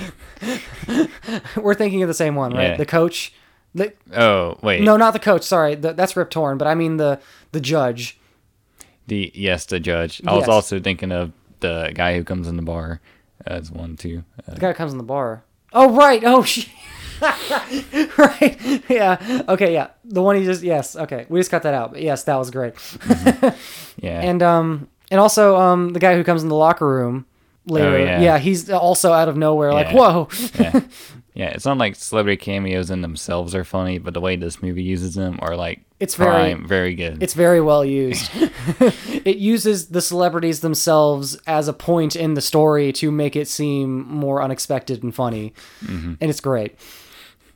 We're 1.58 1.76
thinking 1.76 2.02
of 2.04 2.08
the 2.08 2.14
same 2.14 2.36
one, 2.36 2.54
right? 2.54 2.70
Yeah. 2.72 2.78
The 2.78 2.86
coach. 2.86 3.34
The, 3.74 3.92
Oh, 4.16 4.58
wait. 4.62 4.82
no, 4.82 4.96
not 4.98 5.12
the 5.12 5.20
coach. 5.20 5.44
Sorry, 5.44 5.76
the, 5.76 5.92
that's 5.94 6.16
Rip 6.16 6.30
Torn. 6.30 6.58
But 6.58 6.68
I 6.68 6.76
mean 6.76 6.98
the 6.98 7.20
the 7.52 7.60
judge. 7.60 8.18
The 9.08 9.32
yes, 9.36 9.66
the 9.66 9.80
judge. 9.80 10.22
I 10.26 10.34
was 10.34 10.48
also 10.48 10.80
thinking 10.80 11.12
of 11.12 11.32
the 11.60 11.92
guy 11.94 12.16
who 12.16 12.24
comes 12.24 12.48
in 12.48 12.56
the 12.56 12.62
bar 12.64 13.02
as 13.46 13.72
one 13.72 13.98
too. 13.98 14.24
Uh, 14.48 14.54
The 14.54 14.60
guy 14.62 14.68
who 14.70 14.74
comes 14.76 14.92
in 14.94 14.98
the 14.98 15.04
bar. 15.04 15.44
Oh 15.74 15.94
right. 15.94 16.24
Oh 16.24 16.42
shit. 16.54 16.70
right. 18.18 18.84
Yeah. 18.90 19.44
Okay. 19.50 19.74
Yeah. 19.74 19.88
The 20.04 20.22
one 20.22 20.36
he 20.36 20.44
just. 20.46 20.64
Yes. 20.64 20.96
Okay. 20.96 21.26
We 21.30 21.40
just 21.40 21.52
cut 21.52 21.64
that 21.64 21.74
out. 21.74 21.92
But 21.94 22.02
yes, 22.02 22.24
that 22.24 22.36
was 22.36 22.52
great. 22.52 22.74
yeah. 23.98 24.22
And 24.26 24.42
um 24.44 24.88
and 25.12 25.20
also 25.20 25.56
um 25.56 25.94
the 25.94 26.00
guy 26.00 26.16
who 26.16 26.24
comes 26.24 26.44
in 26.44 26.50
the 26.50 26.56
locker 26.56 26.88
room 26.88 27.26
later. 27.68 27.88
Oh, 27.96 27.98
yeah. 28.22 28.38
he's 28.38 28.70
also 28.70 29.14
out 29.14 29.28
of 29.30 29.38
nowhere. 29.38 29.74
Like 29.74 29.90
whoa. 29.92 30.28
yeah. 30.60 30.80
yeah, 31.34 31.50
it's 31.50 31.66
not 31.66 31.78
like 31.78 31.96
celebrity 31.96 32.38
cameos 32.38 32.90
in 32.92 33.02
themselves 33.02 33.56
are 33.56 33.64
funny, 33.64 33.98
but 33.98 34.14
the 34.14 34.22
way 34.22 34.36
this 34.36 34.62
movie 34.62 34.84
uses 34.84 35.16
them 35.16 35.40
are 35.42 35.56
like 35.56 35.82
It's 36.00 36.16
very- 36.16 36.30
prime, 36.54 36.68
very 36.68 36.94
good. 36.96 37.22
It's 37.24 37.34
very 37.34 37.62
well 37.62 37.84
used. 37.84 38.30
it 39.26 39.38
uses 39.38 39.88
the 39.88 40.02
celebrities 40.02 40.60
themselves 40.62 41.38
as 41.48 41.68
a 41.68 41.74
point 41.74 42.16
in 42.16 42.36
the 42.36 42.42
story 42.42 42.92
to 42.94 43.12
make 43.12 43.36
it 43.36 43.48
seem 43.48 44.08
more 44.08 44.42
unexpected 44.42 45.04
and 45.04 45.14
funny. 45.14 45.54
Mm-hmm. 45.84 46.14
And 46.22 46.30
it's 46.30 46.42
great. 46.42 46.78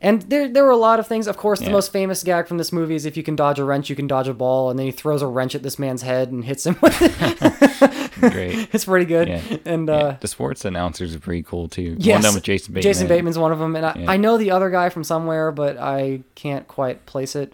And 0.01 0.21
there, 0.23 0.47
there 0.47 0.63
were 0.63 0.71
a 0.71 0.77
lot 0.77 0.99
of 0.99 1.07
things. 1.07 1.27
Of 1.27 1.35
course, 1.35 1.59
the 1.59 1.65
Yeah. 1.65 1.71
most 1.73 1.91
famous 1.91 2.23
gag 2.23 2.47
from 2.47 2.57
this 2.57 2.71
movie 2.71 2.95
is 2.95 3.05
if 3.05 3.17
you 3.17 3.23
can 3.23 3.35
dodge 3.35 3.59
a 3.59 3.65
wrench, 3.65 3.89
you 3.89 3.97
can 3.97 4.07
dodge 4.07 4.29
a 4.29 4.33
ball. 4.33 4.69
And 4.69 4.79
then 4.79 4.85
he 4.85 4.91
throws 4.93 5.21
a 5.21 5.27
wrench 5.27 5.55
at 5.55 5.63
this 5.63 5.77
man's 5.77 6.03
head 6.03 6.31
and 6.31 6.45
hits 6.45 6.65
him 6.65 6.77
with 6.81 6.97
it. 7.01 8.11
great. 8.31 8.69
it's 8.73 8.85
pretty 8.85 9.05
good. 9.05 9.27
Yeah. 9.27 9.41
And 9.65 9.87
Yeah, 9.89 9.93
uh, 9.93 10.17
the 10.21 10.27
sports 10.29 10.63
announcers 10.63 11.13
are 11.15 11.19
pretty 11.19 11.43
cool 11.43 11.67
too. 11.67 11.97
yes, 11.99 12.13
One 12.13 12.17
of 12.19 12.23
them 12.23 12.33
with 12.35 12.43
Jason 12.43 12.73
Bateman. 12.73 12.81
Jason 12.93 13.07
Bateman's 13.07 13.37
one 13.37 13.51
of 13.51 13.59
them, 13.59 13.75
and 13.75 13.85
I, 13.85 13.93
Yeah. 13.97 14.11
I 14.11 14.15
know 14.17 14.37
the 14.37 14.51
other 14.51 14.69
guy 14.69 14.87
from 14.89 15.03
somewhere, 15.03 15.51
but 15.51 15.77
I 15.77 16.21
can't 16.35 16.65
quite 16.67 17.05
place 17.05 17.35
it. 17.35 17.53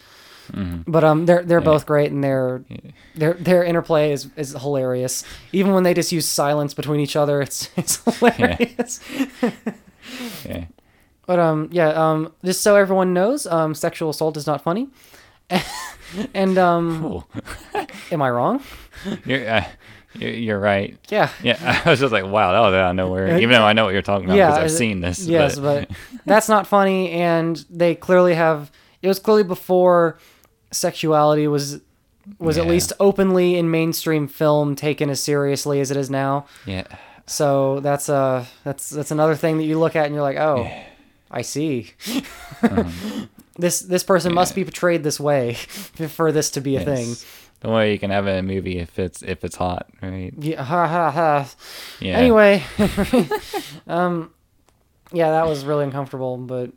Mm-hmm. 0.52 0.92
But 0.92 1.04
um, 1.04 1.26
they're 1.26 1.42
they're 1.42 1.60
both 1.62 1.88
great, 1.88 2.12
and 2.12 2.24
their 2.24 2.62
their 3.16 3.34
their 3.34 3.64
interplay 3.64 4.12
is, 4.12 4.28
is 4.36 4.52
hilarious. 4.52 5.24
Even 5.52 5.74
when 5.74 5.82
they 5.82 5.96
just 5.96 6.12
use 6.12 6.28
silence 6.28 6.76
between 6.76 7.00
each 7.00 7.16
other, 7.16 7.42
it's 7.42 7.72
it's 7.76 7.96
hilarious. 8.20 9.00
Yeah. 10.48 10.66
But 11.26 11.40
um, 11.40 11.70
yeah, 11.72 11.90
um, 11.90 12.34
just 12.44 12.62
so 12.62 12.76
everyone 12.76 13.14
knows, 13.14 13.48
um, 13.48 13.74
sexual 13.74 14.10
assault 14.10 14.38
is 14.38 14.46
not 14.46 14.62
funny. 14.62 14.90
and 16.34 16.58
um, 16.58 17.24
am 18.12 18.22
I 18.22 18.30
wrong? 18.30 18.62
You're, 19.26 19.50
uh, 19.50 19.66
you're 20.16 20.32
you're 20.32 20.60
right. 20.60 20.98
Yeah. 21.10 21.30
Yeah, 21.44 21.82
I 21.86 21.90
was 21.90 22.00
just 22.00 22.12
like, 22.12 22.26
wow, 22.26 22.52
that 22.52 22.60
was 22.60 22.74
out 22.74 22.92
of 22.92 22.96
nowhere. 22.96 23.38
Even 23.40 23.52
though 23.52 23.66
I 23.66 23.74
know 23.74 23.86
what 23.86 23.94
you're 23.94 24.02
talking 24.02 24.26
about 24.26 24.38
yeah, 24.38 24.52
because 24.52 24.72
I've 24.72 24.78
seen 24.78 25.02
this. 25.02 25.26
Yes, 25.26 25.60
but, 25.60 25.90
that's 26.26 26.50
not 26.50 26.68
funny, 26.68 27.12
and 27.12 27.64
they 27.70 27.96
clearly 27.96 28.34
have. 28.36 28.72
It 29.02 29.08
was 29.08 29.20
clearly 29.20 29.44
before 29.44 30.18
sexuality 30.72 31.48
was 31.48 31.82
was 32.40 32.58
at 32.58 32.66
least 32.66 32.92
openly 33.00 33.56
in 33.56 33.70
mainstream 33.70 34.28
film 34.28 34.76
taken 34.76 35.10
as 35.12 35.22
seriously 35.22 35.80
as 35.80 35.92
it 35.92 35.98
is 35.98 36.10
now. 36.10 36.46
yeah, 36.66 36.86
So 37.28 37.80
that's 37.82 38.10
uh 38.10 38.46
that's 38.64 38.90
that's 38.90 39.12
another 39.12 39.36
thing 39.36 39.58
that 39.58 39.66
you 39.66 39.78
look 39.80 39.96
at 39.96 40.06
and 40.08 40.16
you're 40.16 40.24
like, 40.24 40.38
oh, 40.38 40.68
I 41.36 41.42
see. 41.44 41.92
this 43.58 43.80
this 43.82 44.04
person 44.04 44.34
must 44.34 44.56
be 44.56 44.64
portrayed 44.64 45.04
this 45.04 45.20
way 45.20 45.54
for 46.10 46.32
this 46.32 46.50
to 46.52 46.62
be 46.62 46.76
a 46.78 46.84
thing. 46.84 47.10
yes. 47.10 47.26
The 47.62 47.70
way 47.72 47.94
you 47.94 48.00
can 48.00 48.12
have 48.12 48.28
it 48.28 48.32
in 48.32 48.38
a 48.40 48.44
movie 48.44 48.78
if 48.80 49.00
it's 49.00 49.22
if 49.22 49.44
it's 49.44 49.56
hot, 49.56 49.90
right? 50.02 50.34
Yeah, 50.38 50.64
ha 50.64 50.88
ha 50.88 51.12
ha. 51.12 51.50
Yeah. 52.00 52.18
Anyway, 52.18 52.64
um, 53.88 54.32
yeah, 55.12 55.32
that 55.32 55.48
was 55.48 55.66
really 55.66 55.84
uncomfortable, 55.84 56.38
but 56.38 56.72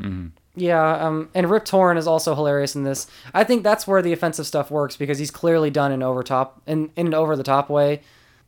Mhm. 0.00 0.32
yeah, 0.54 1.06
um, 1.06 1.30
and 1.34 1.48
Rip 1.48 1.64
Torn 1.64 1.96
is 1.96 2.06
also 2.06 2.34
hilarious 2.34 2.74
in 2.76 2.82
this. 2.84 3.06
I 3.32 3.44
think 3.44 3.62
that's 3.62 3.86
where 3.86 4.02
the 4.02 4.12
offensive 4.12 4.46
stuff 4.46 4.70
works 4.70 4.96
because 4.96 5.18
he's 5.18 5.30
clearly 5.30 5.70
done 5.70 5.90
an 5.92 6.02
over 6.02 6.22
top 6.22 6.60
in 6.66 6.90
in 6.96 7.06
an 7.08 7.14
over 7.14 7.34
the 7.36 7.42
top 7.44 7.70
way. 7.70 8.02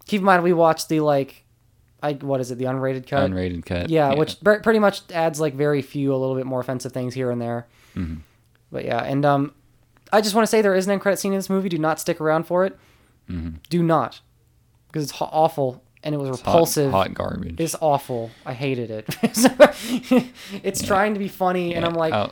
Keep 0.06 0.20
in 0.20 0.24
mind 0.26 0.42
we 0.42 0.52
watched 0.52 0.88
the 0.90 1.00
like, 1.00 1.44
I 2.02 2.12
what 2.14 2.40
is 2.40 2.50
it 2.50 2.58
the 2.58 2.66
unrated 2.66 3.06
cut? 3.06 3.28
unrated 3.30 3.64
cut. 3.66 3.90
yeah, 3.90 4.14
which 4.14 4.40
pr- 4.40 4.60
pretty 4.62 4.78
much 4.78 5.02
adds 5.12 5.40
like 5.40 5.54
very 5.54 5.82
few, 5.82 6.14
a 6.14 6.16
little 6.16 6.36
bit 6.36 6.46
more 6.46 6.60
offensive 6.60 6.92
things 6.92 7.14
here 7.14 7.30
and 7.30 7.40
there. 7.42 7.66
Mhm. 7.96 8.18
But 8.70 8.84
yeah, 8.84 9.02
and 9.02 9.24
um, 9.24 9.54
I 10.12 10.20
just 10.20 10.34
want 10.34 10.44
to 10.44 10.50
say 10.50 10.62
there 10.62 10.74
is 10.74 10.86
an 10.86 10.92
end 10.92 11.00
credit 11.00 11.18
scene 11.18 11.32
in 11.32 11.38
this 11.38 11.50
movie. 11.50 11.68
Do 11.68 11.78
not 11.78 11.98
stick 12.00 12.20
around 12.20 12.44
for 12.44 12.64
it. 12.64 12.78
Mhm. 13.28 13.54
Do 13.68 13.82
not, 13.82 14.20
because 14.88 15.02
it's 15.04 15.12
ho- 15.12 15.28
awful 15.32 15.82
and 16.04 16.14
it 16.14 16.18
was 16.18 16.28
It's 16.30 16.38
repulsive. 16.38 16.92
hot, 16.92 17.12
garbage. 17.14 17.58
It's 17.58 17.74
awful. 17.80 18.30
I 18.46 18.54
hated 18.54 18.90
it. 18.90 19.06
it's 20.62 20.82
trying 20.82 21.14
to 21.14 21.18
be 21.18 21.28
funny, 21.28 21.74
and 21.74 21.84
I'm 21.84 21.94
like, 21.94 22.14
oh, 22.14 22.30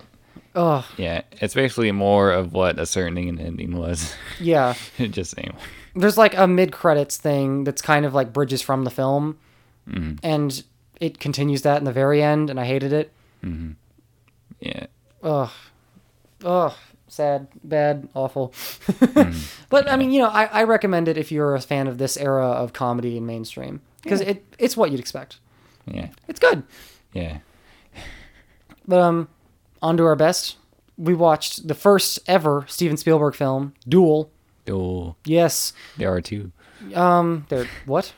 oh 0.54 0.88
yeah, 0.96 1.22
it's 1.40 1.54
basically 1.54 1.90
more 1.92 2.30
of 2.30 2.52
what 2.52 2.78
a 2.78 2.86
certain 2.86 3.18
ending 3.18 3.76
was. 3.76 4.14
yeah. 4.40 4.74
just 4.98 5.36
anyway. 5.38 5.56
There's 5.94 6.18
like 6.18 6.36
a 6.36 6.46
mid 6.46 6.72
credits 6.72 7.16
thing 7.16 7.64
that's 7.64 7.82
kind 7.82 8.04
of 8.06 8.14
like 8.14 8.32
bridges 8.32 8.62
from 8.62 8.84
the 8.84 8.90
film, 8.90 9.38
Mhm. 9.88 10.18
and 10.22 10.62
it 11.00 11.18
continues 11.18 11.62
that 11.62 11.78
in 11.78 11.84
the 11.84 11.92
very 11.92 12.22
end, 12.22 12.50
and 12.50 12.58
I 12.58 12.64
hated 12.64 12.92
it. 12.92 13.12
Yeah. 14.60 14.86
Ugh. 15.22 15.50
Ugh. 16.44 16.72
Sad, 17.08 17.46
bad, 17.62 18.08
awful. 18.14 18.52
but 19.70 19.88
I 19.88 19.96
mean, 19.96 20.10
you 20.10 20.20
know, 20.20 20.28
I, 20.28 20.46
I 20.46 20.64
recommend 20.64 21.06
it 21.08 21.16
if 21.16 21.30
you're 21.30 21.54
a 21.54 21.60
fan 21.60 21.86
of 21.86 21.98
this 21.98 22.16
era 22.16 22.44
of 22.46 22.72
comedy 22.72 23.16
and 23.16 23.26
mainstream 23.26 23.80
because 24.02 24.20
it 24.20 24.44
it's 24.58 24.76
what 24.76 24.90
you'd 24.90 24.98
expect. 25.00 25.38
Yeah. 25.86 26.08
It's 26.28 26.40
good. 26.40 26.62
Yeah. 27.12 27.38
But 28.88 29.00
um, 29.00 29.28
on 29.82 29.96
to 29.96 30.04
our 30.04 30.14
best. 30.16 30.56
We 30.96 31.12
watched 31.14 31.66
the 31.66 31.74
first 31.74 32.20
ever 32.28 32.64
Steven 32.68 32.96
Spielberg 32.96 33.34
film, 33.34 33.74
Duel. 33.88 34.30
Duel. 34.64 35.16
Yes. 35.24 35.72
There 35.96 36.12
are 36.12 36.20
two. 36.20 36.52
Um. 36.94 37.46
There. 37.48 37.66
What? 37.84 38.12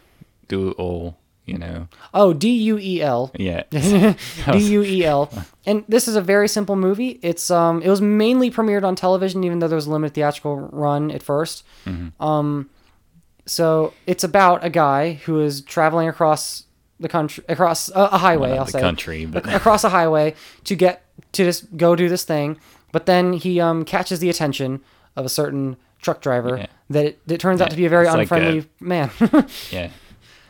Dual. 0.46 1.16
You 1.48 1.58
know. 1.58 1.88
Oh, 2.12 2.32
D 2.32 2.50
U 2.50 2.78
E 2.78 3.00
L. 3.02 3.30
Yeah. 3.34 3.62
D 3.70 4.58
U 4.58 4.82
E 4.82 5.04
L. 5.04 5.30
And 5.66 5.84
this 5.88 6.06
is 6.08 6.14
a 6.16 6.20
very 6.20 6.46
simple 6.48 6.76
movie. 6.76 7.18
It's 7.22 7.50
um 7.50 7.82
it 7.82 7.88
was 7.88 8.00
mainly 8.00 8.50
premiered 8.50 8.84
on 8.84 8.94
television 8.94 9.42
even 9.44 9.58
though 9.60 9.68
there 9.68 9.76
was 9.76 9.86
a 9.86 9.90
limited 9.90 10.14
theatrical 10.14 10.56
run 10.56 11.10
at 11.10 11.22
1st 11.24 11.62
Um 12.20 12.68
so 13.46 13.94
it's 14.06 14.24
about 14.24 14.62
a 14.64 14.68
guy 14.70 15.14
who 15.24 15.40
is 15.40 15.62
traveling 15.62 16.06
across 16.08 16.64
the 17.00 17.08
country 17.08 17.44
across 17.48 17.88
a, 17.90 17.94
a 18.12 18.18
highway, 18.18 18.50
Well, 18.50 18.60
I'll 18.60 18.66
say. 18.66 18.80
country, 18.80 19.24
but- 19.24 19.52
across 19.52 19.84
a 19.84 19.88
highway 19.88 20.34
to 20.64 20.74
get 20.76 21.02
to 21.32 21.44
just 21.44 21.76
go 21.76 21.96
do 21.96 22.08
this 22.08 22.24
thing, 22.24 22.58
but 22.92 23.06
then 23.06 23.32
he 23.32 23.60
um 23.60 23.84
catches 23.84 24.18
the 24.20 24.28
attention 24.28 24.80
of 25.16 25.24
a 25.24 25.28
certain 25.28 25.76
truck 26.02 26.20
driver 26.20 26.58
Yeah. 26.58 26.66
that 26.90 27.04
it, 27.06 27.18
it 27.26 27.40
turns 27.40 27.60
out 27.60 27.70
to 27.70 27.76
be 27.76 27.86
a 27.86 27.88
very 27.88 28.06
it's 28.06 28.14
like 28.14 28.30
unfriendly 28.30 28.58
a- 28.80 28.84
man. 28.84 29.10
Yeah. 29.70 29.90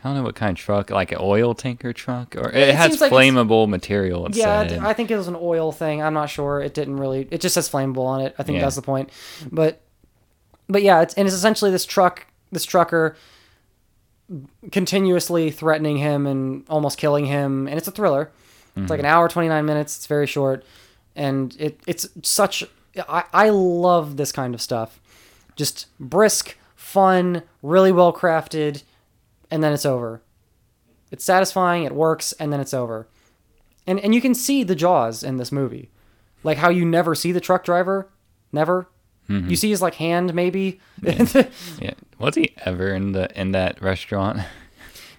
I 0.03 0.07
don't 0.07 0.17
know 0.17 0.23
what 0.23 0.35
kind 0.35 0.57
of 0.57 0.63
truck, 0.63 0.89
like 0.89 1.11
an 1.11 1.17
oil 1.19 1.53
tanker 1.53 1.91
truck, 1.91 2.35
or 2.35 2.49
it, 2.49 2.69
It 2.69 2.75
has 2.75 3.01
like 3.01 3.11
flammable 3.11 3.67
material. 3.67 4.25
It 4.27 4.35
Yeah, 4.35 4.67
said. 4.67 4.79
I 4.79 4.93
think 4.93 5.11
it 5.11 5.17
was 5.17 5.27
an 5.27 5.37
oil 5.39 5.71
thing. 5.71 6.01
I'm 6.01 6.13
not 6.13 6.29
sure. 6.29 6.61
It 6.61 6.73
didn't 6.73 6.97
really. 6.97 7.27
It 7.31 7.41
just 7.41 7.53
says 7.55 7.69
flammable 7.69 8.05
on 8.05 8.21
it. 8.21 8.33
I 8.39 8.43
think 8.43 8.57
Yeah. 8.57 8.61
that's 8.61 8.77
the 8.77 8.81
point. 8.81 9.09
But, 9.51 9.81
but 10.67 10.83
yeah, 10.83 11.01
it's 11.01 11.13
and 11.15 11.27
it's 11.27 11.35
essentially 11.35 11.71
this 11.71 11.85
truck, 11.85 12.27
this 12.51 12.63
trucker, 12.63 13.17
continuously 14.71 15.51
threatening 15.51 15.97
him 15.97 16.25
and 16.25 16.63
almost 16.69 16.97
killing 16.97 17.25
him, 17.25 17.67
and 17.67 17.77
it's 17.77 17.87
a 17.87 17.91
thriller. 17.91 18.31
It's 18.75 18.89
like 18.89 18.99
an 18.99 19.05
mm-hmm. 19.05 19.13
hour, 19.13 19.27
29 19.27 19.65
minutes. 19.65 19.97
It's 19.97 20.07
very 20.07 20.27
short, 20.27 20.63
and 21.15 21.55
it 21.59 21.79
it's 21.85 22.07
such. 22.23 22.63
I 23.09 23.23
I 23.33 23.49
love 23.49 24.15
this 24.15 24.31
kind 24.31 24.53
of 24.53 24.61
stuff. 24.61 25.01
Just 25.57 25.87
brisk, 25.99 26.55
fun, 26.75 27.43
really 27.61 27.91
well 27.91 28.13
crafted, 28.13 28.83
and 29.51 29.63
then 29.63 29.73
it's 29.73 29.85
over. 29.85 30.21
It's 31.11 31.23
satisfying. 31.23 31.83
It 31.83 31.93
works, 31.93 32.33
and 32.33 32.53
then 32.53 32.59
it's 32.59 32.73
over. 32.73 33.07
And 33.87 33.99
and 33.99 34.13
you 34.13 34.21
can 34.21 34.35
see 34.35 34.63
the 34.63 34.75
jaws 34.75 35.23
in 35.23 35.37
this 35.37 35.51
movie, 35.51 35.89
like 36.43 36.57
how 36.57 36.69
you 36.69 36.85
never 36.85 37.15
see 37.15 37.31
the 37.31 37.39
truck 37.39 37.63
driver, 37.63 38.09
never. 38.51 38.87
You 39.29 39.55
see 39.55 39.69
his 39.69 39.81
like 39.81 39.95
hand 39.95 40.33
maybe. 40.33 40.79
Yeah. 41.03 41.93
Was 42.17 42.33
he 42.33 42.55
ever 42.65 42.89
in 42.89 43.11
the 43.11 43.29
in 43.39 43.51
that 43.51 43.81
restaurant? 43.81 44.39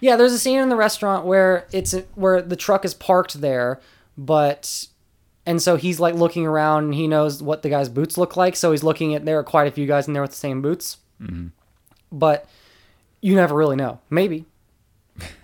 Yeah, 0.03 0.15
there's 0.15 0.33
a 0.33 0.39
scene 0.39 0.59
in 0.59 0.69
the 0.69 0.75
restaurant 0.75 1.27
where 1.27 1.67
it's 1.71 1.93
where 2.15 2.41
the 2.41 2.55
truck 2.55 2.85
is 2.85 2.95
parked 2.95 3.39
there, 3.39 3.79
but 4.17 4.87
and 5.45 5.61
so 5.61 5.75
he's 5.75 5.99
like 5.99 6.15
looking 6.15 6.47
around 6.47 6.85
and 6.85 6.95
he 6.95 7.07
knows 7.07 7.43
what 7.43 7.61
the 7.61 7.69
guy's 7.69 7.87
boots 7.87 8.17
look 8.17 8.35
like, 8.35 8.55
so 8.55 8.71
he's 8.71 8.83
looking 8.83 9.13
at 9.13 9.25
there 9.25 9.37
are 9.37 9.43
quite 9.43 9.67
a 9.67 9.71
few 9.71 9.85
guys 9.85 10.07
in 10.07 10.13
there 10.13 10.23
with 10.23 10.31
the 10.31 10.37
same 10.37 10.59
boots. 10.59 10.97
Mm-hmm. 11.21 11.49
But 12.11 12.47
you 13.21 13.35
never 13.35 13.55
really 13.55 13.75
know. 13.75 13.99
Maybe. 14.09 14.45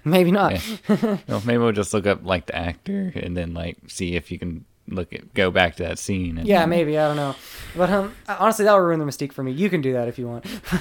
Maybe 0.04 0.32
not. 0.32 0.54
Yeah. 0.90 1.18
well, 1.28 1.42
maybe 1.46 1.58
we'll 1.60 1.72
just 1.72 1.94
look 1.94 2.08
up 2.08 2.26
like 2.26 2.48
the 2.48 2.56
actor 2.56 3.12
and 3.16 3.36
then 3.38 3.54
like 3.54 3.78
see 3.88 4.16
if 4.16 4.32
you 4.32 4.40
can 4.40 4.66
look 4.90 5.12
at 5.14 5.34
go 5.34 5.52
back 5.52 5.76
to 5.76 5.84
that 5.84 6.00
scene. 6.00 6.38
And 6.38 6.48
Yeah, 6.48 6.66
maybe. 6.66 6.98
I 6.98 7.08
don't 7.08 7.18
know. 7.18 7.36
But 7.76 7.90
um 7.90 8.16
honestly 8.28 8.66
that 8.66 8.74
would 8.74 8.80
ruin 8.80 9.00
the 9.00 9.06
mystique 9.06 9.34
for 9.34 9.44
me. 9.44 9.52
You 9.52 9.70
can 9.70 9.82
do 9.82 9.94
that 9.94 10.08
if 10.08 10.18
you 10.18 10.28
want. 10.28 10.46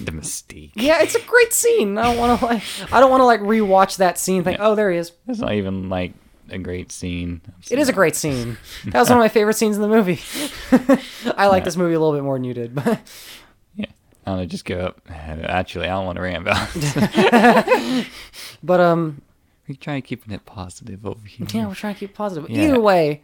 The 0.00 0.12
mystique. 0.12 0.70
yeah, 0.76 1.02
it's 1.02 1.14
a 1.16 1.20
great 1.22 1.52
scene. 1.52 1.98
I 1.98 2.04
don't 2.04 2.16
want 2.18 2.38
to 2.40 2.46
like 2.46 2.62
I 2.92 3.00
don't 3.00 3.10
want 3.10 3.20
to 3.20 3.26
like 3.26 3.40
rewatch 3.40 3.96
that 3.98 4.18
scene 4.18 4.44
think, 4.44 4.58
Yeah. 4.58 4.66
"Oh, 4.68 4.74
there 4.74 4.90
he 4.90 4.98
is." 4.98 5.12
It's 5.26 5.40
not 5.40 5.52
even 5.54 5.88
like 5.88 6.12
a 6.50 6.58
great 6.58 6.92
scene. 6.92 7.40
It 7.70 7.78
is 7.78 7.88
a 7.88 7.92
great 7.92 8.14
scene. 8.16 8.56
That 8.86 8.94
was 9.00 9.08
one 9.10 9.18
of 9.18 9.22
my 9.22 9.28
favorite 9.40 9.54
scenes 9.54 9.76
in 9.76 9.82
the 9.82 9.88
movie. 9.88 10.20
I 11.36 11.48
like 11.48 11.60
Yeah. 11.60 11.64
this 11.64 11.76
movie 11.76 11.94
a 11.94 12.00
little 12.00 12.14
bit 12.14 12.22
more 12.22 12.36
than 12.36 12.44
you 12.44 12.54
did, 12.54 12.74
but 12.74 13.00
Yeah. 14.26 14.34
I 14.34 14.44
just 14.46 14.64
go 14.64 14.78
up. 14.80 15.00
Actually, 15.10 15.86
I 15.86 15.90
don't 15.90 16.06
want 16.06 16.16
to 16.16 16.22
rant 16.22 16.42
about 16.46 16.68
it. 16.74 18.06
but 18.62 18.80
um 18.80 19.22
we 19.68 19.76
try 19.76 20.00
keeping 20.00 20.32
it 20.34 20.44
positive 20.44 21.06
over 21.06 21.26
here. 21.26 21.46
yeah, 21.52 21.66
we're 21.66 21.74
trying 21.74 21.94
to 21.94 22.00
keep 22.00 22.10
it 22.10 22.16
positive. 22.16 22.50
Yeah. 22.50 22.64
Either 22.68 22.80
way, 22.80 23.22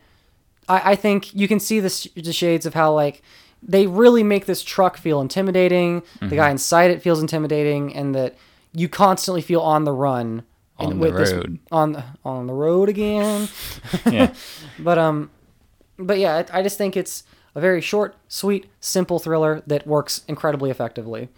I 0.68 0.92
I 0.92 0.96
think 0.96 1.34
you 1.34 1.48
can 1.48 1.60
see 1.60 1.80
the, 1.80 2.10
the 2.16 2.32
shades 2.32 2.66
of 2.66 2.74
how 2.74 2.92
like 2.94 3.22
they 3.62 3.86
really 3.88 4.22
make 4.22 4.46
this 4.46 4.62
truck 4.62 4.96
feel 4.96 5.20
intimidating. 5.20 6.00
Mm-hmm. 6.02 6.28
The 6.28 6.36
guy 6.36 6.50
inside 6.50 6.90
it 6.92 7.02
feels 7.02 7.20
intimidating, 7.20 7.94
and 7.94 8.14
that 8.14 8.36
you 8.72 8.88
constantly 8.88 9.42
feel 9.42 9.60
on 9.60 9.82
the 9.84 9.92
run. 9.92 10.44
and 10.78 10.92
On 10.92 10.98
the 11.00 11.10
this- 11.10 11.32
road. 11.32 11.58
on 11.72 12.02
on 12.24 12.46
the 12.46 12.54
road 12.54 12.88
again. 12.88 13.48
Yeah. 14.10 14.32
But 14.78 14.96
um, 14.98 15.30
but 15.98 16.18
yeah, 16.18 16.44
I, 16.52 16.60
I 16.60 16.62
just 16.62 16.78
think 16.78 16.96
it's 16.96 17.24
a 17.54 17.60
very 17.60 17.80
short, 17.80 18.14
sweet, 18.28 18.66
simple 18.80 19.18
thriller 19.18 19.62
that 19.66 19.86
works 19.86 20.22
incredibly 20.28 20.70
effectively. 20.70 21.28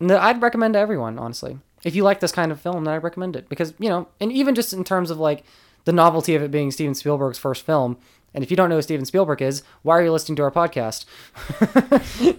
And 0.00 0.10
that 0.10 0.20
I'd 0.20 0.42
recommend 0.42 0.74
to 0.74 0.80
everyone, 0.80 1.18
honestly. 1.18 1.58
If 1.84 1.94
you 1.94 2.04
like 2.04 2.20
this 2.20 2.32
kind 2.32 2.52
of 2.52 2.60
film, 2.60 2.84
then 2.84 2.94
I'd 2.94 3.02
recommend 3.02 3.36
it 3.36 3.48
because 3.48 3.74
you 3.78 3.88
know, 3.88 4.08
and 4.20 4.32
even 4.32 4.54
just 4.54 4.72
in 4.72 4.84
terms 4.84 5.10
of 5.10 5.18
like 5.18 5.44
the 5.84 5.92
novelty 5.92 6.34
of 6.34 6.42
it 6.42 6.50
being 6.50 6.70
Steven 6.70 6.94
Spielberg's 6.94 7.38
first 7.38 7.66
film. 7.66 7.96
And 8.34 8.42
if 8.42 8.50
you 8.50 8.56
don't 8.56 8.70
know 8.70 8.76
who 8.76 8.82
Steven 8.82 9.04
Spielberg 9.04 9.42
is, 9.42 9.62
why 9.82 9.98
are 9.98 10.02
you 10.02 10.12
listening 10.12 10.36
to 10.36 10.42
our 10.42 10.50
podcast? 10.50 11.04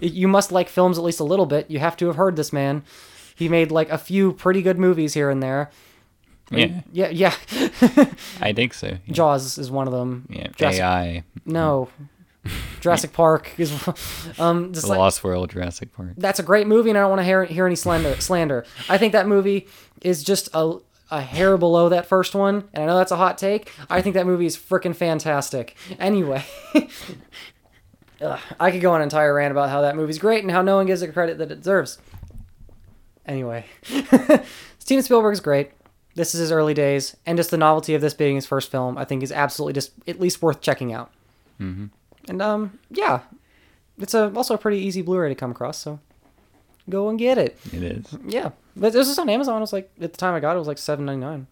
you 0.02 0.26
must 0.26 0.50
like 0.50 0.68
films 0.68 0.98
at 0.98 1.04
least 1.04 1.20
a 1.20 1.24
little 1.24 1.46
bit. 1.46 1.70
You 1.70 1.78
have 1.78 1.96
to 1.98 2.06
have 2.06 2.16
heard 2.16 2.36
this 2.36 2.52
man. 2.52 2.82
He 3.36 3.48
made 3.48 3.70
like 3.70 3.90
a 3.90 3.98
few 3.98 4.32
pretty 4.32 4.60
good 4.62 4.78
movies 4.78 5.14
here 5.14 5.30
and 5.30 5.42
there. 5.42 5.70
Yeah. 6.50 6.80
Yeah, 6.92 7.08
yeah. 7.08 7.34
I 8.40 8.52
think 8.52 8.74
so. 8.74 8.88
Yeah. 9.06 9.12
Jaws 9.12 9.56
is 9.56 9.70
one 9.70 9.86
of 9.86 9.92
them. 9.92 10.26
Yeah. 10.28 10.48
Jurassic- 10.56 10.80
AI. 10.80 11.24
No. 11.46 11.88
Jurassic 12.80 13.12
Park 13.12 13.52
is 13.58 13.72
um 14.38 14.72
just 14.72 14.84
The 14.86 14.90
like 14.90 14.98
Lost 14.98 15.24
World, 15.24 15.50
Jurassic 15.50 15.92
Park. 15.92 16.10
that's 16.18 16.38
a 16.38 16.42
great 16.42 16.66
movie 16.66 16.90
and 16.90 16.98
I 16.98 17.02
don't 17.02 17.10
want 17.10 17.20
to 17.20 17.24
hear 17.24 17.44
hear 17.44 17.66
any 17.66 17.76
slander 17.76 18.20
slander. 18.20 18.64
I 18.88 18.98
think 18.98 19.12
that 19.12 19.26
movie 19.26 19.66
is 20.02 20.22
just 20.22 20.48
a 20.54 20.78
a 21.10 21.20
hair 21.20 21.56
below 21.58 21.90
that 21.90 22.06
first 22.06 22.34
one, 22.34 22.68
and 22.72 22.82
I 22.82 22.86
know 22.86 22.96
that's 22.96 23.12
a 23.12 23.16
hot 23.16 23.38
take. 23.38 23.70
I 23.90 24.00
think 24.02 24.14
that 24.14 24.26
movie 24.26 24.46
is 24.46 24.56
freaking 24.56 24.96
fantastic. 24.96 25.76
Anyway, 25.98 26.44
Ugh, 28.20 28.40
I 28.58 28.70
could 28.70 28.80
go 28.80 28.90
on 28.92 29.00
an 29.00 29.04
entire 29.04 29.34
rant 29.34 29.52
about 29.52 29.68
how 29.68 29.82
that 29.82 29.96
movie's 29.96 30.18
great 30.18 30.42
and 30.42 30.50
how 30.50 30.62
no 30.62 30.76
one 30.76 30.86
gives 30.86 31.02
it 31.02 31.12
credit 31.12 31.38
that 31.38 31.50
it 31.52 31.56
deserves. 31.58 31.98
Anyway, 33.26 33.64
Steven 34.78 35.02
Spielberg's 35.02 35.40
great. 35.40 35.72
This 36.14 36.34
is 36.34 36.40
his 36.40 36.52
early 36.52 36.74
days, 36.74 37.16
and 37.26 37.36
just 37.36 37.50
the 37.50 37.56
novelty 37.58 37.94
of 37.94 38.00
this 38.00 38.14
being 38.14 38.36
his 38.36 38.46
first 38.46 38.70
film, 38.70 38.96
I 38.96 39.04
think, 39.04 39.22
is 39.22 39.32
absolutely 39.32 39.72
just 39.72 39.92
at 40.06 40.20
least 40.20 40.42
worth 40.42 40.60
checking 40.60 40.92
out. 40.92 41.10
Mm-hmm. 41.60 41.86
And 42.28 42.40
um, 42.40 42.78
yeah, 42.90 43.20
it's 43.98 44.14
a 44.14 44.32
also 44.34 44.54
a 44.54 44.58
pretty 44.58 44.78
easy 44.78 45.02
Blu-ray 45.02 45.28
to 45.28 45.34
come 45.34 45.50
across, 45.50 45.78
so 45.78 46.00
go 46.88 47.08
and 47.08 47.18
get 47.18 47.38
it. 47.38 47.58
It 47.72 47.82
is. 47.82 48.06
Yeah, 48.26 48.50
but 48.76 48.92
this 48.92 49.08
is 49.08 49.18
on 49.18 49.28
Amazon. 49.28 49.58
It 49.58 49.60
was 49.60 49.72
like 49.72 49.90
at 50.00 50.12
the 50.12 50.18
time 50.18 50.34
I 50.34 50.40
got 50.40 50.52
it, 50.52 50.56
it 50.56 50.58
was 50.60 50.68
like 50.68 50.78
seven 50.78 51.04
ninety 51.04 51.24
nine. 51.24 51.46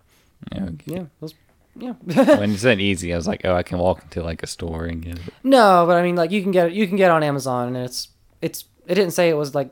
Yeah, 0.53 0.65
okay. 0.65 0.77
Yeah, 0.87 1.01
it 1.01 1.09
was, 1.21 1.35
yeah. 1.77 1.93
when 2.39 2.51
you 2.51 2.57
said 2.59 2.81
easy, 2.81 3.13
I 3.13 3.17
was 3.17 3.29
like, 3.29 3.43
oh, 3.45 3.55
I 3.55 3.63
can 3.63 3.79
walk 3.79 4.03
into 4.03 4.23
like 4.23 4.43
a 4.43 4.47
store 4.47 4.87
and 4.87 5.03
get 5.03 5.19
it. 5.19 5.35
no, 5.45 5.85
but 5.87 5.97
I 5.97 6.03
mean, 6.03 6.17
like 6.17 6.31
you 6.31 6.43
can 6.43 6.53
get 6.53 6.69
it. 6.69 6.73
You 6.73 6.87
can 6.87 6.97
get 6.97 7.07
it 7.07 7.13
on 7.13 7.23
Amazon, 7.23 7.69
and 7.69 7.77
it's 7.85 8.09
it's. 8.41 8.65
It 8.87 8.97
didn't 8.97 9.13
say 9.13 9.29
it 9.29 9.37
was 9.37 9.55
like 9.55 9.71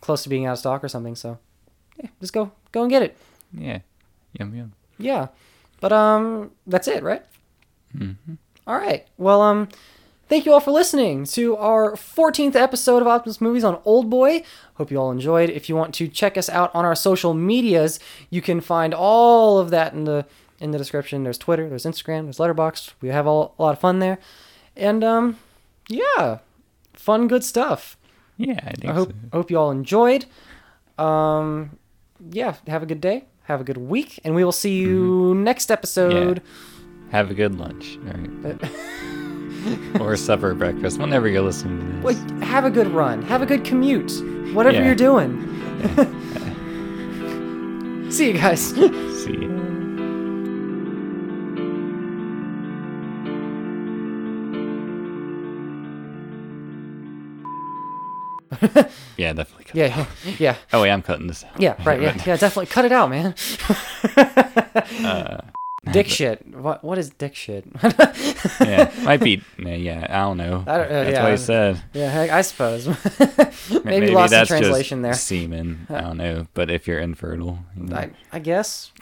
close 0.00 0.24
to 0.24 0.28
being 0.28 0.46
out 0.46 0.54
of 0.54 0.58
stock 0.58 0.82
or 0.82 0.88
something. 0.88 1.14
So 1.14 1.38
yeah, 2.02 2.10
just 2.20 2.32
go 2.32 2.50
go 2.72 2.82
and 2.82 2.90
get 2.90 3.02
it. 3.02 3.16
Yeah. 3.52 3.80
Yum 4.38 4.54
yum. 4.54 4.72
Yeah, 4.98 5.28
but 5.80 5.92
um, 5.92 6.50
that's 6.66 6.88
it, 6.88 7.02
right? 7.02 7.22
Mm-hmm. 7.96 8.34
All 8.66 8.76
right. 8.76 9.06
Well, 9.18 9.42
um, 9.42 9.68
thank 10.30 10.46
you 10.46 10.52
all 10.52 10.60
for 10.60 10.70
listening 10.70 11.24
to 11.24 11.56
our 11.56 11.96
14th 11.96 12.54
episode 12.54 13.02
of 13.02 13.08
Optimus 13.08 13.40
Movies 13.40 13.64
on 13.64 13.82
Old 13.84 14.08
Boy. 14.08 14.44
Hope 14.74 14.92
you 14.92 14.96
all 14.96 15.10
enjoyed. 15.10 15.50
If 15.50 15.68
you 15.68 15.74
want 15.74 15.92
to 15.96 16.06
check 16.06 16.38
us 16.38 16.48
out 16.48 16.72
on 16.72 16.84
our 16.84 16.94
social 16.94 17.34
medias, 17.34 17.98
you 18.30 18.40
can 18.40 18.60
find 18.60 18.94
all 18.94 19.58
of 19.58 19.70
that 19.70 19.92
in 19.92 20.04
the 20.04 20.24
in 20.60 20.70
the 20.70 20.78
description. 20.78 21.24
There's 21.24 21.36
Twitter, 21.36 21.68
there's 21.68 21.84
Instagram, 21.84 22.24
there's 22.24 22.38
Letterboxd. 22.38 22.92
We 23.00 23.08
have 23.08 23.26
all, 23.26 23.56
a 23.58 23.62
lot 23.62 23.72
of 23.72 23.80
fun 23.80 23.98
there, 23.98 24.18
and 24.76 25.02
um, 25.02 25.36
yeah, 25.88 26.38
fun, 26.94 27.26
good 27.26 27.42
stuff. 27.42 27.96
Yeah, 28.36 28.60
I 28.62 28.72
think 28.72 28.86
I 28.86 28.94
hope 28.94 29.10
so. 29.10 29.28
hope 29.32 29.50
you 29.50 29.58
all 29.58 29.72
enjoyed. 29.72 30.26
Um, 30.96 31.76
yeah, 32.30 32.54
have 32.68 32.84
a 32.84 32.86
good 32.86 33.00
day, 33.00 33.24
have 33.44 33.60
a 33.60 33.64
good 33.64 33.78
week, 33.78 34.20
and 34.22 34.36
we 34.36 34.44
will 34.44 34.52
see 34.52 34.78
you 34.78 35.34
next 35.34 35.72
episode. 35.72 36.40
Have 37.10 37.32
a 37.32 37.34
good 37.34 37.58
lunch. 37.58 37.98
All 38.06 38.12
right. 38.12 38.70
or 40.00 40.16
supper, 40.16 40.54
breakfast, 40.54 40.98
whenever 40.98 41.28
you're 41.28 41.42
listening 41.42 41.78
to 41.80 41.86
this. 41.96 42.04
Wait, 42.04 42.44
have 42.44 42.64
a 42.64 42.70
good 42.70 42.88
run. 42.88 43.22
Have 43.22 43.42
a 43.42 43.46
good 43.46 43.64
commute. 43.64 44.12
Whatever 44.54 44.78
Yeah. 44.78 44.84
you're 44.86 44.94
doing. 44.94 45.46
See 48.10 48.28
you 48.28 48.34
guys. 48.38 48.70
See 49.24 49.36
ya. 49.42 49.48
yeah, 59.16 59.32
definitely. 59.32 59.64
Cut. 59.64 59.74
yeah, 59.76 60.06
yeah, 60.38 60.56
Oh 60.72 60.82
wait, 60.82 60.90
I'm 60.90 61.02
cutting 61.02 61.26
this 61.28 61.44
out. 61.44 61.60
yeah, 61.60 61.76
right, 61.84 62.00
yeah, 62.00 62.14
yeah, 62.26 62.36
definitely. 62.36 62.66
Cut 62.66 62.84
it 62.84 62.92
out, 62.92 63.10
man. 63.10 63.34
Uh, 65.04 65.40
dick 65.92 66.08
shit. 66.08 66.46
What 66.54 66.82
what 66.84 66.98
is 66.98 67.10
dick 67.10 67.34
shit? 67.34 67.64
yeah, 68.60 68.92
might 69.02 69.20
be. 69.20 69.42
yeah, 69.58 69.74
Yeah, 69.74 70.06
I 70.08 70.20
don't 70.22 70.36
know. 70.36 70.64
I 70.66 70.76
don't- 70.78 70.86
uh, 70.86 71.04
That's 71.04 71.10
yeah. 71.12 71.22
what 71.22 71.30
he 71.32 71.36
said. 71.38 71.82
yeah, 71.94 72.10
heck, 72.10 72.30
I 72.30 72.42
suppose. 72.42 72.86
M- 73.20 73.82
Maybe, 73.84 74.08
lost 74.10 74.30
that's 74.30 74.48
just 74.48 74.60
translation 74.60 75.02
there. 75.02 75.14
Semen. 75.14 75.86
I 75.88 76.00
don't 76.02 76.16
know. 76.16 76.46
But 76.54 76.70
if 76.70 76.86
you're 76.86 76.98
infertile, 77.00 77.58
you 77.76 77.84
know. 77.84 77.96
I, 77.96 78.10
I 78.32 78.38
guess. 78.40 78.92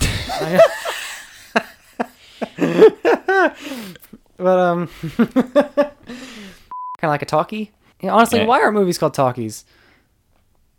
but 4.36 4.58
um, 4.58 4.88
kind 5.16 5.28
of 5.76 7.08
like 7.10 7.22
a 7.22 7.26
talkie. 7.26 7.72
Yeah, 8.00 8.12
honestly, 8.12 8.40
Yeah. 8.40 8.46
why 8.46 8.60
are 8.60 8.70
movies 8.72 8.98
called 8.98 9.14
talkies? 9.14 9.64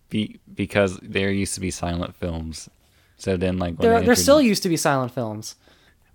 be, 0.10 0.40
because 0.56 0.98
there 1.04 1.30
used 1.32 1.54
to 1.56 1.60
be 1.60 1.70
silent 1.70 2.16
films. 2.16 2.68
So 3.18 3.38
then, 3.38 3.58
like, 3.60 3.78
when 3.78 3.90
There, 3.90 4.02
there 4.02 4.16
still 4.16 4.42
used 4.42 4.64
to 4.64 4.70
be 4.70 4.78
silent 4.78 5.12
films. 5.14 5.56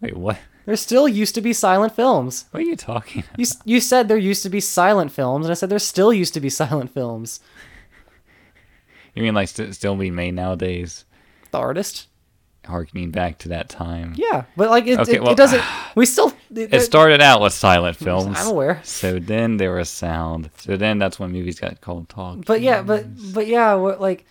Wait, 0.00 0.16
what? 0.16 0.38
There 0.66 0.76
still 0.76 1.06
used 1.06 1.34
to 1.34 1.40
be 1.42 1.52
silent 1.52 1.94
films. 1.94 2.46
What 2.50 2.62
are 2.62 2.66
you 2.66 2.76
talking? 2.76 3.22
About? 3.22 3.38
You, 3.38 3.46
you 3.66 3.80
said 3.80 4.08
there 4.08 4.16
used 4.16 4.42
to 4.44 4.48
be 4.50 4.60
silent 4.60 5.12
films, 5.12 5.44
and 5.46 5.50
I 5.50 5.54
said 5.54 5.68
there 5.68 5.78
still 5.78 6.12
used 6.12 6.32
to 6.34 6.40
be 6.40 6.48
silent 6.50 6.92
films. 6.92 7.40
You 9.14 9.22
mean 9.22 9.34
like 9.34 9.48
st- 9.48 9.74
still 9.74 9.94
be 9.94 10.10
made 10.10 10.34
nowadays? 10.34 11.04
The 11.50 11.58
artist? 11.58 12.08
Harkening 12.64 13.10
back 13.10 13.38
to 13.40 13.48
that 13.50 13.68
time. 13.68 14.14
Yeah, 14.16 14.44
but 14.56 14.70
like 14.70 14.86
it, 14.86 14.98
Okay, 14.98 15.16
it, 15.16 15.22
well, 15.22 15.32
it 15.32 15.36
doesn't. 15.36 15.62
We 15.94 16.06
still. 16.06 16.32
It, 16.52 16.72
It 16.74 16.80
started 16.80 17.20
out 17.20 17.40
with 17.40 17.52
silent 17.52 17.96
films. 17.96 18.36
I'm 18.40 18.48
aware. 18.48 18.80
So 18.84 19.18
then 19.20 19.58
there 19.58 19.74
was 19.74 19.88
sound. 19.88 20.50
So 20.56 20.76
then 20.76 20.98
that's 20.98 21.20
when 21.20 21.30
movies 21.30 21.60
got 21.60 21.80
called 21.80 22.08
talk. 22.08 22.44
But 22.46 22.62
yeah, 22.62 22.82
but 22.82 23.04
but 23.34 23.46
yeah, 23.46 23.74
what 23.74 24.00
like, 24.00 24.24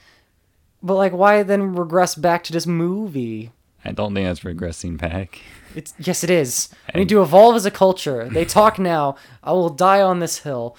but 0.81 0.95
like, 0.95 1.13
why 1.13 1.43
then 1.43 1.75
regress 1.75 2.15
back 2.15 2.43
to 2.45 2.51
this 2.53 2.65
movie? 2.67 3.51
I 3.85 3.91
don't 3.91 4.13
think 4.13 4.27
that's 4.27 4.41
regressing 4.41 4.97
back. 4.97 5.39
It's 5.75 5.93
yes, 5.99 6.23
it 6.23 6.29
is. 6.29 6.69
We 6.93 7.01
need 7.01 7.09
to 7.09 7.21
evolve 7.21 7.55
as 7.55 7.65
a 7.65 7.71
culture. 7.71 8.29
They 8.29 8.45
talk 8.45 8.79
now. 8.79 9.15
I 9.43 9.51
will 9.51 9.69
die 9.69 10.01
on 10.01 10.19
this 10.19 10.39
hill. 10.39 10.77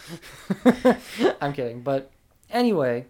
I'm 1.40 1.52
kidding, 1.52 1.82
but 1.82 2.10
anyway. 2.50 3.06